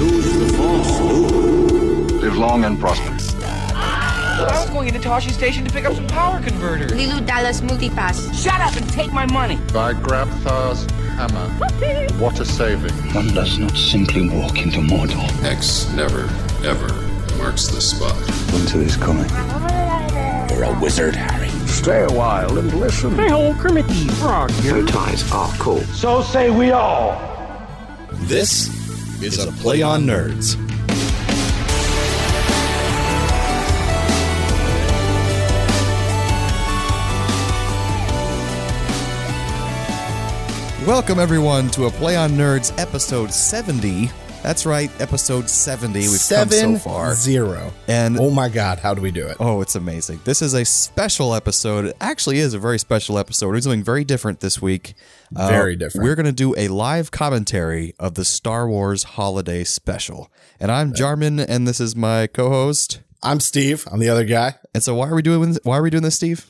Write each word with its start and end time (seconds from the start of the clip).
Use 0.00 0.32
the 0.32 0.48
force, 0.56 1.00
Luke. 1.00 2.22
Live 2.22 2.36
long 2.38 2.64
and 2.64 2.80
prosper. 2.80 3.14
I 3.76 4.46
was 4.50 4.70
going 4.70 4.88
into 4.88 4.98
Tosche 4.98 5.30
Station 5.30 5.62
to 5.66 5.70
pick 5.70 5.84
up 5.84 5.94
some 5.94 6.06
power 6.06 6.40
converters. 6.40 6.90
Leeloo 6.92 7.26
Dallas 7.26 7.60
Multipass. 7.60 8.32
Shut 8.32 8.58
up 8.62 8.74
and 8.76 8.88
take 8.90 9.12
my 9.12 9.26
money. 9.26 9.56
By 9.74 9.92
Grabthar's 9.92 10.90
hammer. 11.16 11.48
What 12.18 12.40
a 12.40 12.46
saving. 12.46 12.94
One 13.14 13.28
does 13.34 13.58
not 13.58 13.76
simply 13.76 14.26
walk 14.28 14.62
into 14.62 14.80
Mordor. 14.80 15.28
X 15.44 15.90
never, 15.92 16.30
ever 16.66 16.88
marks 17.36 17.68
the 17.68 17.82
spot. 17.82 18.16
Winter 18.54 18.80
is 18.80 18.96
coming. 18.96 19.28
You're 20.50 20.64
a 20.64 20.80
wizard, 20.80 21.14
Harry. 21.14 21.50
Stay 21.68 22.04
a 22.04 22.10
while 22.10 22.56
and 22.56 22.72
listen. 22.72 23.14
Hey, 23.16 23.32
old 23.32 23.58
Kermit 23.58 23.86
the 23.86 24.12
Frog 24.18 24.50
here. 24.62 24.82
Bow 24.82 24.86
ties 24.86 25.30
are 25.32 25.52
cool. 25.58 25.80
So 25.92 26.22
say 26.22 26.48
we 26.48 26.70
all. 26.70 27.20
This 28.12 28.79
is 29.22 29.38
a 29.44 29.52
Play 29.52 29.82
on 29.82 30.04
Nerds. 30.04 30.56
Welcome, 40.86 41.20
everyone, 41.20 41.68
to 41.70 41.84
a 41.84 41.90
Play 41.90 42.16
on 42.16 42.30
Nerds 42.30 42.76
episode 42.78 43.32
70. 43.32 44.10
That's 44.42 44.64
right, 44.64 44.90
episode 45.00 45.48
70. 45.48 46.00
We've 46.00 46.26
come 46.28 46.48
so 46.50 46.76
far. 46.78 47.14
zero. 47.14 47.70
And 47.86 48.18
Oh 48.18 48.30
my 48.30 48.48
God, 48.48 48.78
how 48.78 48.94
do 48.94 49.02
we 49.02 49.10
do 49.10 49.26
it? 49.26 49.36
Oh, 49.38 49.60
it's 49.60 49.74
amazing. 49.76 50.20
This 50.24 50.40
is 50.40 50.54
a 50.54 50.64
special 50.64 51.34
episode. 51.34 51.84
It 51.84 51.96
actually 52.00 52.38
is 52.38 52.54
a 52.54 52.58
very 52.58 52.78
special 52.78 53.18
episode. 53.18 53.46
We're 53.48 53.52
doing 53.52 53.62
something 53.62 53.84
very 53.84 54.04
different 54.04 54.40
this 54.40 54.60
week. 54.62 54.94
Uh, 55.34 55.48
Very 55.48 55.76
different. 55.76 56.04
We're 56.04 56.16
going 56.16 56.26
to 56.26 56.32
do 56.32 56.54
a 56.56 56.68
live 56.68 57.10
commentary 57.10 57.94
of 57.98 58.14
the 58.14 58.24
Star 58.24 58.68
Wars 58.68 59.04
Holiday 59.04 59.64
Special. 59.64 60.30
And 60.58 60.72
I'm 60.72 60.92
Jarman, 60.92 61.38
and 61.38 61.68
this 61.68 61.80
is 61.80 61.94
my 61.94 62.26
co-host. 62.26 63.00
I'm 63.22 63.38
Steve. 63.38 63.86
I'm 63.92 64.00
the 64.00 64.08
other 64.08 64.24
guy. 64.24 64.56
And 64.74 64.82
so, 64.82 64.94
why 64.94 65.08
are 65.08 65.14
we 65.14 65.22
doing? 65.22 65.56
Why 65.62 65.78
are 65.78 65.82
we 65.82 65.90
doing 65.90 66.02
this, 66.02 66.16
Steve? 66.16 66.46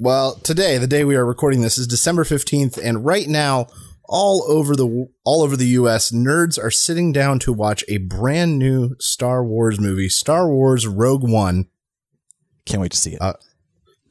Well, 0.00 0.34
today, 0.36 0.78
the 0.78 0.86
day 0.86 1.04
we 1.04 1.14
are 1.14 1.24
recording 1.24 1.60
this, 1.62 1.78
is 1.78 1.86
December 1.86 2.24
fifteenth, 2.24 2.78
and 2.78 3.04
right 3.04 3.28
now, 3.28 3.68
all 4.08 4.44
over 4.48 4.74
the 4.74 5.08
all 5.24 5.42
over 5.42 5.56
the 5.56 5.66
U.S., 5.66 6.10
nerds 6.10 6.60
are 6.62 6.70
sitting 6.70 7.12
down 7.12 7.38
to 7.40 7.52
watch 7.52 7.84
a 7.86 7.98
brand 7.98 8.58
new 8.58 8.96
Star 8.98 9.44
Wars 9.44 9.78
movie, 9.78 10.08
Star 10.08 10.48
Wars 10.48 10.86
Rogue 10.86 11.28
One. 11.28 11.68
Can't 12.64 12.80
wait 12.80 12.92
to 12.92 12.98
see 12.98 13.12
it. 13.12 13.22
Uh, 13.22 13.34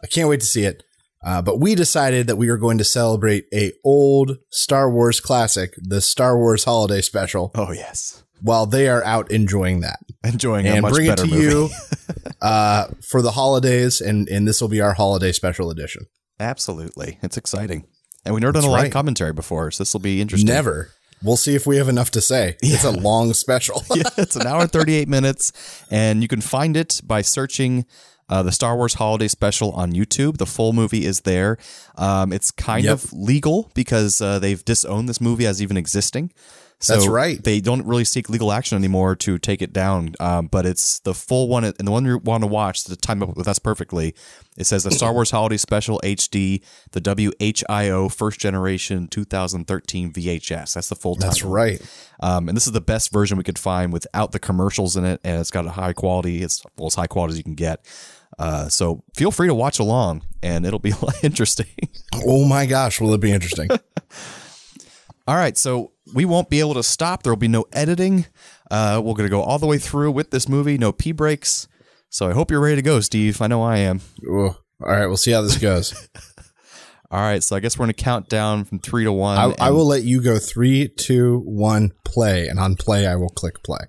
I 0.01 0.07
can't 0.07 0.29
wait 0.29 0.39
to 0.39 0.45
see 0.45 0.63
it. 0.63 0.83
Uh, 1.25 1.41
but 1.41 1.59
we 1.59 1.73
decided 1.73 2.27
that 2.27 2.35
we 2.35 2.49
are 2.49 2.57
going 2.57 2.77
to 2.77 2.83
celebrate 2.83 3.45
a 3.51 3.71
old 3.83 4.37
Star 4.51 4.89
Wars 4.91 5.19
classic, 5.19 5.73
the 5.77 5.99
Star 5.99 6.37
Wars 6.37 6.65
Holiday 6.65 7.01
Special, 7.01 7.51
oh 7.55 7.71
yes, 7.71 8.23
while 8.41 8.67
they 8.67 8.87
are 8.87 9.03
out 9.03 9.31
enjoying 9.31 9.81
that. 9.81 9.99
enjoying 10.23 10.67
a 10.67 10.75
and 10.75 10.85
bring 10.85 11.09
it 11.09 11.17
to 11.17 11.25
movie. 11.25 11.43
you 11.43 11.69
uh, 12.41 12.87
for 13.01 13.23
the 13.23 13.31
holidays, 13.31 14.01
and 14.01 14.29
and 14.29 14.47
this 14.47 14.61
will 14.61 14.67
be 14.67 14.81
our 14.81 14.93
holiday 14.93 15.31
special 15.31 15.71
edition. 15.71 16.05
Absolutely, 16.39 17.17
it's 17.23 17.37
exciting. 17.37 17.87
And 18.23 18.33
we've 18.33 18.41
never 18.41 18.53
done 18.53 18.63
a 18.63 18.69
live 18.69 18.83
right. 18.83 18.91
commentary 18.91 19.33
before, 19.33 19.71
so 19.71 19.83
this 19.83 19.93
will 19.93 20.01
be 20.01 20.21
interesting. 20.21 20.47
Never. 20.47 20.91
We'll 21.23 21.37
see 21.37 21.55
if 21.55 21.65
we 21.65 21.77
have 21.77 21.89
enough 21.89 22.11
to 22.11 22.21
say. 22.21 22.57
It's 22.61 22.83
a 22.83 22.91
long 22.91 23.33
special. 23.33 23.83
yeah, 23.95 24.03
it's 24.17 24.35
an 24.35 24.45
hour 24.45 24.61
and 24.61 24.71
38 24.71 25.07
minutes, 25.07 25.51
and 25.89 26.21
you 26.21 26.27
can 26.27 26.41
find 26.41 26.77
it 26.77 27.01
by 27.03 27.21
searching 27.21 27.85
uh, 28.29 28.43
the 28.43 28.51
Star 28.51 28.75
Wars 28.75 28.95
Holiday 28.95 29.27
Special 29.27 29.71
on 29.71 29.93
YouTube. 29.93 30.37
The 30.37 30.45
full 30.45 30.73
movie 30.73 31.05
is 31.05 31.21
there. 31.21 31.57
Um, 31.97 32.33
it's 32.33 32.51
kind 32.51 32.85
Yep. 32.85 32.93
of 32.93 33.13
legal 33.13 33.71
because 33.73 34.21
uh, 34.21 34.39
they've 34.39 34.63
disowned 34.65 35.07
this 35.09 35.21
movie 35.21 35.45
as 35.45 35.61
even 35.61 35.77
existing. 35.77 36.31
So 36.79 36.93
That's 36.93 37.07
right. 37.07 37.41
They 37.41 37.61
don't 37.61 37.85
really 37.85 38.03
seek 38.03 38.29
legal 38.29 38.51
action 38.51 38.77
anymore 38.77 39.15
to 39.15 39.37
take 39.39 39.61
it 39.61 39.71
down. 39.71 40.13
Um, 40.19 40.47
but 40.47 40.65
it's 40.65 40.99
the 40.99 41.13
full 41.13 41.47
one, 41.47 41.63
and 41.63 41.73
the 41.77 41.89
one 41.91 42.03
you 42.03 42.17
want 42.17 42.43
to 42.43 42.47
watch 42.47 42.83
to 42.83 42.95
time 42.97 43.23
up 43.23 43.37
with 43.37 43.47
us 43.47 43.59
perfectly. 43.59 44.13
It 44.57 44.65
says 44.65 44.83
the 44.83 44.91
Star 44.91 45.13
Wars 45.13 45.31
Holiday 45.31 45.55
Special 45.57 46.01
HD, 46.03 46.61
the 46.91 46.99
WHIO 47.01 48.13
First 48.13 48.39
Generation 48.41 49.07
2013 49.07 50.11
VHS. 50.11 50.73
That's 50.73 50.89
the 50.89 50.95
full. 50.95 51.15
That's 51.15 51.43
right. 51.43 51.81
Um, 52.21 52.49
and 52.49 52.55
this 52.57 52.67
is 52.67 52.73
the 52.73 52.81
best 52.81 53.11
version 53.11 53.37
we 53.37 53.43
could 53.43 53.59
find 53.59 53.93
without 53.93 54.31
the 54.33 54.39
commercials 54.39 54.95
in 54.97 55.05
it, 55.05 55.21
and 55.23 55.39
it's 55.39 55.51
got 55.51 55.65
a 55.65 55.71
high 55.71 55.93
quality. 55.93 56.43
It's 56.43 56.61
well, 56.77 56.87
as 56.87 56.95
high 56.95 57.07
quality 57.07 57.33
as 57.33 57.37
you 57.37 57.43
can 57.43 57.55
get. 57.55 57.85
Uh, 58.37 58.67
so 58.67 59.03
feel 59.13 59.31
free 59.31 59.47
to 59.47 59.55
watch 59.55 59.79
along, 59.79 60.23
and 60.43 60.65
it'll 60.65 60.79
be 60.79 60.93
interesting. 61.23 61.67
Oh 62.25 62.45
my 62.45 62.65
gosh, 62.65 62.99
will 62.99 63.13
it 63.13 63.21
be 63.21 63.31
interesting? 63.31 63.69
all 65.27 65.35
right, 65.35 65.57
so 65.57 65.91
we 66.13 66.25
won't 66.25 66.49
be 66.49 66.59
able 66.59 66.73
to 66.75 66.83
stop. 66.83 67.23
There 67.23 67.31
will 67.31 67.37
be 67.37 67.47
no 67.47 67.65
editing. 67.71 68.25
Uh, 68.69 69.01
we're 69.03 69.13
going 69.13 69.27
to 69.27 69.29
go 69.29 69.41
all 69.41 69.59
the 69.59 69.67
way 69.67 69.77
through 69.77 70.11
with 70.11 70.31
this 70.31 70.49
movie, 70.49 70.77
no 70.77 70.91
pee 70.91 71.11
breaks. 71.11 71.67
So 72.09 72.29
I 72.29 72.33
hope 72.33 72.51
you're 72.51 72.61
ready 72.61 72.77
to 72.77 72.81
go, 72.81 72.99
Steve. 72.99 73.41
I 73.41 73.47
know 73.47 73.61
I 73.61 73.77
am. 73.79 74.01
Ooh. 74.23 74.55
All 74.81 74.91
right, 74.91 75.07
we'll 75.07 75.17
see 75.17 75.31
how 75.31 75.41
this 75.41 75.57
goes. 75.57 76.09
All 77.11 77.21
right, 77.21 77.41
so 77.41 77.55
I 77.55 77.59
guess 77.59 77.77
we're 77.77 77.85
going 77.85 77.93
to 77.93 78.03
count 78.03 78.29
down 78.29 78.65
from 78.65 78.79
three 78.79 79.03
to 79.05 79.11
one. 79.11 79.37
I, 79.37 79.67
I 79.67 79.71
will 79.71 79.85
let 79.85 80.03
you 80.03 80.21
go 80.21 80.37
three, 80.37 80.89
two, 80.89 81.39
one, 81.45 81.91
play, 82.03 82.47
and 82.47 82.59
on 82.59 82.75
play 82.75 83.07
I 83.07 83.15
will 83.15 83.29
click 83.29 83.63
play. 83.63 83.79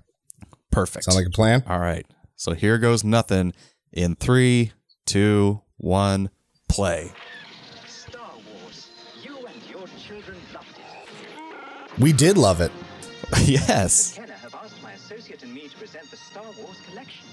Perfect. 0.71 1.05
Sound 1.05 1.17
like 1.17 1.27
a 1.27 1.31
plan? 1.31 1.63
All 1.67 1.79
right. 1.79 2.05
So 2.35 2.53
here 2.53 2.77
goes 2.77 3.03
nothing 3.03 3.53
in 3.91 4.15
three, 4.15 4.71
two, 5.05 5.61
one, 5.77 6.29
play. 6.67 7.11
Star 7.85 8.29
Wars. 8.61 8.89
You 9.23 9.37
and 9.45 9.69
your 9.69 9.87
children 9.99 10.37
loved 10.53 10.67
it. 10.77 11.99
We 11.99 12.13
did 12.13 12.37
love 12.37 12.61
it. 12.61 12.71
yes. 13.43 14.15
Kenner 14.15 14.33
have 14.33 14.53
asked 14.55 14.81
my 14.83 14.93
associate 14.93 15.43
and 15.43 15.53
me 15.53 15.67
to 15.67 15.75
present 15.77 16.09
the 16.11 16.17
Star 16.17 16.43
Wars 16.61 16.77
collection. 16.89 17.25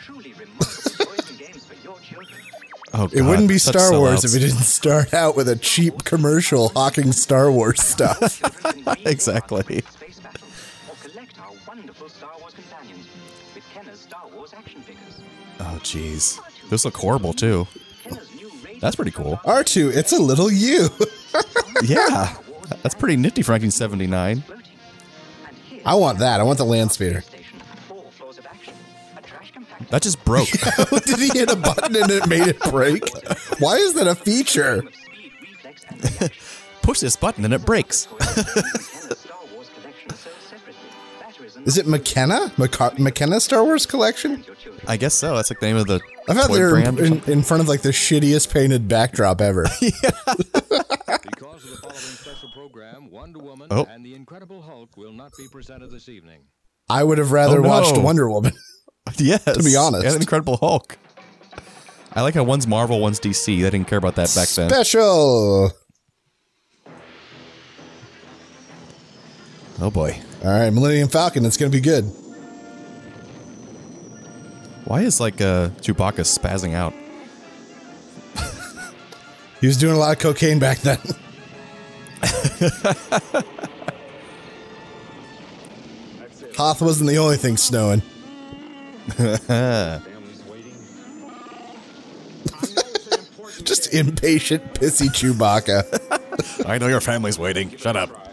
Truly 0.00 0.32
remarkable 0.32 0.64
toys 1.06 1.30
and 1.30 1.38
games 1.38 1.64
for 1.66 1.74
your 1.86 1.98
children. 2.00 2.40
Oh, 2.94 3.08
It 3.12 3.22
wouldn't 3.22 3.48
be 3.48 3.56
such 3.58 3.74
Star 3.74 3.98
Wars 3.98 4.24
if 4.24 4.34
it 4.34 4.40
didn't 4.40 4.64
start 4.64 5.14
out 5.14 5.34
with 5.36 5.48
a 5.48 5.56
cheap 5.56 6.04
commercial 6.04 6.68
hawking 6.70 7.12
Star 7.12 7.50
Wars 7.50 7.80
stuff. 7.82 8.18
Children 8.40 8.72
can 8.84 8.84
read 8.96 9.06
Exactly. 9.08 9.82
Wonderful 11.92 12.08
Star 12.08 12.30
Wars 12.40 12.54
companions 12.54 13.06
with 13.54 13.64
Kenner's 13.74 14.00
Star 14.00 14.22
Wars 14.34 14.54
action 14.56 14.80
figures. 14.80 15.20
Oh, 15.60 15.78
jeez. 15.82 16.40
Those 16.70 16.86
look 16.86 16.96
horrible 16.96 17.34
too. 17.34 17.66
Kenner's 18.02 18.34
new 18.34 18.50
radio 18.64 18.80
That's 18.80 18.96
pretty 18.96 19.10
cool. 19.10 19.38
R2, 19.44 19.94
it's 19.94 20.12
a 20.12 20.18
little 20.22 20.50
you. 20.50 20.88
Yeah. 21.82 22.34
That's 22.82 22.94
pretty 22.94 23.16
nifty 23.16 23.42
for 23.42 23.52
1979. 23.52 24.40
floating. 24.40 24.64
And 25.46 25.56
here, 25.56 25.82
I 25.84 25.94
want 25.96 26.18
that. 26.20 26.40
I 26.40 26.44
want 26.44 26.58
the 26.58 26.64
land 26.64 26.92
speeder. 26.92 27.20
station, 27.20 27.58
four 27.88 28.04
floors 28.12 28.38
of 28.38 28.46
action, 28.46 28.72
a 29.16 29.20
trash 29.22 29.52
compactor, 29.52 29.88
That 29.88 30.02
just 30.02 30.24
broke. 30.24 30.48
Did 31.04 31.18
he 31.18 31.28
hit 31.38 31.50
a 31.50 31.56
button 31.56 31.96
and 31.96 32.10
it 32.10 32.26
made 32.26 32.46
it 32.46 32.60
break? 32.70 33.02
Why 33.58 33.76
is 33.76 33.94
that 33.94 34.06
a 34.06 34.14
feature? 34.14 34.78
of 34.86 34.94
speed, 34.94 35.32
reflex, 35.42 35.84
and 35.88 36.02
reaction. 36.02 36.30
Push 36.82 37.00
this 37.00 37.16
button 37.16 37.44
and 37.44 37.52
it 37.52 37.66
breaks. 37.66 38.06
Is 41.64 41.78
it 41.78 41.86
McKenna? 41.86 42.48
McCar- 42.56 42.98
McKenna 42.98 43.40
Star 43.40 43.62
Wars 43.64 43.86
collection? 43.86 44.44
I 44.88 44.96
guess 44.96 45.14
so. 45.14 45.36
That's 45.36 45.50
like 45.50 45.60
the 45.60 45.66
name 45.66 45.76
of 45.76 45.86
the 45.86 46.00
I 46.28 46.34
thought 46.34 46.48
toy 46.48 46.54
they 46.56 46.62
were 46.62 46.70
brand. 46.70 47.00
or 47.00 47.04
in, 47.04 47.22
in 47.30 47.42
front 47.42 47.62
of 47.62 47.68
like 47.68 47.82
the 47.82 47.90
shittiest 47.90 48.52
painted 48.52 48.88
backdrop 48.88 49.40
ever. 49.40 49.66
Because 51.24 51.64
of 51.64 51.70
the 51.70 51.76
following 51.76 51.98
special 51.98 52.48
program, 52.50 53.08
Oh. 53.70 53.86
and 53.90 54.04
the 54.04 54.14
Incredible 54.14 54.62
Hulk 54.62 54.96
will 54.96 55.12
not 55.12 55.32
be 55.38 55.46
presented 55.50 55.90
this 55.90 56.08
evening. 56.08 56.42
I 56.88 57.04
would 57.04 57.18
have 57.18 57.30
rather 57.32 57.58
Oh, 57.58 57.62
no. 57.62 57.68
watched 57.68 57.96
Wonder 57.98 58.28
Woman. 58.30 58.52
yes. 59.18 59.42
to 59.44 59.62
be 59.62 59.76
honest. 59.76 60.06
And 60.06 60.16
Incredible 60.16 60.56
Hulk. 60.56 60.98
I 62.12 62.22
like 62.22 62.34
how 62.34 62.42
one's 62.44 62.66
Marvel, 62.66 63.00
one's 63.00 63.20
DC. 63.20 63.46
They 63.62 63.70
didn't 63.70 63.86
care 63.86 63.98
about 63.98 64.16
that 64.16 64.32
back 64.34 64.48
then. 64.48 64.68
Special. 64.70 65.72
Oh 69.80 69.90
boy. 69.90 70.20
All 70.44 70.50
right, 70.50 70.70
Millennium 70.70 71.08
Falcon. 71.08 71.44
It's 71.44 71.56
going 71.56 71.70
to 71.70 71.76
be 71.76 71.80
good. 71.80 72.04
Why 74.84 75.02
is 75.02 75.20
like 75.20 75.40
uh, 75.40 75.68
Chewbacca 75.80 76.24
spazzing 76.26 76.74
out? 76.74 76.92
He 79.60 79.68
was 79.68 79.76
doing 79.76 79.94
a 79.94 79.98
lot 79.98 80.16
of 80.16 80.18
cocaine 80.20 80.58
back 80.58 80.78
then. 80.78 80.98
Hoth 86.56 86.82
wasn't 86.82 87.08
the 87.10 87.18
only 87.18 87.36
thing 87.36 87.56
snowing. 87.56 88.02
Just 93.64 93.94
impatient, 93.94 94.74
pissy 94.74 95.06
Chewbacca. 95.08 96.66
I 96.66 96.78
know 96.78 96.88
your 96.88 97.00
family's 97.00 97.38
waiting. 97.38 97.76
Shut 97.76 97.96
up. 97.96 98.31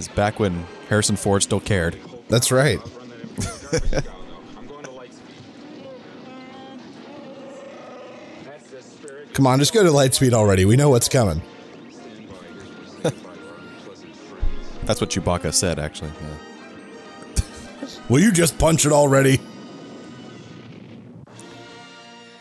Is 0.00 0.08
back 0.08 0.40
when 0.40 0.66
Harrison 0.88 1.14
Ford 1.14 1.42
still 1.42 1.60
cared. 1.60 1.94
That's 2.30 2.50
right. 2.50 2.80
Come 9.34 9.46
on, 9.46 9.58
just 9.58 9.74
go 9.74 9.82
to 9.82 9.90
Lightspeed 9.90 10.32
already. 10.32 10.64
We 10.64 10.76
know 10.76 10.88
what's 10.88 11.10
coming. 11.10 11.42
That's 14.84 15.02
what 15.02 15.10
Chewbacca 15.10 15.52
said, 15.52 15.78
actually. 15.78 16.12
Yeah. 16.22 17.42
Will 18.08 18.20
you 18.20 18.32
just 18.32 18.58
punch 18.58 18.86
it 18.86 18.92
already? 18.92 19.38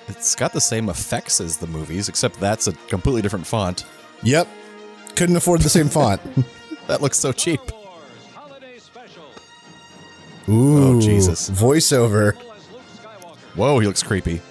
It's 0.08 0.34
got 0.34 0.54
the 0.54 0.62
same 0.62 0.88
effects 0.88 1.42
as 1.42 1.58
the 1.58 1.68
movies, 1.68 2.08
except 2.08 2.40
that's 2.40 2.68
a 2.68 2.72
completely 2.88 3.22
different 3.22 3.46
font. 3.46 3.84
Yep. 4.24 4.48
Couldn't 5.18 5.36
afford 5.36 5.60
the 5.60 5.70
same 5.70 5.90
font. 5.90 6.22
That 6.90 7.02
looks 7.04 7.20
so 7.20 7.32
cheap. 7.32 7.62
Ooh, 10.50 10.98
Oh, 10.98 11.00
Jesus. 11.00 11.48
Voiceover. 11.52 12.34
Whoa, 13.56 13.78
he 13.78 13.86
looks 13.86 14.02
creepy. 14.02 14.42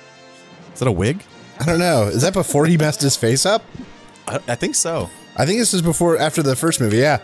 Is 0.73 0.79
that 0.79 0.87
a 0.87 0.93
wig? 0.93 1.25
I 1.59 1.65
don't 1.65 1.81
know. 1.81 2.05
Is 2.05 2.23
that 2.23 2.33
before 2.35 2.67
he 2.67 2.77
messed 2.77 3.01
his 3.03 3.17
face 3.17 3.45
up? 3.45 3.65
I, 4.29 4.37
I 4.47 4.55
think 4.55 4.77
so. 4.77 5.11
I 5.37 5.47
think 5.47 5.59
this 5.59 5.75
is 5.75 5.83
before, 5.83 6.17
after 6.17 6.41
the 6.41 6.55
first 6.55 6.81
movie. 6.81 6.99
Yeah, 6.99 7.19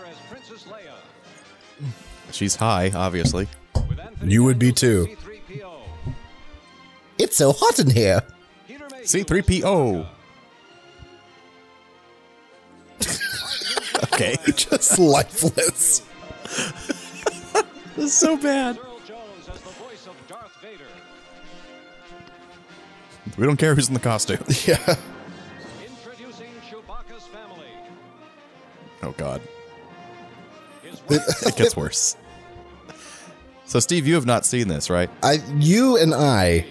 She's 2.32 2.56
high, 2.56 2.90
obviously. 2.92 3.46
you 4.24 4.42
would 4.42 4.58
be 4.58 4.72
too. 4.72 5.16
It's 7.18 7.36
so 7.36 7.52
hot 7.52 7.78
in 7.78 7.90
here. 7.90 8.22
C3PO. 9.04 10.08
okay. 14.04 14.36
Just 14.54 14.98
lifeless. 14.98 16.02
This 17.96 18.06
is 18.06 18.14
so 18.14 18.36
bad. 18.36 18.76
We 23.38 23.46
don't 23.46 23.56
care 23.56 23.74
who's 23.74 23.88
in 23.88 23.94
the 23.94 24.00
costume. 24.00 24.44
Yeah. 24.66 24.96
Oh, 29.02 29.12
God. 29.12 29.42
it 31.10 31.56
gets 31.56 31.76
worse. 31.76 32.16
So, 33.66 33.78
Steve, 33.78 34.06
you 34.06 34.14
have 34.14 34.24
not 34.24 34.46
seen 34.46 34.68
this, 34.68 34.88
right? 34.88 35.10
I, 35.22 35.40
you 35.56 35.98
and 35.98 36.14
I, 36.14 36.64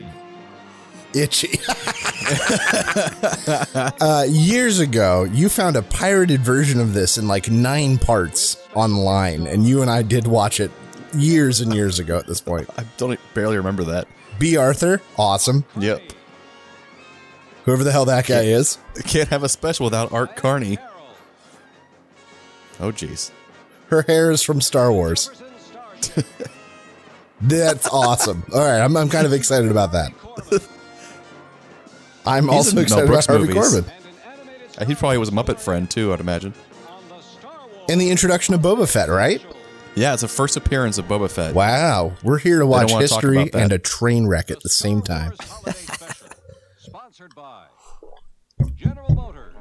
itchy. 1.15 1.60
uh, 4.01 4.25
years 4.27 4.80
ago, 4.80 5.24
you 5.24 5.50
found 5.50 5.75
a 5.75 5.81
pirated 5.81 6.42
version 6.42 6.80
of 6.80 6.94
this 6.94 7.18
in 7.18 7.27
like 7.27 7.50
nine 7.50 7.98
parts 7.98 8.57
online, 8.75 9.48
and 9.48 9.68
you 9.68 9.81
and 9.81 9.92
I 9.92 10.01
did 10.01 10.27
watch 10.27 10.60
it 10.60 10.71
years 11.13 11.62
and 11.62 11.74
years 11.74 12.00
ago. 12.00 12.18
At 12.18 12.27
this 12.27 12.42
point, 12.42 12.69
I 12.77 12.86
don't 12.98 13.19
barely 13.33 13.57
remember 13.57 13.83
that. 13.86 14.07
Bea 14.39 14.57
Arthur, 14.57 15.01
awesome. 15.18 15.65
Yep. 15.77 16.01
Whoever 17.65 17.83
the 17.83 17.92
hell 17.92 18.06
that 18.06 18.27
guy 18.27 18.44
is. 18.44 18.77
Can't 19.06 19.30
have 19.30 19.44
a 19.44 19.50
special 19.50 19.86
without 19.86 20.12
Art 20.12 20.36
Carney. 20.36 20.77
Oh, 22.80 22.92
jeez. 22.92 23.31
Her 23.88 24.01
hair 24.01 24.31
is 24.31 24.42
from 24.42 24.60
Star 24.60 24.92
Wars. 24.92 25.30
That's 27.39 27.88
awesome. 27.88 28.44
All 28.54 28.60
right, 28.60 28.80
I'm, 28.80 28.98
I'm 28.98 29.10
kind 29.10 29.25
of 29.25 29.33
excited 29.33 29.69
about 29.69 29.92
that. 29.92 30.12
I'm 32.25 32.45
He's 32.47 32.53
also 32.53 32.69
in 32.71 32.75
Mel 32.75 32.83
excited 32.83 33.09
about 33.09 33.25
Harvey 33.25 33.47
movies. 33.53 33.73
Korman. 33.81 33.91
Uh, 34.81 34.85
He 34.85 34.95
probably 34.95 35.17
was 35.17 35.29
a 35.29 35.33
Muppet 35.33 35.59
friend, 35.59 35.89
too, 35.89 36.13
I'd 36.13 36.19
imagine. 36.19 36.53
And 37.89 37.99
the 37.99 38.09
introduction 38.09 38.53
of 38.53 38.61
Boba 38.61 38.87
Fett, 38.89 39.09
right? 39.09 39.41
Yeah, 39.95 40.13
it's 40.13 40.23
a 40.23 40.27
first 40.27 40.55
appearance 40.57 40.97
of 40.97 41.05
Boba 41.05 41.29
Fett. 41.29 41.53
Wow. 41.53 42.13
We're 42.23 42.39
here 42.39 42.59
to 42.59 42.65
watch 42.65 42.91
wanna 42.91 43.07
talk 43.07 43.21
history 43.21 43.37
about 43.41 43.51
that. 43.51 43.61
and 43.61 43.71
a 43.73 43.77
train 43.79 44.25
wreck 44.25 44.49
at 44.49 44.61
the 44.61 44.69
same 44.69 45.01
time. 45.01 45.33
Sponsored 46.77 47.35
by 47.35 47.65
General 48.75 49.13
Motors. 49.13 49.53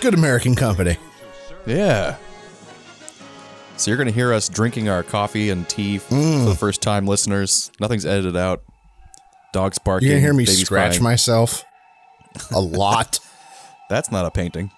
Good 0.00 0.14
American 0.14 0.54
company. 0.54 0.96
Yeah. 1.66 2.16
So 3.76 3.90
you're 3.90 3.98
going 3.98 4.08
to 4.08 4.14
hear 4.14 4.32
us 4.32 4.48
drinking 4.48 4.88
our 4.88 5.02
coffee 5.02 5.50
and 5.50 5.68
tea 5.68 5.96
f- 5.96 6.08
Mm. 6.08 6.44
for 6.44 6.50
the 6.50 6.56
first 6.56 6.80
time, 6.82 7.06
listeners. 7.06 7.70
Nothing's 7.80 8.06
edited 8.06 8.36
out. 8.36 8.62
Dogs 9.52 9.78
barking. 9.78 10.08
Going 10.08 10.20
hear 10.20 10.32
me 10.34 10.46
scratch 10.46 10.92
crying. 10.92 11.02
myself 11.02 11.64
a 12.52 12.60
lot. 12.60 13.18
That's 13.88 14.10
not 14.12 14.24
a 14.26 14.30
painting. 14.30 14.70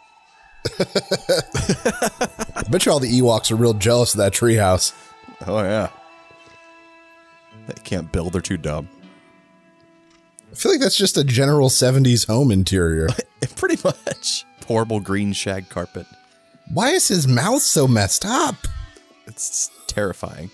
I 0.80 2.62
bet 2.70 2.86
you 2.86 2.92
all 2.92 3.00
the 3.00 3.20
Ewoks 3.20 3.50
are 3.50 3.56
real 3.56 3.74
jealous 3.74 4.14
of 4.14 4.18
that 4.18 4.32
treehouse. 4.32 4.92
Oh, 5.46 5.62
yeah. 5.62 5.88
They 7.66 7.74
can't 7.84 8.10
build. 8.12 8.32
They're 8.32 8.40
too 8.40 8.56
dumb. 8.56 8.88
I 10.50 10.54
feel 10.54 10.72
like 10.72 10.80
that's 10.80 10.96
just 10.96 11.16
a 11.16 11.24
general 11.24 11.68
70s 11.68 12.26
home 12.26 12.50
interior. 12.50 13.08
Pretty 13.56 13.76
much. 13.84 14.44
Horrible 14.66 15.00
green 15.00 15.32
shag 15.32 15.68
carpet. 15.68 16.06
Why 16.72 16.90
is 16.90 17.08
his 17.08 17.26
mouth 17.26 17.62
so 17.62 17.88
messed 17.88 18.24
up? 18.24 18.54
It's 19.26 19.70
terrifying. 19.86 20.50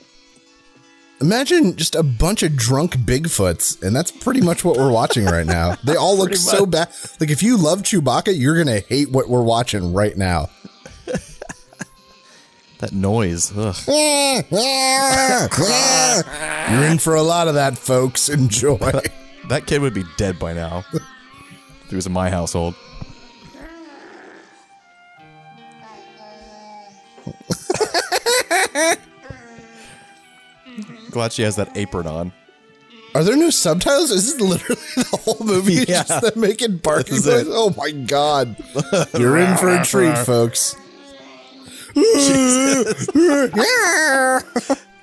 Imagine 1.20 1.74
just 1.76 1.94
a 1.96 2.02
bunch 2.04 2.42
of 2.44 2.54
drunk 2.56 2.96
Bigfoots, 2.98 3.82
and 3.82 3.94
that's 3.94 4.10
pretty 4.12 4.40
much 4.40 4.64
what 4.64 4.76
we're 4.76 4.92
watching 4.92 5.24
right 5.24 5.46
now. 5.46 5.74
They 5.84 5.96
all 5.96 6.16
look 6.16 6.28
Pretty 6.28 6.40
so 6.42 6.60
much. 6.60 6.70
bad. 6.70 6.88
Like, 7.20 7.30
if 7.30 7.42
you 7.42 7.56
love 7.56 7.82
Chewbacca, 7.82 8.38
you're 8.38 8.54
going 8.62 8.68
to 8.68 8.86
hate 8.88 9.10
what 9.10 9.28
we're 9.28 9.42
watching 9.42 9.92
right 9.92 10.16
now. 10.16 10.50
That 12.78 12.92
noise. 12.92 13.50
Ugh. 13.58 13.74
You're 16.70 16.84
in 16.92 16.98
for 16.98 17.16
a 17.16 17.22
lot 17.22 17.48
of 17.48 17.54
that, 17.54 17.76
folks. 17.76 18.28
Enjoy. 18.28 18.78
That 19.48 19.66
kid 19.66 19.80
would 19.82 19.94
be 19.94 20.04
dead 20.16 20.38
by 20.38 20.52
now. 20.52 20.84
if 20.92 21.02
he 21.90 21.96
was 21.96 22.06
in 22.06 22.12
my 22.12 22.30
household. 22.30 22.76
Glad 31.18 31.32
she 31.32 31.42
has 31.42 31.56
that 31.56 31.76
apron 31.76 32.06
on. 32.06 32.32
Are 33.12 33.24
there 33.24 33.36
no 33.36 33.50
subtitles? 33.50 34.12
Is 34.12 34.34
this 34.34 34.40
literally 34.40 34.80
the 34.96 35.18
whole 35.24 35.44
movie? 35.44 35.78
It's 35.78 35.90
Yeah. 35.90 36.04
just 36.04 36.22
them 36.22 36.40
making 36.40 36.76
barking 36.76 37.14
noises? 37.14 37.48
Oh 37.50 37.74
my 37.76 37.90
god. 37.90 38.54
You're 39.18 39.36
in 39.38 39.56
for 39.56 39.68
a 39.68 39.84
treat, 39.84 40.16
folks. 40.18 40.76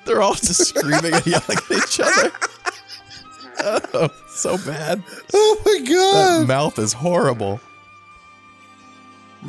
They're 0.05 0.21
all 0.21 0.35
just 0.35 0.67
screaming 0.67 1.13
and 1.15 1.27
yelling 1.27 1.57
at 1.57 1.71
each 1.71 1.99
other. 1.99 2.31
Oh, 3.93 4.09
so 4.29 4.57
bad. 4.59 5.03
Oh 5.33 5.61
my 5.65 5.79
god! 5.79 6.41
That 6.43 6.47
mouth 6.47 6.79
is 6.79 6.93
horrible. 6.93 7.59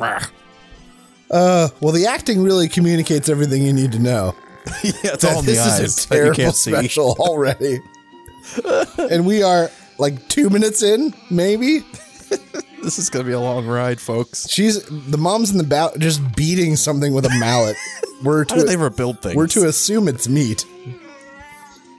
Uh, 0.01 1.69
well, 1.79 1.93
the 1.93 2.05
acting 2.09 2.41
really 2.43 2.67
communicates 2.67 3.29
everything 3.29 3.61
you 3.63 3.71
need 3.71 3.93
to 3.93 3.99
know. 3.99 4.35
yeah, 4.83 4.93
it's 5.13 5.23
all 5.23 5.39
in 5.39 5.45
the 5.45 5.51
this 5.51 5.59
eyes. 5.59 5.79
is 5.97 6.05
a 6.05 6.09
terrible 6.09 6.35
can't 6.35 6.55
see. 6.55 6.71
special 6.71 7.15
already. 7.19 7.79
and 9.11 9.25
we 9.25 9.43
are 9.43 9.69
like 9.97 10.27
two 10.29 10.49
minutes 10.49 10.83
in, 10.83 11.13
maybe. 11.29 11.81
This 12.83 12.99
is 12.99 13.09
gonna 13.09 13.25
be 13.25 13.31
a 13.33 13.39
long 13.39 13.65
ride, 13.65 13.99
folks. 13.99 14.47
She's 14.47 14.81
the 14.85 15.17
mom's 15.17 15.51
in 15.51 15.57
the 15.57 15.63
back 15.63 15.97
just 15.97 16.21
beating 16.35 16.75
something 16.75 17.11
with 17.11 17.25
a 17.25 17.29
mallet. 17.39 17.75
We're 18.23 18.45
How 18.47 18.55
did 18.55 18.67
they 18.67 18.73
to 18.75 18.79
ever 18.79 18.89
build 18.91 19.21
things? 19.21 19.35
we're 19.35 19.47
to 19.47 19.67
assume 19.67 20.07
it's 20.07 20.29
meat. 20.29 20.63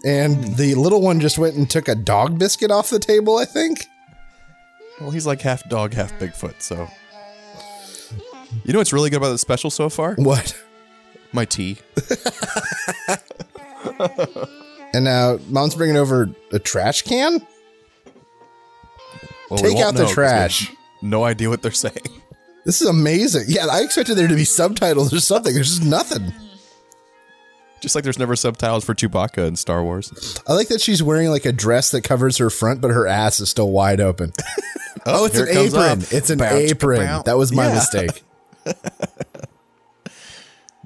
And 0.05 0.57
the 0.57 0.77
little 0.77 1.03
one 1.03 1.19
just 1.21 1.37
went 1.37 1.57
and 1.57 1.69
took 1.69 1.89
a 1.89 1.95
dog 1.97 2.39
biscuit 2.39 2.71
off 2.71 2.91
the 2.91 3.01
table. 3.01 3.37
I 3.39 3.45
think. 3.45 3.87
Well, 5.01 5.11
he's 5.11 5.27
like 5.27 5.43
half 5.43 5.69
dog, 5.69 5.93
half 5.95 6.13
Bigfoot. 6.21 6.63
So, 6.63 6.89
you 8.65 8.73
know 8.73 8.79
what's 8.79 8.93
really 8.93 9.11
good 9.11 9.17
about 9.19 9.31
the 9.31 9.39
special 9.39 9.71
so 9.71 9.89
far? 9.91 10.15
What? 10.15 10.57
My 11.33 11.45
tea. 11.45 11.79
And 14.95 15.05
now 15.05 15.39
mom's 15.49 15.75
bringing 15.75 15.99
over 15.99 16.31
a 16.51 16.59
trash 16.59 17.03
can. 17.03 17.47
Well, 19.51 19.63
we 19.63 19.69
Take 19.69 19.75
won't 19.75 19.87
out 19.87 19.95
the 19.95 20.01
know 20.05 20.07
'cause 20.09 20.17
we 20.17 20.23
have 20.25 20.31
trash. 20.51 20.73
No 21.03 21.25
idea 21.25 21.51
what 21.51 21.61
they're 21.61 21.73
saying. 21.73 21.95
This 22.65 22.81
is 22.81 22.89
amazing. 22.89 23.45
Yeah, 23.49 23.67
I 23.71 23.83
expected 23.83 24.15
there 24.17 24.29
to 24.29 24.35
be 24.35 24.47
subtitles 24.47 25.13
or 25.13 25.21
something. 25.21 25.53
There's 25.53 25.69
just 25.79 25.85
nothing. 25.85 26.33
Just 27.83 27.95
like 27.95 28.03
there's 28.03 28.19
never 28.19 28.35
subtitles 28.35 28.83
for 28.85 28.95
Chewbacca 28.95 29.47
in 29.47 29.57
Star 29.57 29.85
Wars. 29.85 30.41
I 30.49 30.55
like 30.55 30.69
that 30.69 30.81
she's 30.81 31.03
wearing 31.03 31.29
like 31.29 31.45
a 31.45 31.53
dress 31.53 31.91
that 31.91 32.01
covers 32.01 32.39
her 32.39 32.49
front, 32.49 32.81
but 32.81 32.91
her 32.91 33.07
ass 33.07 33.41
is 33.41 33.51
still 33.51 33.71
wide 33.71 34.01
open. 34.01 34.33
oh, 35.07 35.23
oh 35.23 35.25
it's 35.27 35.35
here 35.37 35.45
an 35.45 35.51
it 35.51 35.55
comes 35.55 35.75
apron. 35.75 36.03
up. 36.03 36.13
It's 36.13 36.31
an 36.31 36.41
apron. 36.43 37.23
That 37.27 37.37
was 37.37 37.53
my 37.53 37.69
Yeah. 37.69 37.75
mistake. 37.75 38.23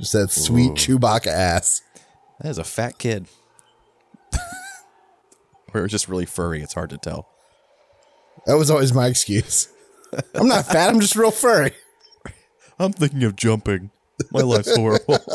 Just 0.02 0.14
that 0.14 0.30
sweet 0.32 0.72
Chewbacca 0.72 1.28
ass. 1.28 1.80
That 2.40 2.50
is 2.50 2.58
a 2.58 2.64
fat 2.64 2.98
kid. 2.98 3.26
or 5.74 5.86
just 5.86 6.08
really 6.08 6.26
furry. 6.26 6.60
It's 6.60 6.74
hard 6.74 6.90
to 6.90 6.98
tell. 6.98 7.28
That 8.46 8.54
was 8.54 8.68
always 8.68 8.92
my 8.92 9.06
excuse. 9.06 9.68
I'm 10.34 10.48
not 10.48 10.66
fat. 10.66 10.90
I'm 10.90 10.98
just 10.98 11.14
real 11.14 11.30
furry. 11.30 11.70
I'm 12.80 12.92
thinking 12.92 13.22
of 13.22 13.36
jumping. 13.36 13.90
My 14.32 14.40
life's 14.40 14.74
horrible. 14.76 15.18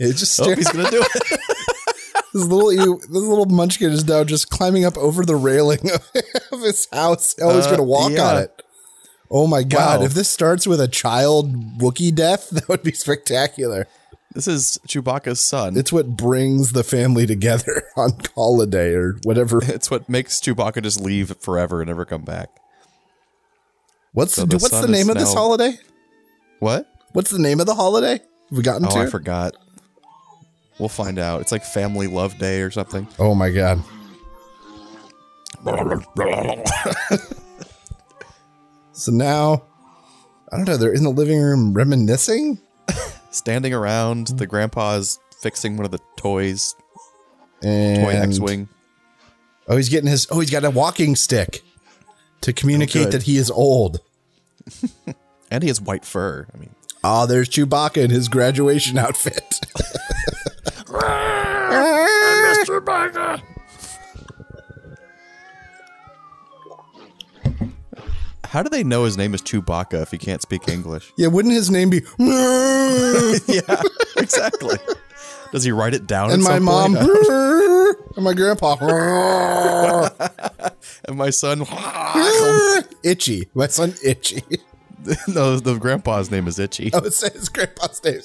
It's 0.00 0.20
just 0.20 0.40
oh, 0.40 0.54
he's 0.54 0.70
gonna 0.70 0.88
do 0.90 1.02
it. 1.02 1.40
This 2.32 2.44
little 2.44 2.72
you, 2.72 2.98
this 3.00 3.08
little 3.10 3.46
munchkin 3.46 3.90
is 3.90 4.04
now 4.06 4.22
just 4.22 4.48
climbing 4.48 4.84
up 4.84 4.96
over 4.96 5.24
the 5.24 5.34
railing 5.34 5.90
of, 5.90 6.08
of 6.52 6.60
his 6.60 6.86
house. 6.92 7.34
Oh, 7.40 7.56
he's 7.56 7.66
Uh, 7.66 7.70
gonna 7.72 7.82
walk 7.82 8.12
yeah. 8.12 8.22
on 8.22 8.42
it. 8.42 8.62
Oh 9.30 9.46
my 9.46 9.62
god! 9.62 10.00
Wow. 10.00 10.06
If 10.06 10.14
this 10.14 10.28
starts 10.28 10.66
with 10.66 10.80
a 10.80 10.88
child 10.88 11.78
Wookiee 11.78 12.14
death, 12.14 12.48
that 12.50 12.68
would 12.68 12.82
be 12.82 12.92
spectacular. 12.92 13.86
This 14.34 14.46
is 14.46 14.78
Chewbacca's 14.86 15.40
son. 15.40 15.76
It's 15.76 15.92
what 15.92 16.16
brings 16.16 16.72
the 16.72 16.84
family 16.84 17.26
together 17.26 17.84
on 17.96 18.10
holiday 18.34 18.92
or 18.94 19.18
whatever. 19.24 19.60
It's 19.64 19.90
what 19.90 20.08
makes 20.08 20.40
Chewbacca 20.40 20.82
just 20.82 21.00
leave 21.00 21.34
forever 21.40 21.80
and 21.80 21.88
never 21.88 22.04
come 22.04 22.22
back. 22.22 22.48
What's 24.12 24.34
So 24.34 24.44
the 24.44 24.56
what's 24.58 24.80
the 24.80 24.88
name 24.88 25.10
of 25.10 25.16
this 25.16 25.32
holiday? 25.34 25.78
What? 26.60 26.86
What's 27.12 27.30
the 27.30 27.38
name 27.38 27.60
of 27.60 27.66
the 27.66 27.74
holiday? 27.74 28.12
Have 28.18 28.56
we 28.56 28.62
gotten 28.62 28.86
Oh, 28.86 28.90
to? 28.90 28.98
I 29.00 29.06
forgot. 29.06 29.54
We'll 30.78 30.88
find 30.88 31.18
out. 31.18 31.40
It's 31.40 31.50
like 31.52 31.64
Family 31.64 32.06
Love 32.06 32.38
Day 32.38 32.60
or 32.62 32.70
something. 32.70 33.08
oh 33.18 33.34
my 33.34 33.50
god! 33.50 33.82
So 38.98 39.12
now, 39.12 39.62
I 40.50 40.56
don't 40.56 40.66
know. 40.66 40.76
They're 40.76 40.92
in 40.92 41.04
the 41.04 41.10
living 41.10 41.40
room 41.40 41.72
reminiscing, 41.72 42.58
Standing 43.30 43.72
around, 43.72 44.28
the 44.28 44.46
grandpa's 44.46 45.20
fixing 45.40 45.76
one 45.76 45.84
of 45.84 45.92
the 45.92 46.00
toys, 46.16 46.74
and 47.62 48.02
toy 48.02 48.10
X-wing. 48.10 48.68
Oh, 49.68 49.76
he's 49.76 49.88
getting 49.88 50.10
his. 50.10 50.26
Oh, 50.30 50.40
he's 50.40 50.50
got 50.50 50.64
a 50.64 50.70
walking 50.70 51.14
stick 51.14 51.62
to 52.40 52.52
communicate 52.52 53.02
oh, 53.02 53.04
good. 53.04 53.12
that 53.12 53.22
he 53.24 53.36
is 53.36 53.50
old. 53.50 54.00
And 55.50 55.62
he 55.62 55.68
has 55.68 55.80
white 55.80 56.04
fur. 56.04 56.46
I 56.52 56.58
mean, 56.58 56.74
Oh, 57.02 57.24
there's 57.24 57.48
Chewbacca 57.48 58.04
in 58.04 58.10
his 58.10 58.28
graduation 58.28 58.98
outfit. 58.98 59.58
how 68.48 68.62
do 68.62 68.70
they 68.70 68.82
know 68.82 69.04
his 69.04 69.16
name 69.16 69.34
is 69.34 69.42
Chewbacca 69.42 70.02
if 70.02 70.10
he 70.10 70.18
can't 70.18 70.40
speak 70.42 70.68
English? 70.68 71.12
yeah, 71.18 71.28
wouldn't 71.28 71.54
his 71.54 71.70
name 71.70 71.90
be? 71.90 71.98
yeah, 73.46 73.82
exactly. 74.16 74.78
Does 75.52 75.64
he 75.64 75.72
write 75.72 75.94
it 75.94 76.06
down? 76.06 76.30
and 76.30 76.42
my 76.42 76.58
mom 76.58 76.96
and 76.96 78.24
my 78.24 78.34
grandpa 78.34 78.74
and 81.06 81.16
my 81.16 81.30
son. 81.30 81.64
itchy. 83.02 83.48
My 83.54 83.66
son 83.66 83.94
itchy. 84.04 84.42
no, 85.28 85.58
the 85.58 85.78
grandpa's 85.78 86.30
name 86.30 86.48
is 86.48 86.58
Itchy 86.58 86.90
Oh, 86.92 86.98
it 86.98 87.14
says 87.14 87.32
his 87.32 87.48
grandpa's 87.48 88.02
name. 88.02 88.20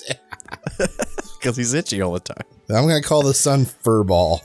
because 1.39 1.55
he's 1.55 1.73
itchy 1.73 2.01
all 2.01 2.11
the 2.13 2.19
time. 2.19 2.43
I'm 2.69 2.87
gonna 2.87 3.01
call 3.01 3.21
the 3.21 3.33
son 3.33 3.65
Furball. 3.65 4.41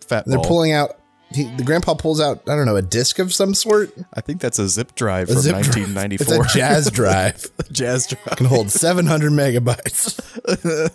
Fat 0.00 0.24
They're 0.26 0.38
pulling 0.38 0.72
out. 0.72 0.98
He, 1.34 1.44
the 1.56 1.64
grandpa 1.64 1.94
pulls 1.94 2.20
out. 2.20 2.42
I 2.48 2.54
don't 2.54 2.64
know 2.64 2.76
a 2.76 2.82
disc 2.82 3.18
of 3.18 3.34
some 3.34 3.54
sort. 3.54 3.92
I 4.14 4.20
think 4.20 4.40
that's 4.40 4.58
a 4.60 4.68
zip 4.68 4.94
drive 4.94 5.28
A 5.28 5.32
from 5.32 5.42
zip 5.42 5.52
drive. 5.52 5.76
1994. 5.76 6.34
It's 6.44 6.54
a 6.54 6.58
Jaz 6.58 6.92
drive. 6.94 7.36
Jaz 7.72 8.08
drive. 8.08 8.36
Can 8.36 8.46
hold 8.46 8.70
700 8.70 9.32
megabytes. 9.32 10.20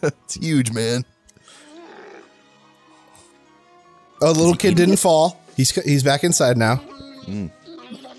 it's 0.24 0.36
huge, 0.36 0.72
man. 0.72 1.03
Oh, 4.22 4.34
the 4.34 4.39
little 4.39 4.55
kid 4.55 4.75
didn't 4.75 4.98
fall. 4.98 5.41
He's 5.55 5.72
he's 5.72 6.03
back 6.03 6.24
inside 6.24 6.58
now. 6.58 6.77
Mm. 7.25 7.51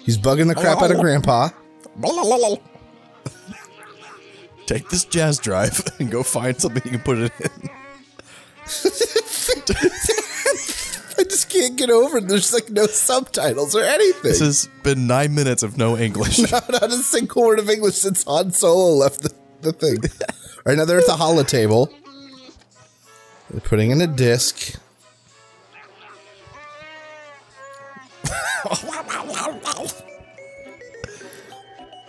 He's 0.04 0.18
bugging 0.18 0.48
the 0.48 0.54
crap 0.54 0.82
out 0.82 0.90
of 0.90 0.98
grandpa. 1.00 1.50
Take 4.66 4.88
this 4.88 5.04
Jaz 5.04 5.40
drive 5.40 5.82
and 5.98 6.10
go 6.10 6.22
find 6.22 6.60
something 6.60 6.82
you 6.84 6.90
can 6.90 7.00
put 7.00 7.18
it 7.18 7.32
in. 7.40 7.70
I 11.20 11.24
just 11.24 11.50
can't 11.50 11.76
get 11.76 11.90
over 11.90 12.16
it. 12.18 12.28
There's 12.28 12.52
like 12.54 12.70
no 12.70 12.86
subtitles 12.86 13.76
or 13.76 13.82
anything. 13.82 14.22
This 14.22 14.40
has 14.40 14.68
been 14.82 15.06
nine 15.06 15.34
minutes 15.34 15.62
of 15.62 15.76
no 15.76 15.96
English. 15.98 16.38
not, 16.52 16.68
not 16.70 16.84
a 16.84 16.96
single 16.96 17.42
word 17.42 17.58
of 17.58 17.68
English 17.68 17.96
since 17.96 18.24
Han 18.24 18.52
Solo 18.52 18.94
left 18.96 19.22
the, 19.22 19.32
the 19.60 19.72
thing. 19.72 19.98
All 20.56 20.62
right, 20.64 20.78
now 20.78 20.84
they're 20.86 20.98
at 20.98 21.06
the 21.06 21.16
holo 21.16 21.42
table. 21.42 21.92
They're 23.50 23.60
putting 23.60 23.90
in 23.90 24.00
a 24.00 24.06
disc. 24.06 24.76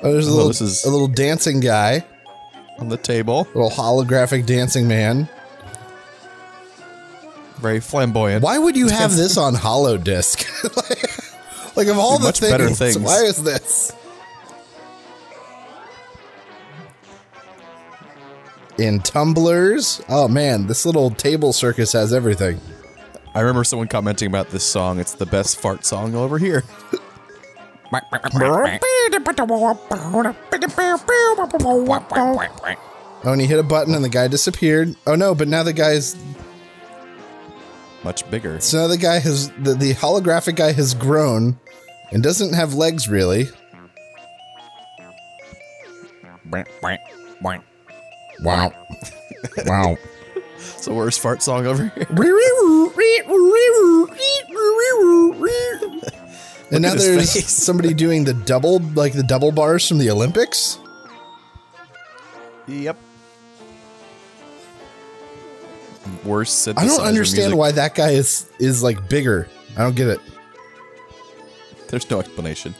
Oh, 0.03 0.11
there's 0.11 0.27
a 0.27 0.31
Oh, 0.31 0.47
little, 0.47 0.67
a 0.67 0.89
little 0.91 1.07
dancing 1.07 1.59
guy, 1.59 2.03
on 2.79 2.89
the 2.89 2.97
table. 2.97 3.47
little 3.53 3.69
holographic 3.69 4.45
dancing 4.45 4.87
man. 4.87 5.29
Very 7.61 7.79
flamboyant. 7.79 8.43
Why 8.43 8.57
would 8.57 8.75
you 8.75 8.87
have 8.89 9.15
this 9.15 9.37
on 9.37 9.53
hollow 9.53 9.97
disc? 9.97 10.47
like 11.75 11.87
of 11.87 11.97
all 11.97 12.17
the 12.17 12.31
things, 12.31 12.77
things. 12.77 12.97
why 12.97 13.21
is 13.23 13.43
this? 13.43 13.93
In 18.77 18.99
tumblers. 18.99 20.01
Oh 20.09 20.27
man, 20.27 20.65
this 20.67 20.85
little 20.85 21.11
table 21.11 21.53
circus 21.53 21.93
has 21.93 22.13
everything. 22.13 22.59
I 23.33 23.41
remember 23.41 23.63
someone 23.63 23.87
commenting 23.87 24.27
about 24.27 24.49
this 24.49 24.63
song. 24.65 24.99
It's 24.99 25.13
the 25.13 25.25
best 25.25 25.59
fart 25.59 25.85
song 25.85 26.11
you'll 26.11 26.25
ever 26.25 26.37
hear. 26.37 26.63
Oh, 33.23 33.33
and 33.33 33.41
he 33.41 33.47
hit 33.47 33.59
a 33.59 33.63
button 33.63 33.93
and 33.93 34.03
the 34.03 34.09
guy 34.09 34.27
disappeared. 34.29 34.95
Oh 35.05 35.15
no, 35.15 35.35
but 35.35 35.47
now 35.47 35.61
the 35.63 35.73
guy's 35.73 36.15
Much 38.03 38.29
bigger. 38.31 38.59
so 38.59 38.79
now 38.81 38.87
the 38.87 38.97
guy 38.97 39.19
has 39.19 39.49
the, 39.51 39.75
the 39.75 39.93
holographic 39.93 40.55
guy 40.55 40.71
has 40.71 40.93
grown 40.93 41.59
and 42.11 42.23
doesn't 42.23 42.53
have 42.53 42.73
legs 42.73 43.07
really. 43.07 43.47
Wow. 48.41 48.73
wow. 49.65 49.97
It's 50.57 50.85
the 50.85 50.93
worst 50.93 51.19
fart 51.19 51.41
song 51.41 51.65
ever 51.65 51.91
and 56.71 56.81
now 56.81 56.93
there's 56.95 57.33
face. 57.33 57.47
somebody 57.51 57.93
doing 57.93 58.23
the 58.23 58.33
double 58.33 58.79
like 58.95 59.13
the 59.13 59.23
double 59.23 59.51
bars 59.51 59.87
from 59.87 59.97
the 59.97 60.09
Olympics. 60.09 60.77
Yep. 62.67 62.97
Worst 66.23 66.67
synthesizer 66.67 66.77
I 66.77 66.85
don't 66.87 67.01
understand 67.01 67.43
music. 67.51 67.57
why 67.57 67.71
that 67.71 67.95
guy 67.95 68.11
is 68.11 68.49
is 68.59 68.83
like 68.83 69.09
bigger. 69.09 69.47
I 69.75 69.81
don't 69.83 69.95
get 69.95 70.07
it. 70.07 70.19
There's 71.89 72.09
no 72.09 72.19
explanation. 72.19 72.75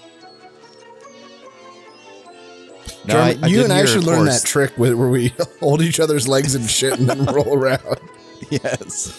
No, 3.05 3.17
I- 3.17 3.38
I 3.41 3.48
you 3.48 3.63
and 3.63 3.74
I 3.74 3.86
should 3.86 4.03
learn 4.03 4.25
that 4.25 4.43
trick 4.43 4.71
where 4.77 4.95
we 4.95 5.33
hold 5.60 5.81
each 5.81 6.00
other's 6.00 6.27
legs 6.27 6.53
and 6.55 6.69
shit 6.69 7.00
and 7.00 7.10
then 7.10 7.25
roll 7.25 7.53
around. 7.57 7.81
Yes. 8.50 9.17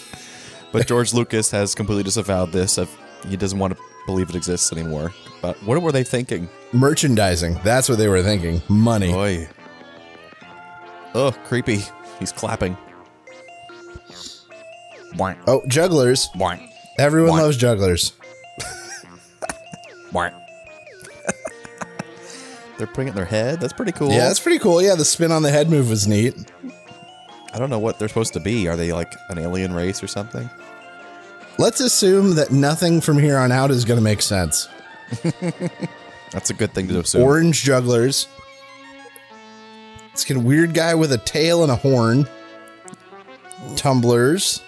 But 0.71 0.85
George 0.85 1.13
Lucas 1.13 1.49
has 1.51 1.73
completely 1.73 2.03
disavowed 2.03 2.51
this. 2.51 2.77
Of, 2.77 2.89
he 3.27 3.35
doesn't 3.37 3.57
want 3.57 3.75
to 3.75 3.83
believe 4.05 4.29
it 4.29 4.35
exists 4.35 4.71
anymore. 4.71 5.11
But 5.41 5.55
what 5.63 5.81
were 5.81 5.91
they 5.91 6.03
thinking? 6.03 6.49
Merchandising. 6.71 7.59
That's 7.63 7.89
what 7.89 7.97
they 7.97 8.07
were 8.07 8.21
thinking. 8.21 8.61
Money. 8.69 9.47
Oh, 11.15 11.31
creepy. 11.45 11.81
He's 12.19 12.31
clapping. 12.31 12.77
Oh, 15.47 15.63
jugglers. 15.67 16.29
Everyone 16.97 17.31
loves 17.39 17.57
jugglers. 17.57 18.13
They're 22.77 22.87
putting 22.87 23.07
it 23.07 23.11
in 23.11 23.15
their 23.15 23.25
head. 23.25 23.59
That's 23.59 23.73
pretty 23.73 23.91
cool. 23.91 24.11
Yeah, 24.11 24.27
that's 24.27 24.39
pretty 24.39 24.59
cool. 24.59 24.81
Yeah, 24.81 24.95
the 24.95 25.05
spin 25.05 25.31
on 25.31 25.43
the 25.43 25.51
head 25.51 25.69
move 25.69 25.89
was 25.89 26.07
neat. 26.07 26.35
I 27.53 27.59
don't 27.59 27.69
know 27.69 27.79
what 27.79 27.99
they're 27.99 28.07
supposed 28.07 28.33
to 28.33 28.39
be. 28.39 28.67
Are 28.67 28.75
they 28.75 28.91
like 28.93 29.13
an 29.29 29.37
alien 29.37 29.73
race 29.73 30.03
or 30.03 30.07
something? 30.07 30.49
Let's 31.59 31.79
assume 31.79 32.35
that 32.35 32.51
nothing 32.51 32.99
from 32.99 33.19
here 33.19 33.37
on 33.37 33.51
out 33.51 33.69
is 33.69 33.85
going 33.85 33.99
to 33.99 34.03
make 34.03 34.21
sense. 34.23 34.67
That's 36.31 36.49
a 36.49 36.53
good 36.55 36.73
thing 36.73 36.87
to 36.87 36.99
assume. 36.99 37.21
Orange 37.21 37.61
jugglers. 37.61 38.27
It's 40.11 40.25
kind 40.25 40.39
of 40.39 40.45
weird 40.45 40.73
guy 40.73 40.95
with 40.95 41.11
a 41.11 41.19
tail 41.19 41.61
and 41.61 41.71
a 41.71 41.75
horn. 41.75 42.27
Tumblers. 43.75 44.61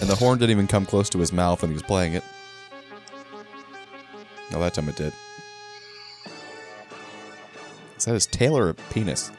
And 0.00 0.08
the 0.08 0.14
horn 0.14 0.38
didn't 0.38 0.50
even 0.50 0.66
come 0.66 0.86
close 0.86 1.08
to 1.10 1.18
his 1.18 1.32
mouth 1.32 1.62
when 1.62 1.70
he 1.70 1.74
was 1.74 1.82
playing 1.82 2.14
it. 2.14 2.24
No, 4.52 4.60
that 4.60 4.74
time 4.74 4.88
it 4.88 4.96
did. 4.96 5.12
Is 7.96 8.04
that 8.04 8.14
his 8.14 8.26
tail 8.26 8.56
or 8.56 8.70
a 8.70 8.74
penis? 8.74 9.30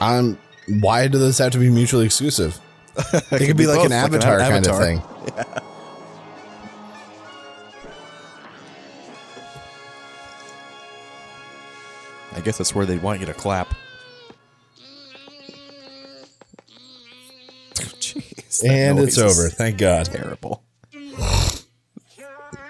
Um, 0.00 0.38
why 0.68 1.08
do 1.08 1.18
those 1.18 1.38
have 1.38 1.52
to 1.52 1.58
be 1.58 1.70
mutually 1.70 2.06
exclusive? 2.06 2.58
It 3.30 3.46
could 3.46 3.56
be, 3.56 3.66
like 3.66 3.78
both, 3.78 3.86
an 3.86 3.92
avatar 3.92 4.38
kind 4.40 4.66
of 4.66 4.78
thing. 4.78 5.00
I 12.34 12.40
guess 12.40 12.58
that's 12.58 12.74
where 12.74 12.86
they'd 12.86 13.02
want 13.02 13.20
you 13.20 13.26
to 13.26 13.34
clap. 13.34 13.74
Jeez. 18.58 18.62
that 18.62 18.70
And 18.72 18.98
noise 18.98 19.18
it's 19.18 19.18
over. 19.18 19.48
Thank 19.48 19.78
God. 19.78 20.06
Terrible. 20.06 20.62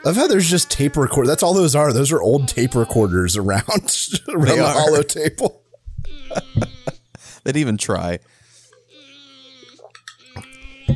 I've 0.05 0.17
had 0.17 0.31
there's 0.31 0.49
just 0.49 0.71
tape 0.71 0.97
record. 0.97 1.27
That's 1.27 1.43
all 1.43 1.55
those 1.55 1.75
are. 1.75 1.93
Those 1.93 2.13
are 2.13 2.23
old 2.23 2.49
tape 2.49 2.75
recorders 2.75 3.37
around 3.37 3.65
around 4.29 4.47
They 4.47 4.57
the 4.57 4.65
are. 4.65 4.73
hollow 4.73 5.03
table. 5.03 5.63
They'd 7.45 7.57
even 7.57 7.77
try. 7.77 8.19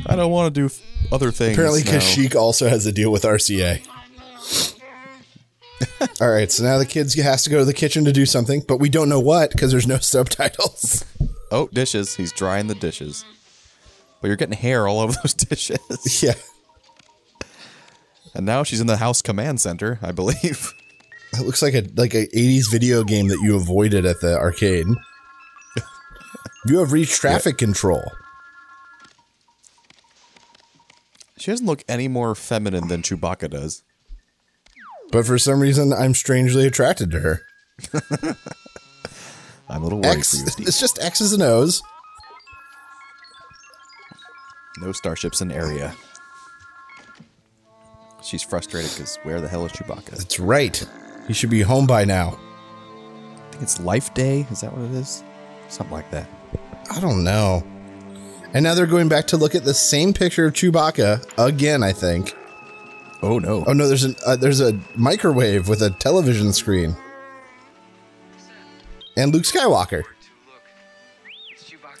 I 0.07 0.15
don't 0.15 0.31
want 0.31 0.53
to 0.53 0.59
do 0.61 0.65
f- 0.65 0.81
other 1.11 1.31
things. 1.31 1.53
Apparently, 1.57 1.83
now. 1.83 1.91
Kashyyyk 1.91 2.35
also 2.35 2.67
has 2.69 2.85
a 2.85 2.91
deal 2.91 3.11
with 3.11 3.23
RCA. 3.23 3.85
All 6.21 6.29
right, 6.29 6.51
so 6.51 6.63
now 6.63 6.77
the 6.77 6.85
kids 6.85 7.13
has 7.15 7.43
to 7.43 7.49
go 7.49 7.59
to 7.59 7.65
the 7.65 7.73
kitchen 7.73 8.05
to 8.05 8.11
do 8.11 8.25
something, 8.25 8.61
but 8.67 8.77
we 8.77 8.89
don't 8.89 9.09
know 9.09 9.19
what 9.19 9.51
because 9.51 9.71
there's 9.71 9.87
no 9.87 9.97
subtitles. 9.99 11.03
Oh, 11.51 11.67
dishes. 11.73 12.15
He's 12.15 12.31
drying 12.31 12.67
the 12.67 12.75
dishes. 12.75 13.25
But 14.23 14.29
you're 14.29 14.37
getting 14.37 14.57
hair 14.57 14.87
all 14.87 15.01
over 15.01 15.11
those 15.21 15.33
dishes. 15.33 16.23
yeah, 16.23 16.35
And 18.33 18.45
now 18.45 18.63
she's 18.63 18.79
in 18.79 18.87
the 18.87 18.95
house 18.95 19.21
command 19.21 19.59
center, 19.59 19.99
I 20.01 20.13
believe. 20.13 20.71
it 21.33 21.45
looks 21.45 21.61
like 21.61 21.73
a 21.73 21.83
like 21.97 22.13
a 22.13 22.27
80s 22.27 22.71
video 22.71 23.03
game 23.03 23.27
that 23.27 23.41
you 23.43 23.57
avoided 23.57 24.05
at 24.05 24.21
the 24.21 24.37
arcade. 24.37 24.85
you 26.67 26.77
have 26.79 26.93
reached 26.93 27.19
traffic 27.19 27.57
control. 27.57 28.01
She 31.37 31.51
doesn't 31.51 31.65
look 31.67 31.83
any 31.89 32.07
more 32.07 32.33
feminine 32.33 32.87
than 32.87 33.01
Chewbacca 33.01 33.49
does. 33.49 33.83
But 35.11 35.25
for 35.25 35.37
some 35.37 35.59
reason, 35.59 35.91
I'm 35.91 36.13
strangely 36.13 36.65
attracted 36.65 37.11
to 37.11 37.19
her. 37.19 37.41
I'm 39.67 39.81
a 39.81 39.83
little 39.83 39.99
worried 39.99 40.19
X, 40.19 40.31
for 40.31 40.45
you, 40.45 40.47
Steve. 40.49 40.67
it's 40.69 40.79
just 40.79 40.97
X's 41.03 41.33
and 41.33 41.43
O's. 41.43 41.83
No 44.79 44.91
starships 44.91 45.41
in 45.41 45.51
area. 45.51 45.95
She's 48.23 48.41
frustrated 48.41 48.91
because 48.91 49.17
where 49.23 49.41
the 49.41 49.47
hell 49.47 49.65
is 49.65 49.71
Chewbacca? 49.73 50.11
That's 50.11 50.39
right. 50.39 50.83
He 51.27 51.33
should 51.33 51.49
be 51.49 51.61
home 51.61 51.85
by 51.85 52.05
now. 52.05 52.29
I 52.29 53.51
think 53.51 53.63
it's 53.63 53.79
Life 53.79 54.13
Day. 54.13 54.47
Is 54.49 54.61
that 54.61 54.75
what 54.75 54.85
it 54.85 54.91
is? 54.91 55.23
Something 55.67 55.93
like 55.93 56.09
that. 56.11 56.29
I 56.91 56.99
don't 56.99 57.23
know. 57.23 57.63
And 58.53 58.63
now 58.63 58.75
they're 58.75 58.85
going 58.85 59.09
back 59.09 59.27
to 59.27 59.37
look 59.37 59.55
at 59.55 59.63
the 59.63 59.73
same 59.73 60.13
picture 60.13 60.45
of 60.45 60.53
Chewbacca 60.53 61.23
again. 61.37 61.83
I 61.83 61.91
think. 61.91 62.35
Oh 63.21 63.39
no! 63.39 63.63
Oh 63.65 63.73
no, 63.73 63.87
there's 63.87 64.03
an 64.03 64.15
uh, 64.25 64.35
there's 64.35 64.61
a 64.61 64.79
microwave 64.95 65.67
with 65.67 65.81
a 65.81 65.89
television 65.91 66.53
screen. 66.53 66.95
And 69.17 69.33
Luke 69.33 69.43
Skywalker. 69.43 70.03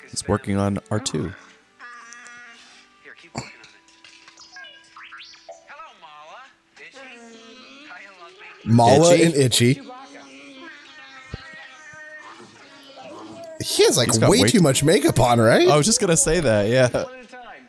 He's 0.09 0.27
working 0.27 0.57
on 0.57 0.77
R2. 0.91 1.11
Here, 1.13 1.35
Malla 8.65 9.13
Itchy? 9.13 9.23
and 9.23 9.35
Itchy. 9.35 9.81
He 13.61 13.83
has 13.85 13.97
like 13.97 14.11
way 14.29 14.41
way 14.41 14.49
too 14.49 14.59
much 14.61 14.83
makeup 14.83 15.19
on, 15.19 15.39
right? 15.39 15.67
I 15.67 15.77
was 15.77 15.85
just 15.85 15.99
gonna 16.01 16.17
say 16.17 16.39
that. 16.41 16.67
Yeah. 16.69 16.89
One 16.89 17.19
at 17.19 17.25
a 17.25 17.27
time. 17.27 17.67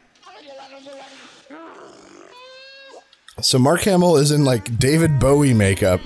So 3.41 3.59
Mark 3.59 3.83
Hamill 3.83 4.17
is 4.17 4.31
in 4.31 4.45
like 4.45 4.79
David 4.79 5.19
Bowie 5.21 5.55
makeup, 5.55 6.01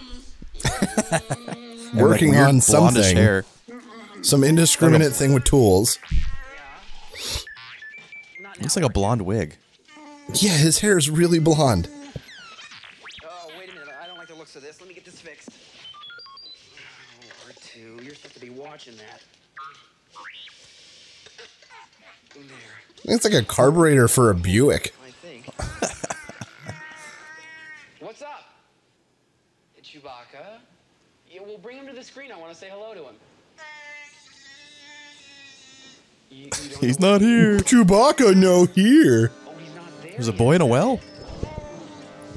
And, 0.65 1.13
like, 1.13 1.95
working 1.95 2.37
on 2.37 2.61
something, 2.61 3.17
Hair. 3.17 3.45
some 4.23 4.45
indiscriminate 4.45 5.13
thing 5.13 5.33
with 5.33 5.45
tools. 5.45 5.99
Looks 8.61 8.77
like 8.77 8.85
a 8.85 8.89
blonde 8.91 9.23
wig. 9.23 9.57
Yeah, 10.35 10.51
his 10.57 10.81
hair 10.81 10.99
is 10.99 11.09
really 11.09 11.39
blonde. 11.39 11.89
Watching 18.79 18.95
that. 18.99 19.21
It's 23.05 23.25
like 23.25 23.35
a 23.35 23.43
carburetor 23.45 24.07
for 24.07 24.31
a 24.31 24.37
Buick. 24.37 24.95
I 25.05 25.11
think. 25.11 25.47
What's 28.01 28.23
up? 28.23 28.45
It's 29.77 29.91
Chewbacca. 29.91 30.59
Yeah, 31.29 31.41
we'll 31.45 31.59
bring 31.59 31.79
him 31.79 31.89
to 31.89 31.93
the 31.93 32.05
screen. 32.05 32.31
I 32.31 32.39
want 32.39 32.53
to 32.53 32.59
say 32.59 32.69
hello 32.71 32.95
to 32.95 33.03
him. 33.03 33.17
You, 36.31 36.45
you 36.45 36.77
He's 36.81 37.01
not 37.01 37.21
here. 37.21 37.57
Chewbacca, 37.59 38.37
no 38.37 38.67
here. 38.67 39.33
Oh, 39.45 39.55
there. 40.03 40.13
There's 40.13 40.29
a 40.29 40.33
boy 40.33 40.53
in 40.53 40.61
a 40.61 40.67
well. 40.67 41.01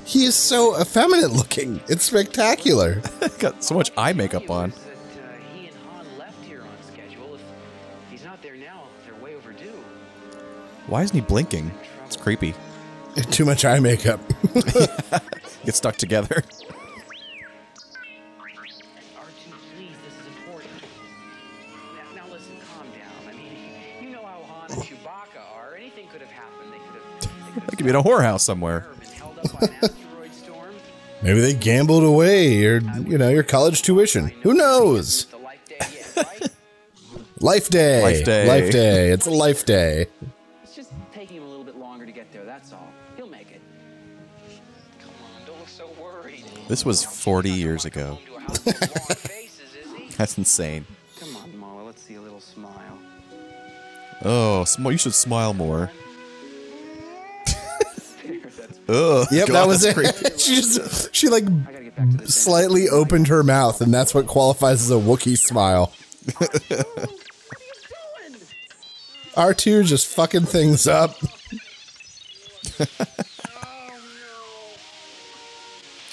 He 0.05 0.25
is 0.25 0.33
so 0.33 0.81
effeminate 0.81 1.29
looking. 1.29 1.81
It's 1.87 2.05
spectacular. 2.05 3.03
Got 3.39 3.63
so 3.63 3.75
much 3.75 3.91
eye 3.95 4.13
makeup 4.13 4.49
on. 4.49 4.73
Why 10.91 11.03
isn't 11.03 11.15
he 11.15 11.21
blinking? 11.21 11.71
It's 12.05 12.17
creepy. 12.17 12.53
Too 13.31 13.45
much 13.45 13.63
eye 13.63 13.79
makeup. 13.79 14.19
Get 15.63 15.73
stuck 15.73 15.95
together. 15.95 16.43
R2, 16.43 16.43
please, 19.73 19.95
this 20.03 20.19
is 20.19 20.27
important. 20.27 20.69
Now, 21.95 22.03
now 22.13 22.25
listen, 22.29 22.57
calm 22.75 22.87
down. 22.91 23.29
I 23.29 23.33
mean, 23.37 24.03
you 24.03 24.09
know 24.09 24.21
how 24.21 24.41
Han 24.43 24.71
and 24.71 24.81
Chewbacca 24.81 25.41
are. 25.55 25.75
Anything 25.77 26.07
could 26.07 26.19
have 26.19 26.29
happened. 26.29 26.73
They 26.73 26.79
could 26.79 27.01
have. 27.23 27.55
They 27.55 27.61
They 27.61 27.75
could 27.77 27.85
be 27.85 27.89
in 27.91 27.95
a 27.95 28.03
whorehouse 28.03 28.41
somewhere. 28.41 28.85
been 28.99 29.09
held 29.11 29.39
up 29.39 29.61
by 29.61 29.67
an 29.67 29.73
asteroid 29.81 30.33
storm. 30.33 30.75
Maybe 31.21 31.39
they 31.39 31.53
gambled 31.53 32.03
away 32.03 32.49
your, 32.55 32.81
you 32.81 33.17
know, 33.17 33.29
your 33.29 33.43
college 33.43 33.81
tuition. 33.81 34.27
Who 34.43 34.53
knows? 34.55 35.23
The 35.27 35.37
life 35.37 35.65
day 35.69 35.77
yet, 35.79 36.17
right? 36.17 36.47
Life 37.39 37.69
day. 37.69 38.01
Life 38.01 38.25
day. 38.25 38.45
Life 38.45 38.71
day. 38.73 39.11
It's 39.11 39.25
a 39.25 39.31
life 39.31 39.65
day. 39.65 40.07
This 46.71 46.85
was 46.85 47.03
40 47.03 47.51
years 47.51 47.83
ago. 47.83 48.13
Home 48.13 48.23
to 48.23 48.35
a 48.37 48.39
house 48.39 48.63
with 48.63 48.81
long 48.81 49.17
faces, 49.17 49.59
is 49.75 49.91
he? 49.93 50.07
That's 50.15 50.37
insane. 50.37 50.85
Come 51.19 51.35
on, 51.35 51.59
Malla. 51.59 51.83
Let's 51.83 52.01
see 52.01 52.15
a 52.15 52.21
little 52.21 52.39
smile. 52.39 52.97
Oh, 54.23 54.63
sm- 54.63 54.91
you 54.91 54.97
should 54.97 55.13
smile 55.13 55.53
more. 55.53 55.91
Ugh. 58.87 59.27
Yep, 59.29 59.47
God, 59.47 59.53
that 59.53 59.67
was 59.67 59.83
it. 59.83 59.95
creepy. 59.95 60.29
she 60.37 60.55
just 60.55 61.13
she 61.13 61.27
like 61.27 61.43
I 61.43 61.47
gotta 61.49 61.83
get 61.83 61.95
back 61.97 62.09
to 62.09 62.17
this. 62.19 62.35
slightly 62.41 62.87
opened 62.87 63.27
her 63.27 63.43
mouth, 63.43 63.81
and 63.81 63.93
that's 63.93 64.13
what 64.13 64.27
qualifies 64.27 64.81
as 64.81 64.91
a 64.91 64.93
Wookiee 64.93 65.37
smile. 65.37 65.91
R2 69.35 69.83
just 69.83 70.07
fucking 70.07 70.45
things 70.45 70.87
up. 70.87 71.17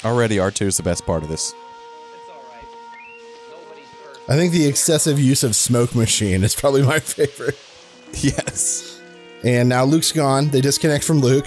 Already, 0.04 0.36
R2 0.36 0.62
is 0.66 0.76
the 0.76 0.82
best 0.82 1.04
part 1.04 1.22
of 1.22 1.28
this. 1.28 1.52
It's 2.14 2.30
all 2.30 2.42
right. 2.52 2.64
Nobody's 3.50 3.86
perfect. 4.04 4.30
I 4.30 4.36
think 4.36 4.52
the 4.52 4.66
excessive 4.66 5.18
use 5.18 5.42
of 5.42 5.56
smoke 5.56 5.94
machine 5.94 6.44
is 6.44 6.54
probably 6.54 6.82
my 6.82 6.98
favorite. 7.00 7.58
Yes. 8.14 9.00
And 9.44 9.68
now 9.68 9.84
Luke's 9.84 10.12
gone. 10.12 10.48
They 10.48 10.62
disconnect 10.62 11.04
from 11.04 11.20
Luke, 11.20 11.46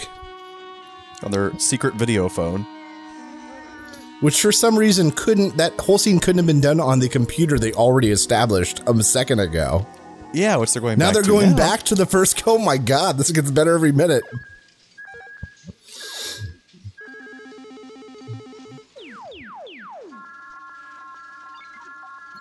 On 1.23 1.31
their 1.31 1.57
secret 1.57 1.95
video 1.95 2.29
phone. 2.29 2.67
which 4.21 4.39
for 4.39 4.51
some 4.51 4.77
reason 4.77 5.09
couldn't. 5.09 5.57
That 5.57 5.73
whole 5.79 5.97
scene 5.97 6.19
couldn't 6.19 6.37
have 6.37 6.45
been 6.45 6.61
done 6.61 6.79
on 6.79 6.99
the 6.99 7.09
computer 7.09 7.57
they 7.57 7.73
already 7.73 8.11
established 8.11 8.81
a 8.85 9.03
second 9.03 9.39
ago. 9.39 9.87
Yeah, 10.33 10.55
which 10.57 10.71
they're 10.71 10.83
going 10.83 10.99
Now 10.99 11.09
they're 11.11 11.23
going 11.23 11.49
now. 11.51 11.57
back 11.57 11.81
to 11.83 11.95
the 11.95 12.05
first. 12.05 12.43
Oh 12.47 12.59
my 12.59 12.77
god, 12.77 13.17
this 13.17 13.31
gets 13.31 13.49
better 13.49 13.73
every 13.73 13.91
minute. 13.91 14.23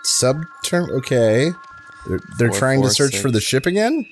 Subterm. 0.04 0.88
Okay, 0.98 1.50
they're, 2.06 2.20
they're 2.38 2.48
Four, 2.50 2.58
trying 2.58 2.82
to 2.82 2.90
search 2.90 3.12
six. 3.12 3.22
for 3.22 3.30
the 3.30 3.40
ship 3.40 3.66
again. 3.66 4.06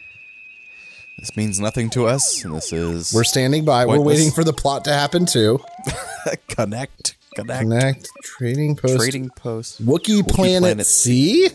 This 1.19 1.37
means 1.37 1.59
nothing 1.59 1.91
to 1.91 2.07
us, 2.07 2.43
this 2.43 2.73
is 2.73 3.13
We're 3.13 3.25
standing 3.25 3.65
by. 3.65 3.87
We're 3.87 4.01
waiting 4.01 4.31
for 4.31 4.45
the 4.45 4.53
plot 4.53 4.85
to 4.85 4.93
happen 4.93 5.27
too. 5.27 5.59
connect, 6.49 7.17
connect, 7.35 7.61
Connect 7.63 8.09
trading 8.23 8.77
post. 8.77 8.97
trading 8.99 9.31
post. 9.31 9.85
Wookiee, 9.85 10.27
Planet, 10.29 10.61
Planet 10.63 10.87
C. 10.87 11.49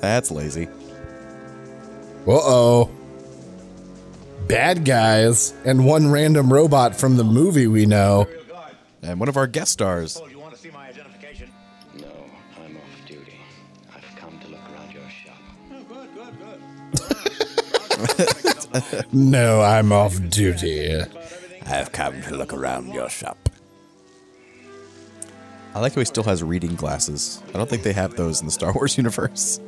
That's 0.00 0.30
lazy. 0.30 0.68
Uh 2.26 2.32
oh. 2.32 2.90
Bad 4.48 4.84
guys 4.84 5.52
and 5.64 5.84
one 5.84 6.10
random 6.10 6.52
robot 6.52 6.96
from 6.96 7.16
the 7.16 7.24
movie 7.24 7.66
we 7.66 7.84
know. 7.86 8.26
And 9.02 9.20
one 9.20 9.28
of 9.28 9.36
our 9.36 9.46
guest 9.46 9.72
stars. 9.72 10.20
No, 19.12 19.60
I'm 19.62 19.92
off 19.92 20.18
duty. 20.30 21.00
I've 21.66 21.92
come 21.92 22.22
to 22.22 22.36
look 22.36 22.52
around 22.52 22.92
your 22.94 23.08
shop. 23.08 23.48
I 25.74 25.80
like 25.80 25.94
how 25.94 26.00
he 26.00 26.04
still 26.04 26.24
has 26.24 26.42
reading 26.42 26.74
glasses. 26.74 27.42
I 27.48 27.52
don't 27.58 27.68
think 27.68 27.82
they 27.84 27.92
have 27.92 28.16
those 28.16 28.40
in 28.40 28.46
the 28.46 28.52
Star 28.52 28.72
Wars 28.72 28.96
universe. 29.04 29.60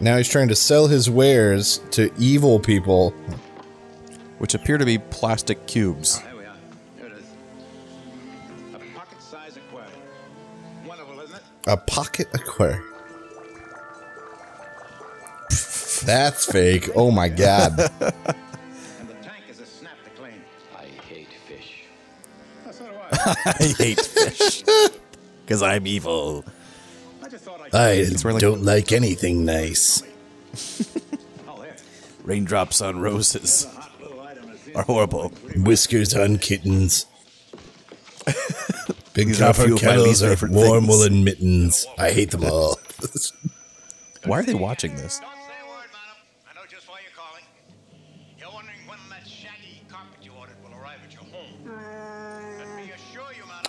Now 0.00 0.16
he's 0.16 0.28
trying 0.28 0.48
to 0.48 0.56
sell 0.56 0.88
his 0.88 1.08
wares 1.08 1.78
to 1.92 2.10
evil 2.18 2.58
people. 2.58 3.10
Which 4.38 4.54
appear 4.54 4.76
to 4.76 4.84
be 4.84 4.98
plastic 4.98 5.66
cubes. 5.68 6.18
Ah, 6.18 6.24
there 6.26 6.36
we 6.36 6.44
are. 6.44 6.54
Here 6.98 7.06
it 7.06 7.12
is. 7.12 7.30
A 8.74 8.78
pocket-sized 8.98 9.56
aquarium. 9.56 9.92
Wonderful, 10.84 11.20
isn't 11.20 11.36
it? 11.36 11.42
A 11.68 11.76
pocket 11.76 12.28
aquarium. 12.34 12.91
That's 16.04 16.46
fake. 16.46 16.90
Oh 16.94 17.10
my 17.10 17.28
god. 17.28 17.78
And 17.78 17.88
the 19.08 19.14
tank 19.22 19.44
is 19.48 19.60
a 19.60 19.66
snap 19.66 19.92
to 20.04 20.10
clean. 20.10 20.42
I 20.76 20.84
hate 21.08 21.28
fish. 21.46 21.84
So 22.70 22.86
do 22.86 22.92
I. 22.94 23.36
I 23.46 23.74
hate 23.78 24.00
fish. 24.00 24.62
Because 25.44 25.62
I'm 25.62 25.86
evil. 25.86 26.44
I 27.22 27.28
just 27.28 27.44
thought 27.44 27.60
I'd... 27.72 27.74
I 27.74 28.38
don't 28.38 28.62
like 28.62 28.92
anything 28.92 29.44
nice. 29.44 30.02
Oh. 31.48 31.64
Raindrops 32.24 32.80
on 32.80 33.00
roses 33.00 33.64
Hot 33.64 34.00
little 34.00 34.20
item 34.20 34.50
is 34.50 34.66
in. 34.68 34.76
are 34.76 34.82
horrible. 34.84 35.28
Whiskers 35.56 36.14
on 36.14 36.38
kittens. 36.38 37.06
Big 39.14 39.28
These 39.28 39.40
are 39.42 39.50
a 39.50 39.52
copper 39.52 39.64
of 39.64 39.70
my 39.72 39.78
kettles 39.78 40.06
least 40.06 40.22
are 40.22 40.28
favorite 40.30 40.52
warm 40.52 40.84
things. 40.84 40.88
woolen 40.88 41.24
mittens. 41.24 41.86
I 41.98 42.12
hate 42.12 42.30
them 42.30 42.44
all. 42.44 42.78
Why 44.24 44.38
are 44.38 44.42
they 44.44 44.54
watching 44.54 44.94
this? 44.96 45.20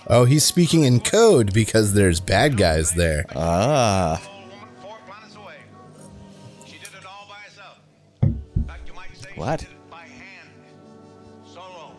Oh, 0.07 0.25
he's 0.25 0.43
speaking 0.43 0.83
in 0.83 0.99
code 0.99 1.53
because 1.53 1.93
there's 1.93 2.19
bad 2.19 2.57
guys 2.57 2.91
there. 2.91 3.25
Ah. 3.35 4.21
Old 4.21 4.49
woman 4.51 4.67
four 4.81 4.97
planets 5.07 5.35
away. 5.35 5.55
She 6.65 6.77
did 6.77 6.87
it 6.89 7.05
all 7.05 7.25
by 7.29 7.35
herself. 7.35 7.77
In 8.21 8.65
fact, 8.67 8.87
you 8.87 8.93
might 8.93 9.15
say 9.15 9.29
What? 9.35 9.61
she 9.61 9.65
did 9.67 9.75
it 9.75 9.89
by 9.89 10.01
hand. 10.01 10.49
Solo. 11.45 11.95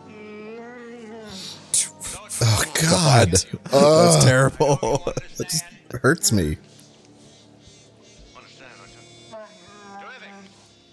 Oh 2.42 2.64
God, 2.82 3.30
That's 3.70 4.24
terrible. 4.24 4.76
that 5.38 5.48
just 5.48 5.64
hurts 6.02 6.30
me. 6.32 6.58
Understand, 8.36 8.70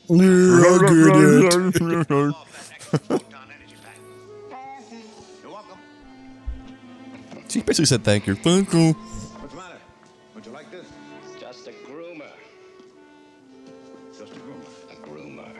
don't 0.09 0.31
you? 3.19 3.30
She 7.51 7.61
basically 7.61 7.85
said 7.87 8.05
thank 8.05 8.27
you. 8.27 8.35
Thank 8.35 8.71
you. 8.71 8.93
What's 8.93 9.53
the 9.53 9.59
matter? 9.59 9.75
Would 10.35 10.45
you 10.45 10.53
like 10.53 10.71
this? 10.71 10.87
Just 11.37 11.67
a 11.67 11.71
groomer. 11.71 12.31
Just 14.17 14.31
a 14.31 14.39
groomer. 14.39 14.89
A 14.89 14.95
groomer. 14.95 15.51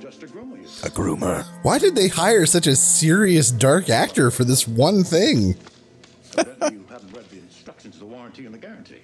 Just 0.00 0.24
a 0.24 0.26
groomer, 0.26 0.56
you 0.56 0.64
A 0.64 0.90
groomer. 0.90 1.44
Why 1.62 1.78
did 1.78 1.94
they 1.94 2.08
hire 2.08 2.46
such 2.46 2.66
a 2.66 2.74
serious 2.74 3.52
dark 3.52 3.88
actor 3.88 4.32
for 4.32 4.42
this 4.42 4.66
one 4.66 5.04
thing? 5.04 5.54
Evidently 6.36 6.78
you 6.78 6.84
haven't 6.90 7.12
read 7.12 7.30
the 7.30 7.38
instructions 7.38 7.94
of 7.94 8.00
the 8.00 8.06
warranty 8.06 8.46
and 8.46 8.52
the 8.52 8.58
guarantee. 8.58 9.02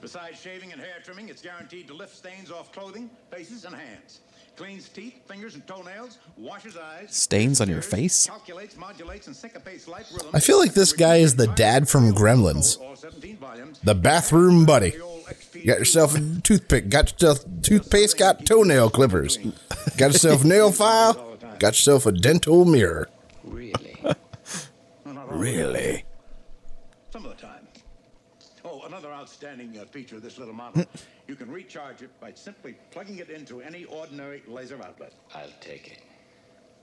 Besides 0.00 0.40
shaving 0.40 0.72
and 0.72 0.80
hair 0.80 0.96
trimming, 1.04 1.28
it's 1.28 1.42
guaranteed 1.42 1.86
to 1.86 1.94
lift 1.94 2.16
stains 2.16 2.50
off 2.50 2.72
clothing, 2.72 3.08
faces, 3.30 3.64
and 3.64 3.76
hands. 3.76 4.18
Cleans 4.60 4.90
teeth, 4.90 5.14
fingers, 5.26 5.54
and 5.54 5.66
toenails. 5.66 6.18
Washes 6.36 6.76
eyes. 6.76 7.16
Stains 7.16 7.62
on 7.62 7.70
your 7.70 7.80
face? 7.80 8.26
Calculates, 8.26 8.76
modulates, 8.76 9.26
and 9.26 9.34
syncopates 9.34 9.88
life 9.88 10.12
rhythms. 10.12 10.34
I 10.34 10.40
feel 10.40 10.58
like 10.58 10.74
this 10.74 10.92
guy 10.92 11.16
is 11.16 11.36
the 11.36 11.46
dad 11.46 11.88
from 11.88 12.12
Gremlins. 12.12 12.78
All 12.78 12.94
17 12.94 13.38
volumes. 13.38 13.80
The 13.82 13.94
bathroom 13.94 14.66
buddy. 14.66 14.92
Got 15.64 15.78
yourself 15.78 16.14
a 16.14 16.20
toothpick. 16.42 16.90
Got 16.90 17.12
yourself 17.12 17.42
toothpaste. 17.62 18.18
Got 18.18 18.44
toenail 18.44 18.90
clippers. 18.90 19.38
Got 19.96 20.12
yourself 20.12 20.44
a 20.44 20.46
nail 20.46 20.70
file. 20.72 21.38
Got 21.58 21.68
yourself 21.78 22.04
a 22.04 22.12
dental 22.12 22.66
mirror. 22.66 23.08
Really? 23.42 23.96
Really? 25.30 26.04
Some 27.10 27.24
of 27.24 27.36
the 27.36 27.40
time. 27.40 27.66
Oh, 28.64 28.82
another 28.82 29.09
outstanding 29.20 29.78
uh, 29.78 29.84
feature 29.84 30.16
of 30.16 30.22
this 30.22 30.38
little 30.38 30.54
model. 30.54 30.84
you 31.28 31.34
can 31.36 31.50
recharge 31.50 32.02
it 32.02 32.10
by 32.20 32.32
simply 32.32 32.74
plugging 32.90 33.18
it 33.18 33.28
into 33.28 33.60
any 33.60 33.84
ordinary 33.84 34.42
laser 34.48 34.76
outlet. 34.82 35.12
I'll 35.34 35.52
take 35.60 35.92
it. 35.92 35.98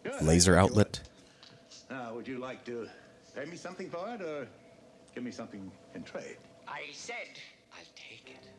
Good. 0.04 0.22
Laser 0.22 0.56
outlet. 0.56 1.00
would. 1.90 1.98
Now, 1.98 2.14
would 2.14 2.28
you 2.28 2.38
like 2.38 2.64
to 2.66 2.88
pay 3.36 3.46
me 3.46 3.58
something 3.58 3.90
for 3.90 4.14
it 4.14 4.22
or 4.22 4.48
give 5.16 5.24
me 5.24 5.32
something 5.32 5.72
in 5.96 6.04
trade? 6.04 6.38
I 6.68 6.84
said 6.94 7.40
I'll 7.74 7.80
take 7.96 8.36
it. 8.36 8.50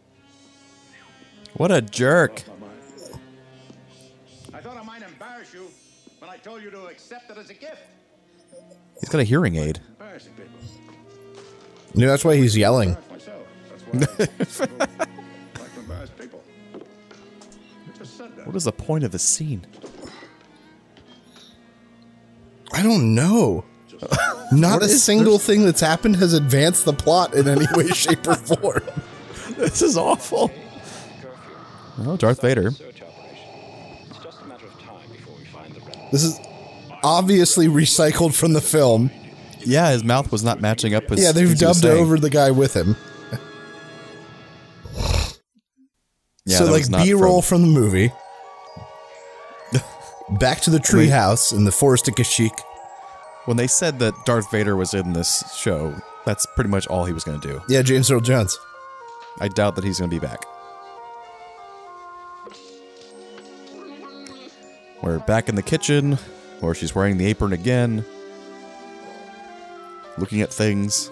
What 1.54 1.70
a 1.70 1.80
jerk. 1.80 2.42
I 4.52 4.60
thought 4.60 4.76
I 4.76 4.82
might 4.82 5.02
embarrass 5.02 5.54
you 5.54 5.68
when 6.18 6.30
I 6.30 6.36
told 6.36 6.62
you 6.62 6.70
to 6.70 6.86
accept 6.86 7.30
it 7.30 7.38
as 7.38 7.50
a 7.50 7.54
gift. 7.54 7.82
He's 8.98 9.08
got 9.08 9.20
a 9.20 9.24
hearing 9.24 9.56
aid. 9.56 9.78
Embarrassing 10.00 10.32
people. 10.32 10.58
No, 11.94 12.08
that's 12.08 12.24
why 12.24 12.36
he's 12.36 12.56
yelling. 12.56 12.96
What 18.44 18.56
is 18.56 18.64
the 18.64 18.72
point 18.72 19.04
of 19.04 19.10
the 19.12 19.18
scene? 19.18 19.66
I 22.72 22.82
don't 22.82 23.14
know. 23.14 23.64
Not 24.52 24.82
a 24.82 24.88
single 24.88 25.38
thing 25.38 25.64
that's 25.64 25.80
happened 25.80 26.16
has 26.16 26.32
advanced 26.32 26.84
the 26.84 26.92
plot 26.92 27.34
in 27.34 27.46
any 27.46 27.66
way, 27.74 27.88
shape, 27.92 28.26
or 28.26 28.36
form. 28.36 28.82
This 29.56 29.82
is 29.82 29.96
awful. 29.98 30.50
Oh, 31.98 32.16
Darth 32.16 32.40
Vader. 32.40 32.70
Search 32.70 33.02
operation. 33.02 33.48
It's 34.08 34.18
just 34.18 34.40
a 34.40 34.46
matter 34.46 34.66
of 34.66 34.80
time 34.80 35.10
before 35.10 35.34
we 35.36 35.44
find 35.44 35.74
the 35.74 35.80
rebel. 35.80 36.08
This 36.12 36.24
is 36.24 36.40
obviously 37.02 37.66
recycled 37.68 38.34
from 38.34 38.52
the 38.52 38.60
film. 38.60 39.10
Yeah, 39.60 39.90
his 39.90 40.04
mouth 40.04 40.30
was 40.32 40.42
not 40.44 40.60
matching 40.60 40.94
up 40.94 41.10
with 41.10 41.18
Yeah, 41.18 41.32
they've 41.32 41.48
things 41.48 41.60
he 41.60 41.66
was 41.66 41.80
dubbed 41.80 41.98
over 41.98 42.18
the 42.18 42.30
guy 42.30 42.50
with 42.50 42.74
him. 42.74 42.96
So 46.58 46.66
that 46.66 46.72
like 46.72 47.04
B 47.04 47.14
roll 47.14 47.42
from... 47.42 47.62
the 47.62 47.68
movie. 47.68 48.12
Back 50.38 50.60
to 50.62 50.70
the 50.70 50.78
treehouse 50.78 51.52
in 51.52 51.64
the 51.64 51.72
forest 51.72 52.08
of 52.08 52.14
Kashyyyk. 52.14 52.58
When 53.46 53.56
they 53.56 53.66
said 53.66 53.98
that 54.00 54.12
Darth 54.26 54.50
Vader 54.50 54.76
was 54.76 54.92
in 54.92 55.14
this 55.14 55.42
show, 55.56 55.94
that's 56.26 56.44
pretty 56.54 56.68
much 56.68 56.86
all 56.88 57.06
he 57.06 57.14
was 57.14 57.24
going 57.24 57.40
to 57.40 57.48
do. 57.48 57.62
Yeah, 57.68 57.80
James 57.80 58.10
Earl 58.10 58.20
Jones. 58.20 58.58
I 59.40 59.48
doubt 59.48 59.76
that 59.76 59.84
he's 59.84 59.98
going 59.98 60.10
to 60.10 60.14
be 60.14 60.20
back. 60.20 60.44
We're 65.00 65.20
back 65.20 65.48
in 65.48 65.54
the 65.54 65.62
kitchen, 65.62 66.18
where 66.60 66.74
she's 66.74 66.94
wearing 66.94 67.16
the 67.16 67.24
apron 67.24 67.54
again, 67.54 68.04
looking 70.18 70.42
at 70.42 70.52
things. 70.52 71.10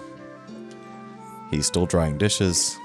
He's 1.51 1.67
still 1.67 1.87
drying 1.87 2.19
dishes. 2.19 2.77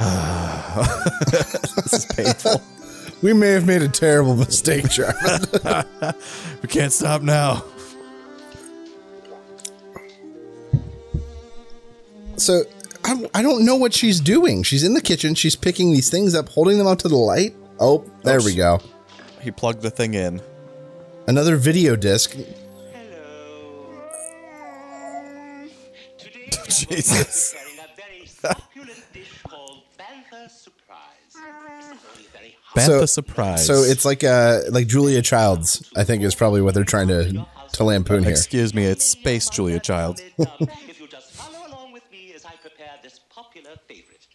this 1.30 1.92
is 1.92 2.06
painful. 2.06 2.62
We 3.22 3.32
may 3.32 3.50
have 3.50 3.66
made 3.66 3.82
a 3.82 3.88
terrible 3.88 4.36
mistake, 4.36 4.88
Jarman. 4.90 5.42
We 6.62 6.68
can't 6.68 6.92
stop 6.92 7.22
now. 7.22 7.64
so 12.40 12.62
I, 13.04 13.28
I 13.34 13.42
don't 13.42 13.64
know 13.64 13.76
what 13.76 13.94
she's 13.94 14.20
doing. 14.20 14.62
She's 14.62 14.82
in 14.82 14.94
the 14.94 15.00
kitchen. 15.00 15.34
She's 15.34 15.56
picking 15.56 15.92
these 15.92 16.10
things 16.10 16.34
up, 16.34 16.48
holding 16.48 16.78
them 16.78 16.86
up 16.86 16.98
to 17.00 17.08
the 17.08 17.16
light. 17.16 17.54
Oh, 17.80 18.04
there 18.22 18.36
Oops. 18.36 18.46
we 18.46 18.54
go. 18.54 18.80
He 19.40 19.50
plugged 19.50 19.82
the 19.82 19.90
thing 19.90 20.14
in. 20.14 20.40
Another 21.26 21.56
video 21.56 21.96
disc. 21.96 22.32
Today 22.32 22.46
Jesus. 26.68 27.54
we're 27.54 27.60
preparing 27.60 27.78
a 27.78 27.96
very 27.96 28.26
succulent 28.26 29.04
dish 29.12 29.42
called 29.46 29.82
Bantha 29.98 30.50
Surprise. 30.50 30.98
It's 31.26 31.36
only 31.36 32.26
very 32.32 32.56
hot. 32.62 32.67
Bantha 32.78 33.00
so, 33.00 33.06
surprise. 33.06 33.66
So 33.66 33.82
it's 33.82 34.04
like 34.04 34.24
uh 34.24 34.60
like 34.70 34.86
Julia 34.86 35.22
Childs. 35.22 35.90
I 35.96 36.04
think 36.04 36.22
is 36.22 36.34
probably 36.34 36.62
what 36.62 36.74
they're 36.74 36.84
trying 36.84 37.08
to 37.08 37.46
to 37.72 37.84
lampoon 37.84 38.22
here. 38.22 38.32
Excuse 38.32 38.74
me, 38.74 38.84
it's 38.84 39.04
Space 39.04 39.48
Julia 39.50 39.78
Child. 39.80 40.20
if 40.38 41.00
you 41.00 41.06
just 41.08 41.32
follow 41.32 41.66
along 41.68 41.92
with 41.92 42.02
me 42.10 42.32
as 42.34 42.44
I 42.44 42.52
prepare 42.62 42.90
this 43.02 43.20
popular 43.30 43.72
favorite. 43.86 44.26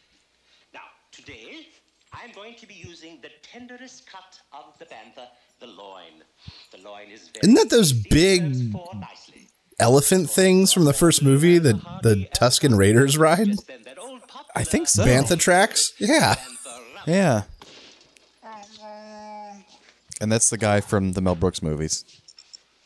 Now, 0.74 0.82
today, 1.12 1.68
I'm 2.14 2.32
going 2.34 2.56
to 2.56 2.68
be 2.68 2.76
using 2.76 3.20
the 3.22 3.30
tenderest 3.42 4.06
cut 4.08 4.40
of 4.52 4.78
the 4.80 4.86
bantha, 4.86 5.28
the 5.60 5.68
loin. 5.68 6.24
The 6.72 6.78
loin 6.88 7.10
is 7.12 7.30
very 7.30 7.40
Isn't 7.44 7.56
that 7.56 7.70
those 7.70 7.92
big- 7.94 8.42
serves 8.54 8.72
four 8.72 8.90
nicely. 8.96 9.48
Elephant 9.80 10.30
things 10.30 10.72
from 10.72 10.86
the 10.86 10.94
first 10.94 11.24
movie, 11.24 11.58
the 11.58 11.74
the 12.04 12.28
Tusken 12.36 12.78
Raiders 12.78 13.18
ride. 13.18 13.58
Then 13.68 13.82
that 13.86 13.98
old 13.98 14.28
pot 14.28 14.46
I 14.56 14.64
think 14.64 14.88
so. 14.88 15.04
Bantha 15.04 15.38
tracks? 15.40 15.92
Yeah. 16.00 16.36
Yeah. 17.08 17.44
And 20.24 20.32
that's 20.32 20.50
the 20.50 20.58
guy 20.58 20.80
from 20.80 21.12
the 21.12 21.20
Mel 21.20 21.36
Brooks 21.36 21.62
movies. 21.62 22.06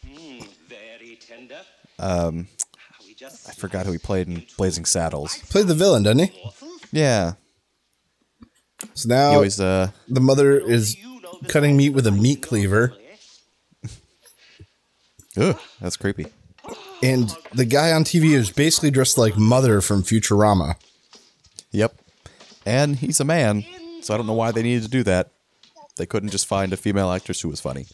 Very 0.04 1.20
tender. 1.22 1.60
Um, 2.00 2.48
I 3.48 3.52
forgot 3.52 3.86
who 3.86 3.92
he 3.92 4.00
played 4.00 4.28
in 4.28 4.44
Blazing 4.58 4.86
Saddles. 4.86 5.38
Played 5.44 5.68
the 5.68 5.76
villain, 5.76 6.02
doesn't 6.02 6.32
he? 6.32 6.52
Yeah. 6.92 7.34
So 8.96 9.10
now 9.10 9.34
always, 9.34 9.60
uh, 9.60 9.92
the 10.08 10.20
mother 10.20 10.60
is 10.60 10.98
cutting 11.48 11.78
meat 11.78 11.92
with 11.92 12.08
a 12.08 12.12
meat 12.12 12.42
cleaver. 12.42 12.96
Ugh, 15.38 15.60
that's 15.80 15.96
creepy. 15.96 16.26
And 17.04 17.32
the 17.54 17.66
guy 17.66 17.92
on 17.92 18.04
TV 18.04 18.32
is 18.32 18.50
basically 18.50 18.90
dressed 18.90 19.20
like 19.20 19.38
Mother 19.38 19.80
from 19.82 20.02
Futurama. 20.02 20.74
Yep. 21.70 22.02
And 22.66 22.96
he's 22.96 23.20
a 23.20 23.26
man, 23.26 23.64
so 24.02 24.16
I 24.16 24.18
don't 24.18 24.26
know 24.26 24.34
why 24.34 24.52
they 24.52 24.64
needed 24.64 24.82
to 24.82 24.90
do 24.90 25.04
that. 25.04 25.34
They 25.98 26.06
couldn't 26.06 26.30
just 26.30 26.46
find 26.46 26.72
a 26.74 26.78
female 26.78 27.12
actress 27.12 27.42
who 27.42 27.50
was 27.50 27.60
funny. 27.60 27.86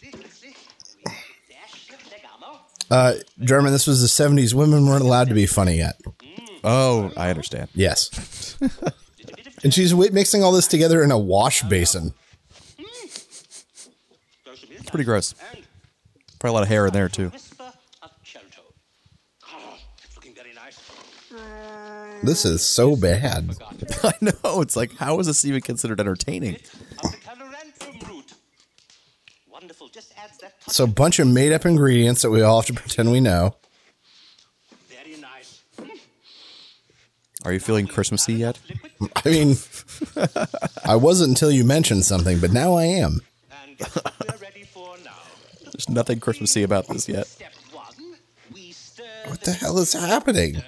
Uh, 2.92 3.13
Jarman, 3.39 3.72
this 3.72 3.88
was 3.88 4.02
the 4.02 4.08
70s. 4.08 4.54
Women 4.54 4.86
weren't 4.86 5.04
allowed 5.04 5.30
to 5.30 5.34
be 5.34 5.46
funny 5.46 5.78
yet. 5.78 6.00
Oh, 6.63 7.12
I 7.18 7.30
understand. 7.30 7.70
Yes. 7.74 8.58
and 9.63 9.74
she's 9.74 9.94
mixing 9.96 10.44
all 10.44 10.52
this 10.52 10.68
together 10.68 11.04
in 11.04 11.12
a 11.12 11.18
wash 11.18 11.63
basin. 11.63 12.13
It's 12.78 14.89
pretty 14.89 15.06
gross. 15.06 15.34
Probably 16.39 16.50
a 16.50 16.54
lot 16.54 16.63
of 16.63 16.70
hair 16.70 16.88
in 16.88 16.94
there, 16.94 17.10
too. 17.10 17.32
This 22.22 22.46
is 22.46 22.62
so 22.62 22.96
bad. 22.96 23.56
I 24.04 24.13
know. 24.22 24.62
It's 24.62 24.76
like, 24.76 24.96
how 24.98 25.20
is 25.20 25.28
this 25.28 25.44
even 25.46 25.62
considered 25.62 26.00
entertaining? 26.00 26.58
Wonderful. 29.50 29.88
Just 29.89 30.13
adds 30.18 30.33
that 30.33 30.33
So 30.67 30.86
a 30.86 30.88
bunch 30.88 31.19
of 31.19 31.27
made 31.27 31.51
up 31.51 31.65
ingredients 31.65 32.21
that 32.21 32.29
we 32.32 32.41
all 32.41 32.62
have 32.62 32.67
to 32.67 32.73
pretend 32.82 33.12
we 33.12 33.19
know. 33.19 33.56
very 34.88 35.19
nice. 35.19 35.62
Are 37.45 37.51
you 37.53 37.60
feeling 37.60 37.88
Christmassy 37.88 38.34
yet? 38.34 38.60
I 39.25 39.29
mean, 39.29 39.56
I 40.86 40.95
wasn't 40.95 41.29
until 41.29 41.51
you 41.51 41.63
mentioned 41.65 42.06
something, 42.06 42.39
but 42.39 42.51
now 42.51 42.75
I 42.75 42.86
am. 42.86 43.21
There's 45.73 45.89
nothing 45.89 46.19
Christmassy 46.19 46.63
about 46.63 46.88
this 46.88 47.10
yet. 47.10 47.27
What 49.25 49.41
the 49.41 49.51
hell 49.51 49.77
is 49.79 49.93
happening? 49.93 50.62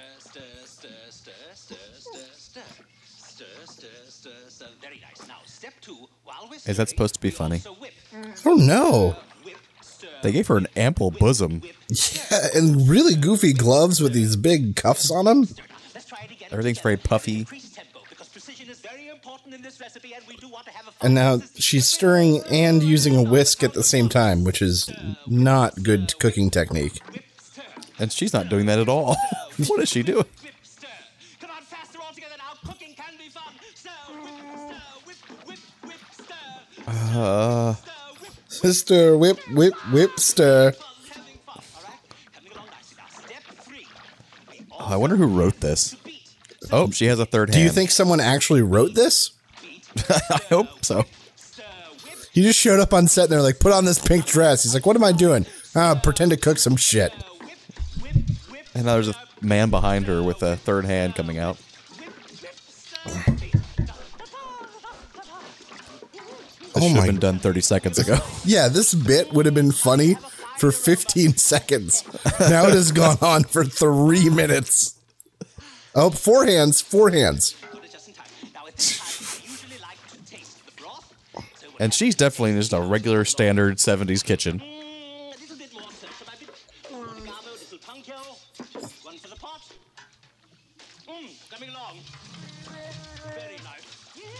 Very 4.82 5.00
nice. 5.00 5.28
Now, 5.28 5.36
step 5.44 5.74
two. 5.80 6.08
While 6.24 6.48
we're 6.50 6.56
Is 6.66 6.76
that 6.76 6.88
supposed 6.88 7.14
to 7.14 7.20
be 7.20 7.30
funny? 7.30 7.62
Oh, 7.66 7.76
I 8.12 8.42
don't 8.44 8.66
know. 8.66 9.16
They 10.26 10.32
gave 10.32 10.48
her 10.48 10.56
an 10.56 10.66
ample 10.74 11.12
bosom. 11.12 11.62
Yeah, 11.88 12.48
and 12.52 12.88
really 12.88 13.14
goofy 13.14 13.52
gloves 13.52 14.00
with 14.00 14.12
these 14.12 14.34
big 14.34 14.74
cuffs 14.74 15.08
on 15.08 15.26
them. 15.26 15.46
Everything's 16.50 16.80
very 16.80 16.96
puffy. 16.96 17.46
And 21.00 21.14
now 21.14 21.42
she's 21.54 21.86
stirring 21.86 22.42
and 22.50 22.82
using 22.82 23.14
a 23.14 23.22
whisk 23.22 23.62
at 23.62 23.74
the 23.74 23.84
same 23.84 24.08
time, 24.08 24.42
which 24.42 24.60
is 24.60 24.92
not 25.28 25.84
good 25.84 26.18
cooking 26.18 26.50
technique. 26.50 27.00
And 28.00 28.10
she's 28.10 28.32
not 28.32 28.48
doing 28.48 28.66
that 28.66 28.80
at 28.80 28.88
all. 28.88 29.16
what 29.68 29.80
is 29.80 29.88
she 29.88 30.02
doing? 30.02 30.24
Uh, 36.88 37.74
Sister, 38.60 39.16
whip, 39.16 39.38
whip, 39.52 39.74
Whipster. 39.90 40.74
Oh, 44.72 44.92
I 44.92 44.96
wonder 44.96 45.16
who 45.16 45.26
wrote 45.26 45.60
this. 45.60 45.96
Oh, 46.72 46.90
she 46.90 47.06
has 47.06 47.18
a 47.18 47.26
third 47.26 47.50
hand. 47.50 47.56
Do 47.56 47.62
you 47.62 47.70
think 47.70 47.90
someone 47.90 48.20
actually 48.20 48.62
wrote 48.62 48.94
this? 48.94 49.30
I 50.08 50.40
hope 50.48 50.84
so. 50.84 51.04
He 52.32 52.42
just 52.42 52.58
showed 52.58 52.80
up 52.80 52.92
on 52.92 53.08
set 53.08 53.24
and 53.24 53.32
they're 53.32 53.42
like, 53.42 53.60
put 53.60 53.72
on 53.72 53.84
this 53.84 53.98
pink 53.98 54.26
dress. 54.26 54.62
He's 54.62 54.74
like, 54.74 54.84
what 54.84 54.96
am 54.96 55.04
I 55.04 55.12
doing? 55.12 55.46
Ah, 55.74 55.98
pretend 56.02 56.30
to 56.32 56.36
cook 56.36 56.58
some 56.58 56.76
shit. 56.76 57.12
And 58.74 58.84
now 58.84 58.94
there's 58.94 59.08
a 59.08 59.14
man 59.40 59.70
behind 59.70 60.06
her 60.06 60.22
with 60.22 60.42
a 60.42 60.56
third 60.56 60.84
hand 60.84 61.14
coming 61.14 61.38
out. 61.38 61.58
This 66.76 66.84
Oh 66.84 66.88
should 66.88 66.96
have 66.96 67.06
been 67.06 67.18
done 67.20 67.38
30 67.38 67.60
seconds 67.60 67.98
ago. 67.98 68.18
Yeah, 68.44 68.68
this 68.68 68.94
bit 68.94 69.32
would 69.32 69.44
have 69.46 69.54
been 69.54 69.72
funny 69.72 70.16
for 70.58 70.70
15 70.70 71.36
seconds. 71.36 72.04
Now 72.38 72.66
it 72.66 72.74
has 72.74 72.92
gone 72.92 73.18
on 73.20 73.42
for 73.44 73.64
three 73.64 74.28
minutes. 74.30 74.94
Oh, 75.94 76.10
four 76.10 76.46
hands, 76.46 76.80
four 76.80 77.10
hands. 77.10 77.54
And 81.78 81.92
she's 81.92 82.14
definitely 82.14 82.54
just 82.54 82.72
a 82.72 82.80
regular 82.80 83.24
standard 83.24 83.76
70s 83.76 84.24
kitchen. 84.24 84.62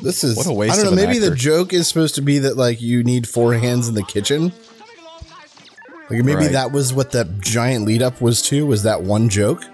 This 0.06 0.22
is 0.22 0.36
What 0.36 0.46
a 0.46 0.52
waste 0.52 0.78
I 0.78 0.84
don't 0.84 0.94
know. 0.94 1.04
Maybe 1.04 1.18
the 1.18 1.34
joke 1.34 1.72
is 1.72 1.88
supposed 1.88 2.14
to 2.14 2.22
be 2.22 2.38
that 2.38 2.56
like 2.56 2.80
you 2.80 3.02
need 3.02 3.28
four 3.28 3.54
hands 3.54 3.88
in 3.88 3.94
the 3.94 4.04
kitchen. 4.04 4.52
Like 6.08 6.24
maybe 6.24 6.34
Right. 6.34 6.52
that 6.52 6.70
was 6.70 6.92
what 6.92 7.10
that 7.12 7.40
giant 7.40 7.84
lead 7.86 8.02
up 8.02 8.20
was 8.20 8.40
to. 8.42 8.64
Was 8.66 8.84
that 8.84 9.02
one 9.02 9.28
joke? 9.28 9.64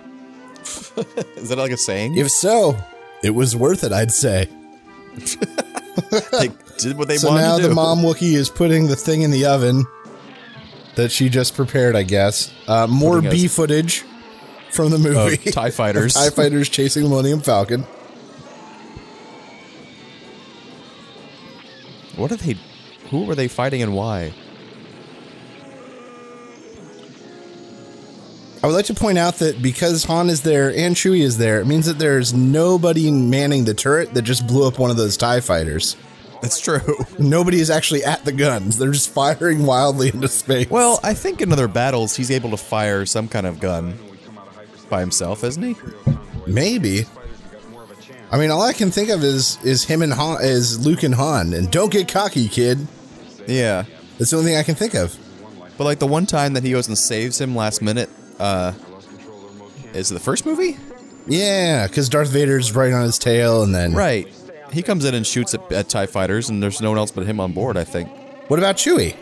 Is 1.36 1.50
that 1.50 1.58
like 1.58 1.72
a 1.72 1.76
saying? 1.76 2.16
If 2.16 2.30
so, 2.30 2.78
it 3.22 3.30
was 3.30 3.54
worth 3.54 3.84
it. 3.84 3.92
I'd 3.92 4.12
say. 4.12 4.48
they 6.32 6.48
did 6.78 6.96
what 6.96 7.08
they 7.08 7.18
so 7.18 7.28
wanted 7.28 7.42
now 7.42 7.58
the 7.58 7.74
mom 7.74 7.98
Wookiee 7.98 8.32
is 8.32 8.48
putting 8.48 8.86
the 8.86 8.96
thing 8.96 9.20
in 9.20 9.30
the 9.30 9.44
oven 9.44 9.84
that 10.94 11.12
she 11.12 11.28
just 11.28 11.54
prepared. 11.54 11.94
I 11.94 12.04
guess 12.04 12.50
uh, 12.66 12.86
more 12.86 13.20
B 13.20 13.48
footage 13.48 14.04
from 14.70 14.90
the 14.90 14.98
movie. 14.98 15.34
Of 15.34 15.54
TIE 15.54 15.70
fighters. 15.70 16.14
Tie 16.14 16.30
fighters 16.30 16.70
chasing 16.70 17.02
Millennium 17.10 17.40
Falcon. 17.40 17.84
What 22.22 22.30
are 22.30 22.36
they? 22.36 22.56
Who 23.10 23.24
were 23.24 23.34
they 23.34 23.48
fighting 23.48 23.82
and 23.82 23.96
why? 23.96 24.32
I 28.62 28.68
would 28.68 28.74
like 28.74 28.84
to 28.86 28.94
point 28.94 29.18
out 29.18 29.38
that 29.38 29.60
because 29.60 30.04
Han 30.04 30.30
is 30.30 30.42
there 30.42 30.68
and 30.72 30.94
Chewie 30.94 31.22
is 31.22 31.38
there, 31.38 31.60
it 31.60 31.66
means 31.66 31.86
that 31.86 31.98
there's 31.98 32.32
nobody 32.32 33.10
manning 33.10 33.64
the 33.64 33.74
turret 33.74 34.14
that 34.14 34.22
just 34.22 34.46
blew 34.46 34.68
up 34.68 34.78
one 34.78 34.88
of 34.88 34.96
those 34.96 35.16
TIE 35.16 35.40
fighters. 35.40 35.96
That's 36.40 36.60
true. 36.60 36.96
Nobody 37.18 37.58
is 37.58 37.70
actually 37.70 38.04
at 38.04 38.24
the 38.24 38.30
guns. 38.30 38.78
They're 38.78 38.92
just 38.92 39.10
firing 39.10 39.66
wildly 39.66 40.10
into 40.14 40.28
space. 40.28 40.70
Well, 40.70 41.00
I 41.02 41.14
think 41.14 41.40
in 41.40 41.52
other 41.52 41.66
battles 41.66 42.14
he's 42.14 42.30
able 42.30 42.50
to 42.50 42.56
fire 42.56 43.04
some 43.04 43.26
kind 43.26 43.46
of 43.46 43.58
gun 43.58 43.98
by 44.88 45.00
himself, 45.00 45.42
isn't 45.42 45.62
he? 45.62 45.74
maybe. 46.46 47.06
I 48.32 48.38
mean, 48.38 48.50
all 48.50 48.62
I 48.62 48.72
can 48.72 48.90
think 48.90 49.10
of 49.10 49.22
is 49.22 49.58
is 49.62 49.84
him 49.84 50.00
and 50.00 50.12
Han, 50.14 50.38
is 50.40 50.84
Luke 50.84 51.02
and 51.02 51.14
Han, 51.14 51.52
and 51.52 51.70
don't 51.70 51.92
get 51.92 52.08
cocky, 52.08 52.48
kid. 52.48 52.86
Yeah. 53.46 53.84
That's 54.18 54.30
the 54.30 54.38
only 54.38 54.50
thing 54.50 54.58
I 54.58 54.62
can 54.62 54.74
think 54.74 54.94
of. 54.94 55.16
But 55.76 55.84
like 55.84 55.98
the 55.98 56.06
one 56.06 56.24
time 56.26 56.54
that 56.54 56.64
he 56.64 56.70
goes 56.70 56.88
and 56.88 56.96
saves 56.96 57.40
him 57.40 57.54
last 57.54 57.82
minute, 57.82 58.08
uh, 58.38 58.72
is 59.92 60.08
the 60.08 60.20
first 60.20 60.46
movie? 60.46 60.78
Yeah, 61.26 61.86
because 61.86 62.08
Darth 62.08 62.30
Vader's 62.30 62.74
right 62.74 62.92
on 62.92 63.02
his 63.02 63.18
tail, 63.18 63.62
and 63.62 63.74
then 63.74 63.92
Right. 63.94 64.28
He 64.72 64.82
comes 64.82 65.04
in 65.04 65.14
and 65.14 65.26
shoots 65.26 65.52
at, 65.52 65.70
at 65.70 65.90
Tie 65.90 66.06
fighters, 66.06 66.48
and 66.48 66.62
there's 66.62 66.80
no 66.80 66.88
one 66.88 66.98
else 66.98 67.10
but 67.10 67.26
him 67.26 67.38
on 67.38 67.52
board. 67.52 67.76
I 67.76 67.84
think. 67.84 68.10
What 68.48 68.58
about 68.58 68.76
Chewie? 68.76 69.14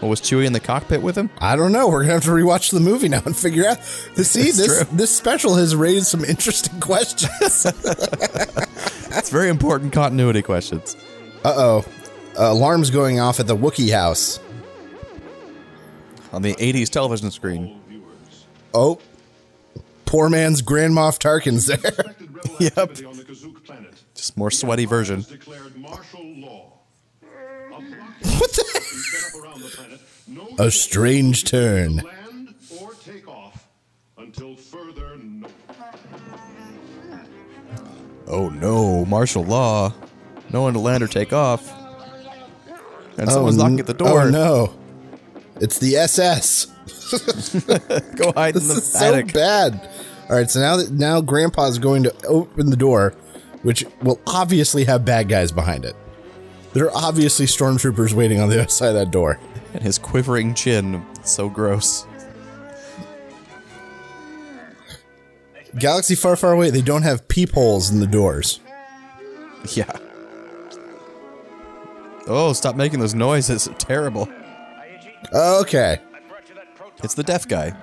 Well, 0.00 0.10
was 0.10 0.20
Chewie 0.20 0.44
in 0.46 0.52
the 0.52 0.60
cockpit 0.60 1.00
with 1.02 1.16
him? 1.16 1.30
I 1.38 1.56
don't 1.56 1.72
know. 1.72 1.88
We're 1.88 2.02
gonna 2.02 2.14
have 2.14 2.24
to 2.24 2.30
rewatch 2.30 2.70
the 2.70 2.80
movie 2.80 3.08
now 3.08 3.22
and 3.24 3.34
figure 3.36 3.66
out. 3.66 3.78
To 4.16 4.24
see 4.24 4.48
It's 4.48 4.58
this 4.58 4.84
true. 4.84 4.96
this 4.96 5.16
special 5.16 5.54
has 5.54 5.74
raised 5.74 6.06
some 6.08 6.24
interesting 6.24 6.78
questions. 6.80 7.62
That's 9.08 9.30
very 9.30 9.48
important 9.48 9.92
continuity 9.94 10.42
questions. 10.42 10.96
Uh 11.44 11.54
oh, 11.56 11.84
uh, 12.38 12.52
alarms 12.52 12.90
going 12.90 13.20
off 13.20 13.40
at 13.40 13.46
the 13.46 13.56
Wookiee 13.56 13.92
house. 13.94 14.38
On 16.32 16.42
the 16.42 16.54
80s 16.56 16.90
television 16.90 17.30
screen. 17.30 17.80
Oh, 18.74 19.00
poor 20.04 20.28
man's 20.28 20.60
Grand 20.60 20.92
Moff 20.92 21.18
Tarkin's 21.18 21.64
there. 21.64 22.14
yep. 22.58 22.92
Just 24.14 24.36
more 24.36 24.50
sweaty 24.50 24.84
version. 24.84 25.24
What 28.38 28.52
the? 28.52 28.64
A 30.58 30.70
strange 30.70 31.44
turn. 31.44 32.02
Oh 38.28 38.48
no, 38.48 39.04
martial 39.04 39.44
law. 39.44 39.92
No 40.52 40.62
one 40.62 40.72
to 40.74 40.78
land 40.78 41.02
or 41.02 41.06
take 41.06 41.32
off. 41.32 41.72
And 43.18 43.28
oh, 43.28 43.32
someone's 43.32 43.58
Oh, 43.58 43.62
knocking 43.62 43.80
at 43.80 43.86
the 43.86 43.94
oh, 43.94 44.08
door. 44.08 44.22
Oh 44.22 44.30
no. 44.30 44.74
It's 45.60 45.78
the 45.78 45.96
SS. 45.96 46.66
Go 48.16 48.32
hide 48.32 48.54
in 48.54 48.54
This 48.54 48.68
the 48.68 48.74
is 48.74 48.92
so 48.92 49.22
bad. 49.24 49.88
All 50.28 50.36
right, 50.36 50.50
so 50.50 50.60
now 50.60 50.76
that 50.76 50.90
now 50.90 51.20
Grandpa's 51.20 51.78
going 51.78 52.02
to 52.02 52.26
open 52.26 52.70
the 52.70 52.76
door, 52.76 53.14
which 53.62 53.84
will 54.02 54.20
obviously 54.26 54.84
have 54.84 55.04
bad 55.04 55.28
guys 55.28 55.52
behind 55.52 55.84
it. 55.84 55.94
There 56.76 56.84
are 56.90 56.94
obviously 56.94 57.46
stormtroopers 57.46 58.12
waiting 58.12 58.38
on 58.38 58.50
the 58.50 58.60
other 58.60 58.68
side 58.68 58.88
of 58.88 58.94
that 58.96 59.10
door. 59.10 59.40
and 59.72 59.82
his 59.82 59.98
quivering 59.98 60.52
chin. 60.52 61.02
So 61.22 61.48
gross. 61.48 62.06
Galaxy 65.78 66.14
far, 66.14 66.36
far 66.36 66.52
away. 66.52 66.68
They 66.68 66.82
don't 66.82 67.00
have 67.00 67.28
peepholes 67.28 67.90
in 67.90 68.00
the 68.00 68.06
doors. 68.06 68.60
Yeah. 69.72 69.90
Oh, 72.26 72.52
stop 72.52 72.76
making 72.76 73.00
those 73.00 73.14
noises. 73.14 73.70
Terrible. 73.78 74.28
Okay. 75.32 75.98
It's 77.02 77.14
the 77.14 77.22
deaf 77.22 77.48
guy. 77.48 77.74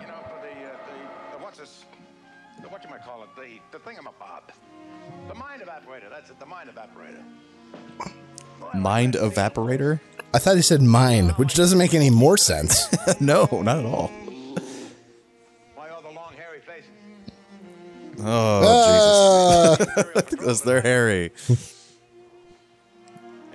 Mind 8.74 9.14
evaporator? 9.16 10.00
I 10.34 10.40
thought 10.40 10.56
he 10.56 10.62
said 10.64 10.82
mine, 10.82 11.30
which 11.32 11.54
doesn't 11.54 11.78
make 11.78 11.94
any 11.94 12.10
more 12.10 12.38
sense. 12.38 12.88
no, 13.22 13.46
not 13.64 13.78
at 13.80 13.86
all. 13.86 14.08
Why 15.76 15.90
all 15.90 16.02
the 16.02 16.10
long 16.10 16.34
hairy 16.36 16.60
faces? 16.62 16.90
Oh, 18.20 18.62
Ah. 18.66 19.76
Jesus. 19.78 20.24
Because 20.32 20.62
they're 20.64 20.82
hairy. 20.82 21.32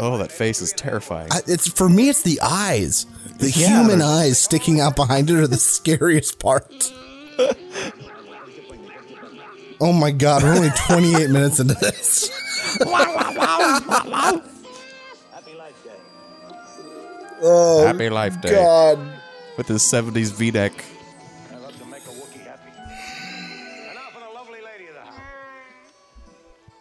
Oh, 0.00 0.16
that 0.18 0.30
face 0.30 0.62
is 0.62 0.72
terrifying. 0.72 1.28
I- 1.32 1.40
it's 1.48 1.68
for 1.68 1.88
me. 1.88 2.08
It's 2.08 2.22
the 2.22 2.38
eyes. 2.40 3.06
The 3.38 3.50
Yeah, 3.50 3.68
human 3.80 3.98
they're- 3.98 4.06
eyes 4.08 4.38
sticking 4.38 4.80
out 4.80 4.94
behind 4.94 5.28
it 5.30 5.36
are 5.36 5.46
the 5.48 5.56
scariest 5.58 6.38
part. 6.38 6.92
oh 9.80 9.92
my 9.92 10.10
god, 10.12 10.42
we're 10.44 10.54
only 10.54 10.70
28 10.70 11.30
minutes 11.30 11.58
into 11.60 11.74
this. 11.74 12.30
Oh, 17.40 17.86
Happy 17.86 18.10
Life 18.10 18.40
Day. 18.40 18.50
God. 18.52 18.98
With 19.56 19.68
his 19.68 19.82
70s 19.82 20.32
V-neck. 20.32 20.84
I 21.52 21.56
love 21.58 21.76
to 21.78 21.84
make 21.86 22.02
a 22.06 22.10
Wookiee 22.10 22.44
happy. 22.46 22.70
And 23.86 23.94
now 23.94 24.08
for 24.12 24.20
the 24.20 24.28
lovely 24.34 24.60
lady 24.60 24.86
of 24.88 24.94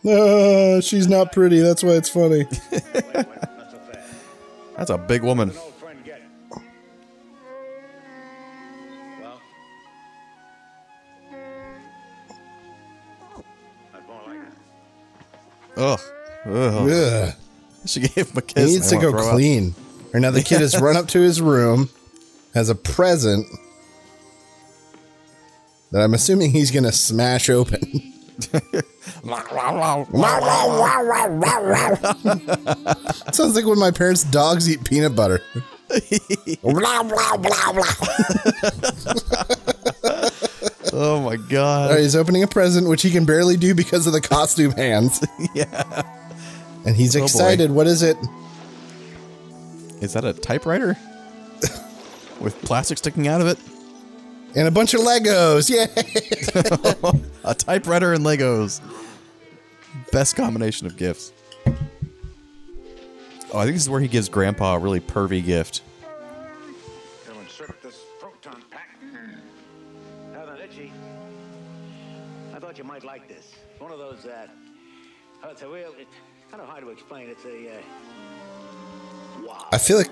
the 0.04 0.12
house. 0.12 0.78
Uh, 0.78 0.82
she's 0.82 1.08
not 1.08 1.32
pretty. 1.32 1.60
That's 1.60 1.84
why 1.84 1.92
it's 1.92 2.10
funny. 2.10 2.44
Not 2.44 2.52
so 2.62 3.80
fast. 3.92 4.14
That's 4.78 4.90
a 4.92 4.98
big 4.98 5.24
woman. 5.24 5.50
An 5.50 5.58
old 5.58 5.74
friend 5.76 6.04
get 6.06 6.22
it. 6.22 6.60
Well, 9.22 9.42
that's 13.92 14.08
more 14.08 14.22
like 14.28 14.38
it. 14.38 15.80
Ugh. 15.80 16.00
Ugh. 16.46 16.90
Ugh. 16.92 17.34
She 17.86 18.00
gave 18.02 18.30
him 18.32 18.38
a 18.38 18.42
He 18.42 18.48
kiss. 18.54 18.72
needs 18.72 18.90
to 18.90 18.96
go 18.98 19.12
throw 19.12 19.30
up. 19.30 19.36
Or 20.18 20.20
now 20.20 20.32
the 20.32 20.42
kid 20.42 20.62
has 20.62 20.82
run 20.82 20.98
up 20.98 21.08
to 21.10 21.20
his 21.22 21.40
room, 21.40 21.92
has 22.56 22.70
a 22.70 22.76
present 22.76 23.46
that 25.92 26.02
I'm 26.02 26.16
assuming 26.16 26.50
he's 26.50 26.72
going 26.72 26.86
to 26.86 26.92
smash 26.92 27.52
open. 27.52 27.80
Sounds 33.32 33.56
like 33.56 33.66
when 33.68 33.78
my 33.78 33.92
parents' 33.92 34.24
dogs 34.24 34.68
eat 34.68 34.84
peanut 34.84 35.16
butter. 35.16 35.40
Oh 41.00 41.22
my 41.22 41.36
god. 41.36 41.92
right, 41.92 42.00
he's 42.00 42.16
opening 42.16 42.42
a 42.42 42.48
present, 42.48 42.88
which 42.90 43.04
he 43.04 43.12
can 43.12 43.24
barely 43.26 43.56
do 43.56 43.76
because 43.76 44.08
of 44.08 44.14
the 44.14 44.22
costume 44.22 44.72
hands. 44.72 45.24
yeah. 45.54 46.02
And 46.88 46.96
he's 46.96 47.16
Oh, 47.16 47.20
boy. 47.20 47.26
excited. 47.26 47.70
What 47.70 47.86
is 47.86 48.02
it? 48.02 48.18
Is 50.02 50.14
that 50.14 50.24
a 50.26 50.34
typewriter? 50.34 50.98
With 52.40 52.60
plastic 52.62 52.98
sticking 52.98 53.28
out 53.28 53.42
of 53.42 53.48
it? 53.48 53.58
And 54.56 54.68
a 54.68 54.72
bunch 54.72 54.94
of 54.94 55.02
Legos. 55.02 55.70
Yay! 55.70 57.22
A 57.44 57.54
typewriter 57.54 58.14
and 58.14 58.26
Legos. 58.26 58.82
Best 60.12 60.36
combination 60.36 60.88
of 60.88 60.98
gifts. 60.98 61.32
Oh, 63.54 63.60
I 63.60 63.64
think 63.64 63.76
this 63.76 63.84
is 63.84 63.90
where 63.90 64.02
he 64.02 64.08
gives 64.08 64.30
Grandpa 64.30 64.76
a 64.76 64.80
really 64.80 65.00
pervy 65.00 65.44
gift. 65.46 65.82
I 79.72 79.78
feel 79.78 79.98
like 79.98 80.10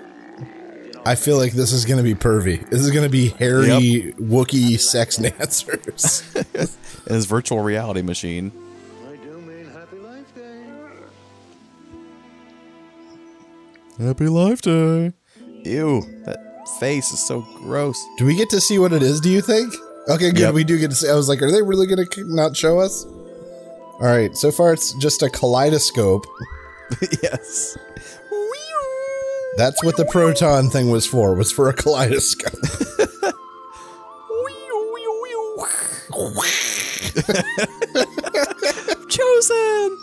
I 1.06 1.14
feel 1.14 1.36
like 1.38 1.52
this 1.52 1.72
is 1.72 1.84
going 1.84 1.98
to 1.98 2.02
be 2.02 2.14
pervy. 2.14 2.68
This 2.68 2.80
is 2.80 2.90
going 2.90 3.04
to 3.04 3.10
be 3.10 3.28
hairy 3.28 4.12
Wookiee 4.18 4.78
sex 4.80 5.16
dancers. 5.18 6.22
And 7.06 7.14
his 7.14 7.26
virtual 7.26 7.60
reality 7.60 8.02
machine. 8.02 8.50
I 9.08 9.14
do 9.24 9.40
mean 9.40 9.66
happy 9.66 9.98
life 9.98 10.34
day. 10.34 10.60
Happy 14.04 14.26
Life 14.26 14.60
Day. 14.60 15.12
Ew, 15.64 16.02
that 16.24 16.40
face 16.80 17.12
is 17.12 17.24
so 17.24 17.42
gross. 17.58 18.04
do 18.18 18.26
we 18.26 18.34
get 18.34 18.50
to 18.50 18.60
see 18.60 18.80
what 18.80 18.92
it 18.92 19.04
is? 19.04 19.20
Do 19.20 19.30
you 19.30 19.40
think? 19.40 19.72
Okay, 20.08 20.30
good. 20.32 20.40
Yep. 20.40 20.54
We 20.54 20.64
do 20.64 20.78
get 20.80 20.90
to 20.90 20.96
see. 20.96 21.08
I 21.08 21.14
was 21.14 21.28
like, 21.28 21.40
are 21.42 21.50
they 21.52 21.62
really 21.62 21.86
going 21.86 22.04
to 22.04 22.34
not 22.34 22.56
show 22.56 22.80
us? 22.80 23.04
All 23.04 24.00
right. 24.00 24.36
So 24.36 24.50
far, 24.50 24.72
it's 24.72 24.92
just 24.94 25.22
a 25.22 25.30
kaleidoscope. 25.30 26.26
yes. 27.22 27.78
That's 29.56 29.82
what 29.82 29.96
the 29.96 30.04
proton 30.04 30.68
thing 30.70 30.90
was 30.90 31.06
for. 31.06 31.34
Was 31.34 31.50
for 31.50 31.68
a 31.68 31.72
kaleidoscope. 31.72 32.52
Chosen. 39.08 39.98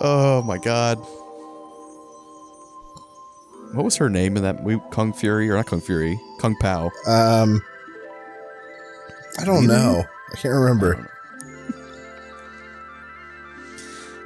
oh 0.00 0.42
my 0.46 0.58
god. 0.58 0.98
What 3.72 3.84
was 3.84 3.96
her 3.96 4.08
name 4.08 4.36
in 4.36 4.42
that 4.44 4.62
movie? 4.64 4.82
Kung 4.90 5.12
Fury 5.12 5.50
or 5.50 5.56
not 5.56 5.66
Kung 5.66 5.80
Fury? 5.80 6.20
Kung 6.38 6.54
Pow. 6.56 6.90
Um, 7.06 7.62
I 9.38 9.44
don't 9.44 9.66
know. 9.66 10.04
I 10.32 10.36
can't 10.36 10.54
remember. 10.54 11.10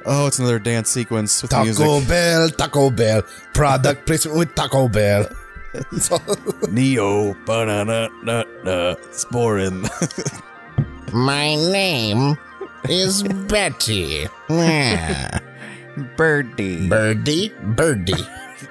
Oh, 0.05 0.27
it's 0.27 0.39
another 0.39 0.59
dance 0.59 0.89
sequence 0.89 1.41
with 1.41 1.51
Taco 1.51 1.63
music. 1.65 2.07
Bell, 2.07 2.49
Taco 2.49 2.89
Bell, 2.89 3.21
product 3.53 4.05
placement 4.07 4.37
with 4.37 4.55
Taco 4.55 4.87
Bell. 4.87 5.27
Neo 6.69 7.33
banana 7.45 8.09
sporin. 9.11 9.87
My 11.13 11.55
name 11.55 12.37
is 12.89 13.23
Betty. 13.23 14.27
Birdie. 16.17 16.87
Birdie, 16.87 17.49
Birdie, 17.75 18.13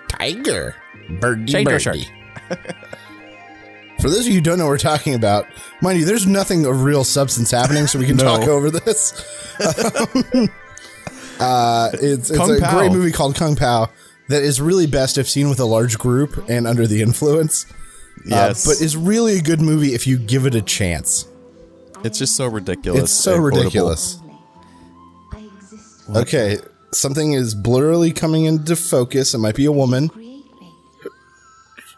Tiger, 0.09 0.75
Birdie, 1.21 1.65
Birdie. 1.65 2.09
For 4.01 4.09
those 4.09 4.21
of 4.21 4.27
you 4.29 4.35
who 4.35 4.41
don't 4.41 4.59
know 4.59 4.65
what 4.65 4.71
we're 4.71 4.79
talking 4.79 5.15
about, 5.15 5.47
mind 5.83 5.99
you, 6.01 6.07
there's 6.07 6.27
nothing 6.27 6.65
of 6.65 6.83
real 6.83 7.05
substance 7.05 7.51
happening, 7.51 7.87
so 7.87 7.99
we 7.99 8.07
can 8.07 8.17
No. 8.17 8.25
talk 8.39 8.49
over 8.49 8.71
this. 8.71 9.13
Uh, 11.41 11.91
it's 11.95 12.29
it's 12.31 12.39
Kung 12.39 12.57
a 12.57 12.61
Pao. 12.61 12.79
great 12.79 12.93
movie 12.93 13.13
called 13.13 13.35
Kung 13.35 13.57
Pow 13.57 13.89
that 14.29 14.43
is 14.43 14.61
really 14.61 14.87
best 14.87 15.19
if 15.19 15.29
seen 15.29 15.49
with 15.49 15.59
a 15.61 15.65
large 15.65 15.99
group 15.99 16.49
and 16.49 16.67
under 16.67 16.87
the 16.87 17.03
influence. 17.03 17.67
Yes. 18.27 18.67
Uh, 18.67 18.71
but 18.71 18.81
is 18.83 18.97
really 18.97 19.39
a 19.39 19.43
good 19.43 19.61
movie 19.61 19.95
if 19.95 20.07
you 20.07 20.19
give 20.19 20.45
it 20.47 20.55
a 20.55 20.61
chance. 20.63 21.27
it's 22.05 22.19
just 22.19 22.37
so 22.37 22.47
ridiculous. 22.47 23.03
It's 23.05 23.13
so 23.13 23.37
ridiculous. 23.37 24.21
Okay, 26.15 26.59
something 26.93 27.33
is 27.35 27.55
blurrily 27.55 28.15
coming 28.15 28.45
into 28.45 28.75
focus. 28.77 29.33
It 29.33 29.39
might 29.39 29.55
be 29.55 29.65
a 29.65 29.73
woman. 29.73 30.11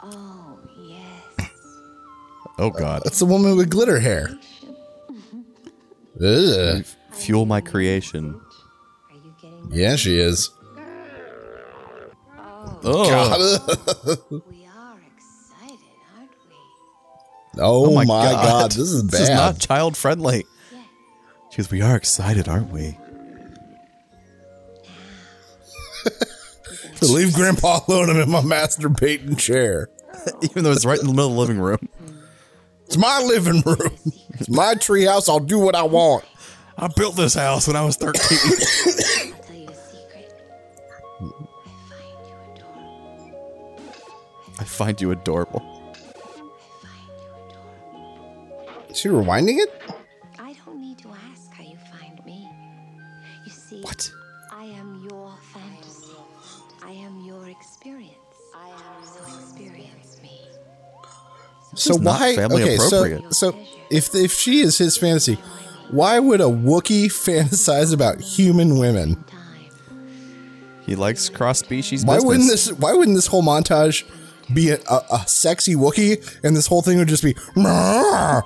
Oh, 0.03 0.59
yes. 0.87 1.51
Oh 2.59 2.71
god. 2.71 3.03
That's 3.05 3.19
the 3.19 3.25
woman 3.27 3.57
with 3.57 3.71
glitter 3.71 3.99
hair. 4.01 4.39
Ugh. 6.23 6.85
Fuel 7.13 7.47
my 7.47 7.61
creation. 7.61 8.39
Yeah, 9.73 9.97
she 9.97 10.19
is. 10.19 10.51
Oh. 12.85 13.09
God. 13.09 13.39
we 14.51 14.67
are 14.67 15.01
excited, 15.17 15.79
aren't 16.15 16.31
we? 16.49 16.57
Oh, 17.59 17.87
oh 17.87 17.95
my, 17.95 18.05
my 18.05 18.25
god. 18.33 18.45
god. 18.45 18.71
this 18.73 18.91
is 18.91 19.03
bad. 19.03 19.13
This 19.13 19.21
is 19.23 19.29
not 19.31 19.59
child 19.59 19.97
friendly. 19.97 20.45
She 21.51 21.57
goes, 21.57 21.71
We 21.71 21.81
are 21.81 21.97
excited, 21.97 22.49
aren't 22.49 22.71
we? 22.71 22.99
Leave 27.03 27.33
Grandpa 27.33 27.81
alone. 27.89 28.11
I'm 28.11 28.21
in 28.21 28.31
my 28.31 28.43
masturbating 28.43 29.39
chair. 29.39 29.89
Even 30.43 30.65
though 30.65 30.73
it's 30.73 30.85
right 30.85 31.01
in 31.01 31.07
the 31.07 31.13
middle 31.13 31.31
of 31.31 31.35
the 31.35 31.41
living 31.41 31.59
room. 31.59 31.89
It's 32.87 32.99
my 32.99 33.23
living 33.23 33.63
room. 33.65 33.97
It's 34.35 34.51
my 34.51 34.75
tree 34.75 35.05
house. 35.05 35.31
I'll 35.31 35.41
do 35.41 35.59
what 35.59 35.75
I 35.75 35.83
want. 35.85 36.25
I 36.77 36.89
built 36.89 37.17
this 37.17 37.35
house 37.35 37.67
when 37.67 37.77
I 37.77 37.85
was 37.85 37.97
13. 37.97 39.35
I 44.59 44.65
find 44.65 45.01
you 45.01 45.11
adorable. 45.11 45.63
Is 48.89 48.99
she 48.99 49.09
rewinding 49.09 49.59
it? 49.59 49.71
I 50.39 50.55
don't 50.65 50.81
need 50.81 50.99
to 50.99 51.09
ask 51.09 51.51
how 51.53 51.65
you 51.65 51.77
find 51.91 52.25
me. 52.25 52.49
You 53.47 53.51
see, 53.51 53.81
What? 53.81 54.11
I 54.53 54.65
am 54.65 55.07
your 55.11 55.35
fantasy. 55.53 56.13
I 56.85 56.93
am 56.93 57.25
your 57.25 57.49
experience. 57.49 58.13
I 58.55 58.69
am 58.69 59.05
so 59.05 59.39
experience 59.39 60.21
me. 60.23 60.41
So 61.75 61.95
is 61.95 62.01
not 62.01 62.21
why? 62.21 62.37
family 62.37 62.63
okay, 62.63 62.77
so 62.77 63.31
so 63.31 63.57
if 63.91 64.15
if 64.15 64.33
she 64.33 64.61
is 64.61 64.77
his 64.77 64.99
fantasy, 64.99 65.39
why 65.91 66.19
would 66.19 66.41
a 66.41 66.45
Wookiee 66.45 67.07
fantasize 67.25 67.95
about 67.95 68.21
human 68.21 68.79
women? 68.79 69.25
He 70.93 70.97
likes 70.97 71.31
cross 71.31 71.59
species. 71.59 72.05
Why 72.05 72.17
business. 72.17 72.27
wouldn't 72.29 72.51
this? 72.51 72.73
Why 72.73 72.93
wouldn't 72.93 73.17
this 73.17 73.27
whole 73.27 73.43
montage 73.43 74.05
be 74.53 74.69
a, 74.69 74.79
a, 74.91 75.01
a 75.11 75.27
sexy 75.27 75.75
Wookiee, 75.75 76.39
and 76.45 76.55
this 76.55 76.67
whole 76.67 76.83
thing 76.83 76.99
would 76.99 77.09
just 77.09 77.23
be? 77.23 77.35
Now 77.57 78.43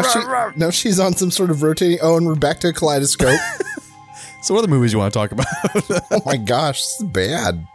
she 0.00 0.18
now 0.58 0.70
she's 0.70 0.98
on 0.98 1.12
some 1.12 1.30
sort 1.30 1.50
of 1.50 1.62
rotating. 1.62 1.98
Oh, 2.00 2.16
and 2.16 2.26
we're 2.26 2.36
back 2.36 2.60
to 2.60 2.72
kaleidoscope. 2.72 3.38
So, 4.42 4.54
what 4.54 4.60
other 4.60 4.68
movies 4.68 4.94
you 4.94 4.98
want 4.98 5.12
to 5.12 5.18
talk 5.18 5.32
about? 5.32 5.44
oh 6.10 6.22
my 6.24 6.38
gosh, 6.38 6.80
this 6.80 7.00
is 7.00 7.06
bad. 7.08 7.66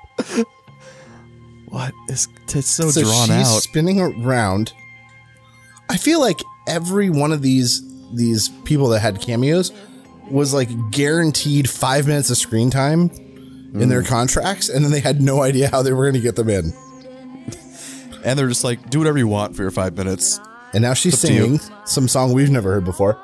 what 1.67 1.93
is 2.09 2.27
it's 2.47 2.67
so, 2.67 2.89
so 2.89 3.03
drawn 3.03 3.27
she's 3.27 3.47
out? 3.47 3.61
spinning 3.61 3.99
around. 3.99 4.73
I 5.91 5.97
feel 5.97 6.19
like 6.19 6.41
every 6.67 7.09
one 7.09 7.31
of 7.31 7.41
these 7.41 7.81
these 8.13 8.49
people 8.65 8.87
that 8.89 8.99
had 8.99 9.19
cameos 9.21 9.71
was 10.29 10.53
like 10.53 10.69
guaranteed 10.91 11.69
five 11.69 12.07
minutes 12.07 12.29
of 12.29 12.37
screen 12.37 12.69
time 12.69 13.09
in 13.73 13.89
their 13.89 14.01
Mm. 14.03 14.07
contracts, 14.07 14.69
and 14.69 14.83
then 14.85 14.91
they 14.91 14.99
had 15.01 15.21
no 15.21 15.41
idea 15.41 15.69
how 15.69 15.81
they 15.81 15.91
were 15.91 16.03
going 16.05 16.13
to 16.15 16.19
get 16.21 16.35
them 16.35 16.49
in. 16.49 16.73
And 18.23 18.39
they're 18.39 18.47
just 18.47 18.63
like, 18.63 18.89
do 18.89 18.97
whatever 18.97 19.19
you 19.19 19.27
want 19.27 19.55
for 19.55 19.61
your 19.61 19.69
five 19.69 19.95
minutes. 19.95 20.39
And 20.73 20.81
now 20.81 20.95
she's 20.95 21.19
singing 21.19 21.59
some 21.85 22.07
song 22.07 22.33
we've 22.33 22.49
never 22.49 22.71
heard 22.73 22.83
before. 22.85 23.19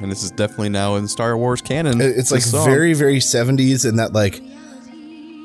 And 0.00 0.10
this 0.10 0.22
is 0.22 0.30
definitely 0.32 0.70
now 0.70 0.96
in 0.96 1.08
Star 1.08 1.36
Wars 1.36 1.60
canon. 1.62 2.00
It's 2.00 2.30
like 2.30 2.40
song. 2.42 2.64
very, 2.64 2.94
very 2.94 3.18
70s 3.18 3.86
in 3.88 3.96
that 3.96 4.12
like 4.12 4.40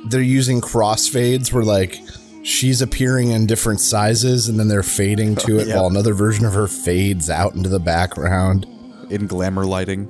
they're 0.09 0.21
using 0.21 0.59
crossfades 0.61 1.51
where 1.53 1.63
like 1.63 1.99
she's 2.43 2.81
appearing 2.81 3.31
in 3.31 3.45
different 3.45 3.79
sizes 3.81 4.47
and 4.47 4.59
then 4.59 4.67
they're 4.67 4.83
fading 4.83 5.35
to 5.35 5.59
it 5.59 5.67
Yeah. 5.69 5.75
while 5.77 5.87
another 5.87 6.13
version 6.13 6.45
of 6.45 6.53
her 6.53 6.67
fades 6.67 7.29
out 7.29 7.53
into 7.55 7.69
the 7.69 7.79
background. 7.79 8.65
in 9.09 9.27
glamour 9.27 9.65
lighting. 9.65 10.07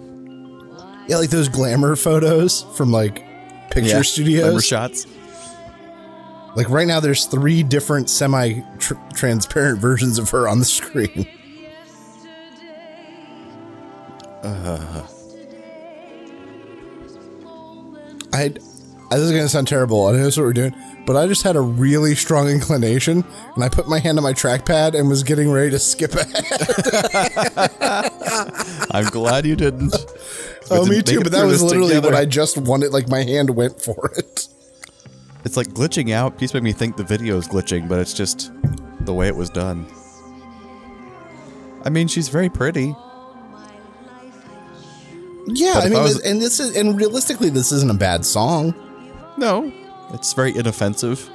Yeah, 1.08 1.18
like 1.18 1.30
those 1.30 1.48
glamour 1.50 1.96
photos 1.96 2.64
from 2.76 2.92
like 2.92 3.24
picture 3.72 3.90
Yeah, 3.98 4.02
studios. 4.04 4.44
glamour 4.44 4.62
shots. 4.62 5.08
Like 6.56 6.70
right 6.70 6.86
now, 6.88 7.00
there's 7.00 7.26
three 7.26 7.64
different 7.64 8.10
semi 8.10 8.62
transparent 9.14 9.80
versions 9.82 10.18
of 10.20 10.30
her 10.32 10.48
on 10.48 10.60
the 10.60 10.66
screen. 10.66 11.28
Uh, 14.44 15.04
I, 18.34 18.48
this 18.50 19.20
is 19.20 19.32
gonna 19.32 19.50
sound 19.50 19.68
terrible. 19.68 20.06
I 20.06 20.12
don't 20.12 20.20
know 20.20 20.24
that's 20.26 20.38
what 20.38 20.44
we're 20.44 20.54
doing, 20.54 20.76
but 21.10 21.18
I 21.18 21.26
just 21.26 21.42
had 21.42 21.56
a 21.56 21.60
really 21.62 22.14
strong 22.14 22.48
inclination, 22.52 23.26
and 23.56 23.64
I 23.64 23.68
put 23.68 23.88
my 23.90 23.98
hand 23.98 24.20
on 24.20 24.24
my 24.24 24.32
trackpad 24.34 24.94
and 24.94 25.10
was 25.10 25.24
getting 25.24 25.50
ready 25.52 25.72
to 25.72 25.80
skip 25.80 26.14
ahead. 26.14 26.36
I'm 28.92 29.06
glad 29.06 29.48
you 29.48 29.56
didn't. 29.56 29.96
oh, 30.70 30.86
me 30.86 31.02
too. 31.02 31.22
But 31.24 31.32
that 31.32 31.48
was 31.48 31.64
literally 31.64 31.96
together. 31.96 32.10
what 32.12 32.16
I 32.16 32.26
just 32.26 32.60
wanted. 32.60 32.92
Like 32.94 33.10
my 33.10 33.24
hand 33.24 33.50
went 33.56 33.82
for 33.82 34.12
it. 34.18 34.50
It's 35.44 35.58
like 35.58 35.70
glitching 35.70 36.12
out. 36.12 36.38
Please 36.38 36.54
make 36.54 36.62
me 36.62 36.74
think 36.74 36.96
the 36.96 37.04
video 37.04 37.38
is 37.38 37.48
glitching, 37.48 37.90
but 37.90 37.98
it's 37.98 38.14
just 38.14 38.52
the 39.00 39.14
way 39.16 39.28
it 39.28 39.36
was 39.36 39.50
done. 39.50 39.88
I 41.86 41.90
mean, 41.90 42.08
she's 42.08 42.30
very 42.30 42.50
pretty. 42.50 42.96
Yeah, 45.48 45.74
But 45.74 45.84
I 45.86 45.90
mean, 45.90 45.98
I 45.98 46.04
was- 46.04 46.20
and 46.20 46.40
this 46.40 46.60
is 46.60 46.78
and 46.78 46.96
realistically, 46.96 47.50
this 47.50 47.72
isn't 47.72 47.90
a 47.90 47.96
bad 47.96 48.28
song. 48.28 48.76
No, 49.38 49.72
it's 50.14 50.34
very 50.34 50.56
inoffensive. 50.56 51.30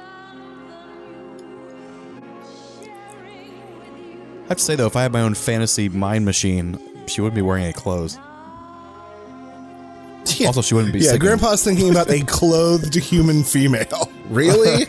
I 4.45 4.47
have 4.49 4.57
to 4.57 4.63
say 4.63 4.75
though, 4.75 4.85
if 4.85 4.95
I 4.95 5.01
had 5.03 5.11
my 5.11 5.21
own 5.21 5.33
fantasy 5.33 5.89
mind 5.89 6.23
machine, 6.25 6.77
she 7.07 7.21
wouldn't 7.21 7.35
be 7.35 7.41
wearing 7.41 7.63
any 7.63 7.73
clothes. 7.73 8.17
Also, 10.45 10.61
she 10.61 10.73
wouldn't 10.73 10.91
be. 10.91 10.99
Yeah, 10.99 11.11
singing. 11.11 11.19
Grandpa's 11.21 11.63
thinking 11.63 11.89
about 11.91 12.09
a 12.09 12.19
clothed 12.27 12.93
human 12.93 13.41
female. 13.43 14.11
Really? 14.29 14.79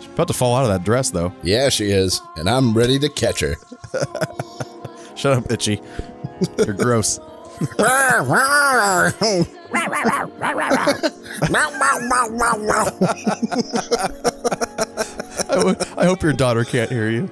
She's 0.00 0.06
about 0.12 0.28
to 0.28 0.34
fall 0.34 0.56
out 0.56 0.62
of 0.64 0.68
that 0.68 0.84
dress 0.84 1.10
though. 1.10 1.32
yeah, 1.42 1.70
she 1.70 1.90
is, 1.90 2.20
and 2.36 2.50
I'm 2.50 2.74
ready 2.74 2.98
to 2.98 3.08
catch 3.08 3.40
her. 3.40 3.54
Shut 5.16 5.38
up, 5.38 5.50
Itchy. 5.50 5.80
You're 6.58 6.74
gross. 6.74 7.18
I, 15.48 15.54
w- 15.56 15.76
I 15.96 16.04
hope 16.06 16.22
your 16.22 16.32
daughter 16.32 16.64
can't 16.64 16.90
hear 16.90 17.08
you. 17.10 17.30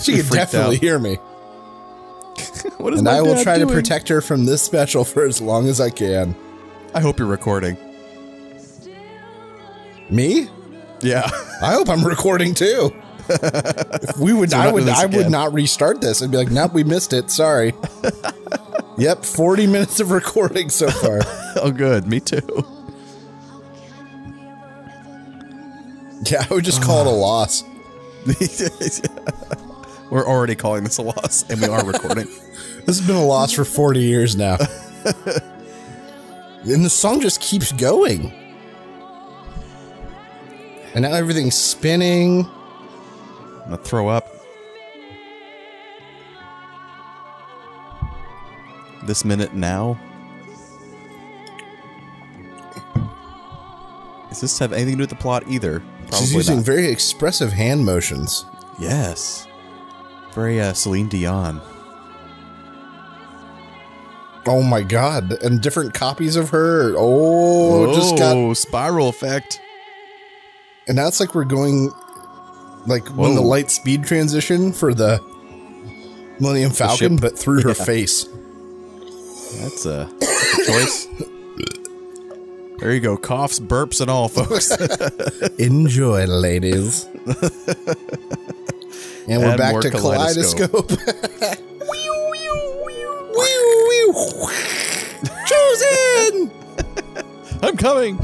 She 0.00 0.14
You're 0.16 0.24
can 0.24 0.32
definitely 0.32 0.76
out. 0.76 0.82
hear 0.82 0.98
me. 0.98 1.16
What 2.78 2.92
is 2.92 2.98
and 3.00 3.08
I 3.08 3.22
will 3.22 3.42
try 3.42 3.58
to 3.58 3.66
protect 3.66 4.08
her 4.08 4.20
from 4.20 4.44
this 4.44 4.62
special 4.62 5.04
for 5.04 5.24
as 5.24 5.40
long 5.40 5.68
as 5.68 5.80
I 5.80 5.88
can. 5.90 6.34
I 6.94 7.00
hope 7.00 7.18
you're 7.18 7.28
recording. 7.28 7.76
Me? 10.10 10.48
Yeah. 11.00 11.28
I 11.62 11.72
hope 11.72 11.88
I'm 11.88 12.04
recording 12.04 12.54
too. 12.54 12.94
We 14.18 14.32
would, 14.32 14.50
So 14.50 14.58
I 14.58 14.70
would, 14.72 14.88
I 14.88 15.06
would 15.06 15.30
not 15.30 15.52
restart 15.52 16.00
this. 16.00 16.22
I'd 16.22 16.30
be 16.30 16.36
like, 16.36 16.50
nope, 16.50 16.72
we 16.72 16.84
missed 16.84 17.12
it. 17.12 17.30
Sorry. 17.30 17.74
yep, 18.98 19.24
40 19.24 19.66
minutes 19.66 20.00
of 20.00 20.10
recording 20.10 20.70
so 20.70 20.88
far. 20.88 21.20
oh, 21.56 21.72
good. 21.72 22.06
Me 22.06 22.20
too. 22.20 22.40
Yeah, 26.24 26.46
I 26.48 26.54
would 26.54 26.64
just 26.64 26.82
call 26.82 27.02
it 27.02 27.06
a 27.06 27.10
loss. 27.10 27.62
We're 30.10 30.26
already 30.26 30.54
calling 30.54 30.84
this 30.84 30.98
a 30.98 31.02
loss, 31.02 31.48
and 31.50 31.60
we 31.60 31.68
are 31.68 31.84
recording. 31.84 32.26
This 32.86 32.98
has 32.98 33.06
been 33.06 33.16
a 33.16 33.24
loss 33.24 33.52
for 33.52 33.64
40 33.64 34.00
years 34.00 34.36
now. 34.36 34.56
and 36.64 36.84
the 36.84 36.90
song 36.90 37.20
just 37.20 37.40
keeps 37.40 37.72
going. 37.72 38.32
And 40.94 41.02
now 41.02 41.12
everything's 41.12 41.56
spinning. 41.56 42.48
I'm 43.66 43.72
gonna 43.72 43.82
throw 43.82 44.06
up. 44.08 44.28
This 49.04 49.24
minute 49.24 49.54
now. 49.54 49.98
Does 54.28 54.40
this 54.40 54.58
have 54.58 54.72
anything 54.72 54.92
to 54.92 54.96
do 54.98 55.02
with 55.02 55.10
the 55.10 55.16
plot 55.16 55.44
either? 55.48 55.82
She's 56.16 56.32
using 56.32 56.62
very 56.62 56.86
expressive 56.86 57.52
hand 57.52 57.84
motions. 57.84 58.44
yes, 58.78 59.46
very 60.32 60.60
uh, 60.60 60.72
Celine 60.72 61.08
Dion. 61.08 61.60
Oh 64.46 64.62
my 64.62 64.82
god. 64.82 65.32
And 65.42 65.60
different 65.60 65.92
copies 65.92 66.36
of 66.36 66.50
her. 66.50 66.94
Oh, 66.96 67.92
just 67.92 68.16
got. 68.16 68.56
Spiral 68.56 69.08
effect. 69.08 69.60
And 70.86 70.96
now 70.96 71.08
it's 71.08 71.18
like 71.18 71.34
we're 71.34 71.44
going. 71.44 71.90
Like 72.86 73.06
when 73.08 73.34
the 73.34 73.42
Whoa. 73.42 73.48
light 73.48 73.70
speed 73.70 74.04
transition 74.04 74.72
for 74.72 74.94
the 74.94 75.20
Millennium 76.40 76.70
Falcon, 76.70 77.14
ship. 77.16 77.20
but 77.20 77.38
through 77.38 77.62
her 77.62 77.68
Yeah. 77.78 77.84
face. 77.84 78.24
That's 79.60 79.86
a, 79.86 80.08
that's 80.20 80.58
a 80.58 80.66
choice. 80.66 81.08
There 82.78 82.92
you 82.92 83.00
go, 83.00 83.16
coughs, 83.16 83.58
burps, 83.58 84.02
and 84.02 84.10
all, 84.10 84.28
folks. 84.28 84.70
Enjoy, 85.58 86.26
ladies. 86.26 87.06
and 89.26 89.40
we're 89.42 89.46
Add 89.52 89.56
back 89.58 89.80
to 89.80 89.90
kaleidoscope. 89.90 90.88
kaleidoscope. 90.88 90.90
Chosen! 95.46 96.50
I'm 97.62 97.76
coming. 97.78 98.18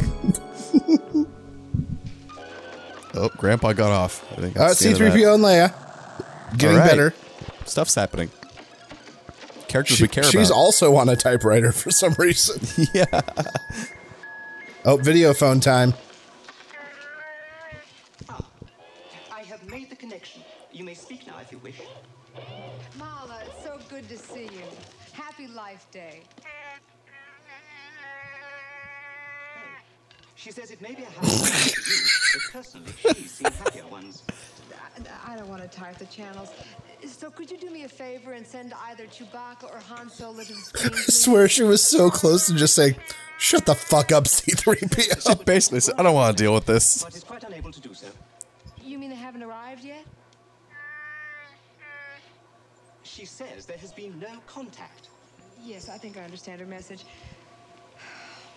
Oh, 3.23 3.29
Grandpa 3.39 3.73
got 3.73 3.93
off. 3.93 4.25
I 4.33 4.41
think 4.41 4.57
Uh, 4.57 4.66
that's 4.68 4.81
the 4.81 4.87
end 4.89 4.95
of 4.95 5.01
that. 5.01 5.12
C3PO 5.14 5.35
and 5.35 5.45
Leia. 5.45 6.57
Getting 6.59 6.77
All 6.77 6.83
right. 6.83 6.91
better. 6.91 7.14
Stuff's 7.66 7.95
happening. 7.95 8.31
Characters 9.68 9.97
She- 9.99 10.03
we 10.05 10.09
care 10.09 10.25
she's 10.25 10.51
about. 10.51 10.59
also 10.59 10.97
on 10.97 11.09
a 11.09 11.14
typewriter 11.16 11.70
for 11.73 11.91
some 11.93 12.14
reason. 12.18 12.61
yeah. 12.95 13.05
Oh, 14.85 14.97
video 14.97 15.33
phone 15.33 15.61
time. 15.61 15.95
I 19.31 19.43
have 19.43 19.62
made 19.70 19.89
the 19.91 19.97
connection. 19.97 20.43
You 20.73 20.85
may 20.85 20.95
speak 20.95 21.27
now 21.27 21.35
if 21.41 21.53
you 21.53 21.59
wish. 21.59 21.81
Malla, 22.99 23.39
it's 23.47 23.62
so 23.64 23.79
good 23.89 24.09
to 24.09 24.18
see 24.18 24.45
you. 24.45 24.64
Happy 25.12 25.47
Life 25.47 25.87
Day. 25.93 26.23
She 30.43 30.51
says 30.51 30.72
it 30.72 30.82
may 30.82 30.93
be 30.93 31.05
a 31.05 31.07
happy 31.07 31.28
day 31.28 31.72
you, 31.72 31.93
but 32.34 32.43
personally, 32.53 32.93
she's 33.14 33.30
seen 33.30 33.53
happier 33.53 33.86
ones. 33.86 34.24
I, 34.74 35.34
I 35.34 35.36
don't 35.36 35.49
want 35.49 35.62
to 35.62 35.68
type 35.68 35.99
the 35.99 36.07
channels. 36.07 36.51
So 37.07 37.30
could 37.30 37.49
you 37.49 37.57
do 37.57 37.70
me 37.70 37.84
a 37.84 37.88
favor 37.88 38.32
and 38.32 38.45
send 38.45 38.74
either 38.88 39.07
Chewbacca 39.07 39.72
or 39.72 39.78
Han 39.78 40.11
Solo 40.11 40.43
to 40.43 40.53
the 40.53 40.61
screen? 40.61 40.95
I 40.95 41.03
swear 41.03 41.47
she 41.47 41.62
was 41.62 41.80
so 41.80 42.11
close 42.11 42.49
to 42.49 42.57
just 42.57 42.74
saying, 42.74 42.97
shut 43.38 43.66
the 43.66 43.76
fuck 43.76 44.11
up, 44.11 44.24
C3PO. 44.24 45.28
She 45.28 45.45
basically 45.45 45.78
said, 45.78 45.95
I 45.97 46.03
don't 46.03 46.14
want 46.14 46.36
to 46.36 46.43
deal 46.43 46.55
with 46.55 46.66
this. 46.66 47.05
But 47.05 47.14
is 47.14 47.22
quite 47.22 47.45
unable 47.45 47.70
to 47.70 47.80
do 47.80 47.95
so. 47.95 48.09
You 48.82 48.99
mean 48.99 49.11
they 49.11 49.16
haven't 49.16 49.45
arrived 49.45 49.84
yet? 49.84 50.05
She 53.05 53.26
says 53.26 53.64
there 53.66 53.78
has 53.78 53.93
been 53.93 54.18
no 54.18 54.40
contact. 54.49 55.09
Yes, 55.64 55.88
I 55.88 55.99
think 55.99 56.16
I 56.16 56.22
understand 56.22 56.61
her 56.61 56.66
message. 56.66 57.05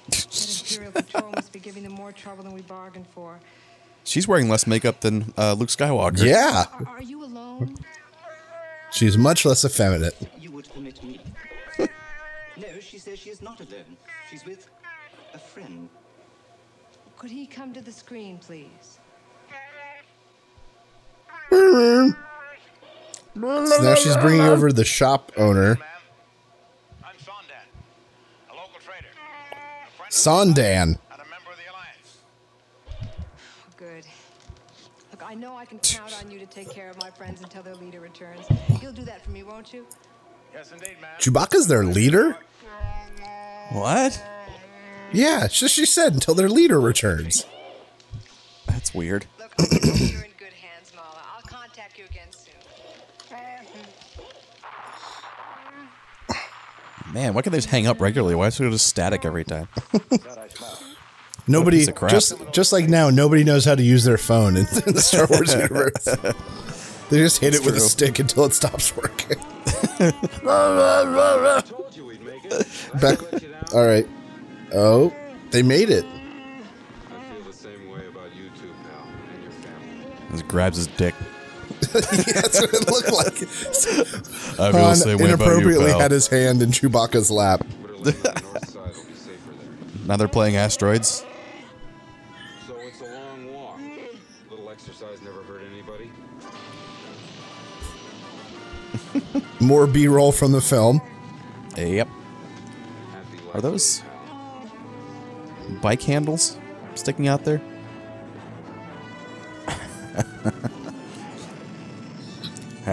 That 0.07 0.61
Imperial 0.71 0.91
Patrol 0.91 1.31
must 1.31 1.51
be 1.51 1.59
giving 1.59 1.83
them 1.83 1.93
more 1.93 2.11
trouble 2.11 2.43
than 2.43 2.53
we 2.53 2.61
bargained 2.61 3.07
for. 3.07 3.39
She's 4.03 4.27
wearing 4.27 4.49
less 4.49 4.67
makeup 4.67 5.01
than 5.01 5.33
uh, 5.37 5.53
Luke 5.53 5.69
Skywalker. 5.69 6.23
Yeah. 6.23 6.65
Are, 6.73 6.87
are 6.97 7.01
you 7.01 7.23
alone? 7.23 7.75
She's 8.91 9.17
much 9.17 9.45
less 9.45 9.65
effeminate. 9.65 10.15
You 10.39 10.51
would 10.51 10.71
permit 10.73 11.03
me. 11.03 11.19
no, 11.79 12.79
she 12.79 12.97
says 12.99 13.19
she 13.19 13.29
is 13.29 13.41
not 13.41 13.59
alone. 13.59 13.97
She's 14.29 14.45
with 14.45 14.69
a 15.33 15.39
friend. 15.39 15.89
Could 17.17 17.31
he 17.31 17.45
come 17.47 17.73
to 17.73 17.81
the 17.81 17.91
screen, 17.91 18.37
please? 18.37 18.99
So 21.49 22.13
now 23.35 23.95
she's 23.95 24.17
bringing 24.17 24.41
over 24.41 24.71
the 24.71 24.85
shop 24.85 25.31
owner. 25.37 25.77
Saun 30.09 30.53
Dann. 30.53 30.97
Good. 33.77 34.05
Look, 35.11 35.23
I 35.23 35.33
know 35.33 35.55
I 35.55 35.65
can 35.65 35.79
count 35.79 36.15
on 36.23 36.31
you 36.31 36.39
to 36.39 36.45
take 36.45 36.69
care 36.69 36.89
of 36.89 36.99
my 37.01 37.09
friends 37.09 37.41
until 37.41 37.63
their 37.63 37.75
leader 37.75 37.99
returns. 37.99 38.45
You'll 38.81 38.93
do 38.93 39.03
that 39.03 39.23
for 39.23 39.31
me, 39.31 39.43
won't 39.43 39.73
you? 39.73 39.85
Yes, 40.53 40.71
indeed, 40.71 40.97
ma'am. 41.01 41.11
Chewbacca's 41.19 41.67
their 41.67 41.83
leader? 41.83 42.37
What? 43.71 44.23
Yeah, 45.11 45.45
it's 45.45 45.59
just 45.59 45.75
she 45.75 45.85
said 45.85 46.13
until 46.13 46.33
their 46.35 46.49
leader 46.49 46.79
returns. 46.79 47.45
That's 48.67 48.93
weird. 48.93 49.25
You're 49.59 50.25
Man, 57.15 57.33
why 57.33 57.41
can't 57.43 57.53
they 57.53 57.59
just 57.59 57.69
hang 57.69 57.87
up 57.87 58.01
regularly? 58.01 58.35
Why 58.35 58.47
is 58.47 58.59
it 58.59 58.69
just 58.69 58.87
static 58.87 59.23
every 59.23 59.45
time? 59.45 59.69
Nobody 61.47 61.77
piece 61.77 61.87
of 61.87 61.95
crap. 61.95 62.11
just 62.11 62.33
just 62.51 62.73
like 62.73 62.89
now, 62.89 63.09
nobody 63.09 63.45
knows 63.45 63.63
how 63.63 63.73
to 63.73 63.81
use 63.81 64.03
their 64.03 64.17
phone 64.17 64.57
in, 64.57 64.65
in 64.85 64.93
the 64.93 64.99
Star 65.01 65.25
Wars 65.29 65.53
universe. 65.53 66.03
They 67.09 67.17
just 67.17 67.39
hit 67.39 67.53
It's 67.53 67.63
it 67.63 67.65
with 67.65 67.77
a 67.77 67.79
stick 67.79 68.19
until 68.19 68.43
it 68.43 68.53
stops 68.53 68.93
working. 68.97 69.37
Back. 72.99 73.19
All 73.73 73.85
right. 73.85 74.05
Oh, 74.73 75.13
they 75.51 75.63
made 75.63 75.89
it. 75.89 76.05
Just 80.31 80.47
grabs 80.49 80.75
his 80.75 80.87
dick. 80.87 81.15
That's 81.93 82.61
what 82.61 82.73
it 82.73 82.87
looked 82.87 83.11
like. 83.11 83.41
I 84.59 84.71
feel 84.71 84.71
the 84.71 84.79
Han 84.79 84.95
same 84.95 85.17
way 85.17 85.31
about 85.31 85.45
you, 85.45 85.51
inappropriately 85.51 85.91
had 85.91 86.11
his 86.11 86.27
hand 86.27 86.61
in 86.61 86.71
Chewbacca's 86.71 87.31
lap. 87.31 87.65
Now 90.05 90.17
they're 90.17 90.27
playing 90.27 90.55
asteroids. 90.55 91.25
So 92.67 92.75
it's 92.77 93.01
a 93.01 93.05
long 93.05 93.51
walk. 93.51 93.79
Little 94.51 94.69
exercise 94.69 95.19
never 95.23 95.41
hurt 95.43 95.63
anybody. 95.71 96.11
More 99.59 99.87
B-roll 99.87 100.31
from 100.31 100.51
the 100.51 100.61
film. 100.61 101.01
Yep. 101.75 102.07
Are 103.53 103.61
those 103.61 104.03
bike 105.81 106.03
handles 106.03 106.57
sticking 106.93 107.27
out 107.27 107.45
there? 107.45 107.61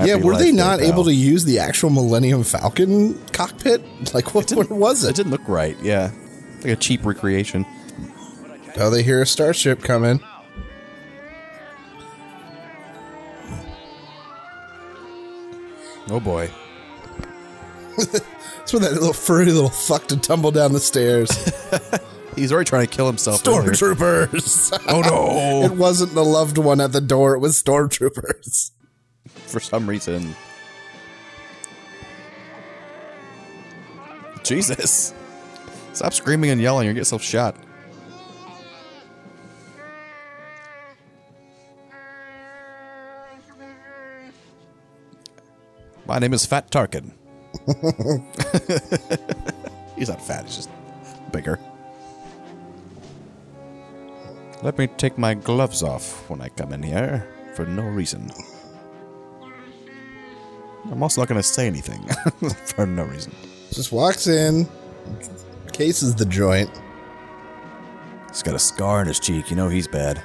Yeah, 0.05 0.17
were 0.17 0.37
they 0.37 0.53
not 0.53 0.81
able 0.81 1.05
to 1.05 1.15
use 1.15 1.45
the 1.45 1.59
actual 1.59 1.91
Millennium 1.91 2.45
Falcon 2.45 3.19
cockpit? 3.33 3.83
Like, 4.15 4.35
what, 4.35 4.51
what 4.53 4.69
was 4.71 5.05
It 5.05 5.11
it? 5.11 5.17
didn't 5.17 5.31
look 5.33 5.47
right. 5.49 5.77
Yeah, 5.83 6.11
like 6.57 6.73
a 6.73 6.77
cheap 6.77 7.05
recreation. 7.07 7.65
Oh, 8.77 8.91
they 8.91 9.03
hear 9.03 9.23
a 9.23 9.27
starship 9.27 9.83
coming. 9.83 10.21
Oh 16.11 16.21
boy. 16.21 16.51
That's 17.97 18.73
when 18.73 18.83
that 18.83 18.93
little 18.93 19.13
furry 19.13 19.47
little 19.47 19.71
fuck 19.71 20.09
to 20.09 20.17
tumble 20.17 20.51
down 20.51 20.73
the 20.73 20.81
stairs. 20.81 21.31
He's 22.37 22.51
already 22.53 22.69
trying 22.69 22.87
to 22.87 22.95
kill 22.95 23.07
himself. 23.07 23.43
Stormtroopers. 23.43 24.73
Oh 24.89 25.01
no! 25.03 25.65
it 25.65 25.73
wasn't 25.77 26.15
the 26.15 26.25
loved 26.25 26.57
one 26.59 26.81
at 26.81 26.93
the 26.93 27.01
door. 27.01 27.35
It 27.35 27.41
was 27.41 27.63
stormtroopers. 27.63 28.71
For 29.53 29.61
some 29.61 29.87
reason. 29.87 30.35
Jesus. 34.43 35.13
Stop 35.93 36.15
screaming 36.15 36.49
and 36.49 36.59
yelling. 36.59 36.87
You'll 36.87 36.95
get 36.95 37.01
yourself 37.01 37.23
shot. 37.23 37.55
My 46.07 46.19
name 46.19 46.33
is 46.33 46.47
Fat 46.47 46.71
Tarkin. 46.71 47.13
he's 49.97 50.09
not 50.09 50.27
fat, 50.27 50.47
he's 50.47 50.57
just 50.57 50.71
bigger. 51.31 51.59
Let 54.63 54.79
me 54.79 54.87
take 54.87 55.19
my 55.19 55.35
gloves 55.35 55.83
off 55.83 56.31
when 56.31 56.41
I 56.41 56.49
come 56.49 56.73
in 56.73 56.83
here 56.83 57.29
for 57.55 57.67
no 57.67 57.83
reason. 57.83 58.33
I'm 60.91 61.03
also 61.03 61.21
not 61.21 61.29
going 61.29 61.41
to 61.41 61.47
say 61.47 61.67
anything 61.67 62.03
for 62.77 62.87
no 62.87 63.05
reason. 63.05 63.35
Just 63.71 63.93
walks 63.93 64.27
in, 64.27 64.69
cases 65.73 66.15
the 66.15 66.27
joint. 66.27 66.71
He's 68.29 68.43
got 68.43 68.55
a 68.55 68.59
scar 68.59 69.01
on 69.01 69.07
his 69.07 69.21
cheek. 69.21 69.51
You 69.51 69.57
know 69.57 69.69
he's 69.69 69.87
bad. 69.87 70.23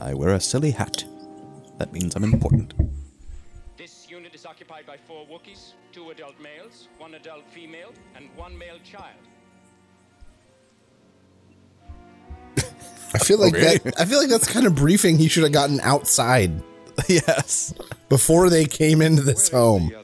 I 0.00 0.14
wear 0.14 0.34
a 0.34 0.40
silly 0.40 0.70
hat. 0.70 1.04
That 1.78 1.92
means 1.92 2.16
I'm 2.16 2.24
important. 2.24 2.72
This 3.76 4.10
unit 4.10 4.34
is 4.34 4.46
occupied 4.46 4.86
by 4.86 4.96
four 4.96 5.26
Wookiees, 5.26 5.74
two 5.92 6.10
adult 6.10 6.34
males, 6.40 6.88
one 6.98 7.14
adult 7.14 7.44
female, 7.50 7.92
and 8.16 8.28
one 8.36 8.56
male 8.56 8.78
child. 8.82 9.20
I 13.14 13.18
feel 13.18 13.38
like 13.38 13.54
Okay. 13.54 13.78
that. 13.78 14.00
I 14.00 14.04
feel 14.04 14.18
like 14.18 14.28
that's 14.28 14.46
kind 14.46 14.66
of 14.66 14.74
briefing 14.74 15.18
he 15.18 15.28
should 15.28 15.42
have 15.44 15.52
gotten 15.52 15.80
outside. 15.80 16.62
yes. 17.08 17.72
Before 18.08 18.50
they 18.50 18.64
came 18.66 19.00
into 19.02 19.22
this 19.22 19.48
home. 19.48 19.90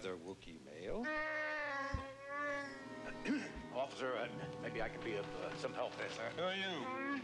Officer, 3.76 4.12
uh, 4.20 4.26
maybe 4.62 4.80
I 4.82 4.88
can 4.88 5.00
be 5.05 5.16
of 5.16 5.24
uh, 5.24 5.50
some 5.61 5.72
help 5.74 5.96
there, 5.98 6.09
sir. 6.14 6.22
Who 6.36 6.44
are 6.44 6.55
you? 6.55 7.20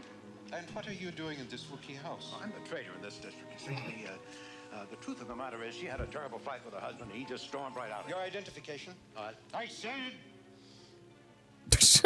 And 0.53 0.69
what 0.71 0.87
are 0.87 0.93
you 0.93 1.11
doing 1.11 1.39
in 1.39 1.47
this 1.49 1.63
Wookiee 1.65 1.97
house? 2.01 2.33
I'm 2.43 2.51
the 2.51 2.69
trader 2.69 2.89
in 2.95 3.01
this 3.01 3.15
district. 3.15 3.51
You 3.53 3.59
see, 3.69 3.75
the, 4.03 4.09
uh, 4.11 4.81
uh, 4.81 4.85
the 4.89 4.97
truth 4.97 5.21
of 5.21 5.27
the 5.29 5.35
matter 5.35 5.63
is, 5.63 5.73
she 5.75 5.85
had 5.85 6.01
a 6.01 6.05
terrible 6.07 6.39
fight 6.39 6.59
with 6.65 6.73
her 6.73 6.79
husband, 6.79 7.09
and 7.11 7.19
he 7.19 7.25
just 7.25 7.45
stormed 7.45 7.75
right 7.75 7.91
out. 7.91 8.07
Your 8.09 8.19
identification? 8.19 8.93
Uh, 9.15 9.31
I 9.53 9.67
said. 9.67 10.13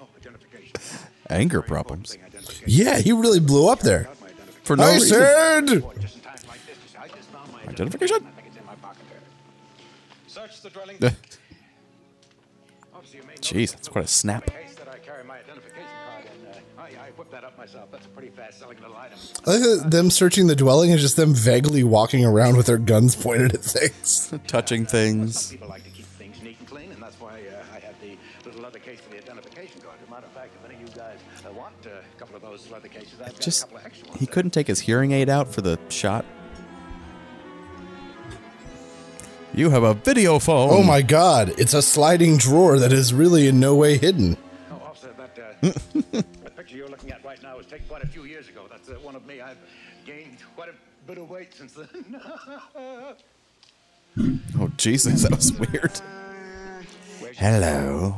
oh, 0.00 0.06
identification. 0.16 0.72
Anger 1.32 1.62
problems. 1.62 2.18
Yeah, 2.66 2.98
he 2.98 3.12
really 3.12 3.40
blew 3.40 3.68
up 3.68 3.80
there. 3.80 4.08
For 4.64 4.76
no 4.76 4.84
I 4.84 4.94
reason. 4.94 5.08
said. 5.08 5.84
Identification? 7.68 8.28
Search 10.26 10.60
the 10.60 10.70
dwelling. 10.70 10.96
Jeez, 13.40 13.72
that's 13.72 13.88
quite 13.88 14.04
a 14.04 14.08
snap. 14.08 14.50
I 14.50 14.98
carry 14.98 15.24
my 15.24 15.38
identification 15.38 15.88
card 16.06 16.24
in. 16.24 16.46
Uh, 16.46 16.54
I, 16.78 17.06
I 17.06 17.10
whipped 17.16 17.32
that 17.32 17.44
up 17.44 17.56
myself. 17.58 17.90
That's 17.90 18.06
a 18.06 18.08
pretty 18.10 18.28
fast-selling 18.28 18.78
little 18.80 18.96
item. 18.96 19.18
I 19.46 19.56
like 19.56 19.90
them 19.90 20.10
searching 20.10 20.46
the 20.46 20.54
dwelling 20.54 20.90
is 20.90 21.00
just 21.00 21.16
them 21.16 21.34
vaguely 21.34 21.82
walking 21.82 22.24
around 22.24 22.56
with 22.56 22.66
their 22.66 22.78
guns 22.78 23.16
pointed 23.16 23.54
at 23.54 23.62
things. 23.62 24.32
Touching 24.46 24.86
things. 24.86 25.56
Just 33.42 33.62
couple 33.62 33.78
of 33.78 33.86
extra 33.86 34.08
ones. 34.08 34.20
he 34.20 34.26
couldn't 34.26 34.50
take 34.52 34.66
his 34.68 34.80
hearing 34.80 35.12
aid 35.12 35.28
out 35.28 35.48
for 35.52 35.60
the 35.60 35.78
shot. 35.88 36.24
You 39.54 39.68
have 39.70 39.82
a 39.82 39.94
video 39.94 40.38
phone. 40.38 40.70
Oh 40.72 40.82
my 40.82 41.02
god, 41.02 41.52
it's 41.58 41.74
a 41.74 41.82
sliding 41.82 42.38
drawer 42.38 42.78
that 42.78 42.92
is 42.92 43.12
really 43.12 43.48
in 43.48 43.60
no 43.60 43.74
way 43.74 43.98
hidden. 43.98 44.36
Oh, 44.70 44.76
officer, 44.86 45.12
that, 45.18 45.38
uh, 45.38 45.72
that 46.12 46.56
picture 46.56 46.76
you're 46.76 46.88
looking 46.88 47.10
at 47.12 47.22
right 47.22 47.42
now 47.42 47.58
was 47.58 47.66
taken 47.66 47.86
quite 47.86 48.02
a 48.02 48.06
few 48.06 48.24
years 48.24 48.48
ago. 48.48 48.62
That's 48.70 48.88
uh, 48.88 48.94
one 49.02 49.14
of 49.14 49.26
me. 49.26 49.42
I've 49.42 49.58
gained 50.06 50.38
quite 50.56 50.70
a 50.70 50.74
bit 51.06 51.18
of 51.18 51.28
weight 51.28 51.52
since 51.54 51.74
then. 51.74 52.20
Oh 54.60 54.70
Jesus, 54.76 55.22
that 55.22 55.34
was 55.34 55.54
weird. 55.54 55.98
Hello. 57.34 58.14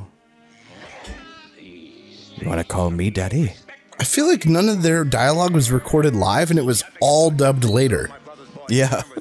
You 1.57 2.49
want 2.49 2.59
to 2.61 2.65
call 2.65 2.91
me 2.91 3.11
daddy? 3.11 3.53
I 3.99 4.05
feel 4.05 4.27
like 4.27 4.47
none 4.47 4.69
of 4.69 4.83
their 4.83 5.05
dialogue 5.05 5.53
was 5.53 5.71
recorded 5.71 6.15
live 6.15 6.51
and 6.51 6.59
it 6.59 6.65
was 6.65 6.83
all 7.01 7.31
dubbed 7.31 7.65
later. 7.65 8.11
Yeah. 8.69 9.03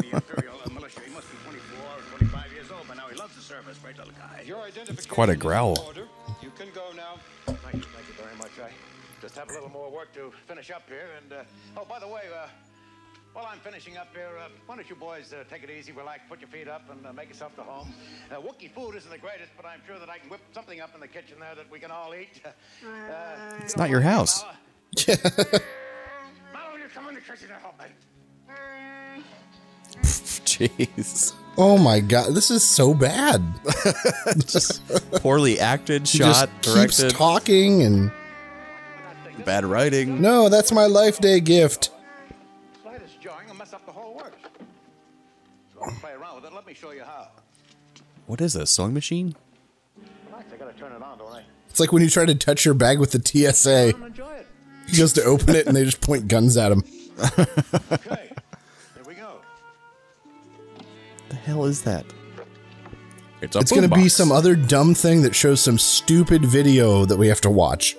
it's 4.87 5.05
quite 5.05 5.29
a 5.29 5.35
growl. 5.35 5.93
You 6.41 6.51
can 6.57 6.67
go 6.73 6.91
now. 6.95 7.15
Thank 7.45 7.75
you, 7.75 7.81
thank 7.93 8.07
you 8.07 8.13
very 8.15 8.35
much. 8.37 8.51
I 8.59 8.69
just 9.21 9.35
have 9.37 9.49
a 9.49 9.53
little 9.53 9.69
more 9.69 9.89
work 9.91 10.13
to 10.13 10.31
finish 10.47 10.71
up 10.71 10.83
here. 10.87 11.07
And 11.21 11.33
uh, 11.33 11.43
oh, 11.77 11.85
by 11.85 11.99
the 11.99 12.07
way, 12.07 12.21
uh, 12.33 12.47
while 13.33 13.47
I'm 13.51 13.59
finishing 13.59 13.97
up 13.97 14.09
here, 14.13 14.29
uh, 14.39 14.47
why 14.65 14.75
don't 14.75 14.89
you 14.89 14.95
boys 14.95 15.33
uh, 15.33 15.43
take 15.49 15.63
it 15.63 15.69
easy, 15.69 15.91
relax, 15.91 16.21
put 16.29 16.39
your 16.39 16.49
feet 16.49 16.67
up, 16.67 16.83
and 16.91 17.05
uh, 17.05 17.13
make 17.13 17.29
yourself 17.29 17.55
to 17.55 17.63
home? 17.63 17.93
Uh, 18.31 18.35
Wookiee 18.35 18.71
food 18.71 18.95
isn't 18.95 19.09
the 19.11 19.17
greatest, 19.17 19.51
but 19.57 19.65
I'm 19.65 19.81
sure 19.87 19.97
that 19.99 20.09
I 20.09 20.19
can 20.19 20.29
whip 20.29 20.41
something 20.53 20.81
up 20.81 20.93
in 20.93 20.99
the 21.01 21.07
kitchen 21.07 21.37
there 21.39 21.55
that 21.55 21.69
we 21.71 21.79
can 21.79 21.89
all 21.91 22.13
eat. 22.13 22.41
Uh, 22.45 23.55
It's 23.61 23.75
not 23.77 23.89
your 23.89 24.01
house. 24.01 24.41
Malla, 24.43 24.57
you 24.97 25.15
come 26.93 27.09
in 27.09 27.15
the 27.15 27.21
kitchen 27.21 27.47
to 27.47 27.53
help 27.55 27.79
me. 27.79 29.23
Jeez. 30.03 31.33
Oh 31.57 31.77
my 31.77 31.99
god, 31.99 32.33
this 32.33 32.49
is 32.51 32.63
so 32.63 32.93
bad. 32.93 33.41
Just 34.47 34.81
poorly 35.13 35.59
acted, 35.59 36.07
shot, 36.07 36.17
just 36.17 36.61
directed. 36.61 37.01
keeps 37.03 37.13
talking 37.13 37.81
and 37.83 38.11
Bad 39.45 39.65
writing. 39.65 40.21
no, 40.21 40.47
that's 40.49 40.71
my 40.71 40.85
life 40.85 41.19
day 41.19 41.39
gift. 41.39 41.89
Slightest 42.81 43.19
jarring 43.21 43.47
will 43.47 43.55
mess 43.55 43.73
up 43.73 43.85
the 43.85 43.91
whole 43.91 44.15
works. 44.15 44.37
So 45.73 45.81
I'll 45.83 45.91
play 45.91 46.11
around 46.13 46.35
with 46.35 46.45
it. 46.45 46.53
Let 46.53 46.65
me 46.65 46.73
show 46.73 46.91
you 46.91 47.03
how. 47.03 47.27
What 48.25 48.39
is 48.41 48.53
this? 48.53 48.71
Sewing 48.71 48.93
machine? 48.93 49.35
Relax, 50.29 50.53
I 50.53 50.57
gotta 50.57 50.73
turn 50.73 50.91
it 50.93 51.01
on, 51.03 51.17
don't 51.17 51.31
I? 51.33 51.43
It's 51.69 51.79
like 51.79 51.91
when 51.91 52.03
you 52.03 52.09
try 52.09 52.25
to 52.25 52.35
touch 52.35 52.63
your 52.65 52.73
bag 52.73 52.99
with 52.99 53.11
the 53.11 53.19
TSA. 53.51 53.93
Enjoy 54.87 54.91
it. 54.91 54.95
He 54.95 54.97
goes 54.97 55.13
to 55.13 55.23
open 55.23 55.55
it 55.55 55.67
and 55.67 55.75
they 55.75 55.83
just 55.85 56.01
point 56.01 56.27
guns 56.27 56.57
at 56.57 56.71
him. 56.71 56.83
Okay, 57.91 58.31
here 58.95 59.03
we 59.05 59.15
go. 59.15 59.39
The 61.29 61.35
hell 61.35 61.65
is 61.65 61.81
that? 61.83 62.05
It's 63.41 63.55
a 63.55 63.59
It's 63.59 63.71
going 63.71 63.89
to 63.89 63.93
be 63.95 64.07
some 64.09 64.31
other 64.31 64.55
dumb 64.55 64.93
thing 64.95 65.21
that 65.23 65.35
shows 65.35 65.61
some 65.61 65.77
stupid 65.77 66.45
video 66.45 67.05
that 67.05 67.17
we 67.17 67.27
have 67.27 67.41
to 67.41 67.49
watch. 67.49 67.95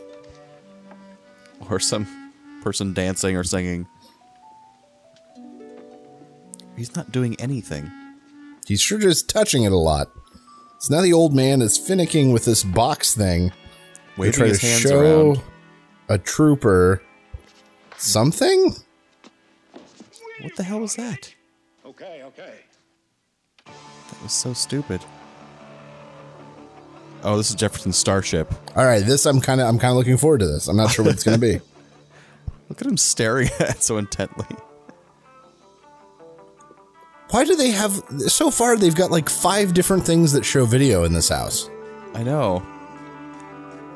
or 1.71 1.79
some 1.81 2.33
person 2.63 2.93
dancing 2.93 3.37
or 3.37 3.45
singing. 3.45 3.87
He's 6.77 6.95
not 6.97 7.13
doing 7.13 7.37
anything. 7.39 7.91
He's 8.67 8.81
sure 8.81 8.99
just 8.99 9.29
touching 9.29 9.65
it 9.65 9.73
a 9.73 9.77
lot. 9.77 10.09
So 10.81 10.95
now 10.95 11.03
the 11.03 11.13
old 11.13 11.35
man 11.35 11.63
is 11.63 11.79
finicking 11.79 12.33
with 12.33 12.45
this 12.45 12.65
box 12.65 13.15
thing. 13.15 13.51
to 13.51 13.55
Waving 14.17 14.47
his 14.47 14.61
to 14.61 14.67
hands 14.67 14.81
show 14.81 15.01
around. 15.01 15.41
A 16.09 16.19
trooper 16.19 17.03
something. 17.97 18.75
What 20.41 20.57
the 20.57 20.63
hell 20.63 20.81
was 20.81 20.97
that? 20.97 21.35
Okay, 21.87 22.23
okay. 22.25 22.55
That 23.67 24.23
was 24.23 24.33
so 24.33 24.53
stupid. 24.53 25.01
Oh, 27.23 27.37
this 27.39 27.49
is 27.49 27.57
Jefferson 27.57 27.93
Starship. 27.93 28.53
All 28.77 28.85
right, 28.85 29.05
this 29.05 29.25
I'm 29.25 29.41
kind 29.41 29.61
of 29.61 29.67
I'm 29.67 29.79
kind 29.79 29.93
of 29.93 29.97
looking 29.97 30.19
forward 30.19 30.41
to 30.41 30.47
this. 30.47 30.69
I'm 30.69 30.77
not 30.77 30.91
sure 30.91 31.05
what 31.05 31.15
it's 31.15 31.25
going 31.25 31.41
to 31.41 31.41
be. 31.41 31.61
Look 32.69 32.81
at 32.81 32.87
him 32.87 32.97
staring 32.97 33.49
at 33.61 33.77
it 33.77 33.83
so 33.83 33.97
intently. 33.97 34.47
Why 37.31 37.45
do 37.45 37.57
they 37.57 37.71
have 37.71 37.93
so 38.29 38.51
far 38.51 38.77
they've 38.77 38.95
got 38.95 39.11
like 39.11 39.29
five 39.29 39.75
different 39.75 40.05
things 40.05 40.33
that 40.33 40.45
show 40.45 40.67
video 40.67 41.05
in 41.05 41.13
this 41.13 41.31
house. 41.31 41.69
I 42.15 42.23
know. 42.23 42.65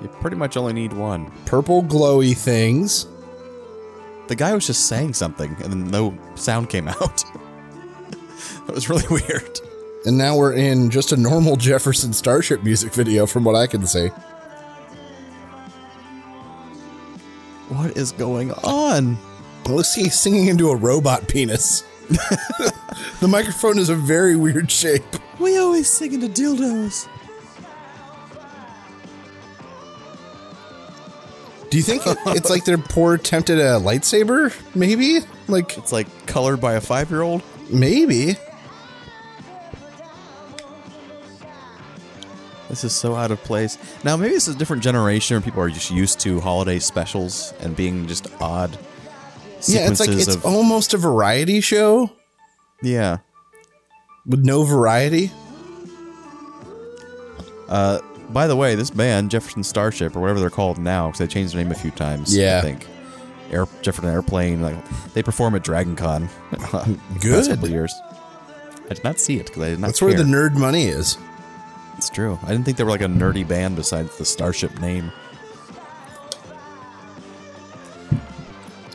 You 0.00 0.08
pretty 0.20 0.36
much 0.36 0.56
only 0.56 0.72
need 0.72 0.92
one. 0.92 1.30
Purple 1.44 1.82
glowy 1.82 2.36
things. 2.36 3.06
The 4.28 4.36
guy 4.36 4.54
was 4.54 4.66
just 4.66 4.86
saying 4.86 5.14
something 5.14 5.56
and 5.62 5.72
then 5.72 5.90
no 5.90 6.16
sound 6.34 6.68
came 6.70 6.86
out. 6.88 6.98
that 8.66 8.74
was 8.74 8.88
really 8.88 9.06
weird. 9.10 9.60
And 10.04 10.16
now 10.16 10.36
we're 10.36 10.52
in 10.52 10.90
just 10.90 11.12
a 11.12 11.16
normal 11.16 11.56
Jefferson 11.56 12.12
Starship 12.12 12.62
music 12.62 12.92
video 12.92 13.26
from 13.26 13.44
what 13.44 13.56
I 13.56 13.66
can 13.66 13.86
see. 13.86 14.08
What 17.68 17.96
is 17.96 18.12
going 18.12 18.52
on? 18.52 19.18
It 19.64 19.70
looks 19.70 19.96
like 19.96 20.04
he's 20.04 20.18
singing 20.18 20.46
into 20.46 20.70
a 20.70 20.76
robot 20.76 21.28
penis. 21.28 21.82
the 22.08 23.28
microphone 23.28 23.78
is 23.78 23.90
a 23.90 23.94
very 23.94 24.36
weird 24.36 24.70
shape. 24.70 25.02
We 25.38 25.58
always 25.58 25.90
sing 25.90 26.14
into 26.14 26.28
dildos. 26.28 27.06
Do 31.70 31.76
you 31.76 31.82
think 31.82 32.02
it's 32.06 32.48
like 32.48 32.64
their 32.64 32.78
poor 32.78 33.14
attempt 33.14 33.50
at 33.50 33.58
a 33.58 33.78
lightsaber? 33.80 34.54
Maybe? 34.74 35.20
Like 35.48 35.76
It's 35.76 35.92
like 35.92 36.26
colored 36.26 36.60
by 36.60 36.74
a 36.74 36.80
five 36.80 37.10
year 37.10 37.22
old. 37.22 37.42
maybe. 37.70 38.36
This 42.68 42.84
is 42.84 42.94
so 42.94 43.14
out 43.14 43.30
of 43.30 43.42
place. 43.44 43.78
Now, 44.04 44.16
maybe 44.16 44.34
this 44.34 44.46
is 44.46 44.54
a 44.54 44.58
different 44.58 44.82
generation 44.82 45.34
where 45.36 45.40
people 45.40 45.62
are 45.62 45.70
just 45.70 45.90
used 45.90 46.20
to 46.20 46.38
holiday 46.40 46.78
specials 46.78 47.54
and 47.60 47.74
being 47.74 48.06
just 48.06 48.26
odd 48.42 48.78
Yeah, 49.66 49.90
it's 49.90 50.00
like 50.00 50.10
it's 50.10 50.34
of. 50.34 50.44
almost 50.44 50.92
a 50.92 50.98
variety 50.98 51.62
show 51.62 52.10
yeah. 52.82 53.18
with 54.26 54.44
no 54.44 54.64
variety. 54.64 55.32
Uh, 57.68 58.00
by 58.30 58.46
the 58.46 58.56
way, 58.56 58.74
this 58.74 58.90
band, 58.90 59.30
Jefferson 59.30 59.62
Starship, 59.62 60.14
or 60.16 60.20
whatever 60.20 60.40
they're 60.40 60.50
called 60.50 60.78
now, 60.78 61.06
because 61.08 61.18
they 61.18 61.26
changed 61.26 61.54
their 61.54 61.62
name 61.62 61.72
a 61.72 61.76
few 61.76 61.90
times. 61.90 62.36
Yeah. 62.36 62.58
I 62.58 62.62
think. 62.62 62.86
Air, 63.50 63.66
Jefferson 63.80 64.10
Airplane, 64.10 64.60
like 64.60 64.76
they 65.14 65.22
perform 65.22 65.54
at 65.54 65.64
Dragon 65.64 65.96
Con. 65.96 66.28
Good. 67.20 67.48
Couple 67.48 67.70
years. 67.70 67.94
I 68.90 68.94
did 68.94 69.04
not 69.04 69.18
see 69.18 69.38
it 69.38 69.46
because 69.46 69.62
I 69.62 69.70
did 69.70 69.80
not. 69.80 69.88
That's 69.88 70.02
where 70.02 70.14
the 70.14 70.22
nerd 70.22 70.54
money 70.54 70.84
is. 70.84 71.16
It's 71.96 72.10
true. 72.10 72.38
I 72.42 72.48
didn't 72.48 72.64
think 72.64 72.76
they 72.76 72.84
were 72.84 72.90
like 72.90 73.00
a 73.00 73.06
nerdy 73.06 73.46
band 73.46 73.76
besides 73.76 74.16
the 74.18 74.24
Starship 74.24 74.78
name. 74.80 75.10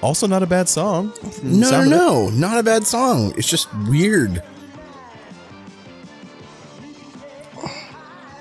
Also, 0.01 0.27
not 0.27 0.43
a 0.43 0.47
bad 0.47 0.67
song. 0.67 1.13
No, 1.41 1.59
no, 1.59 1.67
sound 1.69 1.87
of 1.87 1.93
it. 1.93 1.95
no, 1.95 2.29
not 2.29 2.57
a 2.59 2.63
bad 2.63 2.85
song. 2.85 3.33
It's 3.37 3.47
just 3.47 3.73
weird. 3.87 4.43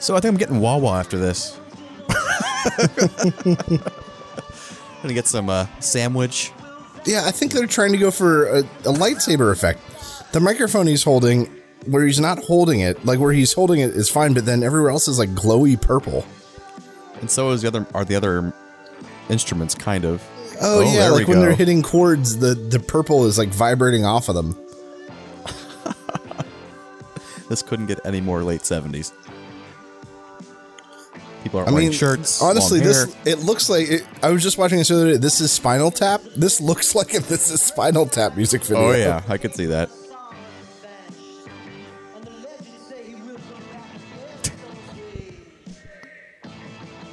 So 0.03 0.17
I 0.17 0.21
think 0.21 0.33
I'm 0.33 0.39
getting 0.39 0.59
Wawa 0.59 0.99
after 0.99 1.17
this. 1.17 1.57
I'm 2.09 3.55
Gonna 5.03 5.15
get 5.15 5.29
some 5.29 5.49
uh, 5.49 5.67
sandwich. 5.79 6.51
Yeah, 7.05 7.23
I 7.25 7.31
think 7.31 7.53
they're 7.53 7.69
trying 7.69 7.93
to 7.93 7.99
go 7.99 8.11
for 8.11 8.47
a, 8.47 8.59
a 8.59 8.93
lightsaber 8.93 9.53
effect. 9.53 9.81
The 10.33 10.41
microphone 10.41 10.89
he's 10.89 11.05
holding, 11.05 11.47
where 11.87 12.05
he's 12.05 12.19
not 12.19 12.41
holding 12.41 12.81
it, 12.81 13.05
like 13.05 13.21
where 13.21 13.33
he's 13.33 13.53
holding 13.53 13.79
it 13.79 13.91
is 13.91 14.11
fine, 14.11 14.35
but 14.35 14.45
then 14.45 14.65
everywhere 14.65 14.91
else 14.91 15.07
is 15.07 15.21
like 15.21 15.31
glowy 15.31 15.81
purple. 15.81 16.27
And 17.21 17.31
so 17.31 17.51
is 17.51 17.63
the 17.63 17.69
other 17.69 17.87
are 17.95 18.05
the 18.05 18.17
other 18.17 18.53
instruments, 19.29 19.77
kind 19.77 20.05
of. 20.05 20.21
Oh, 20.61 20.81
yeah, 20.81 21.11
like 21.11 21.29
when 21.29 21.39
they're 21.39 21.55
hitting 21.55 21.81
chords, 21.81 22.39
the 22.39 22.55
the 22.57 22.81
purple 22.81 23.25
is 23.27 23.39
like 23.39 23.51
vibrating 23.51 24.05
off 24.05 24.29
of 24.29 24.35
them. 24.35 24.59
This 27.49 27.63
couldn't 27.63 27.87
get 27.87 28.01
any 28.05 28.21
more 28.23 28.43
late 28.43 28.65
seventies. 28.65 29.13
People 31.43 31.61
are 31.61 31.69
I 31.69 31.73
wearing 31.73 31.89
mean, 31.89 31.93
shirts. 31.93 32.41
honestly, 32.41 32.81
this 32.81 33.15
it 33.27 33.41
looks 33.41 33.69
like 33.69 33.89
it, 33.91 34.07
I 34.23 34.31
was 34.31 34.43
just 34.43 34.59
watching 34.59 34.79
this 34.79 34.89
the 34.89 34.95
other 34.95 35.13
day. 35.13 35.17
This 35.19 35.41
is 35.41 35.51
Spinal 35.51 35.91
Tap. 35.91 36.23
This 36.37 36.61
looks 36.61 36.95
like 36.99 37.15
if 37.15 37.29
this 37.29 37.51
is 37.51 37.61
Spinal 37.61 38.07
Tap 38.07 38.37
music 38.37 38.63
video. 38.63 38.89
Oh 38.89 38.93
yeah, 38.93 39.23
I 39.29 39.39
could 39.39 39.55
see 39.55 39.67
that. 39.67 39.91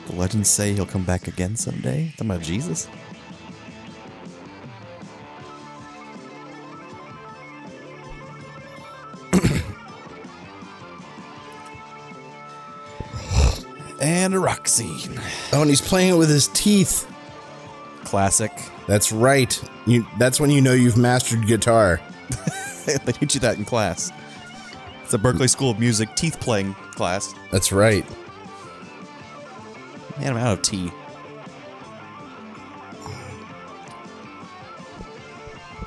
The 0.07 0.15
legends 0.15 0.49
say 0.49 0.73
he'll 0.73 0.87
come 0.87 1.03
back 1.03 1.27
again 1.27 1.55
someday. 1.55 2.11
Talking 2.17 2.31
about 2.31 2.41
Jesus. 2.41 2.87
And 14.09 14.33
a 14.33 14.39
rock 14.39 14.67
scene. 14.67 15.21
Oh, 15.53 15.61
and 15.61 15.69
he's 15.69 15.81
playing 15.81 16.15
it 16.15 16.17
with 16.17 16.29
his 16.29 16.47
teeth. 16.47 17.07
Classic. 18.05 18.51
That's 18.87 19.11
right. 19.11 19.61
You, 19.85 20.03
that's 20.17 20.39
when 20.39 20.49
you 20.49 20.61
know 20.61 20.73
you've 20.73 20.97
mastered 20.97 21.45
guitar. 21.45 22.01
they 22.85 23.11
teach 23.11 23.35
you 23.35 23.39
that 23.41 23.59
in 23.59 23.65
class. 23.65 24.11
It's 25.03 25.13
a 25.13 25.19
Berklee 25.19 25.47
School 25.47 25.69
of 25.69 25.79
Music 25.79 26.15
teeth 26.15 26.39
playing 26.39 26.73
class. 26.95 27.35
That's 27.51 27.71
right. 27.71 28.03
Man, 30.17 30.31
I'm 30.31 30.37
out 30.37 30.57
of 30.57 30.61
tea. 30.63 30.91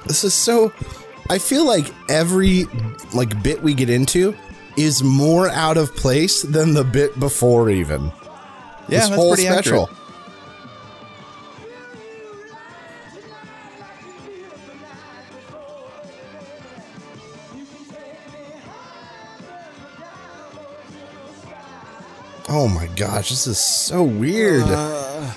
This 0.06 0.22
is 0.22 0.32
so. 0.32 0.72
I 1.28 1.38
feel 1.38 1.66
like 1.66 1.92
every 2.08 2.66
like 3.14 3.42
bit 3.42 3.64
we 3.64 3.74
get 3.74 3.90
into 3.90 4.36
is 4.76 5.02
more 5.02 5.48
out 5.50 5.76
of 5.76 5.94
place 5.96 6.42
than 6.42 6.74
the 6.74 6.84
bit 6.84 7.18
before. 7.20 7.70
Even 7.70 8.04
Yeah, 8.06 8.10
this 8.88 9.08
that's 9.08 9.14
whole 9.14 9.34
pretty 9.34 9.48
special. 9.48 9.82
accurate. 9.84 9.98
Oh 22.48 22.68
my 22.68 22.86
gosh, 22.96 23.30
this 23.30 23.46
is 23.46 23.58
so 23.58 24.02
weird. 24.02 24.64
Uh, 24.64 25.32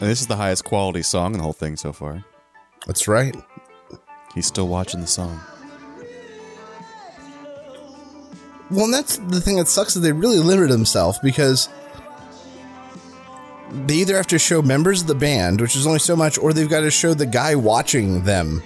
And 0.00 0.10
this 0.10 0.20
is 0.20 0.26
the 0.26 0.36
highest 0.36 0.64
quality 0.64 1.02
song 1.02 1.32
in 1.32 1.38
the 1.38 1.44
whole 1.44 1.52
thing 1.54 1.76
so 1.76 1.92
far. 1.92 2.24
That's 2.86 3.08
right. 3.08 3.34
He's 4.34 4.46
still 4.46 4.68
watching 4.68 5.00
the 5.00 5.06
song. 5.06 5.40
Well, 8.70 8.86
and 8.86 8.94
that's 8.94 9.18
the 9.18 9.40
thing 9.40 9.56
that 9.56 9.68
sucks 9.68 9.94
is 9.94 10.02
they 10.02 10.12
really 10.12 10.38
limited 10.40 10.70
themselves 10.70 11.18
because 11.20 11.68
they 13.70 13.94
either 13.94 14.16
have 14.16 14.26
to 14.28 14.38
show 14.38 14.62
members 14.62 15.02
of 15.02 15.06
the 15.06 15.14
band, 15.14 15.60
which 15.60 15.76
is 15.76 15.86
only 15.86 15.98
so 15.98 16.16
much, 16.16 16.38
or 16.38 16.52
they've 16.52 16.68
got 16.68 16.80
to 16.80 16.90
show 16.90 17.14
the 17.14 17.26
guy 17.26 17.54
watching 17.54 18.24
them, 18.24 18.62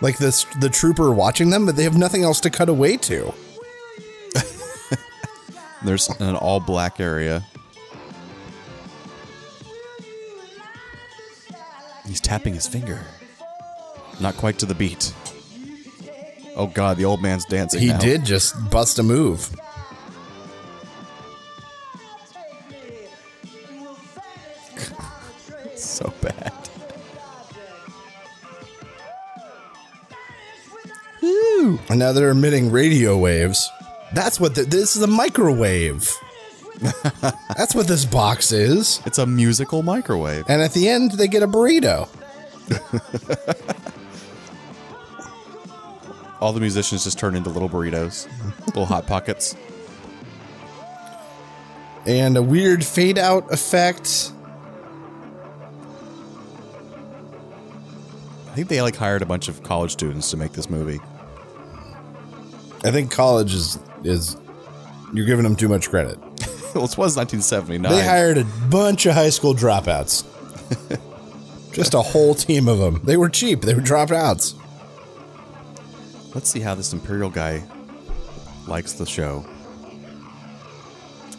like 0.00 0.18
this 0.18 0.44
the 0.60 0.68
trooper 0.68 1.10
watching 1.12 1.50
them, 1.50 1.64
but 1.64 1.76
they 1.76 1.84
have 1.84 1.96
nothing 1.96 2.22
else 2.22 2.40
to 2.40 2.50
cut 2.50 2.68
away 2.68 2.96
to. 2.98 3.32
There's 5.84 6.08
an 6.20 6.34
all 6.34 6.60
black 6.60 7.00
area. 7.00 7.44
He's 12.06 12.20
tapping 12.20 12.54
his 12.54 12.66
finger. 12.66 13.04
Not 14.20 14.36
quite 14.36 14.58
to 14.60 14.66
the 14.66 14.74
beat. 14.74 15.12
Oh 16.56 16.66
god, 16.66 16.96
the 16.96 17.04
old 17.04 17.22
man's 17.22 17.44
dancing. 17.44 17.80
He 17.80 17.88
now. 17.88 17.98
did 17.98 18.24
just 18.24 18.70
bust 18.70 18.98
a 18.98 19.02
move. 19.02 19.54
so 25.76 26.12
bad. 26.20 26.52
And 31.88 31.98
now 31.98 32.12
they're 32.12 32.30
emitting 32.30 32.70
radio 32.70 33.16
waves. 33.16 33.70
That's 34.12 34.38
what 34.38 34.54
the, 34.54 34.64
this 34.64 34.94
is 34.94 35.02
a 35.02 35.06
microwave. 35.06 36.12
That's 37.56 37.74
what 37.74 37.88
this 37.88 38.04
box 38.04 38.52
is. 38.52 39.00
It's 39.06 39.18
a 39.18 39.26
musical 39.26 39.82
microwave. 39.82 40.44
And 40.48 40.62
at 40.62 40.72
the 40.72 40.88
end, 40.88 41.12
they 41.12 41.28
get 41.28 41.42
a 41.42 41.48
burrito. 41.48 42.08
All 46.40 46.52
the 46.52 46.60
musicians 46.60 47.04
just 47.04 47.18
turn 47.18 47.34
into 47.34 47.50
little 47.50 47.68
burritos, 47.68 48.28
little 48.66 48.86
hot 48.86 49.06
pockets. 49.06 49.56
And 52.06 52.36
a 52.36 52.42
weird 52.42 52.84
fade 52.84 53.18
out 53.18 53.52
effect. 53.52 54.32
I 58.46 58.54
think 58.54 58.68
they 58.68 58.80
like 58.80 58.96
hired 58.96 59.22
a 59.22 59.26
bunch 59.26 59.48
of 59.48 59.62
college 59.62 59.92
students 59.92 60.30
to 60.30 60.36
make 60.36 60.52
this 60.52 60.70
movie. 60.70 61.00
I 62.84 62.92
think 62.92 63.10
college 63.10 63.52
is 63.54 63.78
is 64.04 64.36
you're 65.12 65.26
giving 65.26 65.42
them 65.42 65.56
too 65.56 65.68
much 65.68 65.90
credit. 65.90 66.18
well, 66.74 66.84
it 66.84 66.96
was 66.96 67.16
1979. 67.16 67.90
They 67.90 68.04
hired 68.04 68.38
a 68.38 68.44
bunch 68.70 69.06
of 69.06 69.14
high 69.14 69.30
school 69.30 69.54
dropouts. 69.54 70.24
Just 71.72 71.94
a 71.94 72.02
whole 72.02 72.34
team 72.34 72.68
of 72.68 72.78
them. 72.78 73.00
They 73.04 73.16
were 73.16 73.28
cheap. 73.28 73.62
They 73.62 73.74
were 73.74 73.80
dropouts. 73.80 74.54
Let's 76.38 76.50
see 76.50 76.60
how 76.60 76.76
this 76.76 76.92
Imperial 76.92 77.30
guy 77.30 77.64
likes 78.68 78.92
the 78.92 79.04
show. 79.04 79.40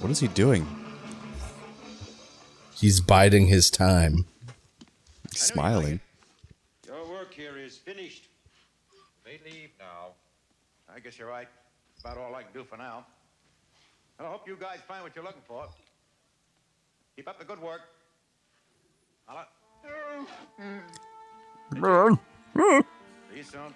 What 0.02 0.12
is 0.12 0.20
he 0.20 0.28
doing? 0.28 0.68
He's 2.76 3.00
biding 3.00 3.48
his 3.48 3.70
time. 3.70 4.26
Smiling. 5.34 6.02
Your 6.86 7.10
work 7.10 7.34
here 7.34 7.58
is 7.58 7.78
finished. 7.78 8.28
May 9.24 9.40
leave 9.50 9.70
now. 9.80 10.16
I 10.94 11.00
guess 11.00 11.18
you're 11.18 11.30
right. 11.30 11.48
About 12.02 12.18
all 12.18 12.36
I 12.36 12.44
can 12.44 12.52
do 12.52 12.66
for 12.66 12.76
now. 12.76 13.06
And 14.18 14.28
I 14.28 14.32
hope 14.32 14.46
you 14.50 14.58
guys 14.60 14.80
find 14.86 15.02
what 15.02 15.16
you're 15.16 15.24
looking 15.24 15.44
for. 15.48 15.66
Keep 17.16 17.30
up 17.30 17.40
the 17.40 17.46
good 17.46 17.62
work. 17.62 17.84
I'll... 19.30 19.48
See 23.32 23.38
you 23.38 23.44
soon. 23.44 23.74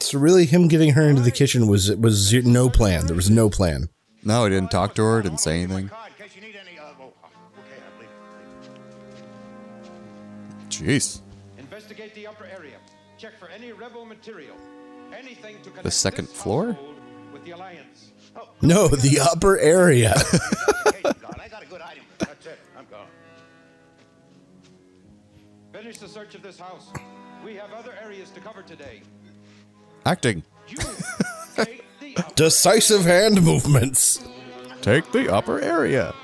So 0.00 0.18
really, 0.18 0.46
him 0.46 0.68
getting 0.68 0.92
her 0.92 1.08
into 1.08 1.22
the 1.22 1.30
kitchen 1.30 1.66
was 1.68 1.94
was 1.96 2.32
no 2.32 2.68
plan. 2.68 3.06
There 3.06 3.16
was 3.16 3.30
no 3.30 3.48
plan. 3.50 3.88
No, 4.24 4.44
he 4.44 4.50
didn't 4.50 4.70
talk 4.70 4.94
to 4.96 5.02
her, 5.04 5.22
didn't 5.22 5.40
say 5.40 5.62
anything. 5.62 5.90
Jeez. 10.68 11.20
Investigate 11.58 12.14
the 12.14 12.26
upper 12.26 12.46
area. 12.46 12.76
Check 13.18 13.38
for 13.38 13.48
any 13.48 13.72
rebel 13.72 14.04
material. 14.04 14.56
Anything 15.16 15.56
to 15.62 15.70
connect 15.70 15.84
The 15.84 15.90
second 15.90 16.28
floor? 16.28 16.76
with 17.32 17.44
the 17.44 17.52
Alliance. 17.52 18.10
Oh, 18.36 18.48
No, 18.62 18.88
the 18.88 19.20
upper 19.20 19.58
area. 19.58 20.14
I 20.86 21.48
got 21.48 21.62
a 21.62 21.66
good 21.66 21.80
item. 21.80 22.04
That's 22.18 22.46
it. 22.46 22.58
I'm 22.78 22.86
gone. 22.90 23.06
Finish 25.72 25.98
the 25.98 26.08
search 26.08 26.34
of 26.34 26.42
this 26.42 26.58
house. 26.58 26.90
We 27.44 27.54
have 27.56 27.72
other 27.72 27.94
areas 28.02 28.30
to 28.30 28.40
cover 28.40 28.62
today. 28.62 29.02
Acting. 30.04 30.42
Decisive 32.34 33.04
hand 33.04 33.42
movements. 33.42 34.22
Take 34.80 35.10
the 35.12 35.32
upper 35.32 35.60
area. 35.60 36.14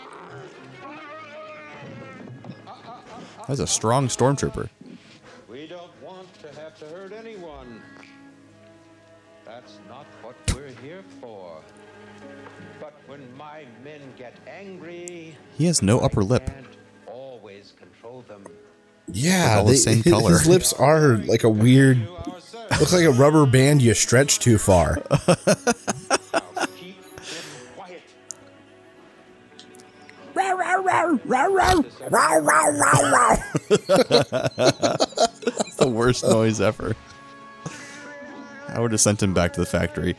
That's 3.47 3.61
a 3.61 3.66
strong 3.66 4.09
stormtrooper. 4.09 4.68
We 5.49 5.66
don't 5.66 5.91
want 6.03 6.26
to 6.43 6.49
have 6.61 6.76
to 6.81 6.85
hurt 6.87 7.12
anyone. 7.12 7.81
That's 9.47 9.79
not 9.89 10.07
what 10.22 10.35
we're 10.55 10.68
here 10.83 11.03
for. 11.20 11.57
But 12.81 12.93
when 13.07 13.22
my 13.37 13.64
men 13.83 14.01
get 14.18 14.35
angry, 14.47 15.37
He 15.57 15.64
has 15.66 15.81
no 15.83 16.01
upper 16.01 16.22
lip. 16.22 16.51
always 17.07 17.72
control 17.79 18.22
them. 18.29 18.45
Yeah, 19.11 19.57
all 19.59 19.64
the 19.64 19.76
same 19.76 20.03
color. 20.12 20.31
his 20.33 20.47
lips 20.47 20.72
are 20.74 21.16
like 21.18 21.45
a 21.45 21.49
weird. 21.49 22.07
Looks 22.71 22.93
like 22.93 23.05
a 23.05 23.11
rubber 23.11 23.47
band 23.47 23.83
you 23.83 23.95
stretch 23.95 24.39
too 24.39 24.59
far. 24.59 25.03
That's 33.69 35.77
the 35.77 35.89
worst 35.89 36.25
noise 36.25 36.61
ever. 36.61 36.95
I 38.69 38.81
would 38.81 38.93
have 38.93 39.01
sent 39.01 39.23
him 39.23 39.35
back 39.35 39.53
to 39.55 39.61
the 39.61 39.66
factory. 39.66 40.14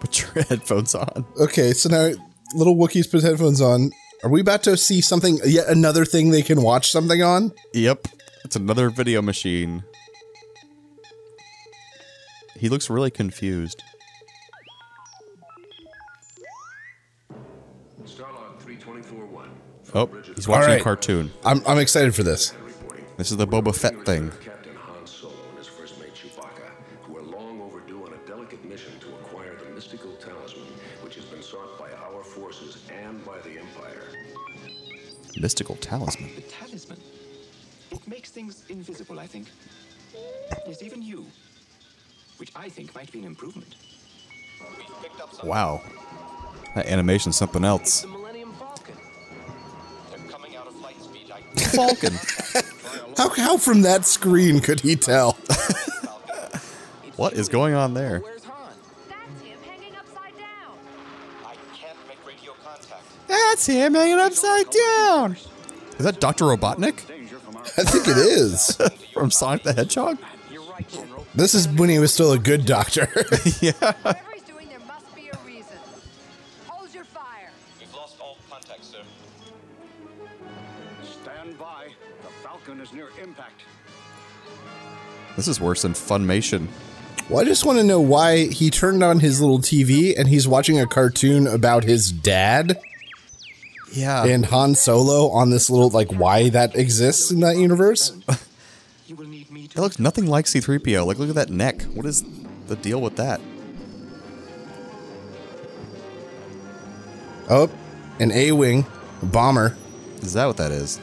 Put 0.00 0.20
your 0.20 0.30
headphones 0.48 0.94
on. 0.94 1.24
Okay, 1.40 1.72
so 1.72 1.88
now 1.88 2.12
little 2.54 2.76
Wookiees 2.76 3.10
put 3.10 3.22
headphones 3.22 3.60
on. 3.60 3.90
Are 4.24 4.30
we 4.30 4.40
about 4.40 4.62
to 4.64 4.76
see 4.76 5.00
something? 5.00 5.38
Yet 5.44 5.66
another 5.68 6.04
thing 6.04 6.30
they 6.30 6.42
can 6.42 6.62
watch 6.62 6.90
something 6.90 7.22
on? 7.22 7.52
Yep. 7.74 8.06
It's 8.44 8.54
another 8.56 8.88
video 8.90 9.20
machine. 9.20 9.82
He 12.56 12.68
looks 12.68 12.88
really 12.88 13.10
confused. 13.10 13.82
Starlog 18.04 18.60
324-1. 18.64 19.48
Oh, 19.94 20.06
he's 20.34 20.46
watching 20.46 20.62
All 20.62 20.68
right. 20.68 20.80
a 20.80 20.84
cartoon. 20.84 21.32
I'm, 21.44 21.60
I'm 21.66 21.78
excited 21.78 22.14
for 22.14 22.22
this. 22.22 22.54
This 23.16 23.30
is 23.30 23.36
the 23.36 23.46
Boba 23.46 23.74
Fett 23.74 24.04
thing. 24.06 24.30
Mystical 35.42 35.74
talisman. 35.74 36.30
The 36.36 36.42
talisman. 36.42 36.98
It 37.90 38.06
makes 38.06 38.30
things 38.30 38.64
invisible, 38.68 39.18
I 39.18 39.26
think. 39.26 39.48
Yes, 40.68 40.84
even 40.84 41.02
you. 41.02 41.26
Which 42.36 42.52
I 42.54 42.68
think 42.68 42.94
might 42.94 43.10
be 43.10 43.18
an 43.18 43.24
improvement. 43.24 43.74
Wow. 45.42 45.82
That 46.76 46.86
animation's 46.86 47.36
something 47.36 47.64
else. 47.64 48.06
Falcon. 51.74 52.14
How, 53.16 53.28
how 53.28 53.56
from 53.58 53.82
that 53.82 54.06
screen 54.06 54.60
could 54.60 54.80
he 54.80 54.96
tell? 54.96 55.36
What 57.16 57.34
is 57.34 57.48
going 57.48 57.74
on 57.74 57.92
there? 57.92 58.22
That's 63.32 63.64
him 63.64 63.94
hanging 63.94 64.18
upside 64.18 64.66
down. 64.68 65.36
Is 65.98 66.04
that 66.04 66.20
Dr. 66.20 66.44
Robotnik? 66.44 67.08
I 67.78 67.84
think 67.84 68.06
it 68.06 68.18
is. 68.18 68.78
From 69.14 69.30
Sonic 69.30 69.62
the 69.62 69.72
Hedgehog? 69.72 70.18
This 71.34 71.54
is 71.54 71.66
when 71.66 71.88
he 71.88 71.98
was 71.98 72.12
still 72.12 72.32
a 72.32 72.38
good 72.38 72.66
doctor. 72.66 73.08
yeah. 73.60 73.72
Whatever 73.72 74.18
he's 74.34 74.42
doing, 74.42 74.68
there 74.68 74.80
must 74.80 75.14
be 75.16 75.28
a 75.28 75.38
reason. 75.46 75.78
Hold 76.66 76.92
your 76.92 77.04
fire. 77.04 77.50
We've 77.80 77.94
lost 77.94 78.20
all 78.20 78.36
contact, 78.50 78.84
sir. 78.84 78.98
Stand 81.02 81.58
by. 81.58 81.88
The 82.22 82.28
Falcon 82.42 82.82
is 82.82 82.92
near 82.92 83.08
impact. 83.22 83.62
This 85.36 85.48
is 85.48 85.58
worse 85.58 85.82
than 85.82 85.94
Funimation. 85.94 86.66
Well, 87.30 87.40
I 87.40 87.44
just 87.44 87.64
want 87.64 87.78
to 87.78 87.84
know 87.84 88.00
why 88.00 88.48
he 88.48 88.68
turned 88.68 89.02
on 89.02 89.20
his 89.20 89.40
little 89.40 89.60
TV 89.60 90.18
and 90.18 90.28
he's 90.28 90.46
watching 90.46 90.78
a 90.78 90.86
cartoon 90.86 91.46
about 91.46 91.84
his 91.84 92.12
dad 92.12 92.78
Yeah. 93.92 94.24
and 94.24 94.46
Han 94.46 94.74
Solo 94.74 95.28
on 95.30 95.50
this 95.50 95.68
little, 95.70 95.90
like, 95.90 96.10
why 96.12 96.48
that 96.50 96.76
exists 96.76 97.30
in 97.30 97.40
that 97.40 97.56
universe. 97.56 98.12
It 99.08 99.76
looks 99.76 99.98
nothing 99.98 100.26
like 100.26 100.46
C3PO. 100.46 101.06
Like, 101.06 101.18
look 101.18 101.28
at 101.28 101.34
that 101.34 101.50
neck. 101.50 101.82
What 101.82 102.06
is 102.06 102.24
the 102.68 102.76
deal 102.76 103.00
with 103.00 103.16
that? 103.16 103.40
Oh, 107.50 107.70
an 108.18 108.32
A 108.32 108.52
Wing 108.52 108.86
bomber. 109.22 109.76
Is 110.22 110.32
that 110.34 110.46
what 110.46 110.56
that 110.56 110.72
is? 110.72 111.00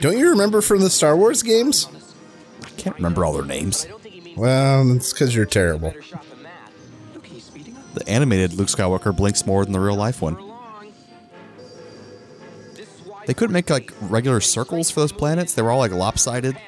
Don't 0.00 0.16
you 0.16 0.30
remember 0.30 0.60
from 0.60 0.80
the 0.80 0.90
Star 0.90 1.16
Wars 1.16 1.42
games? 1.42 1.88
I 2.64 2.70
can't 2.70 2.96
remember 2.96 3.24
all 3.24 3.32
their 3.32 3.44
names. 3.44 3.86
Well, 4.36 4.90
it's 4.92 5.12
because 5.12 5.34
you're 5.34 5.46
terrible. 5.46 5.92
The 7.94 8.08
animated 8.08 8.54
Luke 8.54 8.68
Skywalker 8.68 9.14
blinks 9.16 9.46
more 9.46 9.64
than 9.64 9.72
the 9.72 9.80
real 9.80 9.96
life 9.96 10.22
one. 10.22 10.36
They 13.28 13.34
couldn't 13.34 13.52
make 13.52 13.68
like 13.68 13.92
regular 14.00 14.40
circles 14.40 14.90
for 14.90 15.00
those 15.00 15.12
planets. 15.12 15.52
They 15.52 15.60
were 15.60 15.70
all 15.70 15.78
like 15.78 15.92
lopsided. 15.92 16.58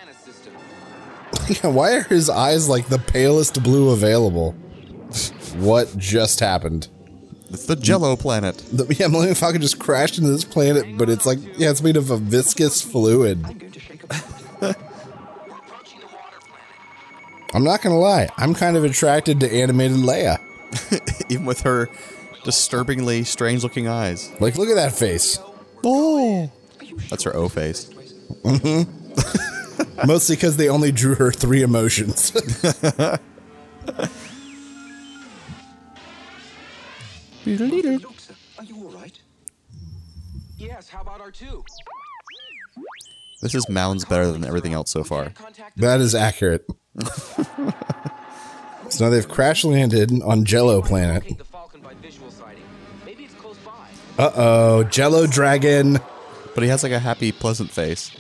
Yeah, 1.49 1.69
why 1.69 1.95
are 1.95 2.03
his 2.03 2.29
eyes 2.29 2.69
like 2.69 2.89
the 2.89 2.99
palest 2.99 3.63
blue 3.63 3.91
available? 3.91 4.53
what 5.57 5.97
just 5.97 6.39
happened? 6.39 6.89
It's 7.49 7.67
the 7.67 7.77
Jello 7.77 8.15
planet. 8.15 8.59
The, 8.73 8.87
yeah, 8.95 9.07
Millennium 9.09 9.35
Falcon 9.37 9.61
just 9.61 9.79
crashed 9.79 10.19
into 10.19 10.31
this 10.31 10.45
planet, 10.45 10.99
but 10.99 11.09
it's 11.09 11.27
like, 11.27 11.39
yeah, 11.57 11.71
it's 11.71 11.83
made 11.83 11.97
of 11.97 12.11
a 12.11 12.17
viscous 12.17 12.83
fluid. 12.83 13.45
I'm 17.55 17.65
not 17.65 17.81
gonna 17.83 17.99
lie, 17.99 18.29
I'm 18.37 18.55
kind 18.55 18.77
of 18.77 18.85
attracted 18.85 19.41
to 19.41 19.53
animated 19.53 19.97
Leia. 19.97 20.39
Even 21.31 21.47
with 21.47 21.63
her 21.63 21.89
disturbingly 22.45 23.25
strange 23.25 23.63
looking 23.63 23.89
eyes. 23.89 24.31
Like, 24.41 24.57
look 24.57 24.69
at 24.69 24.77
that 24.77 24.93
face. 24.93 25.39
Oh. 25.85 26.51
That's 27.09 27.25
her 27.25 27.35
O 27.35 27.49
face. 27.49 27.91
Mm-hmm. 28.45 30.07
Mostly 30.07 30.37
because 30.37 30.57
they 30.57 30.69
only 30.69 30.93
drew 30.93 31.15
her 31.15 31.33
three 31.33 31.63
emotions. 31.63 32.33
Are 37.47 38.65
you 38.65 38.77
all 38.77 38.91
right? 38.91 39.19
Yes, 40.59 40.89
how 40.89 41.01
about 41.01 41.21
R2? 41.21 41.65
This 43.43 43.55
is 43.55 43.69
mounds 43.69 44.05
better 44.05 44.31
than 44.31 44.45
everything 44.45 44.75
else 44.75 44.91
so 44.91 45.03
far. 45.03 45.33
that 45.77 46.01
is 46.01 46.15
accurate. 46.15 46.67
so 48.91 49.05
now 49.05 49.11
they've 49.11 49.27
crash 49.29 49.65
landed 49.65 50.13
on 50.23 50.45
Jello 50.45 50.83
planet. 50.83 51.25
Uh 54.21 54.33
oh, 54.37 54.85
Jello 54.85 55.27
Dragon. 55.27 55.99
But 56.55 56.63
he 56.63 56.69
has 56.69 56.83
like 56.83 56.93
a 56.93 56.99
happy, 56.99 57.33
pleasant 57.33 57.71
face. 57.71 58.11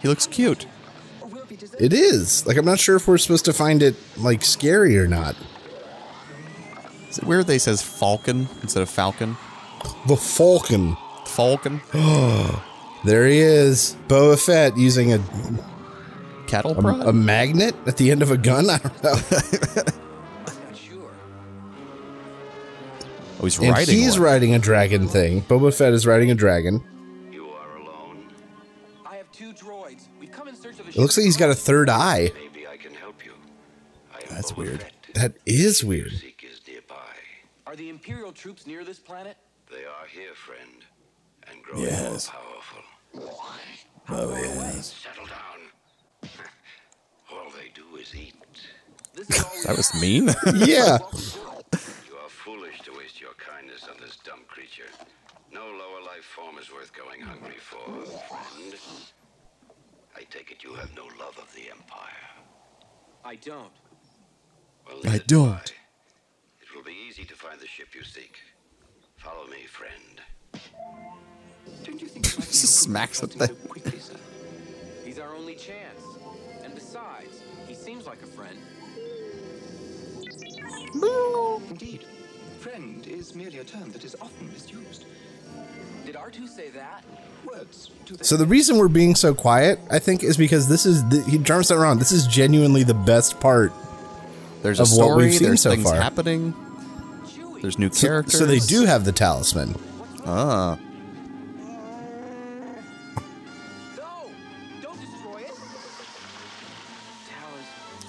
He 0.00 0.08
looks 0.08 0.26
cute. 0.26 0.64
It 1.78 1.92
is. 1.92 2.46
Like, 2.46 2.56
I'm 2.56 2.64
not 2.64 2.80
sure 2.80 2.96
if 2.96 3.06
we're 3.06 3.18
supposed 3.18 3.44
to 3.44 3.52
find 3.52 3.82
it, 3.82 3.96
like, 4.16 4.42
scary 4.42 4.98
or 4.98 5.06
not. 5.06 5.36
Is 7.10 7.18
it 7.18 7.24
weird 7.24 7.46
they 7.46 7.58
says 7.58 7.82
Falcon 7.82 8.48
instead 8.62 8.82
of 8.82 8.88
Falcon? 8.88 9.36
The 10.08 10.16
Falcon. 10.16 10.96
Falcon? 11.26 11.82
there 13.04 13.26
he 13.26 13.40
is. 13.40 13.94
Boba 14.08 14.42
Fett 14.42 14.78
using 14.78 15.12
a 15.12 15.20
cattle 16.46 16.78
a, 16.78 16.80
prod? 16.80 17.06
a 17.06 17.12
magnet 17.12 17.74
at 17.86 17.98
the 17.98 18.10
end 18.10 18.22
of 18.22 18.30
a 18.30 18.38
gun. 18.38 18.70
I 18.70 18.78
don't 18.78 19.04
know. 19.04 19.82
Oh, 23.42 23.46
he's 23.46 23.58
and 23.58 23.70
riding 23.70 23.96
he's 23.98 24.12
one. 24.18 24.22
riding 24.28 24.54
a 24.54 24.58
dragon 24.58 25.08
thing. 25.08 25.42
Boba 25.42 25.74
Fett 25.76 25.92
is 25.92 26.06
riding 26.06 26.30
a 26.30 26.34
dragon. 26.34 26.82
I 29.04 29.16
have 29.16 29.30
two 29.32 29.52
droids. 29.52 30.04
We've 30.20 30.30
come 30.30 30.46
in 30.48 30.54
search 30.54 30.78
of 30.78 30.86
a 30.86 30.90
It 30.90 30.96
looks 30.96 31.16
like 31.16 31.24
he's 31.24 31.36
got 31.36 31.50
a 31.50 31.54
third 31.54 31.90
eye. 31.90 32.30
Maybe 32.34 32.66
I 32.68 32.76
can 32.76 32.94
help 32.94 33.24
you. 33.24 33.32
That's 34.30 34.56
weird. 34.56 34.86
That 35.14 35.34
is 35.44 35.82
weird. 35.84 36.12
Zeke 36.12 36.48
is 36.50 36.60
nearby. 36.66 36.94
Are 37.66 37.76
the 37.76 37.88
Imperial 37.90 38.32
troops 38.32 38.66
near 38.66 38.84
this 38.84 38.98
planet? 38.98 39.36
They 39.70 39.84
are 39.84 40.06
here, 40.10 40.34
friend, 40.34 40.84
and 41.50 41.62
growing 41.62 41.84
Yes. 41.84 42.30
more 42.32 43.22
powerful. 43.22 43.38
Oh, 44.08 44.36
yes. 44.40 44.94
Settle 45.02 45.26
down. 45.26 46.30
All 47.32 47.50
they 47.50 47.70
do 47.74 47.96
is 47.96 48.14
eat. 48.14 48.34
That 49.66 49.76
was 49.76 49.92
mean. 50.00 50.28
Yeah. 50.54 50.98
You 52.08 52.16
are 52.16 52.28
foolish 52.28 52.80
to 52.82 52.92
waste 52.96 53.20
your 53.20 53.34
kindness 53.34 53.84
on 53.88 53.96
this 54.00 54.16
dumb 54.24 54.40
creature. 54.48 54.88
No 55.52 55.60
lower 55.64 56.00
life 56.06 56.24
form 56.24 56.56
is 56.58 56.72
worth 56.72 56.92
going 56.94 57.20
hungry 57.84 58.06
friend. 58.28 58.74
I 60.16 60.22
take 60.24 60.50
it 60.50 60.62
you 60.62 60.74
have 60.74 60.94
no 60.96 61.04
love 61.18 61.38
of 61.38 61.52
the 61.54 61.70
Empire. 61.70 62.28
I 63.24 63.36
don't. 63.36 63.72
Well, 64.86 65.00
I 65.06 65.18
don't. 65.18 65.72
It 66.60 66.74
will 66.74 66.82
be 66.82 66.96
easy 67.08 67.24
to 67.24 67.34
find 67.34 67.60
the 67.60 67.66
ship 67.66 67.94
you 67.94 68.02
seek. 68.02 68.38
Follow 69.16 69.46
me, 69.46 69.66
friend. 69.66 70.20
Don't 71.84 72.00
you 72.00 72.08
think 72.08 72.24
just 72.34 72.80
smacks 72.80 73.20
the 73.20 73.28
thing. 73.28 73.56
He's 75.04 75.18
our 75.18 75.34
only 75.34 75.54
chance. 75.54 76.02
And 76.62 76.74
besides, 76.74 77.42
he 77.66 77.74
seems 77.74 78.06
like 78.06 78.22
a 78.22 78.26
friend. 78.26 78.58
Indeed. 81.70 82.04
Friend 82.58 83.06
is 83.06 83.34
merely 83.34 83.58
a 83.58 83.64
term 83.64 83.90
that 83.92 84.04
is 84.04 84.14
often 84.20 84.52
misused. 84.52 85.06
Did 86.04 86.14
R2 86.16 86.48
say 86.48 86.70
that? 86.70 87.04
Words 87.46 87.90
So 88.22 88.36
the 88.36 88.46
reason 88.46 88.76
we're 88.78 88.88
being 88.88 89.14
so 89.14 89.34
quiet, 89.34 89.78
I 89.90 89.98
think, 89.98 90.22
is 90.22 90.36
because 90.36 90.68
this 90.68 90.86
is 90.86 91.06
the, 91.08 91.22
he 91.22 91.38
Jarvis 91.38 91.70
not 91.70 91.78
wrong. 91.78 91.98
This 91.98 92.12
is 92.12 92.26
genuinely 92.26 92.82
the 92.82 92.94
best 92.94 93.40
part. 93.40 93.72
There's 94.62 94.78
a 94.78 94.82
of 94.84 94.88
what 94.90 94.94
story, 94.94 95.24
we've 95.24 95.34
seen 95.34 95.48
there's 95.48 95.62
so 95.62 95.70
things 95.70 95.84
far. 95.84 96.00
happening. 96.00 96.54
There's 97.60 97.78
new 97.78 97.90
characters. 97.90 98.38
so 98.38 98.46
they 98.46 98.58
do 98.58 98.84
have 98.84 99.04
the 99.04 99.12
talisman. 99.12 99.76
Ah. 100.24 100.78
Don't 104.82 105.00
destroy 105.00 105.40
it. 105.40 105.50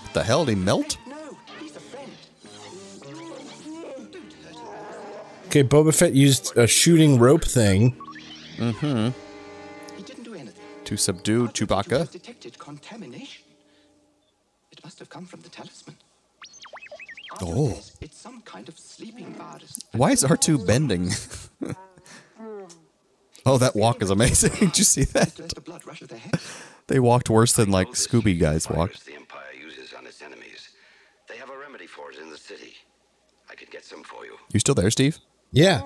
What 0.01 0.13
the 0.13 0.23
hell? 0.23 0.45
Did 0.45 0.57
he 0.57 0.63
melt? 0.63 0.97
Okay, 5.53 5.63
Boba 5.63 5.93
Fett 5.93 6.13
used 6.13 6.57
a 6.57 6.65
shooting 6.65 7.19
rope 7.19 7.45
thing. 7.45 7.95
Mm-hmm. 8.57 9.09
He 9.95 10.01
didn't 10.01 10.23
do 10.23 10.33
anything. 10.33 10.63
To 10.85 10.97
subdue 10.97 11.47
Chewbacca. 11.49 12.09
Detected 12.09 12.57
contamination. 12.57 13.43
It 14.71 14.83
must 14.83 14.97
have 14.97 15.11
come 15.11 15.27
from 15.27 15.41
the 15.41 15.49
talisman. 15.49 15.95
Oh. 17.39 17.79
It's 18.01 18.17
some 18.17 18.41
kind 18.41 18.67
of 18.67 18.79
sleeping 18.79 19.35
virus. 19.35 19.79
Why 19.91 20.09
is 20.09 20.23
R2 20.23 20.65
bending? 20.65 21.11
oh, 23.45 23.59
that 23.59 23.75
walk 23.75 24.01
is 24.01 24.09
amazing. 24.09 24.53
Did 24.59 24.79
you 24.79 24.83
see 24.83 25.03
that? 25.03 25.35
The 25.35 25.61
blood 25.61 25.85
rush 25.85 25.99
to 25.99 26.07
their 26.07 26.17
head. 26.17 26.39
They 26.87 26.99
walked 26.99 27.29
worse 27.29 27.53
than 27.53 27.69
like 27.69 27.89
Scooby 27.89 28.39
guys 28.39 28.67
walked. 28.67 29.05
The 29.05 29.13
Empire 29.13 29.53
uses 29.63 29.93
on 29.93 30.07
its 30.07 30.19
enemies. 30.23 30.69
They 31.29 31.37
have 31.37 31.51
a 31.51 31.57
remedy 31.59 31.85
for 31.85 32.11
it 32.11 32.17
in 32.17 32.31
the 32.31 32.39
city. 32.39 32.73
I 33.51 33.53
could 33.53 33.69
get 33.69 33.85
some 33.85 34.01
for 34.01 34.25
you. 34.25 34.35
You 34.51 34.59
still 34.59 34.73
there, 34.73 34.89
Steve? 34.89 35.19
Yeah. 35.53 35.83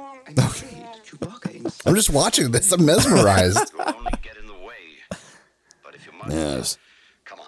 I'm 1.86 1.94
just 1.94 2.10
watching 2.10 2.52
this. 2.52 2.72
I'm 2.72 2.84
mesmerized. 2.86 3.74
Yes. 6.30 6.78
Come 7.24 7.40
on. 7.40 7.46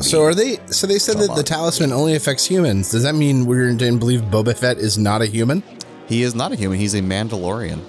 So 0.00 0.22
are 0.22 0.32
they? 0.32 0.58
So 0.66 0.86
they 0.86 1.00
said 1.00 1.16
Come 1.16 1.26
that 1.26 1.34
the 1.34 1.42
talisman 1.42 1.92
only 1.92 2.14
affects 2.14 2.46
humans. 2.46 2.92
Does 2.92 3.02
that 3.02 3.16
mean 3.16 3.46
we're 3.46 3.66
going 3.74 3.78
to 3.78 3.98
believe 3.98 4.20
Boba 4.20 4.56
Fett 4.56 4.78
is 4.78 4.96
not 4.96 5.22
a 5.22 5.26
human? 5.26 5.64
He 6.06 6.22
is 6.22 6.36
not 6.36 6.52
a 6.52 6.54
human. 6.54 6.78
He's 6.78 6.94
a 6.94 7.00
Mandalorian. 7.00 7.80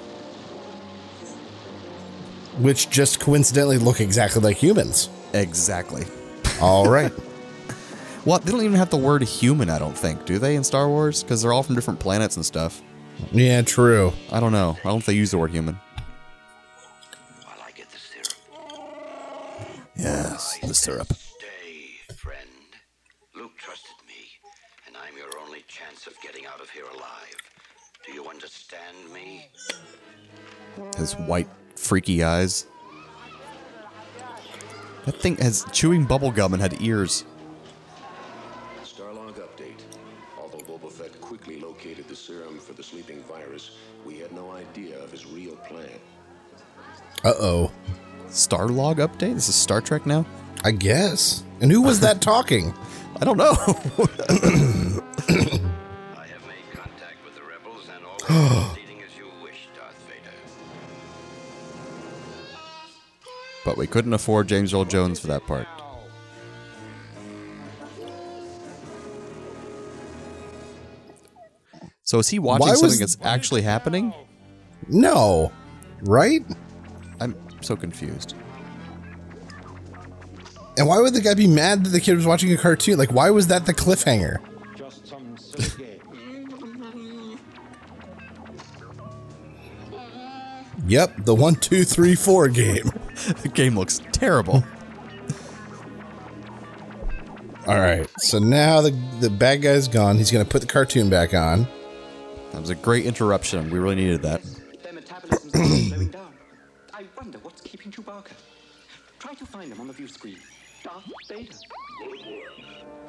Which 2.58 2.90
just 2.90 3.20
coincidentally 3.20 3.78
look 3.78 4.02
exactly 4.02 4.42
like 4.42 4.58
humans. 4.58 5.10
Exactly. 5.34 6.06
All 6.60 6.90
right. 6.90 7.12
Well, 8.28 8.40
they 8.40 8.52
don't 8.52 8.62
even 8.62 8.76
have 8.76 8.90
the 8.90 8.98
word 8.98 9.24
human, 9.24 9.70
I 9.70 9.80
don't 9.80 9.98
think, 9.98 10.26
do 10.26 10.38
they, 10.38 10.58
in 10.58 10.64
Star 10.66 10.90
Wars? 10.90 11.24
Because 11.24 11.42
they're 11.42 11.54
all 11.54 11.64
from 11.64 11.76
different 11.76 12.02
planets 12.02 12.36
and 12.36 12.46
stuff. 12.46 12.82
Yeah, 13.32 13.62
true. 13.62 14.12
I 14.34 14.42
don't 14.42 14.52
know. 14.52 14.78
I 14.82 14.90
don't 14.90 14.96
think 14.96 15.06
they 15.06 15.14
use 15.14 15.32
the 15.32 15.38
word 15.38 15.52
human. 15.52 15.80
Yes, 19.96 20.60
the 20.62 20.74
syrup. 20.74 21.08
Stay, 21.14 22.16
friend. 22.18 22.50
Luke 23.34 23.54
trusted 23.58 23.96
me, 24.06 24.14
and 24.88 24.98
I'm 24.98 25.16
your 25.16 25.30
only 25.46 25.64
chance 25.70 26.06
of 26.06 26.14
getting 26.22 26.46
out 26.46 26.60
of 26.60 26.70
here 26.70 26.84
alive. 26.84 27.38
Do 28.06 28.12
you 28.12 28.28
understand 28.28 28.98
me? 29.14 29.48
His 30.98 31.14
white, 31.14 31.48
freaky 31.78 32.26
eyes. 32.26 32.68
That 35.06 35.16
thing 35.22 35.38
has 35.38 35.66
chewing 35.72 36.04
bubble 36.04 36.32
gum 36.32 36.52
and 36.52 36.62
had 36.62 36.82
ears. 36.82 37.24
Uh 47.28 47.34
oh. 47.42 47.72
Starlog 48.30 49.00
update? 49.06 49.34
This 49.34 49.50
is 49.50 49.56
Star 49.56 49.82
Trek 49.82 50.06
now? 50.06 50.26
I 50.64 50.72
guess. 50.72 51.44
And 51.60 51.70
who 51.70 51.82
was 51.82 52.00
that 52.00 52.22
talking? 52.22 52.74
I 53.20 53.26
don't 53.26 53.36
know. 53.36 53.54
but 63.66 63.78
we 63.78 63.88
couldn't 63.88 64.14
afford 64.14 64.48
James 64.48 64.74
Earl 64.74 64.86
Jones 64.86 65.20
for 65.20 65.28
that 65.28 65.46
part. 65.46 65.68
So 72.04 72.20
is 72.20 72.30
he 72.30 72.40
watching 72.40 72.68
Why 72.68 72.74
something 72.74 73.00
was- 73.00 73.00
that's 73.00 73.18
actually 73.22 73.64
happening? 73.64 74.14
No. 74.88 75.52
Right? 76.02 76.44
I'm 77.58 77.64
so 77.64 77.76
confused. 77.76 78.36
And 80.78 80.88
why 80.88 81.02
would 81.02 81.14
the 81.14 81.22
guy 81.22 81.34
be 81.34 81.48
mad 81.48 81.84
that 81.86 81.90
the 81.90 82.00
kid 82.00 82.16
was 82.16 82.28
watching 82.28 82.54
a 82.54 82.58
cartoon? 82.58 82.98
Like, 83.00 83.12
why 83.12 83.32
was 83.32 83.48
that 83.48 83.66
the 83.66 83.74
cliffhanger? 83.74 84.38
Just 84.76 85.08
some 85.08 85.36
silly 85.38 86.00
game. 86.14 87.40
Yep, 90.86 91.26
the 91.26 91.34
one, 91.34 91.56
two, 91.56 91.84
three, 91.84 92.14
four 92.14 92.48
game. 92.48 92.92
the 93.42 93.50
game 93.50 93.76
looks 93.76 94.02
terrible. 94.12 94.64
All 97.66 97.80
right, 97.80 98.08
so 98.20 98.40
now 98.40 98.80
the 98.80 98.92
the 99.20 99.30
bad 99.30 99.62
guy's 99.62 99.90
gone. 99.90 100.18
He's 100.18 100.32
gonna 100.32 100.46
put 100.46 100.62
the 100.62 100.68
cartoon 100.68 101.10
back 101.10 101.34
on. 101.34 101.68
That 102.54 102.62
was 102.62 102.70
a 102.70 102.76
great 102.76 103.06
interruption. 103.06 103.70
We 103.70 103.80
really 103.80 103.96
needed 103.96 104.22
that. 104.22 104.42
I 106.98 107.06
wonder 107.16 107.38
what's 107.44 107.62
keeping 107.62 107.92
Chewbacca. 107.92 108.32
Try 109.20 109.36
to 109.36 109.46
find 109.46 109.72
them 109.72 109.80
on 109.80 109.86
the 109.86 109.94
view 109.94 110.08
screen. 110.08 110.40
Darth 110.84 111.04
Vader. 111.30 111.54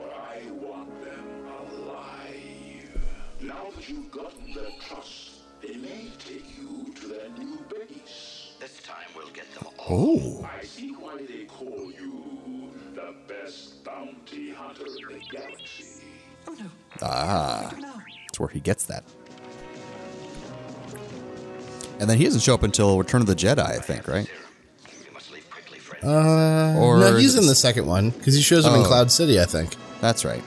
I 0.04 0.42
want 0.50 1.02
them 1.02 1.46
alive. 1.46 3.00
Now 3.40 3.70
that 3.74 3.88
you've 3.88 4.10
gotten 4.10 4.52
their 4.52 4.68
trust, 4.86 5.40
they 5.62 5.76
may 5.76 6.10
take 6.18 6.44
you 6.58 6.92
to 6.96 7.06
their 7.06 7.30
new 7.38 7.64
base. 7.70 8.52
This 8.60 8.82
time 8.82 9.06
we'll 9.16 9.28
get 9.28 9.50
them 9.54 9.68
all. 9.78 9.86
Oh. 9.88 10.46
I 10.60 10.64
see 10.64 10.90
why 10.90 11.24
they 11.26 11.44
call 11.46 11.90
you 11.90 12.70
the 12.94 13.14
best 13.26 13.82
bounty 13.84 14.50
hunter 14.50 14.84
in 14.86 15.18
the 15.18 15.24
galaxy. 15.30 15.84
Ah. 17.00 17.70
That's 17.72 18.38
where 18.38 18.50
he 18.50 18.60
gets 18.60 18.84
that. 18.84 19.04
And 22.00 22.08
then 22.08 22.16
he 22.18 22.24
doesn't 22.24 22.40
show 22.40 22.54
up 22.54 22.62
until 22.62 22.98
Return 22.98 23.20
of 23.22 23.26
the 23.26 23.34
Jedi, 23.34 23.58
I 23.58 23.78
think, 23.78 24.06
right? 24.06 24.28
Uh, 26.02 26.76
Or 26.78 26.98
no, 27.00 27.16
he's 27.16 27.34
in 27.36 27.46
the 27.46 27.56
second 27.56 27.86
one 27.86 28.10
because 28.10 28.34
he 28.34 28.40
shows 28.42 28.64
up 28.64 28.74
in 28.76 28.82
Oh. 28.82 28.86
Cloud 28.86 29.10
City. 29.10 29.40
I 29.40 29.44
think. 29.46 29.74
That's 30.00 30.24
right. 30.24 30.44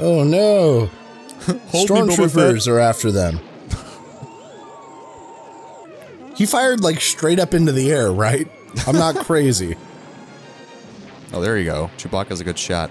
Oh 0.00 0.24
no! 0.24 0.86
Hold 1.68 1.90
me, 1.90 1.96
Boba 1.96 2.08
Stormtroopers 2.16 2.68
are 2.68 2.80
after 2.80 3.12
them. 3.12 3.38
he 6.36 6.46
fired 6.46 6.80
like 6.80 7.00
straight 7.00 7.38
up 7.38 7.54
into 7.54 7.72
the 7.72 7.90
air, 7.92 8.10
right? 8.12 8.48
I'm 8.86 8.96
not 8.96 9.16
crazy. 9.24 9.76
Oh, 11.32 11.40
there 11.40 11.56
you 11.58 11.64
go. 11.64 11.90
Chewbacca's 11.96 12.40
a 12.40 12.44
good 12.44 12.58
shot. 12.58 12.90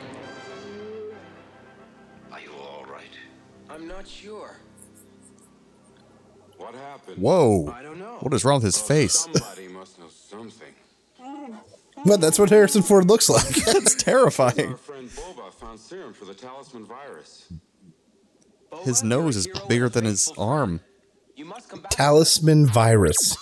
Whoa. 7.18 7.72
I 7.72 7.84
don't 7.84 7.99
know. 7.99 8.18
What 8.20 8.34
is 8.34 8.45
wrong 8.45 8.55
with 8.55 8.66
his 8.66 8.80
uh, 8.80 8.86
face? 8.86 9.20
Somebody 9.20 9.68
must 9.68 9.99
know 9.99 10.07
something. 10.09 10.74
But 12.05 12.20
that's 12.20 12.38
what 12.38 12.49
Harrison 12.49 12.82
Ford 12.82 13.05
looks 13.05 13.30
like. 13.30 13.47
That's 13.66 13.95
terrifying. 13.95 14.72
Our 14.72 14.78
friend 14.78 15.09
Boba 15.09 15.53
found 15.53 15.80
serum 15.80 16.14
for 16.14 16.26
the 16.26 16.34
talisman 16.34 16.84
virus. 16.86 17.47
His 18.84 19.03
nose 19.03 19.38
is 19.38 19.47
bigger 19.70 19.88
than 19.88 20.03
his 20.03 20.30
arm. 20.38 20.82
Talisman 21.91 22.68
virus. 22.68 23.38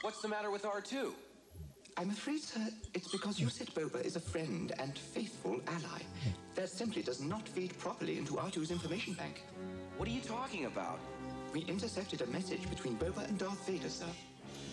What's 0.00 0.22
the 0.22 0.28
matter 0.28 0.50
with 0.50 0.62
R2? 0.62 1.12
I'm 1.96 2.08
afraid, 2.08 2.40
sir, 2.40 2.66
it's 2.94 3.08
because 3.08 3.38
you 3.38 3.50
said 3.50 3.66
Boba 3.74 4.02
is 4.02 4.16
a 4.16 4.20
friend 4.20 4.72
and 4.78 4.96
faithful 4.96 5.60
ally. 5.66 6.00
That 6.54 6.70
simply 6.70 7.02
does 7.02 7.20
not 7.20 7.46
feed 7.46 7.76
properly 7.78 8.16
into 8.16 8.34
R2's 8.34 8.70
information 8.70 9.12
bank. 9.14 9.42
What 9.98 10.08
are 10.08 10.12
you 10.12 10.22
talking 10.22 10.64
about? 10.64 10.98
We 11.52 11.60
intercepted 11.62 12.20
a 12.22 12.26
message 12.26 12.68
between 12.70 12.96
Boba 12.96 13.28
and 13.28 13.38
Darth 13.38 13.66
Vader, 13.66 13.88
sir. 13.88 14.06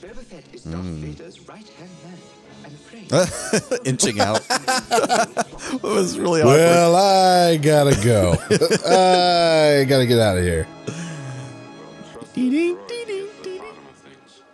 Boba 0.01 0.23
Fett 0.23 0.43
is 0.53 0.63
Darth 0.63 0.75
Hmm. 0.85 1.01
Vader's 1.01 1.39
right-hand 1.47 1.89
man. 2.03 2.19
I'm 2.65 2.73
afraid. 2.75 3.79
Inching 3.87 4.19
out. 4.19 4.41
it 4.49 5.81
was 5.83 6.19
really 6.19 6.41
awkward. 6.41 6.57
Well, 6.57 6.95
I 6.95 7.57
gotta 7.57 7.95
go. 8.03 8.33
I 8.85 9.85
gotta 9.85 10.05
get 10.05 10.19
out 10.19 10.37
of 10.37 10.43
here. 10.43 10.67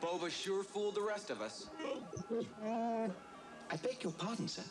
Boba 0.02 0.30
sure 0.30 0.64
fooled 0.64 0.96
the 0.96 1.02
rest 1.02 1.30
of 1.30 1.42
us. 1.42 1.68
I 2.72 3.76
beg 3.82 4.04
your 4.04 4.14
pardon, 4.14 4.48
sir. 4.48 4.62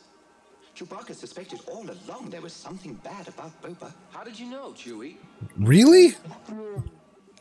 Chewbacca 0.77 1.15
suspected 1.15 1.61
all 1.71 1.85
along 1.85 2.31
there 2.31 2.41
was 2.41 2.55
something 2.55 2.95
bad 2.95 3.29
about 3.29 3.53
Boba. 3.63 3.93
How 4.11 4.25
did 4.25 4.39
you 4.39 4.47
know, 4.47 4.71
Chewie? 4.73 5.17
Really? 5.59 6.15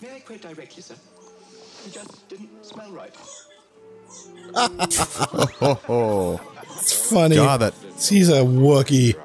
May 0.01 0.15
I 0.15 0.19
quote 0.19 0.41
directly, 0.41 0.81
sir? 0.81 0.95
It 1.85 1.93
just 1.93 2.27
didn't 2.29 2.49
smell 2.65 2.91
right. 2.91 3.13
It's 6.81 7.09
funny. 7.11 7.35
God, 7.35 7.57
that 7.61 7.73
he's 7.99 8.29
a 8.29 8.41
Wookiee. 8.41 9.15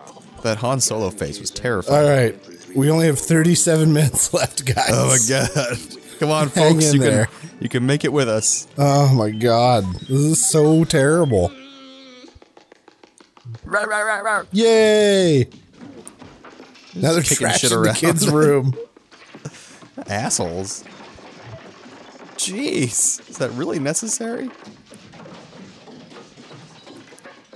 that 0.42 0.58
Han 0.58 0.80
Solo 0.80 1.10
face 1.10 1.40
was 1.40 1.50
terrifying. 1.50 2.04
All 2.04 2.08
right, 2.10 2.38
we 2.76 2.90
only 2.90 3.06
have 3.06 3.18
37 3.18 3.92
minutes 3.92 4.32
left, 4.38 4.64
guys. 4.66 4.90
Oh 4.90 5.08
my 5.08 5.18
god! 5.28 5.78
Come 6.20 6.30
on, 6.30 6.48
Hang 6.48 6.74
folks. 6.74 6.86
in 6.90 6.96
You 6.96 7.00
there. 7.00 7.26
can 7.26 7.50
you 7.60 7.68
can 7.68 7.86
make 7.86 8.04
it 8.04 8.12
with 8.12 8.28
us. 8.28 8.68
Oh 8.78 9.12
my 9.14 9.30
god, 9.30 9.84
this 10.02 10.10
is 10.10 10.50
so 10.50 10.84
terrible. 10.84 11.50
Yay! 14.52 15.48
Now 16.94 17.12
they're 17.12 17.22
kicking 17.22 17.46
trashing 17.48 17.58
shit 17.60 17.70
the 17.70 17.78
around. 17.80 17.94
kids' 17.96 18.28
room. 18.30 18.76
Assholes. 20.08 20.84
Jeez, 22.36 23.28
is 23.28 23.38
that 23.38 23.50
really 23.52 23.78
necessary? 23.78 24.50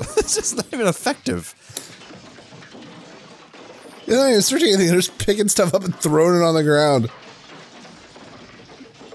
it's 0.16 0.34
just 0.34 0.56
not 0.56 0.66
even 0.72 0.86
effective. 0.86 1.54
They're 4.06 4.18
not 4.18 4.30
even 4.30 4.42
searching 4.42 4.68
anything. 4.68 4.88
They're 4.88 4.96
just 4.96 5.18
picking 5.18 5.48
stuff 5.48 5.74
up 5.74 5.84
and 5.84 5.94
throwing 5.94 6.40
it 6.40 6.44
on 6.44 6.54
the 6.54 6.64
ground. 6.64 7.10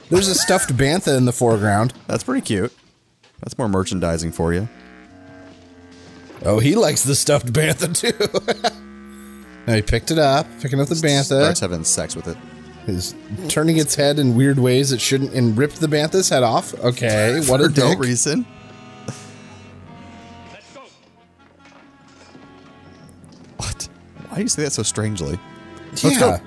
There's 0.10 0.28
a 0.28 0.36
stuffed 0.36 0.70
bantha 0.78 1.18
in 1.18 1.26
the 1.26 1.34
foreground. 1.34 1.94
That's 2.08 2.24
pretty 2.24 2.46
cute. 2.46 2.72
That's 3.42 3.58
more 3.58 3.68
merchandising 3.68 4.32
for 4.32 4.54
you. 4.54 4.70
Oh, 6.44 6.60
he 6.60 6.76
likes 6.76 7.04
the 7.04 7.16
stuffed 7.16 7.52
bantha 7.52 7.94
too. 7.94 8.14
now 9.68 9.74
he 9.74 9.82
picked 9.82 10.12
it 10.12 10.20
up, 10.20 10.46
picking 10.62 10.80
up 10.80 10.88
the 10.88 10.96
bantha. 10.96 11.42
Starts 11.42 11.60
having 11.60 11.84
sex 11.84 12.16
with 12.16 12.28
it. 12.28 12.38
He's 12.86 13.16
turning 13.48 13.78
its 13.78 13.96
head 13.96 14.20
in 14.20 14.36
weird 14.36 14.60
ways 14.60 14.92
it 14.92 15.02
shouldn't, 15.02 15.34
and 15.34 15.58
ripped 15.58 15.80
the 15.80 15.88
bantha's 15.88 16.30
head 16.30 16.44
off. 16.44 16.74
Okay, 16.76 17.42
what 17.48 17.62
a 17.62 17.70
no 17.70 17.96
reason. 17.96 18.46
What? 23.58 23.88
Why 24.30 24.36
do 24.38 24.42
you 24.44 24.48
say 24.50 24.64
that 24.64 24.72
so 24.72 24.84
strangely? 24.84 25.40
Let's 25.92 26.20
go. 26.20 26.30
Yeah. 26.30 26.40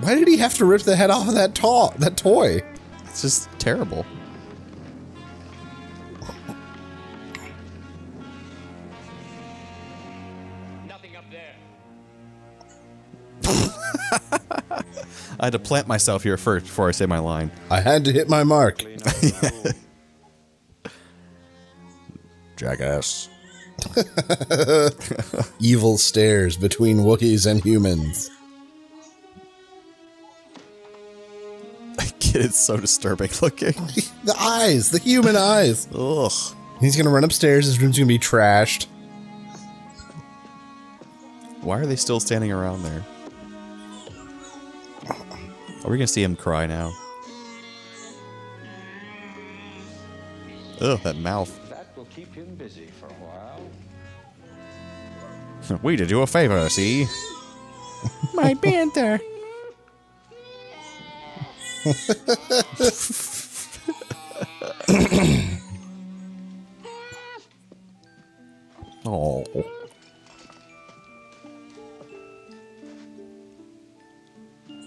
Why 0.00 0.14
did 0.14 0.28
he 0.28 0.36
have 0.38 0.54
to 0.54 0.64
rip 0.64 0.82
the 0.82 0.96
head 0.96 1.10
off 1.10 1.28
of 1.28 1.34
that 1.34 1.54
toy? 1.54 1.88
That 1.98 2.16
toy. 2.16 2.62
It's 3.04 3.22
just 3.22 3.48
terrible. 3.58 4.06
I 15.40 15.46
had 15.46 15.52
to 15.52 15.58
plant 15.58 15.86
myself 15.86 16.22
here 16.22 16.36
first 16.36 16.66
before 16.66 16.88
I 16.88 16.92
say 16.92 17.06
my 17.06 17.20
line. 17.20 17.50
I 17.70 17.80
had 17.80 18.04
to 18.06 18.12
hit 18.12 18.28
my 18.28 18.44
mark. 18.44 18.84
Jackass. 22.56 23.28
Evil 25.60 25.96
stares 25.98 26.56
between 26.56 26.98
Wookiees 26.98 27.46
and 27.48 27.62
humans. 27.62 28.30
Kid 32.18 32.46
is 32.46 32.56
so 32.56 32.76
disturbing 32.76 33.30
looking. 33.40 33.74
The 34.24 34.34
eyes, 34.38 34.90
the 34.90 34.98
human 34.98 35.36
eyes. 35.36 35.86
Ugh. 35.94 36.32
He's 36.80 36.96
gonna 36.96 37.10
run 37.10 37.22
upstairs. 37.24 37.66
His 37.66 37.80
room's 37.80 37.96
gonna 37.96 38.08
be 38.08 38.18
trashed. 38.18 38.86
Why 41.60 41.78
are 41.78 41.86
they 41.86 41.96
still 41.96 42.18
standing 42.20 42.50
around 42.50 42.82
there? 42.82 43.04
Are 45.88 45.90
we 45.90 45.96
gonna 45.96 46.06
see 46.06 46.22
him 46.22 46.36
cry 46.36 46.66
now? 46.66 46.92
Ugh, 50.82 51.00
that 51.02 51.16
mouth. 51.16 51.58
That 51.70 51.86
will 51.96 52.04
keep 52.04 52.34
him 52.34 52.54
busy 52.56 52.88
for 53.00 53.06
a 53.06 53.14
while. 53.24 53.58
we 55.82 55.96
did 55.96 56.10
you 56.10 56.20
a 56.20 56.26
favor, 56.26 56.68
see? 56.68 57.06
My 58.34 58.52
bantha. 58.52 59.18
Oh. 69.10 69.42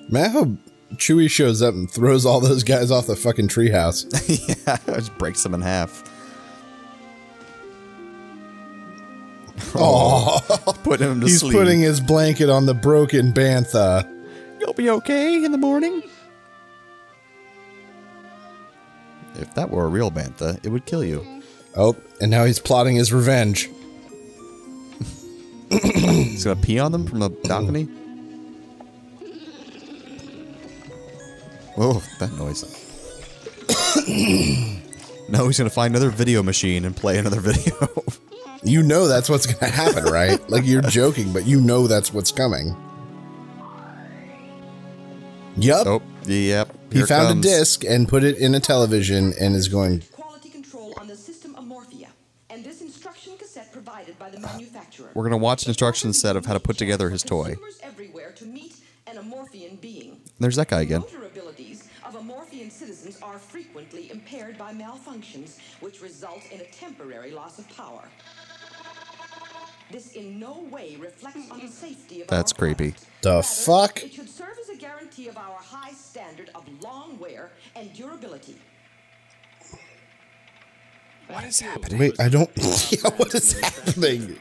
Man, 0.10 0.26
I 0.26 0.30
hope 0.30 0.50
Chewie 0.96 1.30
shows 1.30 1.62
up 1.62 1.74
and 1.74 1.90
throws 1.90 2.26
all 2.26 2.40
those 2.40 2.64
guys 2.64 2.92
off 2.92 3.08
the 3.08 3.16
fucking 3.16 3.48
treehouse. 3.48 4.06
yeah, 4.68 4.78
just 4.96 5.18
breaks 5.18 5.44
them 5.44 5.54
in 5.54 5.62
half. 5.62 6.04
Oh, 9.76 10.40
putting 10.84 11.12
him 11.12 11.22
to 11.22 11.28
he's 11.28 11.40
sleep. 11.40 11.54
putting 11.54 11.80
his 11.80 12.00
blanket 12.02 12.50
on 12.50 12.66
the 12.66 12.74
broken 12.74 13.32
bantha. 13.32 14.08
You'll 14.60 14.74
be 14.74 14.90
okay 14.90 15.44
in 15.44 15.52
the 15.52 15.58
morning. 15.58 16.04
If 19.36 19.54
that 19.56 19.70
were 19.70 19.86
a 19.86 19.88
real 19.88 20.12
bantha, 20.12 20.64
it 20.66 20.70
would 20.70 20.86
kill 20.86 21.04
you. 21.04 21.26
Oh, 21.76 21.96
and 22.20 22.30
now 22.30 22.44
he's 22.46 22.60
plotting 22.60 22.96
his 22.96 23.14
revenge. 23.14 23.70
He's 25.70 26.44
gonna 26.44 26.60
pee 26.60 26.80
on 26.80 26.92
them 26.92 27.08
from 27.08 27.20
the 27.20 27.30
balcony. 27.30 27.88
Oh, 31.78 32.04
that 32.20 32.32
noise. 32.34 32.64
now 35.30 35.48
he's 35.48 35.58
gonna 35.58 35.70
find 35.70 35.96
another 35.96 36.10
video 36.10 36.44
machine 36.44 36.86
and 36.86 36.96
play 36.96 37.18
another 37.18 37.40
video. 37.42 37.88
You 38.64 38.84
know 38.84 39.08
that's 39.08 39.30
what's 39.30 39.46
gonna 39.46 39.72
happen, 39.72 40.06
right? 40.06 40.38
like 40.50 40.66
you're 40.66 40.82
joking, 40.82 41.34
but 41.34 41.46
you 41.46 41.62
know 41.62 41.88
that's 41.88 42.14
what's 42.14 42.32
coming. 42.32 42.76
Yup. 45.58 45.86
oh, 45.88 46.02
yep. 46.26 46.70
he 46.92 47.04
found 47.04 47.28
comes. 47.28 47.46
a 47.46 47.50
disc 47.50 47.84
and 47.84 48.08
put 48.08 48.24
it 48.24 48.38
in 48.38 48.56
a 48.56 48.60
television 48.60 49.34
and 49.40 49.56
is 49.56 49.68
going. 49.68 50.02
Quality 50.12 50.50
control 50.50 50.94
on 50.98 51.08
the 51.08 51.16
system 51.16 51.56
of 51.56 51.66
Morphia, 51.66 52.08
and 52.50 52.64
this 52.64 52.82
instruction 52.82 53.38
cassette 53.38 53.72
provided 53.72 54.18
by 54.18 54.30
the 54.30 54.40
manufacturer. 54.40 55.10
We're 55.14 55.24
gonna 55.24 55.38
watch 55.38 55.64
an 55.64 55.70
instruction 55.70 56.14
set 56.14 56.36
of 56.36 56.46
how 56.46 56.54
to 56.54 56.60
put 56.60 56.78
together 56.78 57.10
his 57.10 57.24
toy. 57.24 57.56
To 58.36 58.46
meet 58.46 58.74
an 59.08 59.76
being. 59.82 60.22
There's 60.40 60.56
that 60.56 60.68
guy 60.68 60.82
again. 60.82 61.04
By 64.72 64.84
malfunctions, 64.84 65.58
which 65.80 66.02
result 66.02 66.42
in 66.52 66.62
a 66.62 66.66
temporary 66.66 67.32
loss 67.32 67.60
of 67.60 67.68
power. 67.76 68.04
This 69.92 70.14
in 70.14 70.40
no 70.40 70.66
way 70.72 70.96
reflects 70.98 71.52
on 71.52 71.60
the 71.60 71.68
safety 71.68 72.22
of 72.22 72.28
That's 72.28 72.54
our 72.54 72.58
creepy. 72.58 72.96
The 73.22 73.44
fuck? 73.44 74.04
It 74.04 74.14
should 74.14 74.30
serve 74.30 74.58
as 74.62 74.70
a 74.70 74.78
guarantee 74.78 75.28
of 75.28 75.38
our 75.38 75.58
high 75.58 75.92
standard 75.92 76.50
of 76.56 76.64
long 76.82 77.20
wear 77.20 77.52
and 77.76 77.94
durability. 77.94 78.56
What 81.28 81.44
is 81.44 81.60
happening? 81.60 82.00
Wait, 82.00 82.20
I 82.20 82.30
don't. 82.30 82.50
yeah, 82.58 83.10
what 83.18 83.34
is 83.36 83.60
happening? 83.60 84.40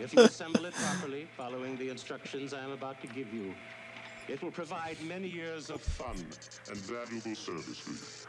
If 0.00 0.14
you 0.14 0.22
assemble 0.22 0.64
it 0.66 0.74
properly, 0.74 1.28
following 1.36 1.76
the 1.76 1.90
instructions 1.90 2.52
I 2.52 2.62
am 2.62 2.70
about 2.70 3.00
to 3.02 3.06
give 3.08 3.32
you, 3.32 3.54
it 4.28 4.42
will 4.42 4.50
provide 4.50 4.96
many 5.04 5.28
years 5.28 5.70
of 5.70 5.80
fun 5.80 6.16
and 6.68 6.76
valuable 6.78 7.34
service 7.34 7.78
for 7.78 7.90
you. 7.90 8.22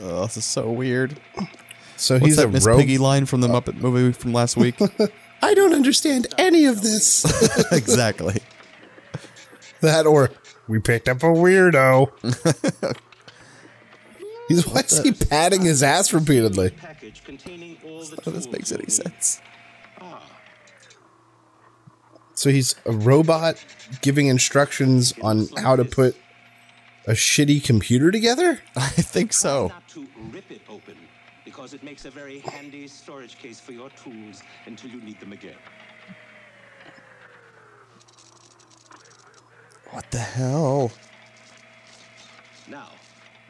Oh, 0.00 0.22
this 0.22 0.36
is 0.36 0.44
so 0.44 0.70
weird. 0.70 1.20
So 1.96 2.14
What's 2.14 2.26
he's 2.26 2.36
that 2.36 2.46
a 2.46 2.48
Miss 2.48 2.66
rogue- 2.66 2.80
Piggy 2.80 2.98
line 2.98 3.26
from 3.26 3.40
the 3.40 3.48
oh. 3.48 3.60
Muppet 3.60 3.76
movie 3.80 4.12
from 4.12 4.32
last 4.32 4.56
week? 4.56 4.80
I 5.42 5.54
don't 5.54 5.74
understand 5.74 6.32
any 6.38 6.66
of 6.66 6.82
this. 6.82 7.24
exactly. 7.72 8.40
that 9.80 10.06
or 10.06 10.30
we 10.68 10.78
picked 10.78 11.08
up 11.08 11.18
a 11.18 11.26
weirdo. 11.26 12.10
He's 14.48 14.66
why 14.66 14.80
is 14.80 15.02
he 15.02 15.12
patting 15.12 15.62
his 15.62 15.82
ass 15.82 16.12
repeatedly? 16.12 16.70
package 16.70 17.24
containing 17.24 17.78
all 17.84 18.00
the 18.00 18.10
None 18.10 18.18
of 18.18 18.28
oh, 18.28 18.30
this 18.32 18.48
makes 18.48 18.72
any 18.72 18.88
sense. 18.88 19.40
So 22.34 22.50
he's 22.50 22.74
a 22.86 22.92
robot 22.92 23.64
giving 24.00 24.26
instructions 24.26 25.14
on 25.22 25.46
how 25.58 25.76
to 25.76 25.84
put 25.84 26.16
a 27.06 27.12
shitty 27.12 27.62
computer 27.62 28.10
together? 28.10 28.60
I 28.76 28.88
think 28.88 29.32
so. 29.32 29.68
Not 29.68 29.88
to 29.88 30.06
rip 30.30 30.50
it 30.50 30.62
open, 30.68 30.96
because 31.44 31.74
it 31.74 31.82
makes 31.82 32.04
a 32.04 32.10
very 32.10 32.40
handy 32.40 32.86
storage 32.86 33.38
case 33.38 33.60
for 33.60 33.72
your 33.72 33.90
tools 33.90 34.42
until 34.66 34.90
you 34.90 35.00
need 35.02 35.20
them 35.20 35.32
again. 35.32 35.56
What 39.90 40.10
the 40.10 40.18
hell? 40.18 40.90
Now, 42.66 42.88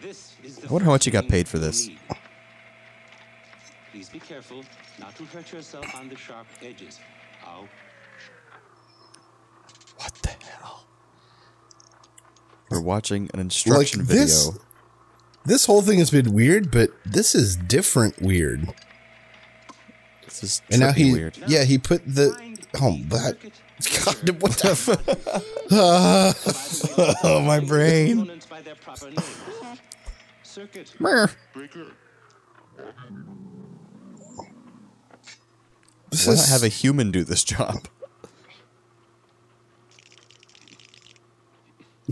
this 0.01 0.35
is 0.43 0.57
the 0.57 0.69
I 0.69 0.73
wonder 0.73 0.87
how 0.87 0.91
much 0.93 1.07
you 1.07 1.13
got 1.13 1.29
paid 1.29 1.47
for 1.47 1.59
this. 1.59 1.89
Please 3.93 4.09
be 4.09 4.19
careful 4.19 4.65
not 4.99 5.15
to 5.17 5.25
hurt 5.27 5.53
yourself 5.53 5.87
on 5.95 6.09
the 6.09 6.17
sharp 6.17 6.47
edges. 6.63 6.99
Ow. 7.47 7.69
What 9.99 10.15
the 10.23 10.31
hell? 10.31 10.87
We're 12.71 12.72
watching 12.83 13.31
an 13.33 13.41
instruction 13.41 14.01
Like 14.01 14.09
video. 14.09 14.25
this- 14.25 14.51
This 15.45 15.67
whole 15.67 15.83
thing 15.83 15.99
has 15.99 16.11
been 16.11 16.33
weird, 16.33 16.71
but 16.71 16.91
this 17.05 17.35
is 17.35 17.57
different 17.57 18.21
weird. 18.23 18.69
This 20.25 20.43
is 20.45 20.63
and 20.71 20.81
now 20.81 20.93
he, 20.93 21.13
weird. 21.13 21.37
yeah, 21.49 21.65
he 21.65 21.79
put 21.79 22.03
the 22.07 22.31
oh 22.81 22.97
that. 23.09 23.37
God, 24.05 24.41
what 24.43 24.53
the? 24.59 24.77
fuck? 24.77 25.03
oh, 27.25 27.41
my 27.41 27.59
brain. 27.59 28.19
Components 28.19 28.47
by 28.47 28.61
their 28.63 28.77
proper 28.77 29.07
names. 29.11 29.25
Circuit. 30.45 30.93
This 36.11 36.27
Why 36.27 36.35
not 36.35 36.49
have 36.49 36.63
a 36.63 36.69
human 36.69 37.11
do 37.11 37.25
this 37.25 37.43
job? 37.43 37.89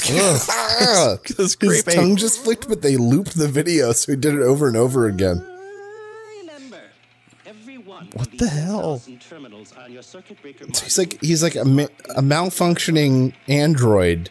His 1.37 1.57
creepy. 1.57 1.93
tongue 1.93 2.17
just 2.17 2.43
flicked, 2.43 2.69
but 2.69 2.83
they 2.83 2.97
looped 2.97 3.37
the 3.37 3.49
video, 3.49 3.93
so 3.93 4.13
he 4.13 4.17
did 4.17 4.35
it 4.35 4.43
over 4.43 4.67
and 4.69 4.77
over 4.77 5.07
again. 5.07 5.47
What 8.15 8.39
the 8.39 8.49
hell? 8.49 9.03
terminals 9.21 9.75
on 9.77 9.93
your 9.93 10.03
circuit 10.03 10.41
breaker 10.41 10.65
So 10.73 10.85
he's 10.85 10.99
like 10.99 11.21
he's 11.21 11.43
like 11.43 11.55
a, 11.55 11.65
ma- 11.65 11.87
a 12.17 12.23
malfunctioning 12.23 13.35
android 13.47 14.31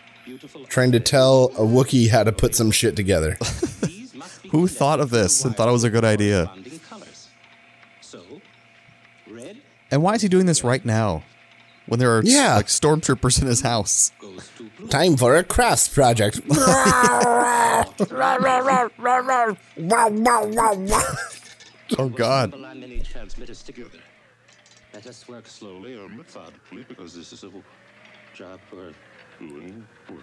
trying 0.68 0.92
to 0.92 1.00
tell 1.00 1.46
a 1.56 1.62
Wookiee 1.62 2.10
how 2.10 2.24
to 2.24 2.32
put 2.32 2.56
some 2.56 2.72
shit 2.72 2.96
together. 2.96 3.38
Who 4.52 4.68
thought 4.68 5.00
of 5.00 5.12
this 5.12 5.46
and 5.46 5.56
thought 5.56 5.70
it 5.70 5.72
was 5.72 5.84
a 5.84 5.90
good 5.90 6.04
idea? 6.04 6.52
And 9.92 10.04
why 10.04 10.16
is 10.16 10.22
he 10.22 10.28
doing 10.28 10.46
this 10.46 10.64
right 10.64 10.84
now? 10.84 11.24
When 11.90 12.00
there 12.00 12.16
are 12.16 12.22
Yeah. 12.24 12.56
like 12.58 12.68
stormtroopers 12.68 13.42
in 13.42 13.48
his 13.48 13.62
house. 13.62 14.12
Time 14.90 15.18
for 15.18 15.36
a 15.36 15.44
crafts 15.44 15.88
project. 15.88 16.40
Oh 21.98 22.08
God. 22.08 22.54
Line 22.54 22.80
many 22.80 23.00
transmitters 23.00 23.64
together. 23.64 23.98
Let 24.94 25.08
us 25.08 25.28
work 25.28 25.48
slowly 25.48 25.96
or 25.98 26.08
methodically 26.08 26.86
because 26.88 27.16
this 27.16 27.34
is 27.34 27.44
a 27.44 27.50
job 28.36 28.60
for 28.70 28.94
doing 29.40 29.84
well. 30.08 30.20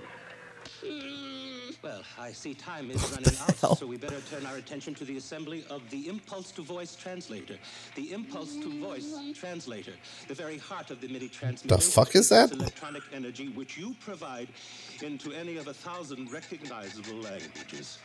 Mm. 0.84 1.36
Well, 1.82 2.02
I 2.18 2.32
see 2.32 2.54
time 2.54 2.90
is 2.90 3.02
running 3.12 3.38
out, 3.40 3.78
so 3.78 3.86
we 3.86 3.96
better 3.96 4.20
turn 4.30 4.44
our 4.46 4.56
attention 4.56 4.94
to 4.96 5.04
the 5.04 5.18
assembly 5.18 5.64
of 5.70 5.88
the 5.90 6.08
impulse 6.08 6.50
to 6.52 6.62
voice 6.62 6.96
translator. 6.96 7.56
The 7.94 8.12
impulse 8.12 8.54
to 8.54 8.80
voice 8.80 9.14
translator, 9.34 9.92
the 10.26 10.34
very 10.34 10.58
heart 10.58 10.90
of 10.90 11.00
the 11.00 11.08
MIDI 11.08 11.28
transmitter. 11.28 11.76
The 11.76 11.82
fuck 11.82 12.16
is 12.16 12.28
that? 12.30 12.50
Electronic 12.52 13.02
energy 13.12 13.50
which 13.50 13.78
you 13.78 13.94
provide 14.00 14.48
into 15.02 15.32
any 15.32 15.58
of 15.58 15.68
a 15.68 15.74
thousand 15.74 16.32
recognizable 16.32 17.16
languages. 17.16 17.98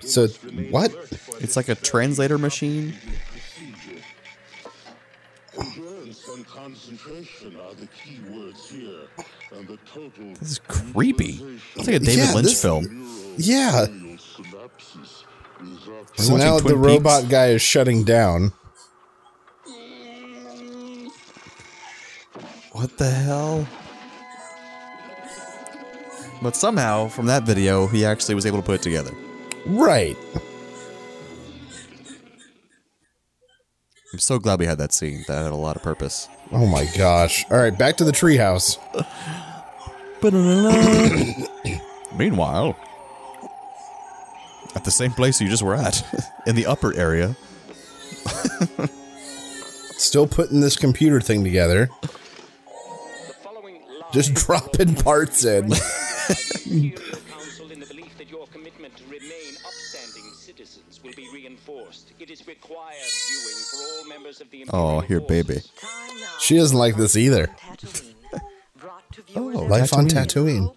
So 0.00 0.26
what? 0.70 0.92
It's 1.40 1.56
like 1.56 1.68
a 1.68 1.74
translator 1.74 2.38
machine. 2.38 2.94
Endurance 5.58 6.28
and 6.34 6.46
concentration 6.46 7.56
are 7.60 7.74
the 7.74 7.86
key 7.88 8.18
words 8.30 8.70
here, 8.70 9.02
and 9.56 9.68
the 9.68 9.78
total. 9.86 10.32
This 10.40 10.52
is 10.52 10.58
creepy. 10.66 11.40
It's 11.76 11.86
like 11.86 11.96
a 11.96 11.98
David 12.00 12.16
Yeah, 12.16 12.32
Lynch 12.34 12.48
this- 12.48 12.62
film. 12.62 12.84
Yeah. 13.38 13.86
Synapses 13.86 15.24
So 16.16 16.36
now 16.36 16.58
Twin 16.58 16.74
the 16.74 16.74
Peaks? 16.80 16.86
robot 16.86 17.28
guy 17.28 17.46
is 17.48 17.62
shutting 17.62 18.04
down. 18.04 18.52
What 22.72 22.96
the 22.98 23.08
hell? 23.10 23.66
But 26.42 26.56
somehow, 26.56 27.08
from 27.08 27.26
that 27.26 27.44
video, 27.44 27.86
he 27.86 28.04
actually 28.04 28.34
was 28.34 28.44
able 28.46 28.58
to 28.58 28.62
put 28.66 28.74
it 28.74 28.82
together. 28.82 29.12
Right. 29.66 30.16
I'm 34.14 34.20
so 34.20 34.38
glad 34.38 34.60
we 34.60 34.66
had 34.66 34.78
that 34.78 34.92
scene. 34.92 35.24
That 35.26 35.42
had 35.42 35.50
a 35.50 35.56
lot 35.56 35.74
of 35.74 35.82
purpose. 35.82 36.28
Oh 36.52 36.66
my 36.66 36.88
gosh. 36.96 37.44
All 37.50 37.58
right, 37.58 37.76
back 37.76 37.96
to 37.96 38.04
the 38.04 38.12
treehouse. 38.12 38.78
Meanwhile, 42.16 42.76
at 44.76 44.84
the 44.84 44.92
same 44.92 45.10
place 45.10 45.40
you 45.40 45.48
just 45.48 45.64
were 45.64 45.74
at, 45.74 46.00
in 46.46 46.54
the 46.54 46.66
upper 46.66 46.96
area, 46.96 47.36
Still 49.96 50.28
putting 50.28 50.60
this 50.60 50.76
computer 50.76 51.20
thing 51.20 51.42
together. 51.42 51.90
Just 54.12 54.34
dropping 54.34 54.94
parts 54.94 55.44
in. 55.44 55.70
Council 55.70 57.70
in 57.70 57.80
the 57.80 57.86
belief 57.86 58.16
that 58.18 58.30
your 58.30 58.46
commitment 58.48 58.94
to 58.96 59.04
remain 59.04 59.54
upstanding 59.66 60.30
citizens 60.34 61.00
will 61.02 61.14
be 61.14 61.26
reinforced. 61.32 62.12
It 62.20 62.30
is 62.30 62.46
required 62.46 63.10
viewing 63.28 63.56
for 63.70 63.76
all 63.76 64.04
members 64.04 64.04
of 64.04 64.10
the 64.10 64.13
oh, 64.72 65.00
here, 65.00 65.20
baby. 65.20 65.60
She 66.38 66.56
doesn't 66.56 66.76
like 66.76 66.96
this 66.96 67.16
either. 67.16 67.48
Oh, 69.36 69.42
Life 69.42 69.94
on 69.94 70.06
Tatooine. 70.08 70.74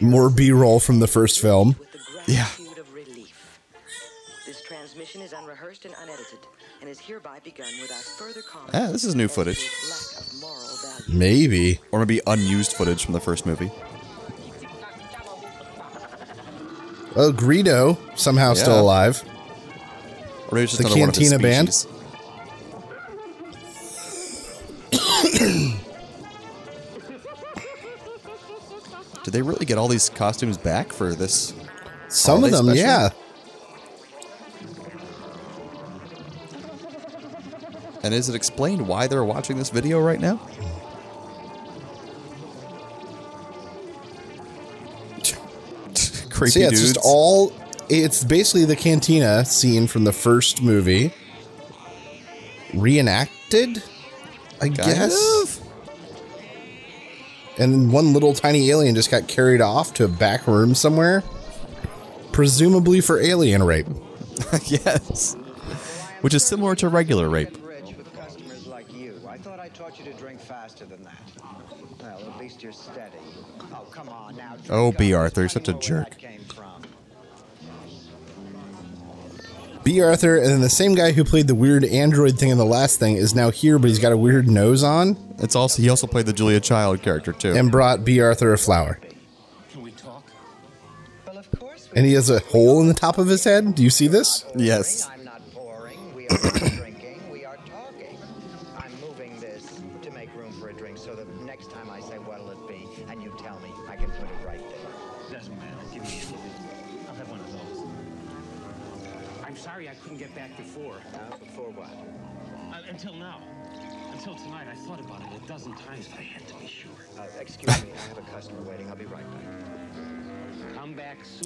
More 0.00 0.30
B 0.30 0.50
roll 0.50 0.80
from 0.80 1.00
the 1.00 1.06
first 1.06 1.40
film. 1.40 1.76
Yeah. 2.26 2.46
This 4.46 4.62
transmission 4.62 5.22
is 5.22 5.32
unrehearsed 5.32 5.84
and 5.84 5.94
unedited, 6.02 6.38
and 6.80 6.88
is 6.88 6.98
hereby 6.98 7.40
begun 7.40 7.68
without 7.80 8.00
further 8.00 8.42
comment. 8.42 8.70
Ah, 8.74 8.92
this 8.92 9.04
is 9.04 9.14
new 9.14 9.28
footage. 9.28 9.70
Maybe. 11.08 11.80
Or 11.92 12.00
maybe 12.00 12.20
unused 12.26 12.72
footage 12.72 13.04
from 13.04 13.12
the 13.12 13.20
first 13.20 13.44
movie. 13.46 13.70
Oh, 17.16 17.32
Greedo 17.32 17.98
somehow 18.18 18.54
still 18.54 18.80
alive. 18.80 19.22
Or 20.48 20.54
maybe 20.54 20.66
just 20.66 20.78
The 20.78 20.86
another 20.86 21.00
one 21.00 21.08
of 21.08 21.16
his 21.16 21.30
Cantina 21.30 21.42
Band? 21.42 21.86
Did 29.24 29.32
they 29.32 29.42
really 29.42 29.66
get 29.66 29.76
all 29.76 29.88
these 29.88 30.08
costumes 30.08 30.56
back 30.56 30.92
for 30.92 31.14
this? 31.14 31.52
Some 32.08 32.44
of 32.44 32.52
them, 32.52 32.66
special? 32.66 32.80
yeah. 32.80 33.08
And 38.04 38.14
is 38.14 38.28
it 38.28 38.36
explained 38.36 38.86
why 38.86 39.08
they're 39.08 39.24
watching 39.24 39.58
this 39.58 39.70
video 39.70 39.98
right 39.98 40.20
now? 40.20 40.36
Creepy 46.30 46.50
so 46.52 46.60
yeah, 46.60 46.66
it's 46.68 46.80
dudes. 46.80 46.92
just 46.94 47.04
all. 47.04 47.52
It's 47.88 48.24
basically 48.24 48.64
the 48.64 48.76
cantina 48.76 49.44
scene 49.44 49.86
from 49.86 50.04
the 50.04 50.12
first 50.12 50.62
movie 50.62 51.12
reenacted, 52.74 53.82
I 54.60 54.68
guess. 54.68 55.60
And 57.58 57.92
one 57.92 58.12
little 58.12 58.34
tiny 58.34 58.70
alien 58.70 58.94
just 58.94 59.10
got 59.10 59.28
carried 59.28 59.60
off 59.60 59.94
to 59.94 60.04
a 60.04 60.08
back 60.08 60.46
room 60.46 60.74
somewhere, 60.74 61.22
presumably 62.32 63.00
for 63.00 63.20
alien 63.20 63.62
rape. 63.62 63.86
yes. 64.66 65.34
Which 66.20 66.34
is 66.34 66.44
similar 66.44 66.74
to 66.76 66.88
regular 66.88 67.28
rape. 67.28 67.56
With 67.56 68.12
customers 68.14 68.66
like 68.66 68.92
you. 68.92 69.20
I 69.26 69.38
thought 69.38 69.60
I 69.60 69.68
taught 69.68 69.98
you 69.98 70.04
to 70.04 70.12
drink 70.14 70.40
faster 70.40 70.84
than 70.84 71.02
that. 71.04 71.22
Well, 72.00 72.18
at 72.34 72.38
least 72.38 72.62
you're 72.62 72.72
steady. 72.72 73.16
Oh, 73.72 73.86
come 73.90 74.08
on 74.08 74.36
now. 74.36 74.56
Oh. 74.68 74.92
Bea 74.92 75.14
Arthur, 75.14 75.42
you're 75.42 75.48
such 75.48 75.68
a 75.68 75.72
Where 75.72 75.80
jerk. 75.80 76.16
Bea 79.86 80.00
Arthur, 80.00 80.36
and 80.36 80.46
then 80.46 80.60
the 80.62 80.68
same 80.68 80.96
guy 80.96 81.12
who 81.12 81.22
played 81.22 81.46
the 81.46 81.54
weird 81.54 81.84
android 81.84 82.36
thing 82.36 82.48
in 82.48 82.58
the 82.58 82.64
last 82.64 82.98
thing 82.98 83.14
is 83.14 83.36
now 83.36 83.50
here, 83.52 83.78
but 83.78 83.86
he's 83.88 84.00
got 84.00 84.10
a 84.10 84.16
weird 84.16 84.48
nose 84.48 84.82
on 84.82 85.16
It's 85.38 85.54
also 85.54 85.80
he 85.80 85.88
also 85.88 86.08
played 86.08 86.26
the 86.26 86.32
Julia 86.32 86.58
Child 86.58 87.02
character 87.02 87.32
too. 87.32 87.52
and 87.52 87.70
brought 87.70 88.04
Bea 88.04 88.20
Arthur 88.20 88.52
a 88.52 88.58
flower. 88.58 88.98
Can 89.70 89.82
we 89.82 89.92
talk? 89.92 90.24
And 91.94 92.04
he 92.04 92.14
has 92.14 92.30
a 92.30 92.40
hole 92.40 92.80
in 92.80 92.88
the 92.88 92.94
top 92.94 93.16
of 93.16 93.28
his 93.28 93.44
head. 93.44 93.76
Do 93.76 93.84
you 93.84 93.90
see 93.90 94.08
this? 94.08 94.44
Yes. 94.56 95.08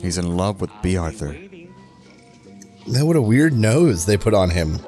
He's 0.00 0.18
in 0.18 0.36
love 0.36 0.60
with 0.60 0.70
Bea 0.82 0.96
Arthur. 0.96 1.36
Now, 2.86 3.04
what 3.04 3.16
a 3.16 3.22
weird 3.22 3.52
nose 3.52 4.06
they 4.06 4.16
put 4.16 4.34
on 4.34 4.50
him. 4.50 4.78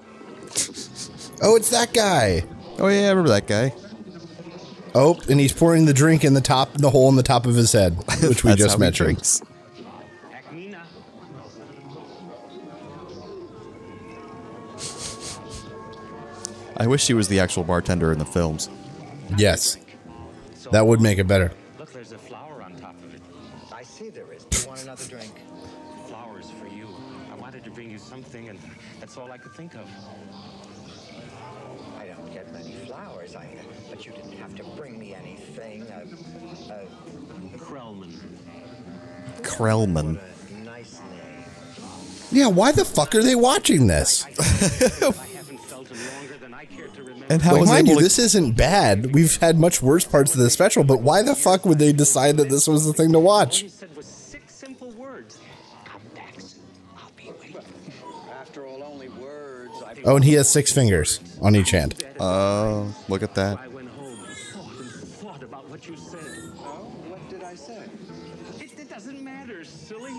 Oh, 1.43 1.57
it's 1.57 1.71
that 1.71 1.93
guy. 1.93 2.45
Oh 2.79 2.89
yeah, 2.89 3.07
I 3.07 3.11
remember 3.11 3.31
that 3.31 3.47
guy. 3.47 3.75
Oh, 4.95 5.19
and 5.29 5.41
he's 5.41 5.53
pouring 5.53 5.87
the 5.87 5.95
drink 5.95 6.25
in 6.25 6.35
the 6.35 6.41
top, 6.41 6.73
the 6.75 6.91
hole 6.91 7.09
in 7.09 7.17
the 7.17 7.23
top 7.23 7.47
of 7.47 7.55
his 7.55 7.73
head, 7.73 7.97
which 8.23 8.45
we 8.45 8.55
just 8.55 8.79
mentioned. 8.79 9.07
drinks. 9.07 9.43
I 16.77 16.87
wish 16.87 17.05
she 17.05 17.15
was 17.15 17.29
the 17.29 17.39
actual 17.41 17.65
bartender 17.65 18.13
in 18.13 18.19
the 18.19 18.25
films. 18.25 18.69
Yes, 19.37 19.77
that 20.73 20.87
would 20.87 21.01
make 21.01 21.19
it 21.19 21.29
better. 21.29 21.53
Krelman. 39.57 40.19
Yeah, 42.31 42.47
why 42.47 42.73
the 42.73 42.85
fuck 42.85 43.15
are 43.15 43.23
they 43.23 43.35
watching 43.35 43.87
this? 43.89 44.25
And 47.29 47.41
how 47.41 47.57
like, 47.57 47.67
mind 47.67 47.89
you, 47.89 47.97
to- 47.97 48.03
this 48.03 48.19
isn't 48.19 48.57
bad. 48.57 49.15
We've 49.15 49.37
had 49.37 49.59
much 49.59 49.81
worse 49.83 50.05
parts 50.05 50.35
of 50.35 50.41
the 50.41 50.51
special, 50.51 50.85
but 50.85 51.01
why 51.01 51.23
the 51.23 51.35
fuck 51.35 51.65
would 51.65 51.79
they 51.79 51.93
decide 51.93 52.37
that 52.37 52.49
this 52.51 52.67
was 52.69 52.85
the 52.87 52.93
thing 52.93 53.13
to 53.13 53.19
watch? 53.21 53.69
said 53.71 53.95
was 53.97 54.07
six 54.07 54.55
simple 54.55 54.91
words. 54.93 55.39
Come 55.85 56.03
back 56.15 56.41
soon. 56.41 56.61
I'll 56.97 57.11
be 57.17 57.31
waiting. 57.41 57.57
After 58.31 58.67
all, 58.67 58.83
only 58.83 59.09
words. 59.09 59.73
I 59.87 59.95
Oh, 60.05 60.17
and 60.17 60.25
he 60.25 60.35
has 60.35 60.49
six 60.51 60.73
fingers 60.73 61.21
on 61.41 61.55
each 61.57 61.71
hand. 61.71 62.03
Oh, 62.21 62.95
look 63.09 63.23
at 63.23 63.35
that. 63.37 63.59
I 63.59 63.69
went 63.69 63.89
home 63.91 64.19
and 64.25 65.09
thought 65.23 65.43
about 65.45 65.69
what 65.71 65.87
you 65.87 65.97
said. 65.97 66.19
Oh, 66.59 66.91
what 67.07 67.21
did 67.31 67.45
I 67.45 67.55
say? 67.55 67.85
It, 68.59 68.77
it 68.77 68.91
doesn't 68.91 69.23
matter, 69.23 69.65
silly. 69.65 70.11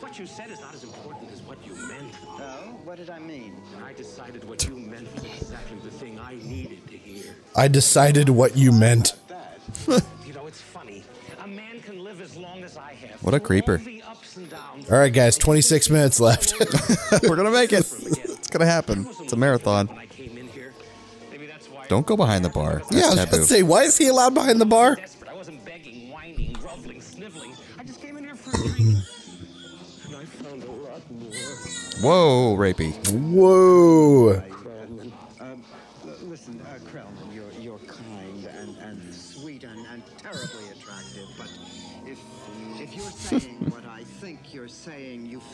What 0.00 0.18
you 0.18 0.26
said 0.26 0.50
is 0.50 0.60
not 0.62 0.74
as 0.74 0.82
important 0.82 1.30
as 1.30 1.42
what 1.42 1.58
you 1.66 1.74
meant. 1.74 2.14
Oh, 2.24 2.78
what 2.84 2.96
did 2.96 3.10
I 3.10 3.18
mean? 3.18 3.54
I 3.84 3.92
decided 3.92 4.48
what 4.48 4.66
you 4.66 4.76
meant 4.76 5.12
was 5.14 5.24
exactly 5.24 5.78
the 5.84 5.90
thing 5.90 6.18
I 6.18 6.36
needed 6.36 6.86
to 6.88 6.96
hear. 6.96 7.36
I 7.54 7.68
decided 7.68 8.30
what 8.30 8.56
you 8.56 8.72
meant. 8.72 9.12
you 10.24 10.32
know, 10.32 10.46
it's 10.46 10.62
funny. 10.62 11.04
A 11.44 11.46
man 11.46 11.80
can 11.80 12.02
live 12.02 12.22
as 12.22 12.34
long 12.34 12.64
as 12.64 12.78
I 12.78 12.94
have. 12.94 13.22
What 13.22 13.34
a 13.34 13.40
creeper. 13.40 13.76
all 13.76 13.84
the 13.84 14.02
ups 14.02 14.38
and 14.38 14.48
downs. 14.48 14.90
All 14.90 14.98
right, 14.98 15.12
guys, 15.12 15.36
26 15.36 15.90
minutes 15.90 16.18
left. 16.18 16.54
We're 17.28 17.36
gonna 17.36 17.50
make 17.50 17.72
it. 17.74 17.84
It's 18.46 18.52
gonna 18.52 18.70
happen. 18.70 19.08
It's 19.20 19.32
a 19.32 19.36
marathon. 19.36 19.90
Don't 21.88 22.06
go 22.06 22.16
behind 22.16 22.44
the 22.44 22.48
bar. 22.50 22.82
That's 22.90 22.92
yeah, 22.92 23.02
I 23.04 23.06
was 23.06 23.14
taboo. 23.16 23.28
about 23.28 23.36
to 23.36 23.44
say, 23.44 23.62
why 23.62 23.82
is 23.82 23.96
he 23.96 24.08
allowed 24.08 24.34
behind 24.34 24.60
the 24.60 24.66
bar? 24.66 24.96
I 25.28 25.34
wasn't 25.34 25.64
begging, 25.64 26.10
whining, 26.10 26.52
groveling, 26.54 27.00
sniveling. 27.00 27.52
I 27.78 27.84
just 27.84 28.00
came 28.00 28.16
in 28.16 28.24
here 28.24 28.34
for 28.34 28.50
a 28.50 28.68
drink. 28.68 28.80
and 30.06 30.16
I 30.16 30.24
found 30.24 30.62
a 30.64 30.70
lot 30.70 31.02
more. 31.10 31.30
Whoa, 32.02 32.56
rapey. 32.56 32.92
Whoa. 33.12 34.42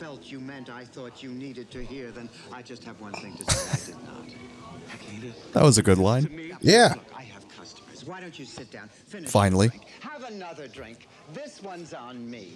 Felt 0.03 0.33
you 0.33 0.41
meant 0.41 0.69
I 0.69 0.85
thought 0.85 1.23
you 1.23 1.31
needed 1.31 1.71
to 1.71 1.85
hear, 1.85 2.11
then 2.11 2.29
I 2.53 2.61
just 2.61 2.83
have 2.83 3.01
one 3.01 3.13
thing 3.13 3.37
to 3.37 3.45
say 3.53 3.71
I 3.71 3.87
did 3.87 4.05
not. 4.05 5.53
That 5.53 5.63
was 5.63 5.79
a 5.79 5.83
good 5.83 5.99
line. 5.99 6.57
Yeah. 6.61 6.95
Look, 6.95 7.05
I 7.15 7.23
have 7.23 7.49
customers. 7.49 8.05
Why 8.05 8.21
don't 8.21 8.37
you 8.37 8.45
sit 8.45 8.73
down, 8.73 8.89
finish 8.89 9.31
Finally. 9.31 9.69
drink, 9.69 9.85
have 10.01 10.25
another 10.25 10.67
drink. 10.67 11.07
This 11.33 11.63
one's 11.63 11.95
on 11.95 12.29
me. 12.29 12.55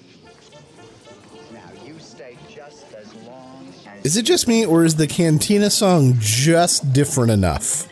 Now, 1.52 1.70
you 1.84 1.94
stay 2.00 2.36
just 2.52 2.92
as 2.94 3.14
long 3.22 3.72
as... 3.86 4.04
Is 4.04 4.16
it 4.16 4.22
just 4.24 4.48
me, 4.48 4.66
or 4.66 4.84
is 4.84 4.96
the 4.96 5.06
Cantina 5.06 5.70
song 5.70 6.14
just 6.18 6.92
different 6.92 7.30
enough? 7.30 7.86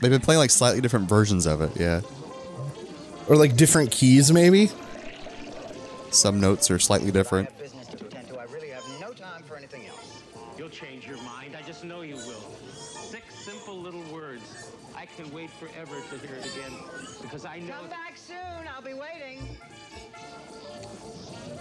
They've 0.00 0.10
been 0.10 0.20
playing 0.20 0.40
like 0.40 0.50
slightly 0.50 0.80
different 0.80 1.08
versions 1.08 1.46
of 1.46 1.60
it. 1.60 1.70
Yeah. 1.78 2.00
Or 3.28 3.36
like 3.36 3.54
different 3.54 3.92
keys, 3.92 4.32
maybe? 4.32 4.72
Some 6.10 6.40
notes 6.40 6.72
are 6.72 6.80
slightly 6.80 7.12
different. 7.12 7.50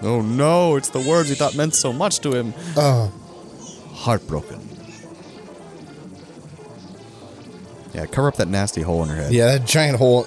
Oh 0.02 0.22
no, 0.22 0.76
it's 0.76 0.90
the 0.90 1.00
words 1.00 1.30
he 1.30 1.36
thought 1.36 1.56
meant 1.56 1.74
so 1.76 1.92
much 1.92 2.20
to 2.20 2.32
him. 2.34 2.54
Oh. 2.76 3.12
Heartbroken. 3.94 4.62
Yeah, 7.94 8.06
cover 8.06 8.28
up 8.28 8.36
that 8.36 8.48
nasty 8.48 8.82
hole 8.84 9.02
in 9.04 9.10
her 9.10 9.16
head. 9.16 9.32
Yeah, 9.34 9.58
that 9.58 9.66
giant 9.66 9.98
hole. 9.98 10.26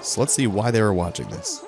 So 0.00 0.20
let's 0.20 0.32
see 0.34 0.46
why 0.46 0.70
they 0.72 0.82
were 0.82 0.92
watching 0.94 1.28
this. 1.28 1.62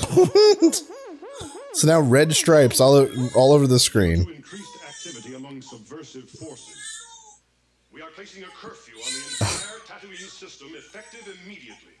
So 1.74 1.88
now 1.88 2.00
red 2.00 2.32
stripes 2.34 2.80
all, 2.80 2.94
o- 2.94 3.28
all 3.34 3.52
over 3.52 3.66
the 3.66 3.80
screen. 3.80 4.20
Increased 4.30 4.70
activity 4.88 5.34
among 5.34 5.60
subversive 5.60 6.30
forces. 6.30 6.76
We 7.92 8.00
are 8.00 8.10
placing 8.14 8.44
a 8.44 8.46
curfew 8.46 8.94
on 8.94 9.12
the 9.12 9.44
entire 9.44 9.80
Tatooine 9.98 10.28
system 10.30 10.68
effective 10.74 11.26
immediately. 11.44 11.93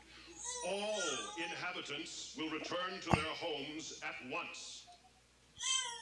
All 0.66 1.00
inhabitants 1.36 2.34
will 2.38 2.50
return 2.50 3.00
to 3.02 3.10
their 3.10 3.32
homes 3.36 4.00
at 4.02 4.14
once. 4.32 4.84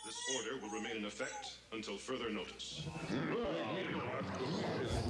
This 0.04 0.16
order 0.36 0.58
will 0.60 0.70
remain 0.70 0.96
in 0.96 1.04
effect 1.04 1.58
until 1.72 1.96
further 1.96 2.30
notice. 2.30 2.82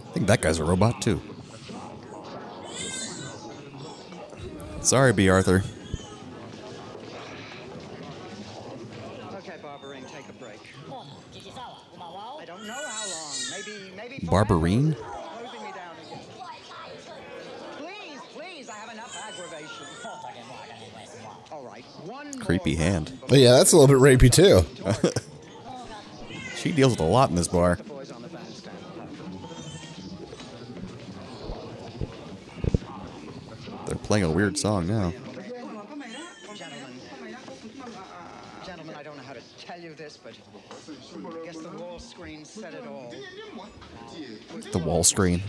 I 0.09 0.13
think 0.13 0.27
that 0.27 0.41
guy's 0.43 0.59
a 0.59 0.65
robot 0.65 1.01
too. 1.01 1.21
Sorry, 4.83 5.13
Bea 5.13 5.29
Arthur. 5.29 5.63
Okay, 9.35 9.57
Barbarine, 9.63 10.07
take 10.11 10.29
a 10.29 10.33
break. 10.33 10.61
I 10.91 12.45
don't 12.45 12.67
know 12.67 12.75
how 12.75 13.07
long. 13.09 13.35
Maybe, 13.51 13.93
maybe. 13.97 14.27
Barbarine? 14.27 14.97
Closing 14.97 15.63
me 15.63 15.73
down 15.73 15.97
again. 16.05 16.21
Please, 17.79 18.21
please, 18.35 18.69
I 18.69 18.75
have 18.75 18.91
enough 18.93 19.17
aggravation. 19.25 19.87
All 21.53 21.65
right, 21.65 21.85
one 22.05 22.29
Creepy 22.45 22.75
hand. 22.77 23.13
But 23.29 23.39
yeah, 23.39 23.53
that's 23.53 23.73
a 23.73 23.77
little 23.77 23.95
bit 23.95 24.03
rapey 24.03 24.31
too. 24.31 24.65
she 26.57 26.73
deals 26.73 26.93
with 26.93 27.01
a 27.01 27.05
lot 27.05 27.31
in 27.31 27.37
this 27.37 27.49
bar. 27.49 27.77
boys 27.77 28.11
on 28.11 28.23
the 28.23 28.29
bandstand. 28.29 28.77
They're 33.87 33.97
playing 33.97 34.25
a 34.25 34.31
weird 34.31 34.59
song 34.59 34.87
now. 34.87 35.13
Gentlemen, 36.55 36.93
gentlemen, 38.67 38.95
I 38.97 39.03
don't 39.03 39.17
know 39.17 39.23
how 39.23 39.33
to 39.33 39.41
tell 39.59 39.81
you 39.81 39.95
this, 39.95 40.19
but 40.23 40.35
I 40.35 41.45
guess 41.45 41.59
the 41.59 41.71
wall 41.71 41.99
screen 41.99 42.45
said 42.45 42.75
it 42.75 42.87
all. 42.87 43.15
The 44.73 44.79
wall 44.79 45.05
screen. 45.05 45.43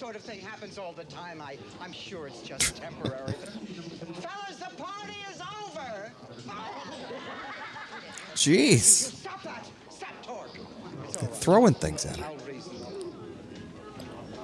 Sort 0.00 0.16
of 0.16 0.22
thing 0.22 0.40
happens 0.40 0.78
all 0.78 0.94
the 0.94 1.04
time. 1.04 1.42
I, 1.42 1.58
I'm 1.78 1.92
sure 1.92 2.26
it's 2.26 2.40
just 2.40 2.74
temporary. 2.78 3.32
Fellas, 4.14 4.56
the 4.56 4.74
party 4.82 5.14
is 5.30 5.42
over. 5.42 6.10
Jeez. 8.34 8.80
Stop 8.80 9.42
that. 9.42 9.68
Stop 9.90 10.22
torque. 10.22 10.58
Throwing 11.34 11.74
things 11.74 12.06
at 12.06 12.16
her. 12.16 12.30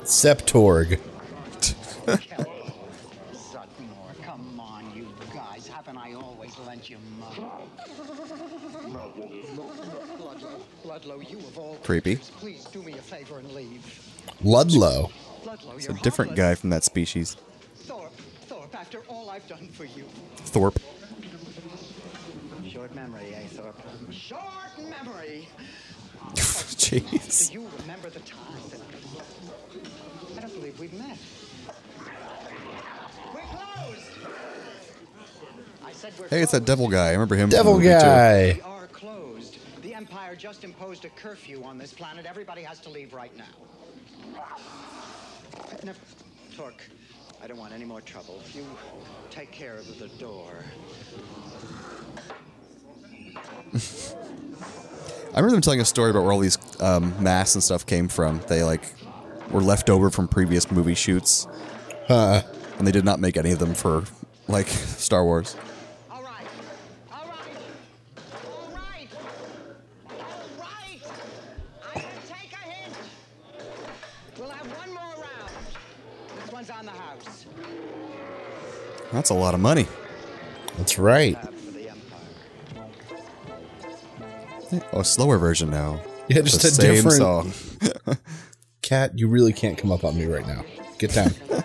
Septorg. 0.03 1.01
Sutmore, 3.33 4.23
come 4.23 4.61
on, 4.61 4.93
you 4.95 5.09
guys. 5.33 5.67
Haven't 5.67 5.97
I 5.97 6.13
always 6.13 6.55
lent 6.67 6.91
you 6.91 6.99
money? 7.19 7.47
Ludlow, 8.87 10.61
Ludlow, 10.85 11.21
you 11.21 11.39
of 11.39 11.57
all 11.59 11.77
Creepy. 11.83 12.17
Please 12.17 12.65
do 12.67 12.83
me 12.83 12.93
a 12.93 13.03
favor 13.03 13.39
and 13.39 13.51
leave. 13.53 14.07
Ludlow. 14.45 15.11
Ludlow, 15.45 15.75
It's 15.77 15.85
you're 15.85 15.93
a 15.93 15.95
different 16.07 16.37
guy 16.37 16.55
from 16.55 16.71
that 16.71 16.85
species. 16.85 17.37
Thorpe, 17.79 18.13
Thorpe, 18.47 18.75
after 18.77 19.01
all 19.09 19.29
I've 19.29 19.47
done 19.49 19.67
for 19.69 19.85
you. 19.85 20.05
Thorpe. 20.37 20.79
Short 22.69 22.95
memory, 22.95 23.35
eh, 23.35 23.47
Thorpe? 23.49 23.81
Short 24.13 24.79
memory. 24.79 25.49
Jeez. 26.35 27.49
Do 27.49 27.55
you 27.55 27.69
remember 27.81 28.09
the 28.11 28.21
time 28.21 28.63
that 28.71 28.81
I 30.37 30.41
don't 30.41 30.55
believe 30.55 30.79
we've 30.79 30.93
met? 30.93 31.19
We're 33.35 33.41
closed. 33.41 34.11
I 35.85 35.93
said 35.93 36.13
we're 36.21 36.29
Hey, 36.29 36.43
it's 36.43 36.53
that 36.53 36.65
devil 36.65 36.89
guy. 36.89 37.09
I 37.09 37.13
remember 37.13 37.35
him. 37.35 37.51
from 37.51 37.57
Devil 37.59 37.73
the 37.75 37.79
movie, 37.81 37.95
too. 37.95 38.01
guy. 38.01 38.53
We 38.55 38.61
are 38.61 38.87
closed. 38.89 39.59
The 39.83 39.93
Empire 39.95 40.37
just 40.37 40.63
imposed 40.63 41.05
a 41.05 41.09
curfew 41.11 41.65
on 41.65 41.79
this 41.79 41.93
planet. 41.93 42.27
Everybody 42.27 42.63
has 42.63 42.79
to 42.81 42.91
leave 42.91 43.13
right 43.13 43.37
now. 43.37 43.45
Never, 45.87 46.01
Torque, 46.57 46.83
I 47.41 47.47
don't 47.47 47.59
want 47.59 47.73
any 47.73 47.85
more 47.85 48.01
trouble. 48.01 48.43
You 48.53 48.65
take 49.31 49.53
care 49.53 49.77
of 49.77 50.01
the 50.01 50.09
door. 50.19 50.65
I 55.33 55.37
remember 55.37 55.53
them 55.53 55.61
telling 55.61 55.81
a 55.81 55.85
story 55.85 56.11
about 56.11 56.25
where 56.25 56.33
all 56.33 56.41
these 56.41 56.59
um, 56.81 57.15
masks 57.23 57.55
and 57.55 57.63
stuff 57.63 57.87
came 57.87 58.09
from. 58.09 58.41
They 58.49 58.65
like 58.65 58.83
were 59.53 59.61
left 59.61 59.89
over 59.89 60.11
from 60.11 60.27
previous 60.27 60.73
movie 60.73 60.97
shoots. 60.97 61.47
Huh. 62.09 62.43
And 62.79 62.85
they 62.85 62.91
did 62.91 63.05
not 63.05 63.21
make 63.21 63.37
any 63.37 63.53
of 63.53 63.61
them 63.61 63.73
for 63.73 64.03
like 64.49 64.67
Star 64.67 65.23
Wars. 65.25 65.55
We'll 74.39 74.51
have 74.51 74.67
one 74.77 74.93
more 74.93 75.25
round. 75.25 75.51
This 76.43 76.53
one's 76.53 76.69
on 76.69 76.85
the 76.85 76.91
house. 76.91 77.47
That's 79.17 79.31
a 79.31 79.35
lot 79.35 79.55
of 79.55 79.61
money. 79.61 79.87
That's 80.77 80.99
right. 80.99 81.39
Oh, 84.93 85.01
a 85.01 85.05
slower 85.07 85.39
version 85.39 85.71
now. 85.71 86.03
Yeah, 86.29 86.43
just 86.43 86.61
The 86.61 86.69
a 86.69 86.71
same 86.71 86.95
different 86.97 87.17
song. 87.17 87.53
Cat, 88.83 89.19
you 89.19 89.27
really 89.27 89.55
can't 89.55 89.79
come 89.79 89.91
up 89.91 90.05
on 90.05 90.19
me 90.19 90.27
right 90.27 90.47
now. 90.47 90.67
Get 90.99 91.15
down. 91.15 91.31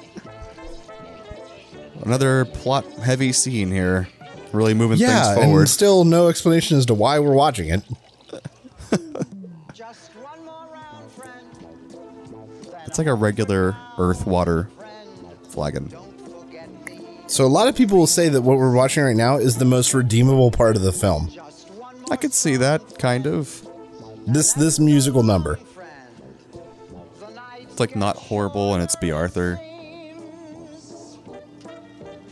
Another 2.03 2.45
plot 2.45 2.85
heavy 2.93 3.33
scene 3.33 3.69
here. 3.69 4.07
Really 4.53 4.73
moving 4.73 4.97
yeah, 4.97 5.33
things 5.33 5.43
forward. 5.43 5.59
and 5.59 5.69
still 5.69 6.05
no 6.05 6.29
explanation 6.29 6.77
as 6.77 6.85
to 6.85 6.93
why 6.93 7.19
we're 7.19 7.33
watching 7.33 7.67
it. 7.67 7.83
It's 12.85 12.97
like 12.97 13.07
a 13.07 13.13
regular 13.13 13.77
earth 13.97 14.27
water 14.27 14.69
flagon. 15.47 15.93
So 17.31 17.45
a 17.45 17.47
lot 17.47 17.69
of 17.69 17.77
people 17.77 17.97
will 17.97 18.07
say 18.07 18.27
that 18.27 18.41
what 18.41 18.57
we're 18.57 18.75
watching 18.75 19.05
right 19.05 19.15
now 19.15 19.37
is 19.37 19.55
the 19.55 19.63
most 19.63 19.93
redeemable 19.93 20.51
part 20.51 20.75
of 20.75 20.81
the 20.81 20.91
film. 20.91 21.31
I 22.09 22.17
could 22.17 22.33
see 22.33 22.57
that 22.57 22.99
kind 22.99 23.25
of. 23.25 23.65
This 24.27 24.51
this 24.51 24.79
musical 24.79 25.23
number. 25.23 25.57
It's 27.57 27.79
like 27.79 27.95
not 27.95 28.17
horrible 28.17 28.73
and 28.73 28.83
it's 28.83 28.97
Bea 28.97 29.11
Arthur. 29.11 29.57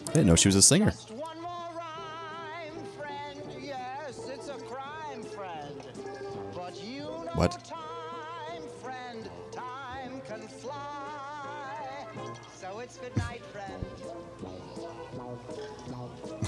I 0.10 0.12
didn't 0.12 0.28
know 0.28 0.36
she 0.36 0.50
was 0.50 0.56
a 0.56 0.62
singer. 0.62 0.92
What? 7.36 7.72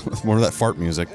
More 0.23 0.36
of 0.36 0.41
that 0.41 0.53
fart 0.53 0.78
music. 0.78 1.10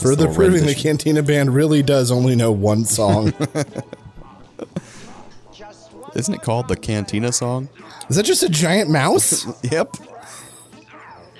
Further 0.00 0.32
proving 0.32 0.66
the. 0.66 0.74
Cantina 0.74 1.22
Band 1.22 1.54
really 1.54 1.82
does 1.82 2.10
only 2.10 2.34
know 2.36 2.52
one 2.52 2.84
song. 2.84 3.32
Isn't 6.14 6.34
it 6.34 6.42
called 6.42 6.68
the 6.68 6.76
Cantina 6.76 7.32
song? 7.32 7.68
Is 8.08 8.16
that 8.16 8.24
just 8.24 8.42
a 8.42 8.48
giant 8.48 8.90
mouse? 8.90 9.46
yep. 9.70 9.96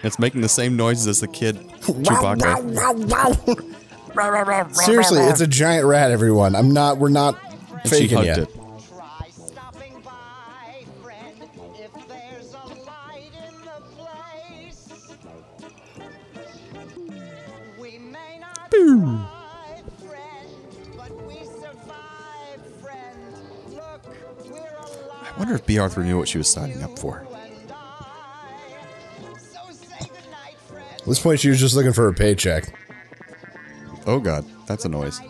It's 0.03 0.19
making 0.19 0.40
the 0.40 0.49
same 0.49 0.77
noises 0.77 1.07
as 1.07 1.20
the 1.20 1.28
kid 1.28 1.57
Chewbacca. 1.82 2.73
Seriously, 4.72 5.20
it's 5.20 5.40
a 5.40 5.47
giant 5.62 5.86
rat, 5.86 6.10
everyone. 6.10 6.55
I'm 6.55 6.72
not. 6.72 6.98
We're 6.98 7.09
not 7.09 7.39
And 7.43 7.82
she 7.84 7.89
faking 7.89 8.16
hugged 8.16 8.26
yet. 8.26 8.39
it. 8.39 8.48
Boom. 18.70 19.26
I 25.24 25.34
wonder 25.39 25.55
if 25.55 25.66
Bea 25.66 25.78
Arthur 25.78 26.02
knew 26.05 26.18
what 26.18 26.28
she 26.28 26.39
was 26.39 26.48
signing 26.48 26.82
up 26.82 26.98
for. 26.98 27.26
At 30.01 31.06
this 31.06 31.18
point, 31.20 31.40
she 31.40 31.48
was 31.48 31.59
just 31.59 31.74
looking 31.74 31.93
for 31.93 32.06
a 32.09 32.14
paycheck. 32.14 32.72
Oh 34.06 34.18
god, 34.18 34.44
that's 34.66 34.84
a 34.84 34.88
noise. 34.88 35.20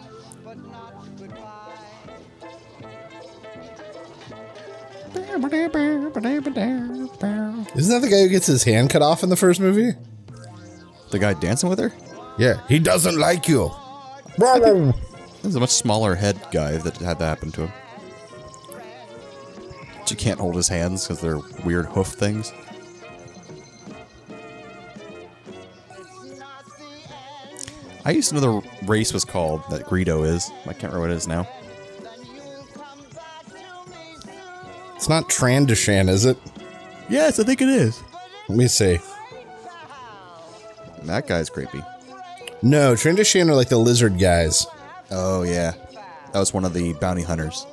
Isn't 7.74 7.90
that 7.90 8.00
the 8.00 8.08
guy 8.10 8.22
who 8.22 8.28
gets 8.28 8.46
his 8.46 8.64
hand 8.64 8.90
cut 8.90 9.02
off 9.02 9.22
in 9.22 9.28
the 9.28 9.36
first 9.36 9.60
movie? 9.60 9.92
The 11.10 11.18
guy 11.18 11.34
dancing 11.34 11.68
with 11.68 11.78
her? 11.78 11.92
Yeah, 12.38 12.62
he 12.68 12.78
doesn't 12.78 13.18
like 13.18 13.48
you. 13.48 13.70
There's 15.42 15.54
a 15.56 15.60
much 15.60 15.70
smaller 15.70 16.14
head 16.14 16.40
guy 16.50 16.78
that 16.78 16.96
had 16.96 17.18
that 17.18 17.26
happen 17.26 17.52
to 17.52 17.66
him. 17.66 17.72
But 19.98 20.10
you 20.10 20.16
can't 20.16 20.40
hold 20.40 20.54
his 20.56 20.68
hands 20.68 21.06
because 21.06 21.20
they're 21.20 21.40
weird 21.64 21.86
hoof 21.86 22.08
things. 22.08 22.52
I 28.04 28.10
used 28.10 28.30
to 28.30 28.34
know 28.34 28.40
the 28.40 28.68
race 28.86 29.12
was 29.12 29.24
called 29.24 29.62
that 29.70 29.86
Greedo 29.86 30.26
is. 30.26 30.50
I 30.62 30.72
can't 30.72 30.92
remember 30.92 31.00
what 31.00 31.10
it 31.10 31.16
is 31.16 31.28
now. 31.28 31.48
It's 34.96 35.08
not 35.08 35.28
Trandoshan, 35.28 36.08
is 36.08 36.24
it? 36.24 36.36
Yes, 37.08 37.38
I 37.38 37.44
think 37.44 37.60
it 37.60 37.68
is. 37.68 38.02
Let 38.48 38.58
me 38.58 38.68
see. 38.68 38.98
That 41.04 41.26
guy's 41.26 41.50
creepy. 41.50 41.82
No, 42.62 42.94
Trandoshan 42.94 43.48
are 43.48 43.54
like 43.54 43.68
the 43.68 43.78
lizard 43.78 44.18
guys. 44.18 44.66
Oh 45.10 45.42
yeah, 45.42 45.72
that 46.32 46.38
was 46.38 46.54
one 46.54 46.64
of 46.64 46.74
the 46.74 46.92
bounty 46.94 47.22
hunters. 47.22 47.66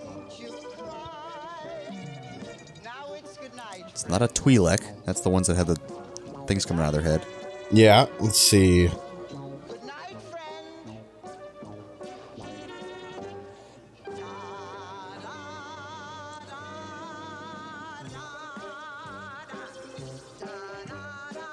It's 3.87 4.07
not 4.09 4.21
a 4.21 4.27
Twi'lek. 4.27 4.81
That's 5.05 5.21
the 5.21 5.29
ones 5.29 5.47
that 5.47 5.57
have 5.57 5.67
the 5.67 5.75
things 6.47 6.65
coming 6.65 6.83
out 6.83 6.93
of 6.93 7.03
their 7.03 7.11
head. 7.11 7.25
Yeah, 7.71 8.07
let's 8.19 8.39
see. 8.39 8.89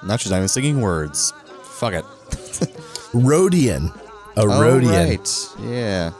Now 0.07 0.17
she's 0.17 0.31
not 0.31 0.37
even 0.37 0.47
singing 0.47 0.81
words. 0.81 1.33
Fuck 1.63 1.93
it. 1.93 2.05
Rodian. 3.13 3.95
A 4.35 4.41
Oh, 4.41 4.45
Rodian. 4.45 4.91
right. 5.57 5.69
Yeah. 5.69 6.11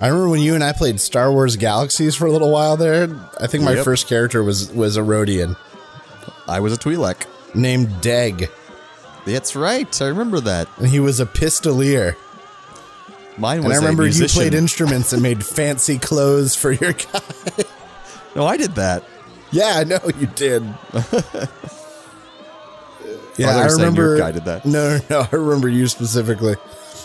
I 0.00 0.08
remember 0.08 0.28
when 0.28 0.40
you 0.40 0.54
and 0.54 0.64
I 0.64 0.72
played 0.72 1.00
Star 1.00 1.30
Wars 1.32 1.56
Galaxies 1.56 2.14
for 2.14 2.26
a 2.26 2.32
little 2.32 2.50
while 2.50 2.76
there. 2.76 3.08
I 3.40 3.46
think 3.46 3.64
my 3.64 3.72
Yep. 3.74 3.84
first 3.84 4.08
character 4.08 4.42
was 4.42 4.70
was 4.72 4.96
a 4.96 5.00
Rodian. 5.00 5.56
I 6.48 6.60
was 6.60 6.72
a 6.72 6.76
Twi'lek. 6.76 7.26
Named 7.54 8.00
Deg. 8.00 8.50
That's 9.26 9.54
right. 9.54 10.02
I 10.02 10.06
remember 10.06 10.40
that. 10.40 10.66
And 10.78 10.88
he 10.88 10.98
was 11.00 11.20
a 11.20 11.26
pistoleer. 11.26 12.16
Mine 13.38 13.58
was. 13.62 13.66
And 13.66 13.72
I 13.74 13.76
remember 13.76 14.06
you 14.06 14.26
played 14.26 14.52
instruments 14.54 15.12
and 15.12 15.22
made 15.22 15.44
fancy 15.46 15.98
clothes 15.98 16.54
for 16.56 16.72
your 16.72 16.92
guy. 16.92 17.20
No, 18.34 18.46
I 18.46 18.56
did 18.56 18.76
that. 18.76 19.04
Yeah, 19.50 19.74
I 19.76 19.84
know 19.84 20.00
you 20.18 20.26
did. 20.26 20.62
yeah, 23.36 23.46
thought 23.52 23.56
you 23.56 23.62
I 23.62 23.72
remember. 23.72 24.02
your 24.02 24.18
guy 24.18 24.32
did 24.32 24.44
that. 24.46 24.64
No, 24.64 24.96
no, 24.98 25.04
no. 25.10 25.26
I 25.32 25.36
remember 25.36 25.68
you 25.68 25.88
specifically. 25.88 26.54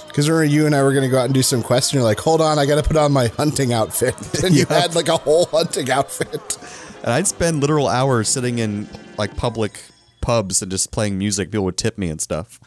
Because 0.08 0.30
remember 0.30 0.46
you 0.46 0.66
and 0.66 0.74
I 0.74 0.82
were 0.82 0.92
going 0.94 1.04
to 1.04 1.10
go 1.10 1.20
out 1.20 1.26
and 1.26 1.34
do 1.34 1.44
some 1.44 1.62
quests, 1.62 1.92
and 1.92 1.98
you're 2.00 2.04
like, 2.04 2.20
hold 2.20 2.42
on, 2.42 2.58
I 2.58 2.66
got 2.66 2.76
to 2.76 2.84
put 2.84 2.98
on 2.98 3.12
my 3.12 3.28
hunting 3.28 3.72
outfit. 3.74 4.16
And 4.44 4.56
you 4.56 4.66
had 4.66 4.96
like 4.96 5.08
a 5.10 5.18
whole 5.18 5.46
hunting 5.46 5.92
outfit. 5.92 6.58
And 7.04 7.14
I'd 7.14 7.28
spend 7.28 7.62
literal 7.62 7.88
hours 7.88 8.28
sitting 8.28 8.58
in 8.60 8.88
like 9.18 9.36
public 9.38 9.80
pubs 10.22 10.62
and 10.62 10.72
just 10.72 10.92
playing 10.92 11.18
music. 11.20 11.52
People 11.52 11.66
would 11.66 11.78
tip 11.78 11.98
me 11.98 12.10
and 12.10 12.20
stuff. 12.20 12.60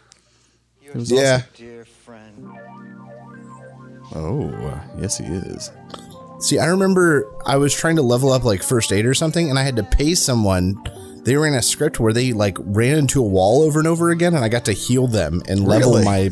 Was 0.95 1.11
Yeah. 1.11 1.43
Dear 1.57 1.85
friend. 1.85 2.49
awesome. 2.49 4.13
Oh, 4.15 4.49
uh, 4.67 4.81
yes, 5.01 5.19
he 5.19 5.25
is. 5.25 5.71
See, 6.41 6.59
I 6.59 6.67
remember 6.67 7.27
I 7.47 7.57
was 7.57 7.75
trying 7.75 7.97
to 7.97 8.03
level 8.03 8.33
up 8.33 8.45
like 8.45 8.63
first 8.63 8.93
aid 8.93 9.07
or 9.07 9.15
something, 9.15 9.51
and 9.51 9.59
I 9.59 9.63
had 9.63 9.77
to 9.77 9.83
pay 9.83 10.15
someone. 10.15 10.83
They 11.31 11.37
were 11.37 11.47
in 11.47 11.55
a 11.55 11.63
script 11.63 12.01
where 12.01 12.13
they 12.13 12.33
like 12.33 12.59
ran 12.59 12.99
into 12.99 13.21
a 13.21 13.25
wall 13.25 13.63
over 13.63 13.79
and 13.79 13.87
over 13.87 14.11
again, 14.11 14.35
and 14.35 14.45
I 14.45 14.49
got 14.49 14.65
to 14.65 14.73
heal 14.73 15.07
them 15.07 15.43
and 15.47 15.65
level 15.65 15.93
Really? 15.93 16.05
my 16.05 16.31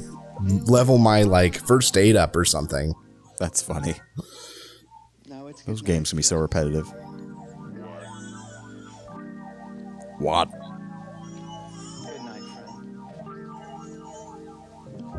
level 0.64 0.98
my 0.98 1.22
like 1.22 1.56
first 1.56 1.96
aid 1.96 2.16
up 2.16 2.34
or 2.34 2.44
something. 2.44 2.96
That's 3.38 3.62
funny. 3.62 3.94
Those 5.66 5.82
games 5.82 6.10
can 6.10 6.16
be 6.16 6.24
so 6.24 6.36
repetitive. 6.36 6.92
What? 10.18 10.50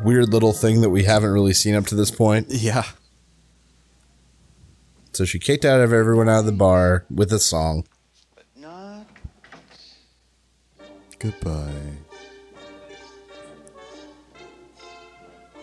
Weird 0.04 0.28
little 0.28 0.52
thing 0.52 0.82
that 0.82 0.90
we 0.90 1.06
haven't 1.06 1.32
really 1.32 1.54
seen 1.54 1.76
up 1.76 1.86
to 1.86 1.96
this 1.96 2.12
point. 2.12 2.48
Yeah. 2.50 2.84
So 5.14 5.24
she 5.24 5.40
kicked 5.40 5.64
out 5.64 5.80
of 5.80 5.94
everyone 5.94 6.28
out 6.28 6.40
of 6.40 6.48
the 6.48 6.52
bar 6.52 7.06
with 7.10 7.32
a 7.32 7.40
song. 7.40 7.86
Goodbye. 11.20 11.74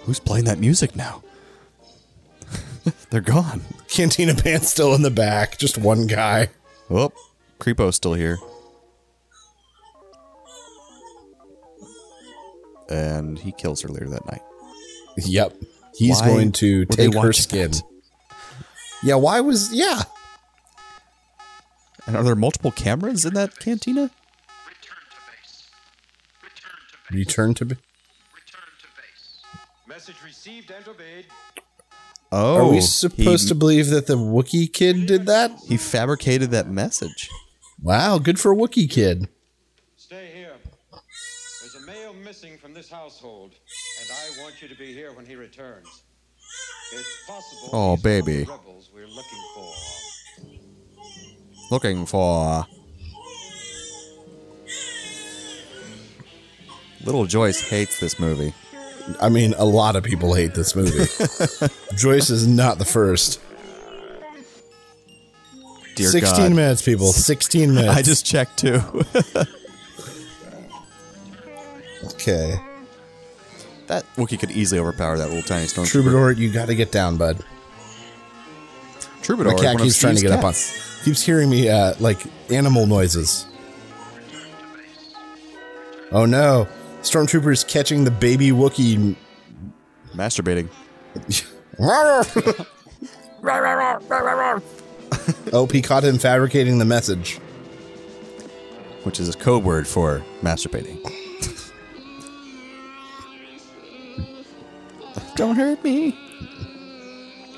Who's 0.03 0.21
playing 0.21 0.45
that 0.45 0.59
music 0.59 0.95
now? 0.95 1.23
They're 3.11 3.21
gone. 3.21 3.63
Cantina 3.89 4.35
Pants 4.35 4.69
still 4.69 4.95
in 4.95 5.03
the 5.03 5.11
back. 5.11 5.59
Just 5.59 5.79
one 5.79 6.07
guy. 6.07 6.51
Oh, 6.91 7.13
Creepo's 7.59 7.97
still 7.97 8.15
here. 8.15 8.39
And 12.89 13.39
he 13.39 13.51
kills 13.53 13.81
her 13.83 13.89
later 13.89 14.09
that 14.11 14.27
night. 14.27 14.43
Yep. 15.17 15.57
He's 15.97 16.21
Why 16.21 16.27
going 16.29 16.53
to 16.53 16.85
take 16.85 17.15
her 17.15 17.33
skin. 17.33 17.73
that? 17.73 17.83
Yeah, 19.03 19.17
why 19.17 19.41
was 19.41 19.73
yeah. 19.73 20.03
And 22.07 22.17
are 22.17 22.23
there 22.23 22.37
multiple 22.37 22.71
cameras 22.71 23.25
in 23.25 23.35
that 23.35 23.59
cantina? 23.59 24.11
Return 27.21 27.55
to 27.55 27.65
be 27.65 27.75
Message 29.89 30.17
received 30.25 30.71
and 30.71 30.87
obeyed. 30.87 31.27
Oh, 32.33 32.57
Are 32.57 32.71
we 32.71 32.81
supposed 32.81 33.45
he- 33.45 33.49
to 33.49 33.55
believe 33.55 33.89
that 33.89 34.07
the 34.07 34.17
Wookiee 34.19 34.73
kid 34.73 35.07
did 35.07 35.27
that? 35.27 35.53
He 35.69 35.77
fabricated 35.77 36.51
that 36.51 36.69
message. 36.69 37.31
Wow, 37.81 38.19
good 38.19 38.39
for 38.41 38.55
Wookiee 38.55 38.91
kid. 38.91 39.29
Stay 39.97 40.31
here. 40.35 40.53
There's 41.63 41.77
a 41.83 41.87
male 41.87 42.13
missing 42.15 42.59
from 42.59 42.75
this 42.75 42.91
household, 42.91 43.53
and 44.01 44.11
I 44.11 44.43
want 44.43 44.61
you 44.61 44.69
to 44.69 44.75
be 44.75 44.93
here 44.93 45.13
when 45.13 45.25
he 45.25 45.37
returns. 45.37 46.03
It's 46.93 47.27
possible. 47.27 47.71
Oh, 47.73 47.95
he's 47.95 48.03
the 48.03 48.09
baby. 48.23 48.39
rebels 48.45 48.91
we're 48.95 49.07
looking 49.09 49.43
for. 49.55 49.73
Looking 51.71 52.07
for. 52.07 52.67
Little 57.07 57.25
Joyce 57.25 57.61
hates 57.71 58.01
this 58.01 58.19
movie. 58.19 58.53
I 59.21 59.29
mean, 59.29 59.55
a 59.57 59.65
lot 59.65 59.95
of 59.95 60.03
people 60.03 60.35
hate 60.35 60.55
this 60.55 60.75
movie. 60.75 61.05
Joyce 61.97 62.29
is 62.29 62.47
not 62.47 62.79
the 62.79 62.85
first. 62.85 63.41
Dear 65.95 66.09
16 66.09 66.49
God. 66.49 66.57
minutes, 66.57 66.83
people. 66.83 67.13
16 67.13 67.75
minutes. 67.75 67.97
I 67.97 68.03
just 68.03 68.27
checked 68.27 68.59
too. 68.59 68.81
Okay. 72.15 72.59
that 73.89 74.05
Wookiee 74.17 74.39
could 74.39 74.51
easily 74.51 74.81
overpower 74.81 75.17
that 75.19 75.29
little 75.29 75.43
tiny 75.43 75.67
stone 75.67 75.87
Troubadour, 75.87 76.33
you 76.33 76.53
got 76.53 76.67
to 76.67 76.75
get 76.75 76.91
down, 76.93 77.17
bud. 77.17 77.45
Troubadour. 79.23 79.53
My 79.53 79.59
cat 79.59 79.79
keeps 79.79 79.99
trying 79.99 80.17
to 80.17 80.23
get 80.23 80.31
up 80.31 80.45
on. 80.45 80.53
cats. 80.53 81.05
Keeps 81.05 81.23
hearing 81.23 81.51
me, 81.51 81.69
uh, 81.69 81.95
like 82.01 82.19
animal 82.51 82.87
noises. 82.87 83.47
Oh 86.13 86.27
no! 86.27 86.69
Stormtrooper's 87.07 87.63
catching 87.63 88.05
the 88.05 88.11
baby 88.11 88.51
Wookiee. 88.51 89.15
Masturbating. 90.15 90.69
oh, 95.53 95.67
he 95.67 95.83
caught 95.83 96.03
him 96.03 96.19
fabricating 96.19 96.79
the 96.79 96.85
message. 96.85 97.37
Which 99.05 99.21
is 99.21 99.29
a 99.29 99.39
code 99.39 99.63
word 99.63 99.87
for 99.87 100.25
masturbating. 100.43 101.01
Don't 105.37 105.55
hurt 105.55 105.85
me. 105.85 106.19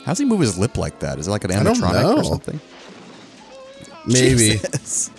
How's 0.05 0.19
he 0.19 0.27
move 0.27 0.41
his 0.41 0.59
lip 0.59 0.77
like 0.77 0.99
that? 0.99 1.19
Is 1.19 1.27
it 1.27 1.31
like 1.31 1.45
an 1.45 1.53
animatronic 1.53 2.19
or 2.19 2.25
something? 2.25 2.61
Maybe. 4.07 4.59
Jesus. 4.59 5.11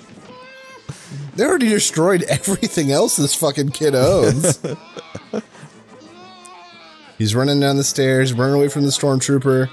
They 1.40 1.46
already 1.46 1.70
destroyed 1.70 2.24
everything 2.24 2.92
else 2.92 3.16
this 3.16 3.34
fucking 3.34 3.70
kid 3.70 3.96
owns. 3.96 4.60
He's 7.18 7.34
running 7.34 7.62
down 7.62 7.78
the 7.78 7.84
stairs, 7.86 8.34
running 8.34 8.56
away 8.56 8.68
from 8.68 8.82
the 8.82 8.90
stormtrooper. 8.90 9.70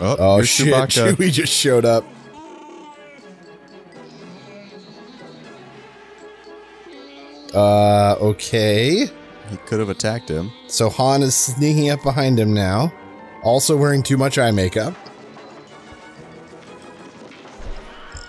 Oh, 0.00 0.16
Oh 0.16 0.42
shit! 0.44 0.68
Chewbacca. 0.68 1.12
Chewie 1.16 1.32
just 1.32 1.52
showed 1.52 1.84
up. 1.84 2.04
Uh, 7.52 8.14
okay. 8.20 9.06
He 9.50 9.56
could 9.66 9.80
have 9.80 9.88
attacked 9.88 10.28
him. 10.28 10.52
So 10.68 10.88
Han 10.88 11.22
is 11.22 11.34
sneaking 11.34 11.90
up 11.90 12.04
behind 12.04 12.38
him 12.38 12.54
now, 12.54 12.92
also 13.42 13.76
wearing 13.76 14.04
too 14.04 14.16
much 14.16 14.38
eye 14.38 14.52
makeup. 14.52 14.94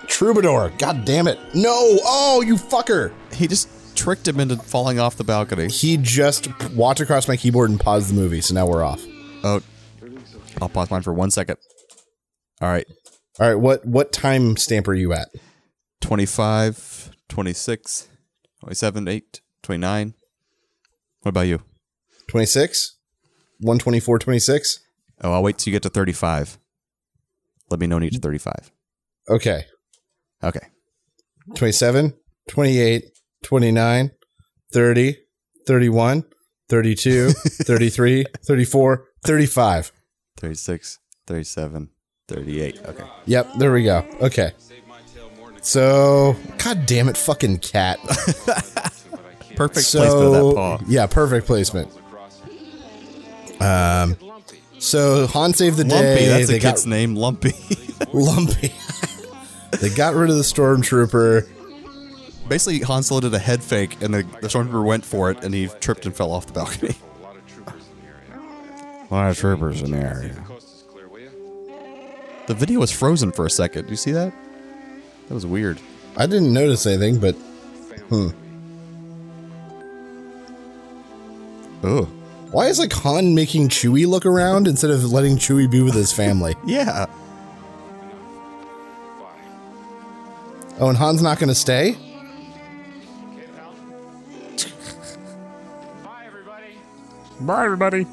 Troubadour, 0.08 0.72
god 0.78 1.04
damn 1.04 1.28
it. 1.28 1.38
No! 1.54 1.74
Oh, 1.74 2.42
you 2.44 2.56
fucker! 2.56 3.12
He 3.32 3.46
just 3.46 3.68
tricked 3.96 4.26
him 4.26 4.40
into 4.40 4.56
falling 4.56 4.98
off 4.98 5.16
the 5.16 5.24
balcony. 5.24 5.68
He 5.68 5.96
just 5.96 6.48
walked 6.72 7.00
across 7.00 7.28
my 7.28 7.36
keyboard 7.36 7.70
and 7.70 7.78
paused 7.78 8.10
the 8.10 8.14
movie, 8.14 8.40
so 8.40 8.54
now 8.54 8.66
we're 8.66 8.82
off. 8.82 9.04
Oh, 9.44 9.60
I'll 10.60 10.68
pause 10.68 10.90
mine 10.90 11.02
for 11.02 11.12
one 11.12 11.30
second. 11.30 11.58
All 12.60 12.68
right. 12.68 12.86
All 13.38 13.48
right, 13.48 13.54
what 13.54 13.86
what 13.86 14.12
time 14.12 14.56
stamp 14.56 14.88
are 14.88 14.94
you 14.94 15.12
at? 15.12 15.28
25, 16.00 17.10
26, 17.28 18.08
27, 18.60 19.08
8, 19.08 19.40
29. 19.62 20.14
What 21.20 21.28
about 21.28 21.42
you? 21.42 21.62
26? 22.28 22.96
124, 23.60 24.18
26? 24.18 24.80
Oh, 25.22 25.32
I'll 25.32 25.42
wait 25.42 25.58
till 25.58 25.70
you 25.70 25.76
get 25.76 25.82
to 25.82 25.88
35. 25.88 26.58
Let 27.70 27.80
me 27.80 27.86
know 27.86 27.96
when 27.96 28.04
you 28.04 28.10
get 28.10 28.22
to 28.22 28.28
35. 28.28 28.72
Okay. 29.28 29.64
Okay. 30.42 30.66
27, 31.54 32.14
28, 32.48 33.04
29, 33.42 34.10
30, 34.72 35.16
31, 35.66 36.24
32, 36.68 37.30
33, 37.32 38.24
34, 38.46 39.04
35. 39.24 39.92
36, 40.36 40.98
37, 41.26 41.88
38. 42.28 42.80
Okay. 42.84 43.04
Yep, 43.26 43.54
there 43.56 43.72
we 43.72 43.84
go. 43.84 44.04
Okay. 44.20 44.52
So, 45.60 46.36
god 46.58 46.86
damn 46.86 47.08
it, 47.08 47.16
fucking 47.16 47.58
cat. 47.58 47.98
Perfect 49.56 49.86
so, 49.86 49.98
placement 49.98 50.24
of 50.24 50.32
that 50.32 50.54
paw. 50.54 50.78
Yeah, 50.86 51.06
perfect 51.06 51.46
placement. 51.48 51.90
Um, 53.60 54.16
so 54.78 55.26
Han 55.26 55.52
saved 55.52 55.78
the 55.78 55.84
Lumpy, 55.84 55.96
day. 56.00 56.28
that's 56.28 56.48
they 56.48 56.58
a 56.58 56.60
kid's 56.60 56.86
name, 56.86 57.16
Lumpy. 57.16 57.50
Lumpy. 58.12 58.72
they 59.72 59.90
got 59.90 60.14
rid 60.14 60.30
of 60.30 60.36
the 60.36 60.42
stormtrooper. 60.42 61.48
Basically, 62.48 62.80
Han 62.80 63.02
Solo 63.02 63.20
did 63.20 63.34
a 63.34 63.38
head 63.38 63.62
fake, 63.62 64.02
and 64.02 64.14
the, 64.14 64.22
the 64.40 64.48
stormtrooper 64.48 64.84
went 64.84 65.04
for 65.04 65.30
it, 65.30 65.44
and 65.44 65.54
he 65.54 65.68
tripped 65.80 66.06
and 66.06 66.16
fell 66.16 66.32
off 66.32 66.46
the 66.46 66.52
balcony. 66.52 66.94
A 69.10 69.14
lot 69.14 69.30
of 69.30 69.38
troopers 69.38 69.82
in 69.82 69.90
the 69.90 69.98
area. 69.98 70.44
The 72.46 72.54
video 72.54 72.80
was 72.80 72.90
frozen 72.90 73.32
for 73.32 73.46
a 73.46 73.50
second. 73.50 73.84
Do 73.84 73.90
you 73.90 73.96
see 73.96 74.12
that? 74.12 74.32
That 75.28 75.34
was 75.34 75.44
weird. 75.44 75.78
I 76.16 76.26
didn't 76.26 76.52
notice 76.52 76.86
anything, 76.86 77.18
but 77.18 77.34
hmm. 78.08 78.28
Oh. 81.82 82.04
Why 82.50 82.66
is 82.68 82.78
like 82.78 82.92
Han 82.92 83.34
making 83.34 83.68
Chewie 83.68 84.06
look 84.06 84.24
around 84.24 84.66
instead 84.66 84.90
of 84.90 85.04
letting 85.12 85.36
Chewie 85.36 85.70
be 85.70 85.82
with 85.82 85.94
his 85.94 86.12
family? 86.12 86.54
Yeah. 86.66 87.06
Oh, 90.80 90.88
and 90.88 90.96
Han's 90.96 91.22
not 91.22 91.38
going 91.38 91.48
to 91.48 91.54
stay? 91.54 91.96
Bye, 96.04 96.24
everybody. 96.26 96.78
Bye, 97.40 97.64
everybody. 97.64 98.06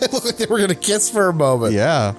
it 0.00 0.12
looked 0.12 0.26
like 0.26 0.36
they 0.36 0.46
were 0.46 0.58
going 0.58 0.68
to 0.68 0.74
kiss 0.74 1.10
for 1.10 1.28
a 1.28 1.32
moment. 1.32 1.72
Yeah. 1.74 2.12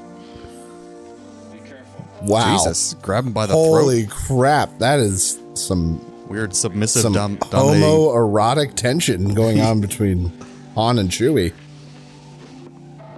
Be 1.52 1.60
careful. 1.68 2.06
Wow. 2.24 2.58
Jesus, 2.58 2.96
grab 3.02 3.26
him 3.26 3.34
by 3.34 3.46
the 3.46 3.54
Holy 3.54 4.08
crap. 4.08 4.78
That 4.80 5.00
is 5.00 5.40
some 5.54 6.00
Weird 6.28 6.56
submissive 6.56 7.02
some 7.04 7.14
dom- 7.14 7.36
dominating. 7.52 7.84
homoerotic 7.88 8.76
tension 8.76 9.34
going 9.36 9.60
on 9.62 9.82
between 9.82 10.32
Han 10.76 10.98
and 11.00 11.10
Chewie. 11.10 11.54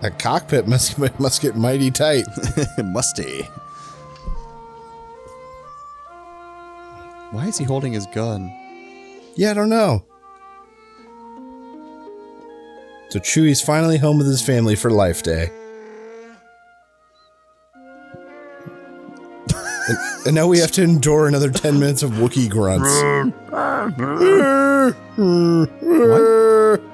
That 0.01 0.19
cockpit 0.19 0.67
must 0.67 0.97
must 1.19 1.41
get 1.41 1.55
mighty 1.55 1.89
tight. 1.91 2.25
Musty. 2.83 3.47
Why 7.35 7.47
is 7.47 7.57
he 7.57 7.65
holding 7.65 7.91
his 7.91 8.05
gun? 8.07 8.49
Yeah, 9.35 9.51
I 9.51 9.53
don't 9.55 9.67
know. 9.67 10.05
So 13.09 13.19
Chewie's 13.19 13.61
finally 13.61 13.97
home 13.97 14.17
with 14.17 14.27
his 14.27 14.41
family 14.41 14.77
for 14.77 14.89
Life 14.89 15.21
Day. 15.21 15.49
and, 19.89 19.97
and 20.27 20.33
now 20.33 20.47
we 20.47 20.59
have 20.59 20.71
to 20.71 20.81
endure 20.83 21.27
another 21.27 21.51
10 21.51 21.77
minutes 21.77 22.03
of 22.03 22.11
Wookiee 22.11 22.49
grunts. 22.49 22.89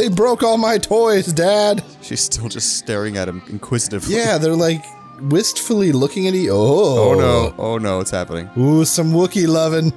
They 0.00 0.08
broke 0.08 0.42
all 0.42 0.56
my 0.56 0.78
toys, 0.78 1.26
Dad. 1.30 1.84
She's 2.00 2.20
still 2.22 2.48
just 2.48 2.78
staring 2.78 3.18
at 3.18 3.28
him 3.28 3.42
inquisitively. 3.48 4.14
Yeah, 4.14 4.38
they're 4.38 4.56
like 4.56 4.82
wistfully 5.20 5.92
looking 5.92 6.26
at 6.26 6.32
you. 6.32 6.52
Oh, 6.52 7.10
Oh 7.10 7.14
no! 7.14 7.54
Oh 7.58 7.76
no! 7.76 8.00
It's 8.00 8.10
happening. 8.10 8.48
Ooh, 8.56 8.86
some 8.86 9.12
Wookiee 9.12 9.46
loving. 9.46 9.92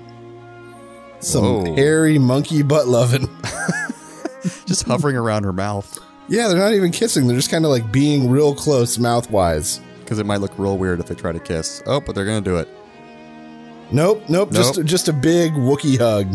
Some 1.22 1.44
Whoa. 1.44 1.76
hairy 1.76 2.20
monkey 2.20 2.64
butt 2.64 2.88
loving. 2.90 3.30
Just 4.66 4.84
hovering 4.84 5.16
around 5.16 5.46
her 5.46 5.54
mouth. 5.54 5.98
Yeah, 6.28 6.50
they're 6.50 6.58
not 6.58 6.74
even 6.74 6.92
kissing. 6.92 7.28
They're 7.28 7.38
just 7.38 7.50
kind 7.50 7.64
of 7.64 7.72
like 7.72 7.90
being 7.92 8.30
real 8.30 8.54
close 8.54 8.98
mouth 8.98 9.32
wise. 9.32 9.80
Because 10.02 10.20
it 10.20 10.26
might 10.26 10.42
look 10.42 10.52
real 10.60 10.78
weird 10.78 11.00
if 11.00 11.06
they 11.06 11.16
try 11.16 11.32
to 11.32 11.40
kiss. 11.40 11.82
Oh, 11.86 12.02
but 12.02 12.14
they're 12.14 12.26
going 12.26 12.44
to 12.44 12.50
do 12.50 12.58
it. 12.58 12.68
Nope, 13.92 14.24
nope, 14.28 14.52
just 14.52 14.78
Nope. 14.78 14.86
just 14.86 15.08
a 15.08 15.14
big 15.14 15.54
Wookiee 15.54 15.98
hug. 15.98 16.28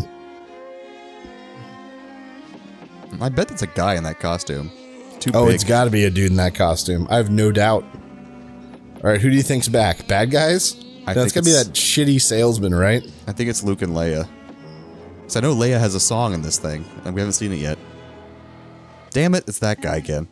I 3.21 3.29
bet 3.29 3.47
that's 3.47 3.61
a 3.61 3.67
guy 3.67 3.95
in 3.95 4.03
that 4.03 4.19
costume. 4.19 4.71
Too 5.19 5.31
Oh, 5.33 5.45
big. 5.47 5.55
it's 5.55 5.63
got 5.63 5.85
to 5.85 5.89
be 5.89 6.05
a 6.05 6.09
dude 6.09 6.31
in 6.31 6.37
that 6.37 6.55
costume. 6.55 7.07
I 7.09 7.17
have 7.17 7.29
no 7.29 7.51
doubt. 7.51 7.83
All 8.95 9.01
right, 9.09 9.19
who 9.19 9.29
do 9.29 9.35
you 9.35 9.43
think's 9.43 9.67
back? 9.67 10.07
Bad 10.07 10.31
guys? 10.31 10.75
I 11.07 11.13
That's 11.13 11.33
to 11.33 11.41
be 11.41 11.51
that 11.51 11.67
shitty 11.67 12.21
salesman, 12.21 12.73
right? 12.75 13.03
I 13.27 13.31
think 13.31 13.49
it's 13.49 13.63
Luke 13.63 13.81
and 13.81 13.93
Leia. 13.93 14.27
Because 15.21 15.35
I 15.37 15.39
know 15.39 15.55
Leia 15.55 15.79
has 15.79 15.95
a 15.95 15.99
song 15.99 16.33
in 16.33 16.41
this 16.41 16.57
thing, 16.59 16.85
and 17.05 17.15
we 17.15 17.21
haven't 17.21 17.33
seen 17.33 17.51
it 17.51 17.57
yet. 17.59 17.77
Damn 19.11 19.33
it, 19.35 19.45
it's 19.47 19.59
that 19.59 19.81
guy 19.81 19.95
again. 19.97 20.27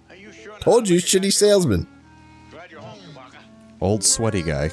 Told 0.60 0.88
you, 0.88 0.98
shitty 0.98 1.32
salesman. 1.34 1.88
Old 3.82 4.04
sweaty 4.04 4.42
guy. 4.42 4.72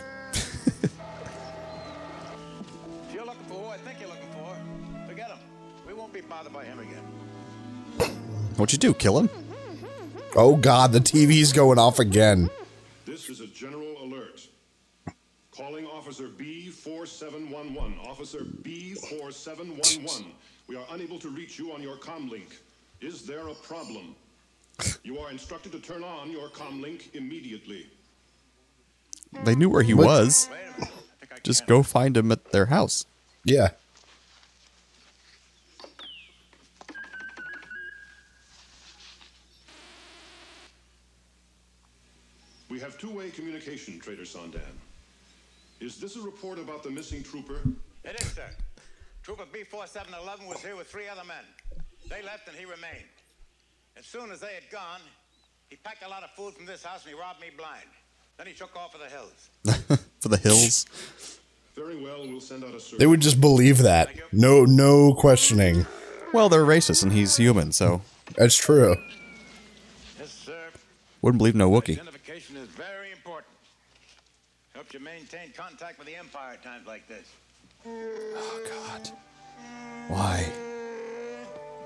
What'd 8.57 8.73
you 8.73 8.79
do, 8.79 8.95
kill 8.95 9.19
him? 9.19 9.29
Oh 10.37 10.57
God, 10.57 10.93
the 10.93 11.01
TV's 11.01 11.53
going 11.53 11.79
off 11.79 11.99
again. 11.99 12.51
This 13.05 13.29
is 13.29 13.41
a 13.41 13.47
general 13.47 13.97
alert. 14.03 14.47
Calling 15.57 15.87
Officer 15.87 16.29
B4711. 16.29 18.05
Officer 18.09 18.41
B4711. 18.41 20.25
We 20.67 20.77
are 20.77 20.85
unable 20.91 21.19
to 21.21 21.29
reach 21.29 21.59
you 21.59 21.73
on 21.73 21.83
your 21.83 21.97
comlink. 21.97 22.55
Is 23.01 23.23
there 23.27 23.47
a 23.49 23.55
problem? 23.55 24.15
You 25.05 25.19
are 25.19 25.31
instructed 25.31 25.71
to 25.73 25.79
turn 25.79 26.03
on 26.03 26.31
your 26.31 26.49
comlink 26.49 27.15
immediately. 27.15 27.87
They 29.45 29.55
knew 29.55 29.69
where 29.69 29.83
he 29.83 29.95
What? 29.95 30.07
was. 30.07 30.49
Just 31.45 31.67
go 31.67 31.83
find 31.83 32.17
him 32.17 32.33
at 32.33 32.51
their 32.51 32.67
house. 32.67 33.05
Yeah. 33.45 33.71
We 42.75 42.81
have 42.81 42.99
two-way 42.99 43.31
communication, 43.31 44.01
Trader 44.01 44.25
Saun 44.25 44.51
Dann. 44.51 44.63
Is 45.79 45.97
this 46.01 46.17
a 46.17 46.21
report 46.21 46.59
about 46.59 46.83
the 46.83 46.91
missing 46.91 47.23
trooper? 47.23 47.61
It 48.03 48.21
is, 48.21 48.33
sir. 48.33 48.51
Trooper 49.23 49.45
B4711 49.45 50.49
was 50.49 50.61
here 50.61 50.75
with 50.75 50.89
three 50.89 51.07
other 51.07 51.23
men. 51.23 51.45
They 52.11 52.21
left 52.25 52.49
and 52.49 52.57
he 52.57 52.65
remained. 52.65 53.15
As 53.97 54.07
soon 54.07 54.33
as 54.33 54.41
they 54.41 54.55
had 54.55 54.69
gone, 54.73 55.01
he 55.69 55.77
packed 55.77 56.05
a 56.05 56.09
lot 56.09 56.25
of 56.25 56.31
food 56.31 56.55
from 56.55 56.67
this 56.67 56.83
house 56.83 57.05
and 57.05 57.15
he 57.15 57.21
robbed 57.21 57.41
me 57.41 57.47
blind. 57.57 57.87
Then 58.39 58.49
he 58.49 58.55
took 58.55 58.75
off 58.75 58.91
for 58.91 58.99
the 58.99 59.09
hills. 59.09 60.01
For 60.21 60.29
the 60.29 60.39
hills. 60.39 60.87
Very 61.77 62.03
well, 62.03 62.27
we'll 62.27 62.41
send 62.41 62.65
out 62.65 62.75
a 62.75 62.81
search. 62.81 62.99
They 62.99 63.07
would 63.07 63.21
just 63.21 63.41
believe 63.41 63.79
that. 63.79 64.09
No, 64.33 64.65
no 64.65 65.15
questioning. 65.15 65.87
Well, 66.33 66.49
they're 66.49 66.65
racist 66.65 67.05
and 67.05 67.13
he's 67.13 67.37
human, 67.37 67.71
so 67.71 68.03
That's 68.37 68.57
true. 68.57 68.97
Yes, 70.19 70.31
sir. 70.33 70.71
wouldn't 71.23 71.39
believe 71.39 71.55
no 71.55 71.71
Wookiee. 71.71 72.01
Identification 73.15 73.15
is 73.15 73.15
very 73.15 73.17
important. 73.17 73.47
Helps 74.75 74.93
you 74.95 75.01
maintain 75.01 75.53
contact 75.57 75.99
with 75.99 76.07
the 76.09 76.17
Empire 76.17 76.53
at 76.55 76.63
times 76.63 76.87
like 76.87 77.07
this. 77.09 77.27
Oh, 77.87 78.61
God. 78.69 79.11
Why? 80.09 80.47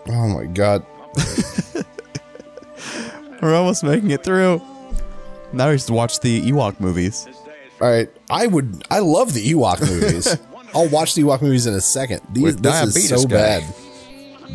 Oh 0.08 0.28
my 0.28 0.44
God. 0.46 0.84
We're 3.42 3.54
almost 3.54 3.84
making 3.84 4.10
it 4.10 4.24
through. 4.24 4.60
Now 5.52 5.68
we 5.70 5.76
just 5.76 5.90
watch 5.90 6.20
the 6.20 6.40
Ewok 6.50 6.80
movies. 6.80 7.26
All 7.80 7.90
right, 7.90 8.08
I 8.30 8.46
would. 8.46 8.82
I 8.90 8.98
love 8.98 9.32
the 9.34 9.52
Ewok 9.52 9.80
movies. 9.80 10.36
I'll 10.74 10.88
watch 10.88 11.14
the 11.14 11.22
Ewok 11.22 11.42
movies 11.42 11.66
in 11.66 11.74
a 11.74 11.80
second. 11.80 12.20
These, 12.32 12.42
With 12.42 12.62
this 12.62 12.96
is 12.96 13.08
so 13.08 13.24
guy. 13.26 13.60
bad. 13.60 13.64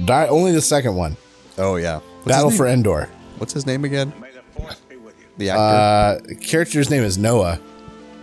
Di- 0.06 0.28
only 0.28 0.52
the 0.52 0.62
second 0.62 0.96
one. 0.96 1.16
Oh 1.58 1.78
yeah. 1.78 2.00
What's 2.00 2.28
Battle 2.28 2.52
for? 2.52 2.68
Endor. 2.68 3.10
What's 3.38 3.54
his 3.54 3.66
name 3.66 3.86
again? 3.86 4.12
The 5.38 5.50
actor. 5.50 6.34
Uh, 6.34 6.36
character's 6.42 6.90
name 6.90 7.04
is 7.04 7.18
Noa. 7.18 7.60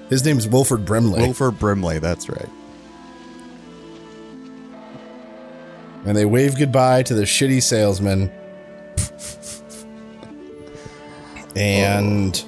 His 0.09 0.24
name 0.24 0.39
is 0.39 0.49
Wilford 0.49 0.85
Brimley, 0.85 1.20
Wilford 1.23 1.59
Brimley. 1.59 1.99
That's 1.99 2.28
right. 2.28 2.49
and 6.05 6.16
they 6.16 6.24
wave 6.24 6.57
goodbye 6.57 7.03
to 7.05 7.15
the 7.15 7.23
shitty 7.23 7.62
salesman. 7.62 8.31
And 11.57 12.43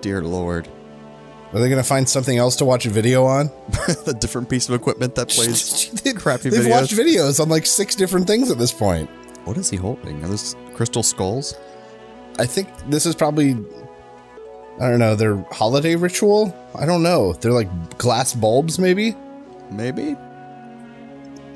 Dear 0.00 0.22
Lord. 0.22 0.68
are 1.52 1.60
they 1.60 1.68
going 1.68 1.82
to 1.82 1.88
find 1.88 2.08
something 2.08 2.36
else 2.36 2.56
to 2.56 2.64
watch 2.64 2.86
a 2.86 2.90
video 2.90 3.24
on? 3.24 3.50
a 4.06 4.14
different 4.14 4.48
piece 4.48 4.68
of 4.68 4.74
equipment 4.74 5.14
that 5.14 5.28
plays 5.28 5.90
crappy 6.16 6.50
videos. 6.50 6.50
They've 6.50 6.70
watched 6.70 6.92
videos 6.92 7.40
on 7.40 7.48
like 7.48 7.66
six 7.66 7.94
different 7.94 8.26
things 8.26 8.50
at 8.50 8.58
this 8.58 8.72
point. 8.72 9.08
What 9.44 9.56
is 9.58 9.70
he 9.70 9.76
holding? 9.76 10.22
Are 10.24 10.28
those 10.28 10.56
crystal 10.74 11.02
skulls? 11.02 11.54
I 12.38 12.46
think 12.46 12.68
this 12.88 13.06
is 13.06 13.14
probably 13.14 13.56
I 14.80 14.88
don't 14.88 15.00
know, 15.00 15.16
their 15.16 15.36
holiday 15.50 15.96
ritual? 15.96 16.54
I 16.74 16.86
don't 16.86 17.02
know. 17.02 17.32
They're 17.32 17.52
like 17.52 17.98
glass 17.98 18.34
bulbs 18.34 18.78
maybe? 18.78 19.14
Maybe. 19.70 20.16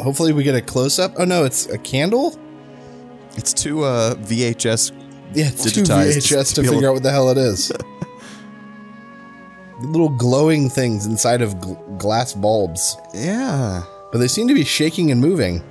Hopefully 0.00 0.32
we 0.32 0.42
get 0.42 0.56
a 0.56 0.60
close 0.60 0.98
up. 0.98 1.12
Oh 1.18 1.24
no, 1.24 1.44
it's 1.44 1.66
a 1.66 1.78
candle? 1.78 2.36
It's 3.36 3.52
two 3.52 3.84
uh, 3.84 4.14
VHS. 4.16 4.92
Yeah, 5.34 5.48
it's 5.48 5.72
two 5.72 5.82
VHS 5.82 6.54
to 6.56 6.62
able- 6.62 6.72
figure 6.74 6.88
out 6.88 6.94
what 6.94 7.02
the 7.02 7.10
hell 7.10 7.30
it 7.30 7.38
is. 7.38 7.72
Little 9.80 10.10
glowing 10.10 10.68
things 10.68 11.06
inside 11.06 11.42
of 11.42 11.54
gl- 11.54 11.98
glass 11.98 12.34
bulbs. 12.34 12.96
Yeah. 13.14 13.82
But 14.12 14.18
they 14.18 14.28
seem 14.28 14.46
to 14.48 14.54
be 14.54 14.64
shaking 14.64 15.10
and 15.10 15.20
moving. 15.20 15.62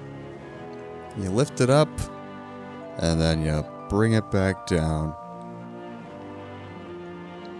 You 1.17 1.29
lift 1.29 1.61
it 1.61 1.69
up, 1.69 1.89
and 2.97 3.21
then 3.21 3.45
you 3.45 3.63
bring 3.91 4.13
it 4.13 4.31
back 4.31 4.67
down. 4.67 5.13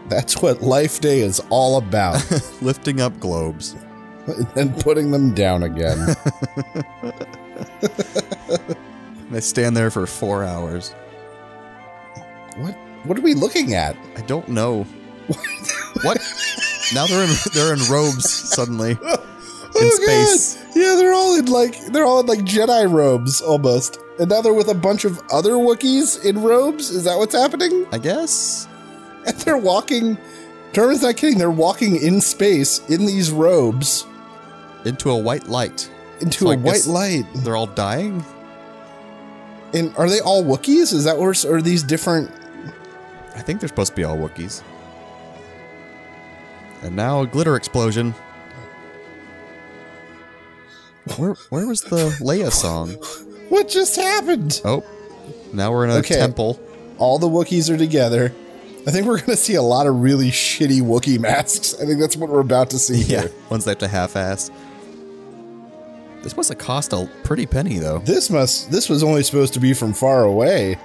That's 0.07 0.41
what 0.41 0.61
Life 0.61 1.01
Day 1.01 1.19
is 1.19 1.41
all 1.49 1.75
about. 1.75 2.25
Lifting 2.61 3.01
up 3.01 3.19
globes. 3.19 3.75
and 4.55 4.73
putting 4.79 5.11
them 5.11 5.35
down 5.35 5.61
again. 5.63 6.15
They 9.29 9.39
stand 9.39 9.77
there 9.77 9.89
for 9.89 10.05
four 10.05 10.43
hours. 10.43 10.91
what 12.57 12.75
what 13.05 13.17
are 13.17 13.21
we 13.21 13.33
looking 13.33 13.75
at? 13.75 13.95
I 14.17 14.21
don't 14.23 14.49
know. 14.49 14.83
what? 16.01 16.17
Now 16.93 17.07
they're 17.07 17.23
in 17.23 17.29
they're 17.53 17.73
in 17.73 17.79
robes 17.89 18.29
suddenly 18.29 18.97
in 19.81 19.87
Oh, 19.87 20.03
space. 20.03 20.55
God. 20.55 20.65
Yeah, 20.75 20.95
they're 20.95 21.13
all 21.13 21.37
in 21.37 21.45
like 21.45 21.85
they're 21.87 22.05
all 22.05 22.19
in 22.19 22.25
like 22.27 22.39
Jedi 22.39 22.91
robes 22.91 23.41
almost. 23.41 23.97
And 24.19 24.29
now 24.29 24.41
they're 24.41 24.53
with 24.53 24.67
a 24.67 24.73
bunch 24.75 25.03
of 25.05 25.19
other 25.31 25.53
Wookiees 25.53 26.23
in 26.23 26.41
robes. 26.43 26.89
Is 26.91 27.03
that 27.05 27.17
what's 27.17 27.33
happening? 27.35 27.85
I 27.91 27.97
guess. 27.97 28.67
And 29.25 29.37
they're 29.37 29.57
walking. 29.57 30.17
Termin's 30.73 31.03
not 31.03 31.15
kidding. 31.15 31.37
They're 31.37 31.51
walking 31.51 31.95
in 31.95 32.21
space 32.21 32.79
in 32.89 33.05
these 33.05 33.29
robes 33.29 34.05
Into 34.83 35.11
a 35.11 35.17
white 35.17 35.47
light. 35.47 35.87
into 36.21 36.45
So 36.45 36.51
a 36.51 36.57
white 36.57 36.87
light. 36.87 37.25
They're 37.35 37.55
all 37.55 37.67
dying. 37.67 38.23
And 39.73 39.95
are 39.95 40.09
they 40.09 40.21
all 40.21 40.43
Wookiees? 40.43 40.91
Is 40.91 41.03
that 41.03 41.17
where? 41.19 41.35
Or 41.45 41.57
are 41.57 41.61
these 41.61 41.83
different? 41.83 42.31
I 43.35 43.41
think 43.41 43.59
they're 43.59 43.69
supposed 43.69 43.91
to 43.91 43.95
be 43.95 44.03
all 44.03 44.17
Wookiees. 44.17 44.63
And 46.81 46.95
now 46.95 47.21
a 47.21 47.27
glitter 47.27 47.55
explosion. 47.55 48.15
Where 51.17 51.33
where 51.49 51.67
was 51.67 51.81
the 51.81 52.15
Leia 52.21 52.51
song? 52.51 52.91
What 53.49 53.67
just 53.67 53.95
happened? 53.95 54.61
Oh, 54.63 54.83
now 55.53 55.71
we're 55.71 55.85
in 55.85 55.91
a 55.91 55.95
Okay. 55.95 56.15
temple. 56.15 56.59
All 56.97 57.17
the 57.19 57.27
Wookiees 57.27 57.69
are 57.73 57.77
together. 57.77 58.33
I 58.87 58.91
think 58.91 59.05
we're 59.07 59.17
going 59.17 59.29
to 59.31 59.35
see 59.35 59.55
a 59.55 59.61
lot 59.61 59.87
of 59.87 59.95
really 60.01 60.29
shitty 60.31 60.81
Wookiee 60.81 61.19
masks. 61.19 61.75
I 61.81 61.85
think 61.85 61.99
that's 61.99 62.15
what 62.15 62.29
we're 62.29 62.39
about 62.39 62.69
to 62.71 62.79
see 62.79 63.01
Yeah, 63.01 63.21
here. 63.21 63.31
ones 63.49 63.65
they 63.65 63.71
have 63.71 63.77
to 63.79 63.87
half-ass. 63.87 64.49
This 66.23 66.35
must 66.37 66.49
have 66.49 66.57
cost 66.59 66.93
a 66.93 67.09
pretty 67.23 67.45
penny 67.47 67.77
though. 67.79 67.99
This 67.99 68.29
must. 68.29 68.71
This 68.71 68.87
was 68.89 69.03
only 69.03 69.23
supposed 69.23 69.53
to 69.55 69.59
be 69.59 69.73
from 69.73 69.93
far 69.93 70.23
away. 70.23 70.77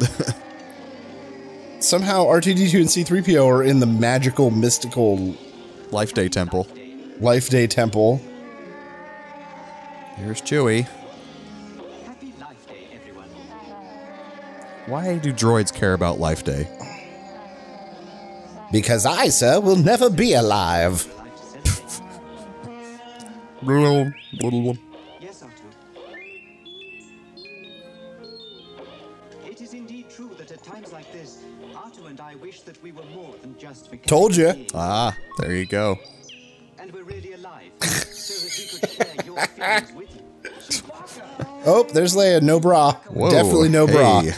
Somehow 1.80 2.24
R2D2 2.26 2.74
and 2.74 2.88
C3PO 2.88 3.46
are 3.46 3.62
in 3.62 3.78
the 3.80 3.86
magical, 3.86 4.50
mystical 4.50 5.34
Life 5.90 6.12
Day 6.14 6.28
Temple. 6.28 6.66
Life 7.20 7.48
Day 7.50 7.66
Temple. 7.66 8.20
Here's 10.18 10.42
Chewie. 10.42 10.86
Why 14.86 15.18
do 15.18 15.32
droids 15.32 15.72
care 15.72 15.92
about 15.92 16.18
Life 16.18 16.44
Day? 16.44 16.66
Because 18.72 19.06
I, 19.06 19.28
sir, 19.28 19.60
will 19.60 19.76
never 19.76 20.10
be 20.10 20.34
alive. 20.34 21.06
yes, 25.20 25.44
It 29.46 29.60
is 29.60 29.74
indeed 29.74 30.10
true 30.10 30.30
that 30.38 30.50
at 30.50 30.62
times 30.62 30.92
like 30.92 31.10
this, 31.12 31.44
Artoo 31.74 32.06
and 32.08 32.20
I 32.20 32.34
wish 32.36 32.62
that 32.62 32.82
we 32.82 32.92
were 32.92 33.04
more 33.14 33.34
than 33.40 33.56
just. 33.58 33.90
Told 34.06 34.34
you. 34.36 34.66
Ah, 34.74 35.16
there 35.38 35.54
you 35.54 35.66
go. 35.66 35.98
Oh, 41.70 41.82
there's 41.92 42.14
Leia. 42.14 42.40
No 42.40 42.60
bra. 42.60 42.92
Whoa, 43.08 43.30
Definitely 43.30 43.68
no 43.68 43.86
bra. 43.86 44.20
hey. 44.22 44.32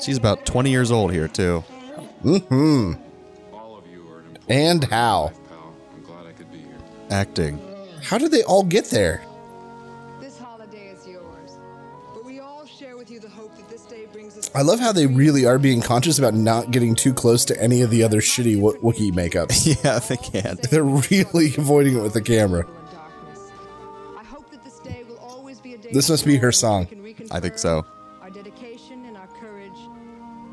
She's 0.00 0.16
about 0.16 0.46
20 0.46 0.70
years 0.70 0.90
old 0.90 1.12
here, 1.12 1.26
too. 1.28 1.64
Mm-hmm. 2.24 2.92
And 4.48 4.84
how? 4.84 5.32
Acting. 7.10 7.60
How 8.02 8.18
did 8.18 8.30
they 8.30 8.42
all 8.44 8.62
get 8.62 8.86
there? 8.86 9.22
This 10.20 10.38
holiday 10.38 10.88
is 10.90 11.06
yours. 11.06 11.58
But 12.14 12.24
we 12.24 12.38
all 12.38 12.64
share 12.66 12.96
with 12.96 13.10
you 13.10 13.18
the 13.18 13.28
hope 13.28 13.56
that 13.56 13.68
this 13.68 13.82
day 13.82 14.06
brings 14.12 14.38
us 14.38 14.50
I 14.54 14.62
love 14.62 14.78
how 14.78 14.92
they 14.92 15.06
really 15.06 15.44
are 15.46 15.58
being 15.58 15.80
conscious 15.80 16.18
about 16.18 16.34
not 16.34 16.70
getting 16.70 16.94
too 16.94 17.12
close 17.12 17.44
to 17.46 17.60
any 17.60 17.82
of 17.82 17.90
the 17.90 18.04
other 18.04 18.20
shitty 18.20 18.58
Wo- 18.60 18.74
Wookiee 18.74 19.10
makeups. 19.12 19.82
yeah, 19.84 19.98
they 19.98 20.16
can't. 20.16 20.62
They're 20.70 20.84
really 20.84 21.54
avoiding 21.58 21.96
it 21.96 22.02
with 22.02 22.14
the 22.14 22.22
camera. 22.22 22.66
This 25.92 26.08
must 26.08 26.24
be 26.24 26.36
her 26.36 26.52
song. 26.52 26.86
I 27.30 27.40
think 27.40 27.58
so. 27.58 27.84
our 28.22 28.30
dedication 28.30 29.04
and 29.06 29.16
our 29.16 29.26
courage, 29.26 29.78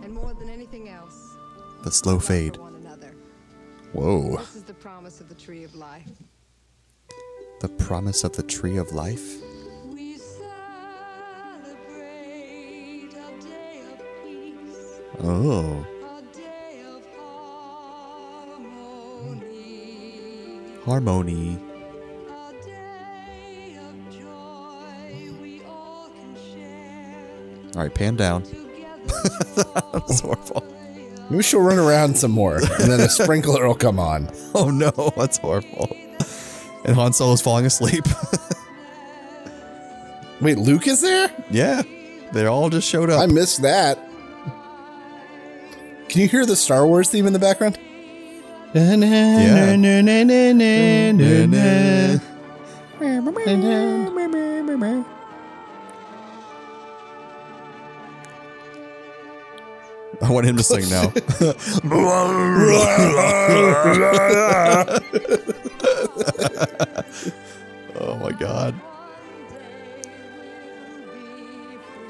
and 0.04 0.14
more 0.14 0.34
than 0.34 0.50
anything 0.50 0.90
else, 0.90 1.36
The 1.84 1.92
slow 1.92 2.20
fade. 2.20 2.58
Whoa. 3.94 4.38
This 4.38 4.56
is 4.56 4.64
the 4.64 4.74
promise 4.74 5.22
of 5.22 5.30
the 5.30 5.36
tree 5.36 5.64
of 5.64 5.76
life. 5.76 6.10
The 7.62 7.70
promise 7.70 8.24
of 8.24 8.36
the 8.36 8.44
tree 8.44 8.78
of 8.78 8.92
life? 8.92 9.42
We 9.94 10.16
a 10.16 10.20
day 13.42 13.82
of 13.94 14.00
peace, 14.24 15.00
Oh. 15.24 15.86
a 16.18 16.22
day 16.36 16.82
of 16.86 17.04
harmony, 20.84 21.58
All 27.76 27.82
right, 27.84 27.94
pan 27.94 28.16
down. 28.16 28.44
That's 29.56 30.20
horrible. 30.22 30.64
Maybe 31.30 31.44
she'll 31.44 31.62
run 31.62 31.78
around 31.78 32.18
some 32.18 32.32
more, 32.32 32.56
and 32.58 32.92
then 32.92 33.00
a 33.02 33.10
sprinkler 33.10 33.68
will 33.68 33.76
come 33.76 34.00
on. 34.00 34.30
Oh 34.56 34.72
no, 34.72 34.90
that's 35.16 35.38
horrible. 35.38 35.96
And 36.84 36.96
Han 36.96 37.14
Solo's 37.14 37.42
falling 37.44 37.68
asleep. 37.68 38.06
Wait, 40.42 40.58
Luke 40.58 40.88
is 40.88 41.02
there? 41.02 41.30
yeah, 41.52 41.84
they 42.32 42.46
all 42.48 42.70
just 42.72 42.88
showed 42.90 43.12
up. 43.12 43.20
I 43.20 43.28
missed 43.28 43.62
that. 43.62 44.00
Can 46.10 46.22
you 46.22 46.28
hear 46.28 46.44
the 46.46 46.56
Star 46.56 46.88
Wars 46.88 47.10
theme 47.10 47.28
in 47.28 47.34
the 47.34 47.40
background? 47.40 47.78
Yeah. 48.74 49.76
I 60.22 60.32
want 60.32 60.48
him 60.48 60.58
to 60.58 60.64
sing 60.64 60.90
now. 60.90 61.14
oh 67.96 68.18
my 68.20 68.32
god. 68.32 68.74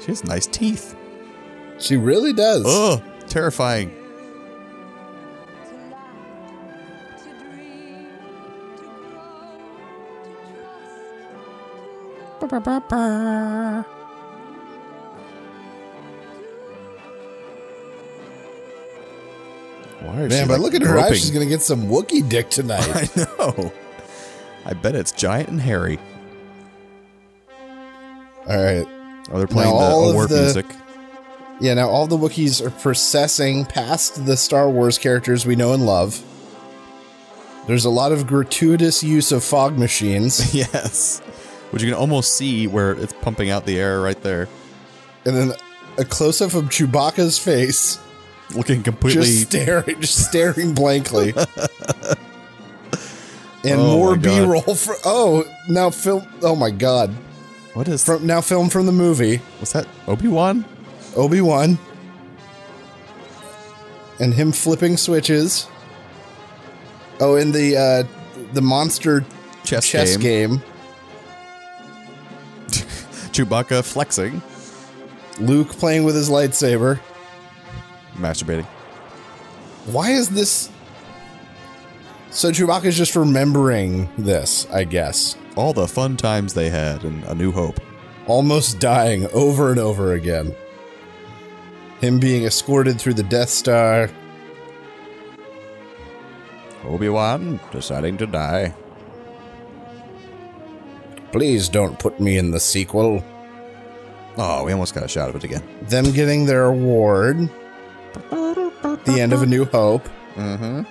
She 0.00 0.06
has 0.06 0.24
nice 0.24 0.46
teeth. 0.46 0.96
She 1.78 1.96
really 1.96 2.32
does. 2.32 2.64
Oh, 2.66 3.02
terrifying. 3.28 3.94
Why 20.00 20.22
is 20.22 20.30
Man, 20.30 20.46
by 20.48 20.54
like, 20.54 20.62
looking 20.62 20.82
at 20.82 20.88
her 20.88 20.98
eyes, 20.98 21.18
she's 21.18 21.30
gonna 21.30 21.46
get 21.46 21.60
some 21.62 21.88
Wookiee 21.88 22.28
dick 22.28 22.50
tonight. 22.50 22.86
I 23.16 23.26
know. 23.38 23.72
I 24.64 24.74
bet 24.74 24.94
it's 24.94 25.12
giant 25.12 25.48
and 25.48 25.60
hairy. 25.60 25.98
All 28.48 28.56
right. 28.64 28.86
Oh, 29.30 29.38
they're 29.38 29.46
playing 29.46 29.70
Now 29.70 29.78
the 30.04 30.10
award 30.10 30.28
the- 30.30 30.42
music. 30.42 30.66
Yeah, 31.60 31.74
now 31.74 31.88
all 31.88 32.06
the 32.06 32.16
Wookiees 32.16 32.64
are 32.64 32.70
processing 32.70 33.64
past 33.64 34.24
the 34.26 34.36
Star 34.36 34.70
Wars 34.70 34.96
characters 34.96 35.44
we 35.44 35.56
know 35.56 35.72
and 35.72 35.84
love. 35.84 36.22
There's 37.66 37.84
a 37.84 37.90
lot 37.90 38.12
of 38.12 38.28
gratuitous 38.28 39.02
use 39.02 39.32
of 39.32 39.42
fog 39.42 39.76
machines. 39.76 40.54
yes. 40.54 41.18
Which 41.72 41.82
you 41.82 41.90
can 41.90 41.98
almost 41.98 42.36
see 42.36 42.68
where 42.68 42.92
it's 42.92 43.12
pumping 43.12 43.50
out 43.50 43.66
the 43.66 43.78
air 43.78 44.00
right 44.00 44.20
there. 44.22 44.48
And 45.24 45.36
then 45.36 45.52
a 45.98 46.04
close 46.04 46.40
up 46.40 46.54
of 46.54 46.66
Chewbacca's 46.66 47.38
face. 47.38 47.98
Looking 48.54 48.82
completely 48.82 49.22
just 49.22 49.50
staring 49.50 50.00
just 50.00 50.28
staring 50.28 50.74
blankly. 50.74 51.34
and 53.64 53.80
Oh 53.80 53.96
more. 53.96 54.16
B 54.16 54.40
roll 54.40 54.74
for 54.74 54.94
oh 55.04 55.44
now 55.68 55.90
film 55.90 56.26
oh 56.42 56.56
my 56.56 56.70
god. 56.70 57.10
What 57.74 57.88
is 57.88 58.04
from 58.04 58.26
now 58.26 58.40
film 58.40 58.70
from 58.70 58.86
the 58.86 58.92
movie. 58.92 59.36
What's 59.58 59.72
that? 59.72 59.86
Obi-Wan? 60.06 60.64
Obi-Wan. 61.14 61.78
And 64.20 64.34
him 64.34 64.50
flipping 64.50 64.96
switches. 64.96 65.68
Oh, 67.20 67.36
in 67.36 67.52
the 67.52 67.76
uh 67.76 68.04
the 68.52 68.62
monster 68.62 69.24
Chess 69.64 70.16
game. 70.16 70.20
game. 70.20 70.62
Chewbacca 73.32 73.84
flexing. 73.84 74.40
Luke 75.38 75.68
playing 75.70 76.04
with 76.04 76.14
his 76.14 76.30
lightsaber. 76.30 77.00
Masturbating. 78.18 78.66
Why 79.86 80.10
is 80.10 80.28
this 80.28 80.70
So 82.30 82.50
Chewbacca's 82.50 82.96
just 82.96 83.16
remembering 83.16 84.08
this, 84.18 84.66
I 84.70 84.84
guess. 84.84 85.36
All 85.56 85.72
the 85.72 85.88
fun 85.88 86.16
times 86.16 86.54
they 86.54 86.68
had 86.68 87.04
in 87.04 87.22
A 87.24 87.34
New 87.34 87.52
Hope. 87.52 87.80
Almost 88.26 88.78
dying 88.78 89.26
over 89.32 89.70
and 89.70 89.80
over 89.80 90.12
again. 90.12 90.54
Him 92.00 92.20
being 92.20 92.44
escorted 92.44 93.00
through 93.00 93.14
the 93.14 93.22
Death 93.22 93.48
Star. 93.48 94.10
Obi-Wan 96.84 97.58
deciding 97.72 98.18
to 98.18 98.26
die. 98.26 98.74
Please 101.32 101.68
don't 101.68 101.98
put 101.98 102.20
me 102.20 102.38
in 102.38 102.50
the 102.50 102.60
sequel. 102.60 103.24
Oh, 104.36 104.64
we 104.64 104.72
almost 104.72 104.94
got 104.94 105.04
a 105.04 105.08
shot 105.08 105.28
of 105.28 105.36
it 105.36 105.44
again. 105.44 105.62
Them 105.82 106.12
getting 106.12 106.46
their 106.46 106.66
award. 106.66 107.50
The 109.04 109.18
end 109.20 109.32
of 109.32 109.42
A 109.42 109.46
New 109.46 109.64
Hope. 109.64 110.08
Mm-hmm. 110.34 110.82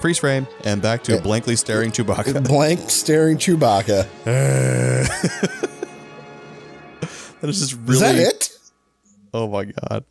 Freeze 0.00 0.18
frame 0.18 0.46
and 0.64 0.82
back 0.82 1.02
to 1.04 1.20
blankly 1.20 1.56
staring 1.56 1.90
Chewbacca. 1.92 2.46
Blank 2.48 2.90
staring 2.90 3.36
Chewbacca. 3.38 4.08
That 7.40 7.48
is 7.50 7.58
just 7.58 7.74
really. 7.74 7.94
Is 7.94 8.00
that 8.00 8.14
it? 8.16 8.50
Oh 9.34 9.48
my 9.48 9.64
god. 9.64 10.04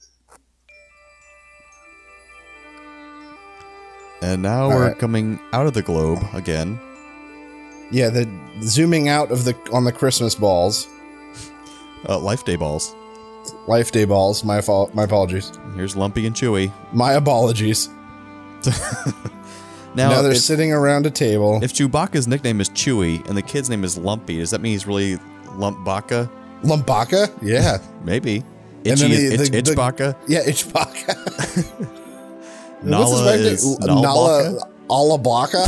And 4.22 4.42
now 4.42 4.64
All 4.64 4.70
we're 4.72 4.88
right. 4.90 5.00
coming 5.00 5.40
out 5.54 5.66
of 5.66 5.74
the 5.74 5.82
globe 5.82 6.20
again. 6.34 6.78
Yeah, 7.90 8.10
the 8.10 8.28
zooming 8.64 9.08
out 9.08 9.32
of 9.32 9.46
the 9.46 9.56
on 9.72 9.86
the 9.86 9.94
Christmas 9.94 10.36
balls. 10.36 10.88
Uh, 12.10 12.20
Life 12.20 12.44
Day 12.44 12.58
balls. 12.58 12.94
Life 13.68 13.92
Day 13.92 14.06
balls. 14.06 14.44
My 14.44 14.62
fault. 14.62 14.94
My 14.94 15.04
apologies. 15.04 15.52
Here's 15.76 15.96
Lumpy 15.96 16.26
and 16.28 16.36
Chewie. 16.36 16.72
My 16.94 17.14
apologies. 17.14 17.90
Now, 19.94 20.10
Now, 20.10 20.22
they're 20.22 20.32
if, 20.32 20.38
sitting 20.38 20.72
around 20.72 21.06
a 21.06 21.12
table. 21.12 21.62
if 21.62 21.74
Chewbacca's 21.74 22.26
nickname 22.26 22.62
is 22.62 22.70
Chewie 22.70 23.28
and 23.28 23.36
the 23.38 23.42
kid's 23.42 23.70
name 23.70 23.84
is 23.84 23.98
Lumpy, 23.98 24.38
does 24.38 24.52
that 24.52 24.62
mean 24.62 24.72
he's 24.72 24.88
really 24.88 25.18
Lumpbaka? 25.58 26.30
Lumpaka? 26.64 27.28
Yeah. 27.42 27.78
Maybe. 28.06 28.38
And 28.86 28.88
Itchy, 28.88 29.02
then 29.02 29.10
the- 29.12 29.34
itch, 29.34 29.50
the- 29.52 29.62
the- 29.62 29.72
Itchbaka? 29.76 30.16
Yeah, 30.30 30.44
Itchbaka. 30.46 31.16
Nala 32.84 33.34
is 33.34 33.80
Nala 33.80 34.58
Nalabaka? 34.88 35.66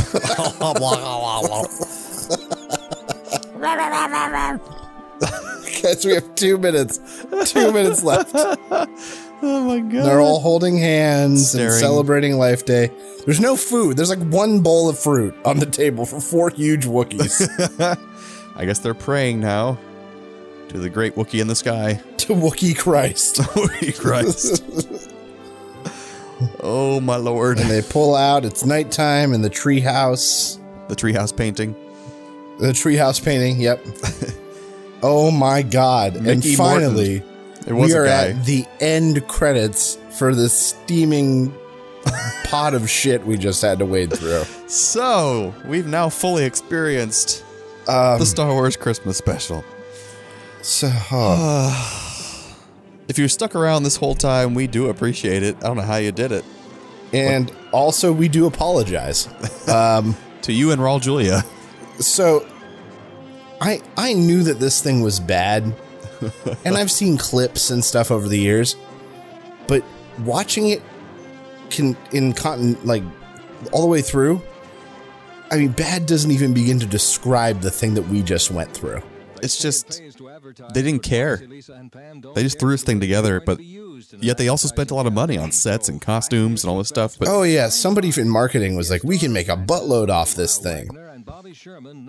Guys, 5.84 6.02
we 6.06 6.14
have 6.14 6.34
two 6.34 6.56
minutes. 6.56 6.98
Two 7.52 7.70
minutes 7.70 8.02
left. 8.02 8.34
Oh 9.46 9.62
my 9.62 9.80
god. 9.80 10.06
They're 10.06 10.20
all 10.22 10.40
holding 10.40 10.78
hands 10.78 11.50
Staring. 11.50 11.68
and 11.68 11.78
celebrating 11.78 12.38
Life 12.38 12.64
Day. 12.64 12.90
There's 13.26 13.40
no 13.40 13.56
food. 13.56 13.94
There's 13.94 14.08
like 14.08 14.26
one 14.30 14.60
bowl 14.60 14.88
of 14.88 14.98
fruit 14.98 15.34
on 15.44 15.58
the 15.58 15.66
table 15.66 16.06
for 16.06 16.18
four 16.18 16.48
huge 16.48 16.86
Wookiees. 16.86 17.46
I 18.56 18.64
guess 18.64 18.78
they're 18.78 18.94
praying 18.94 19.40
now 19.40 19.76
to 20.68 20.78
the 20.78 20.88
great 20.88 21.14
Wookiee 21.16 21.42
in 21.42 21.48
the 21.48 21.54
sky. 21.56 22.00
to 22.18 22.32
Wookiee 22.32 22.78
Christ. 22.78 23.36
Wookiee 23.36 23.98
Christ. 24.00 25.10
oh 26.62 27.00
my 27.00 27.16
lord! 27.16 27.58
And 27.58 27.68
they 27.68 27.82
pull 27.82 28.14
out. 28.14 28.46
It's 28.46 28.64
nighttime 28.64 29.34
in 29.34 29.42
the 29.42 29.50
treehouse. 29.50 30.58
The 30.88 30.96
treehouse 30.96 31.36
painting. 31.36 31.74
The 32.60 32.68
treehouse 32.68 33.22
painting. 33.22 33.60
Yep. 33.60 33.84
Oh 35.04 35.30
my 35.30 35.62
god! 35.62 36.16
and 36.16 36.42
finally, 36.44 37.20
Morton. 37.20 37.34
It 37.66 37.72
was 37.72 37.92
we 37.92 37.96
are 37.96 38.04
at 38.04 38.44
the 38.44 38.66
end 38.80 39.26
credits 39.28 39.96
for 40.10 40.34
the 40.34 40.48
steaming 40.48 41.54
pot 42.44 42.74
of 42.74 42.90
shit 42.90 43.24
we 43.24 43.36
just 43.36 43.62
had 43.62 43.78
to 43.78 43.86
wade 43.86 44.12
through. 44.12 44.42
So 44.66 45.54
we've 45.66 45.86
now 45.86 46.08
fully 46.08 46.44
experienced 46.44 47.44
Um, 47.88 48.18
the 48.18 48.26
Star 48.26 48.52
Wars 48.52 48.76
Christmas 48.76 49.16
special. 49.16 49.64
So, 50.62 50.90
oh. 51.12 52.56
if 53.08 53.18
you're 53.18 53.28
stuck 53.28 53.54
around 53.54 53.82
this 53.84 53.96
whole 53.96 54.14
time, 54.14 54.54
we 54.54 54.66
do 54.66 54.88
appreciate 54.88 55.42
it. 55.42 55.56
I 55.58 55.68
don't 55.68 55.76
know 55.76 55.82
how 55.82 55.96
you 55.96 56.12
did 56.12 56.32
it. 56.32 56.44
and 57.12 57.52
also 57.72 58.12
we 58.12 58.28
do 58.28 58.46
apologize 58.46 59.28
um, 59.68 60.16
to 60.42 60.52
you 60.52 60.70
and 60.72 60.80
Raul 60.80 61.00
Julia. 61.00 61.44
So, 61.98 62.46
I 63.64 63.80
I 63.96 64.12
knew 64.12 64.42
that 64.42 64.60
this 64.60 64.82
thing 64.82 65.00
was 65.00 65.18
bad, 65.18 65.74
and 66.64 66.76
I've 66.76 66.90
seen 66.90 67.16
clips 67.16 67.70
and 67.70 67.82
stuff 67.82 68.10
over 68.10 68.28
the 68.28 68.38
years, 68.38 68.76
but 69.66 69.82
watching 70.20 70.68
it 70.68 70.82
can 71.70 71.96
in 72.12 72.34
cotton 72.34 72.76
like 72.84 73.02
all 73.72 73.80
the 73.80 73.88
way 73.88 74.02
through. 74.02 74.42
I 75.50 75.56
mean, 75.56 75.72
bad 75.72 76.06
doesn't 76.06 76.30
even 76.30 76.52
begin 76.52 76.78
to 76.80 76.86
describe 76.86 77.60
the 77.60 77.70
thing 77.70 77.94
that 77.94 78.02
we 78.02 78.22
just 78.22 78.50
went 78.50 78.72
through. 78.72 79.02
It's 79.42 79.58
just 79.58 80.02
they 80.74 80.82
didn't 80.82 81.02
care. 81.02 81.38
They 81.38 82.42
just 82.42 82.58
threw 82.58 82.72
this 82.72 82.82
thing 82.82 83.00
together, 83.00 83.40
but 83.40 83.60
yet 83.60 84.36
they 84.36 84.48
also 84.48 84.68
spent 84.68 84.90
a 84.90 84.94
lot 84.94 85.06
of 85.06 85.14
money 85.14 85.38
on 85.38 85.52
sets 85.52 85.88
and 85.88 86.02
costumes 86.02 86.64
and 86.64 86.70
all 86.70 86.78
this 86.78 86.88
stuff. 86.88 87.18
But 87.18 87.28
oh 87.28 87.44
yeah, 87.44 87.68
somebody 87.68 88.12
in 88.14 88.28
marketing 88.28 88.76
was 88.76 88.90
like, 88.90 89.04
"We 89.04 89.16
can 89.16 89.32
make 89.32 89.48
a 89.48 89.56
buttload 89.56 90.10
off 90.10 90.34
this 90.34 90.58
thing." 90.58 90.88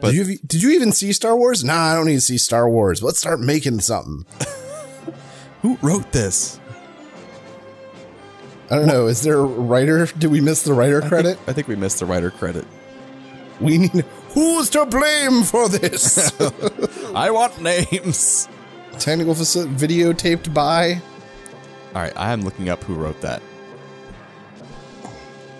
But- 0.01 0.11
did 0.11 0.27
you 0.27 0.37
did 0.45 0.63
you 0.63 0.71
even 0.71 0.91
see 0.91 1.13
Star 1.13 1.35
Wars? 1.35 1.63
Nah, 1.63 1.91
I 1.91 1.95
don't 1.95 2.05
need 2.05 2.15
to 2.15 2.21
see 2.21 2.37
Star 2.37 2.69
Wars. 2.69 3.01
Let's 3.01 3.19
start 3.19 3.39
making 3.39 3.79
something. 3.79 4.25
who 5.61 5.77
wrote 5.81 6.11
this? 6.11 6.59
I 8.69 8.77
don't 8.77 8.87
know. 8.87 9.07
Is 9.07 9.21
there 9.21 9.37
a 9.37 9.45
writer? 9.45 10.07
Did 10.07 10.31
we 10.31 10.41
miss 10.41 10.63
the 10.63 10.73
writer 10.73 11.01
credit? 11.01 11.37
I 11.47 11.53
think 11.53 11.67
we 11.67 11.75
missed 11.75 11.99
the 11.99 12.05
writer 12.05 12.31
credit. 12.31 12.65
We 13.59 13.77
need. 13.77 14.05
Who's 14.29 14.69
to 14.71 14.85
blame 14.85 15.43
for 15.43 15.69
this? 15.69 16.33
I 17.15 17.29
want 17.31 17.61
names. 17.61 18.49
Technical 18.99 19.35
facility 19.35 19.73
videotaped 19.73 20.53
by. 20.53 21.01
All 21.93 22.01
right, 22.01 22.13
I 22.17 22.33
am 22.33 22.41
looking 22.41 22.69
up 22.69 22.83
who 22.83 22.95
wrote 22.95 23.21
that. 23.21 23.41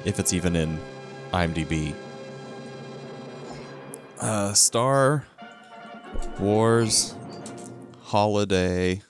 If 0.03 0.19
it's 0.19 0.33
even 0.33 0.55
in 0.55 0.79
IMDb. 1.31 1.95
Uh, 4.19 4.53
Star 4.53 5.25
Wars 6.39 7.15
Holiday 8.03 9.01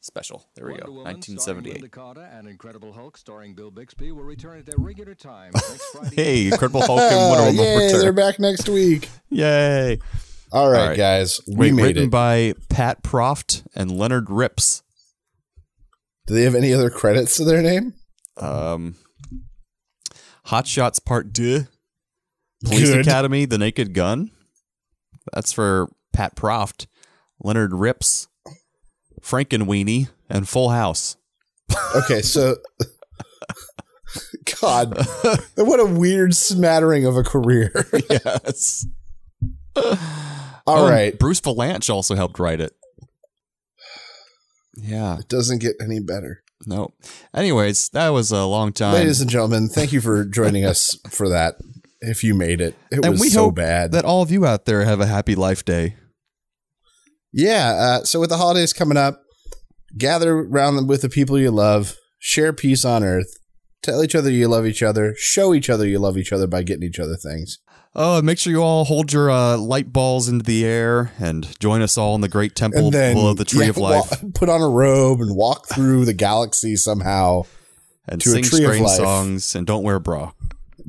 Special. 0.00 0.44
There 0.56 0.66
we 0.66 0.72
go. 0.78 0.90
1978. 0.90 1.94
and 2.34 2.48
Incredible 2.48 2.92
Hulk 2.92 3.16
starring 3.16 3.54
Bill 3.54 3.70
Bixby 3.70 4.10
will 4.10 4.24
return 4.24 4.58
at 4.58 4.66
their 4.66 4.74
regular 4.78 5.14
time 5.14 5.52
next 5.54 5.84
Friday. 5.92 6.16
Hey, 6.16 6.46
Incredible 6.48 6.82
Hulk 6.82 7.00
and 7.00 7.30
Wonder 7.30 7.44
Woman 7.44 7.64
Yay, 7.64 7.84
return. 7.86 8.00
they're 8.00 8.12
back 8.12 8.40
next 8.40 8.68
week. 8.68 9.08
Yay. 9.30 9.98
All 10.50 10.68
right, 10.68 10.80
All 10.82 10.88
right. 10.88 10.96
guys, 10.96 11.40
we 11.46 11.54
Wait, 11.54 11.74
made 11.74 11.82
written 11.84 12.04
it. 12.04 12.10
by 12.10 12.54
Pat 12.68 13.02
Proft 13.04 13.64
and 13.76 13.92
Leonard 13.92 14.28
Ripps. 14.28 14.82
Do 16.26 16.34
they 16.34 16.42
have 16.42 16.56
any 16.56 16.74
other 16.74 16.90
credits 16.90 17.36
to 17.36 17.44
their 17.44 17.62
name? 17.62 17.94
Um, 18.36 18.96
Hot 20.46 20.66
Shots 20.66 20.98
Part 20.98 21.32
2. 21.32 21.66
Police 22.64 22.90
Good. 22.90 23.00
Academy, 23.00 23.44
The 23.44 23.58
Naked 23.58 23.94
Gun. 23.94 24.30
That's 25.32 25.52
for 25.52 25.90
Pat 26.12 26.36
Proft, 26.36 26.86
Leonard 27.40 27.72
Ripps, 27.72 28.28
Frankenweenie, 29.20 30.08
and 30.28 30.48
Full 30.48 30.70
House. 30.70 31.16
Okay, 31.96 32.22
so. 32.22 32.56
God, 34.60 35.06
what 35.56 35.80
a 35.80 35.86
weird 35.86 36.34
smattering 36.34 37.06
of 37.06 37.16
a 37.16 37.22
career. 37.22 37.86
yes. 38.10 38.86
All 39.74 39.96
oh, 40.66 40.84
right. 40.84 40.90
right. 40.90 41.18
Bruce 41.18 41.40
Vilanch 41.40 41.92
also 41.92 42.14
helped 42.14 42.38
write 42.38 42.60
it. 42.60 42.74
Yeah. 44.74 45.18
It 45.18 45.28
doesn't 45.28 45.60
get 45.60 45.76
any 45.80 46.00
better. 46.00 46.42
No. 46.66 46.92
Anyways, 47.34 47.88
that 47.90 48.10
was 48.10 48.30
a 48.30 48.44
long 48.44 48.72
time. 48.72 48.94
Ladies 48.94 49.20
and 49.20 49.30
gentlemen, 49.30 49.68
thank 49.68 49.92
you 49.92 50.00
for 50.00 50.24
joining 50.24 50.64
us 50.64 50.96
for 51.08 51.28
that. 51.28 51.56
If 52.04 52.22
you 52.24 52.34
made 52.34 52.60
it, 52.60 52.74
it 52.90 53.04
and 53.04 53.12
was 53.12 53.20
we 53.20 53.28
so 53.30 53.44
hope 53.44 53.54
bad. 53.56 53.92
that 53.92 54.04
all 54.04 54.22
of 54.22 54.30
you 54.30 54.44
out 54.44 54.64
there 54.64 54.84
have 54.84 55.00
a 55.00 55.06
happy 55.06 55.34
life 55.34 55.64
day. 55.64 55.94
Yeah. 57.32 57.68
Uh, 58.00 58.04
so 58.04 58.20
with 58.20 58.30
the 58.30 58.36
holidays 58.36 58.72
coming 58.72 58.98
up, 58.98 59.22
gather 59.96 60.38
around 60.38 60.76
them 60.76 60.86
with 60.86 61.02
the 61.02 61.08
people 61.08 61.38
you 61.38 61.50
love, 61.50 61.96
share 62.18 62.52
peace 62.52 62.84
on 62.84 63.02
earth, 63.02 63.38
tell 63.82 64.02
each 64.02 64.14
other 64.14 64.30
you 64.30 64.48
love 64.48 64.66
each 64.66 64.82
other, 64.82 65.14
show 65.16 65.54
each 65.54 65.70
other 65.70 65.86
you 65.86 65.98
love 65.98 66.18
each 66.18 66.32
other 66.32 66.46
by 66.46 66.62
getting 66.62 66.82
each 66.84 66.98
other 67.00 67.16
things. 67.16 67.58
Oh, 67.94 68.22
make 68.22 68.38
sure 68.38 68.50
you 68.52 68.62
all 68.62 68.84
hold 68.84 69.12
your 69.12 69.30
uh, 69.30 69.56
light 69.58 69.92
balls 69.92 70.26
into 70.28 70.44
the 70.44 70.64
air 70.64 71.12
and 71.18 71.58
join 71.60 71.82
us 71.82 71.98
all 71.98 72.14
in 72.14 72.22
the 72.22 72.28
great 72.28 72.56
temple 72.56 72.90
then 72.90 73.14
below 73.14 73.34
the 73.34 73.44
tree 73.44 73.64
yeah, 73.64 73.70
of 73.70 73.76
life 73.76 74.22
wa- 74.22 74.30
put 74.34 74.48
on 74.48 74.62
a 74.62 74.68
robe 74.68 75.20
and 75.20 75.36
walk 75.36 75.68
through 75.68 76.06
the 76.06 76.14
galaxy 76.14 76.74
somehow 76.74 77.42
and 78.08 78.20
to 78.22 78.30
a 78.30 78.32
sing 78.32 78.44
tree 78.44 78.64
of 78.64 78.70
strange 78.70 78.86
life. 78.86 78.96
songs 78.96 79.54
and 79.54 79.66
don't 79.66 79.82
wear 79.82 79.96
a 79.96 80.00
bra. 80.00 80.32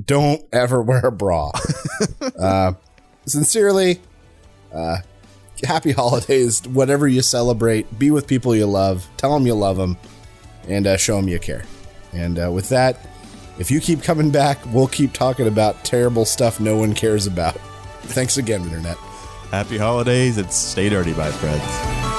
Don't 0.03 0.43
ever 0.51 0.81
wear 0.81 1.05
a 1.05 1.11
bra. 1.11 1.51
uh, 2.39 2.73
sincerely, 3.25 4.01
uh, 4.73 4.97
happy 5.63 5.91
holidays. 5.91 6.61
Whatever 6.67 7.07
you 7.07 7.21
celebrate, 7.21 7.97
be 7.97 8.11
with 8.11 8.27
people 8.27 8.55
you 8.55 8.65
love. 8.65 9.07
Tell 9.17 9.33
them 9.33 9.45
you 9.45 9.53
love 9.53 9.77
them, 9.77 9.97
and 10.67 10.87
uh, 10.87 10.97
show 10.97 11.17
them 11.17 11.27
you 11.27 11.39
care. 11.39 11.63
And 12.11 12.39
uh, 12.39 12.51
with 12.51 12.69
that, 12.69 13.07
if 13.59 13.69
you 13.69 13.79
keep 13.79 14.03
coming 14.03 14.31
back, 14.31 14.59
we'll 14.73 14.87
keep 14.87 15.13
talking 15.13 15.47
about 15.47 15.83
terrible 15.83 16.25
stuff 16.25 16.59
no 16.59 16.77
one 16.77 16.93
cares 16.93 17.27
about. 17.27 17.55
Thanks 18.03 18.37
again, 18.37 18.61
Internet. 18.63 18.97
Happy 19.51 19.77
holidays 19.77 20.37
and 20.37 20.51
stay 20.51 20.89
dirty, 20.89 21.13
my 21.13 21.29
friends. 21.29 22.12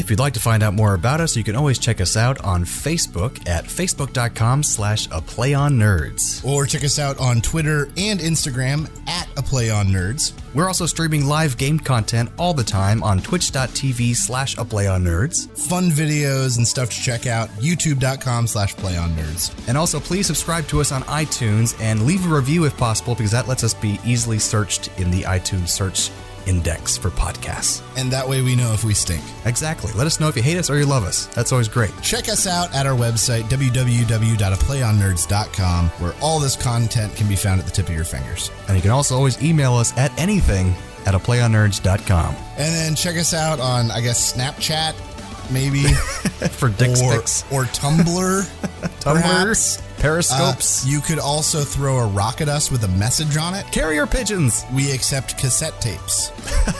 If 0.00 0.08
you'd 0.08 0.18
like 0.18 0.32
to 0.32 0.40
find 0.40 0.62
out 0.62 0.72
more 0.72 0.94
about 0.94 1.20
us, 1.20 1.36
you 1.36 1.44
can 1.44 1.54
always 1.54 1.78
check 1.78 2.00
us 2.00 2.16
out 2.16 2.42
on 2.42 2.64
Facebook 2.64 3.46
at 3.46 3.64
facebook.com 3.64 4.62
slash 4.62 5.06
a 5.12 5.20
play 5.20 5.52
on 5.52 5.74
nerds. 5.74 6.42
Or 6.42 6.64
check 6.64 6.84
us 6.84 6.98
out 6.98 7.20
on 7.20 7.42
Twitter 7.42 7.90
and 7.98 8.18
Instagram 8.18 8.88
at 9.06 9.28
a 9.36 9.42
play 9.42 9.70
on 9.70 9.88
nerds. 9.88 10.32
We're 10.54 10.68
also 10.68 10.86
streaming 10.86 11.26
live 11.26 11.58
game 11.58 11.78
content 11.78 12.30
all 12.38 12.54
the 12.54 12.64
time 12.64 13.02
on 13.02 13.20
twitch.tv 13.20 14.16
slash 14.16 14.56
a 14.56 14.64
play 14.64 14.86
on 14.86 15.04
nerds. 15.04 15.50
Fun 15.68 15.90
videos 15.90 16.56
and 16.56 16.66
stuff 16.66 16.88
to 16.88 17.00
check 17.00 17.26
out. 17.26 17.50
YouTube.com 17.60 18.46
slash 18.46 18.74
play 18.76 18.96
on 18.96 19.10
nerds. 19.10 19.52
And 19.68 19.76
also, 19.76 20.00
please 20.00 20.26
subscribe 20.26 20.66
to 20.68 20.80
us 20.80 20.92
on 20.92 21.02
iTunes 21.02 21.78
and 21.78 22.06
leave 22.06 22.24
a 22.24 22.34
review 22.34 22.64
if 22.64 22.74
possible, 22.78 23.14
because 23.14 23.32
that 23.32 23.48
lets 23.48 23.64
us 23.64 23.74
be 23.74 24.00
easily 24.02 24.38
searched 24.38 24.88
in 24.98 25.10
the 25.10 25.24
iTunes 25.24 25.68
search 25.68 26.10
index 26.50 26.98
for 26.98 27.08
podcasts. 27.10 27.82
And 27.96 28.12
that 28.12 28.28
way 28.28 28.42
we 28.42 28.56
know 28.56 28.72
if 28.72 28.84
we 28.84 28.92
stink. 28.92 29.22
Exactly. 29.46 29.92
Let 29.92 30.06
us 30.06 30.20
know 30.20 30.28
if 30.28 30.36
you 30.36 30.42
hate 30.42 30.58
us 30.58 30.68
or 30.68 30.78
you 30.78 30.84
love 30.84 31.04
us. 31.04 31.24
That's 31.26 31.52
always 31.52 31.68
great. 31.68 31.92
Check 32.02 32.28
us 32.28 32.46
out 32.46 32.74
at 32.74 32.86
our 32.86 32.96
website, 32.96 33.44
www.aplayonnerds.com, 33.44 35.88
where 35.88 36.14
all 36.20 36.40
this 36.40 36.56
content 36.56 37.14
can 37.14 37.28
be 37.28 37.36
found 37.36 37.60
at 37.60 37.66
the 37.66 37.72
tip 37.72 37.88
of 37.88 37.94
your 37.94 38.04
fingers. 38.04 38.50
And 38.66 38.76
you 38.76 38.82
can 38.82 38.90
also 38.90 39.16
always 39.16 39.40
email 39.42 39.74
us 39.74 39.96
at 39.96 40.12
anything 40.18 40.74
at 41.06 41.14
aplayonnerds.com. 41.14 42.34
And 42.58 42.74
then 42.74 42.94
check 42.94 43.16
us 43.16 43.32
out 43.32 43.58
on, 43.60 43.90
I 43.90 44.00
guess, 44.00 44.34
Snapchat, 44.34 44.94
maybe. 45.50 45.82
For 46.50 46.68
dick 46.68 46.90
or, 46.90 46.96
sticks. 46.96 47.44
Or 47.50 47.64
Tumblr. 47.64 48.42
Tumblr. 49.00 49.82
Periscopes. 50.00 50.84
Uh, 50.84 50.88
you 50.88 51.00
could 51.00 51.18
also 51.18 51.60
throw 51.60 51.98
a 51.98 52.06
rock 52.06 52.40
at 52.40 52.48
us 52.48 52.70
with 52.70 52.84
a 52.84 52.88
message 52.88 53.36
on 53.36 53.54
it. 53.54 53.66
Carrier 53.70 54.06
pigeons. 54.06 54.64
We 54.72 54.90
accept 54.92 55.36
cassette 55.36 55.78
tapes. 55.80 56.32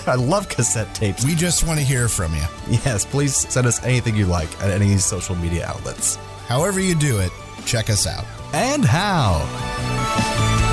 I 0.07 0.15
love 0.15 0.49
cassette 0.49 0.95
tapes. 0.95 1.25
We 1.25 1.35
just 1.35 1.67
want 1.67 1.79
to 1.79 1.85
hear 1.85 2.09
from 2.09 2.35
you. 2.35 2.45
Yes, 2.69 3.05
please 3.05 3.37
send 3.37 3.67
us 3.67 3.83
anything 3.85 4.17
you 4.17 4.27
like 4.27 4.51
at 4.63 4.71
any 4.71 4.97
social 4.97 5.37
media 5.37 5.67
outlets. 5.67 6.17
However 6.47 6.81
you 6.81 6.95
do 6.95 7.19
it, 7.21 7.31
check 7.67 7.91
us 7.91 8.07
out. 8.07 8.25
And 8.53 8.85
how. 8.85 10.70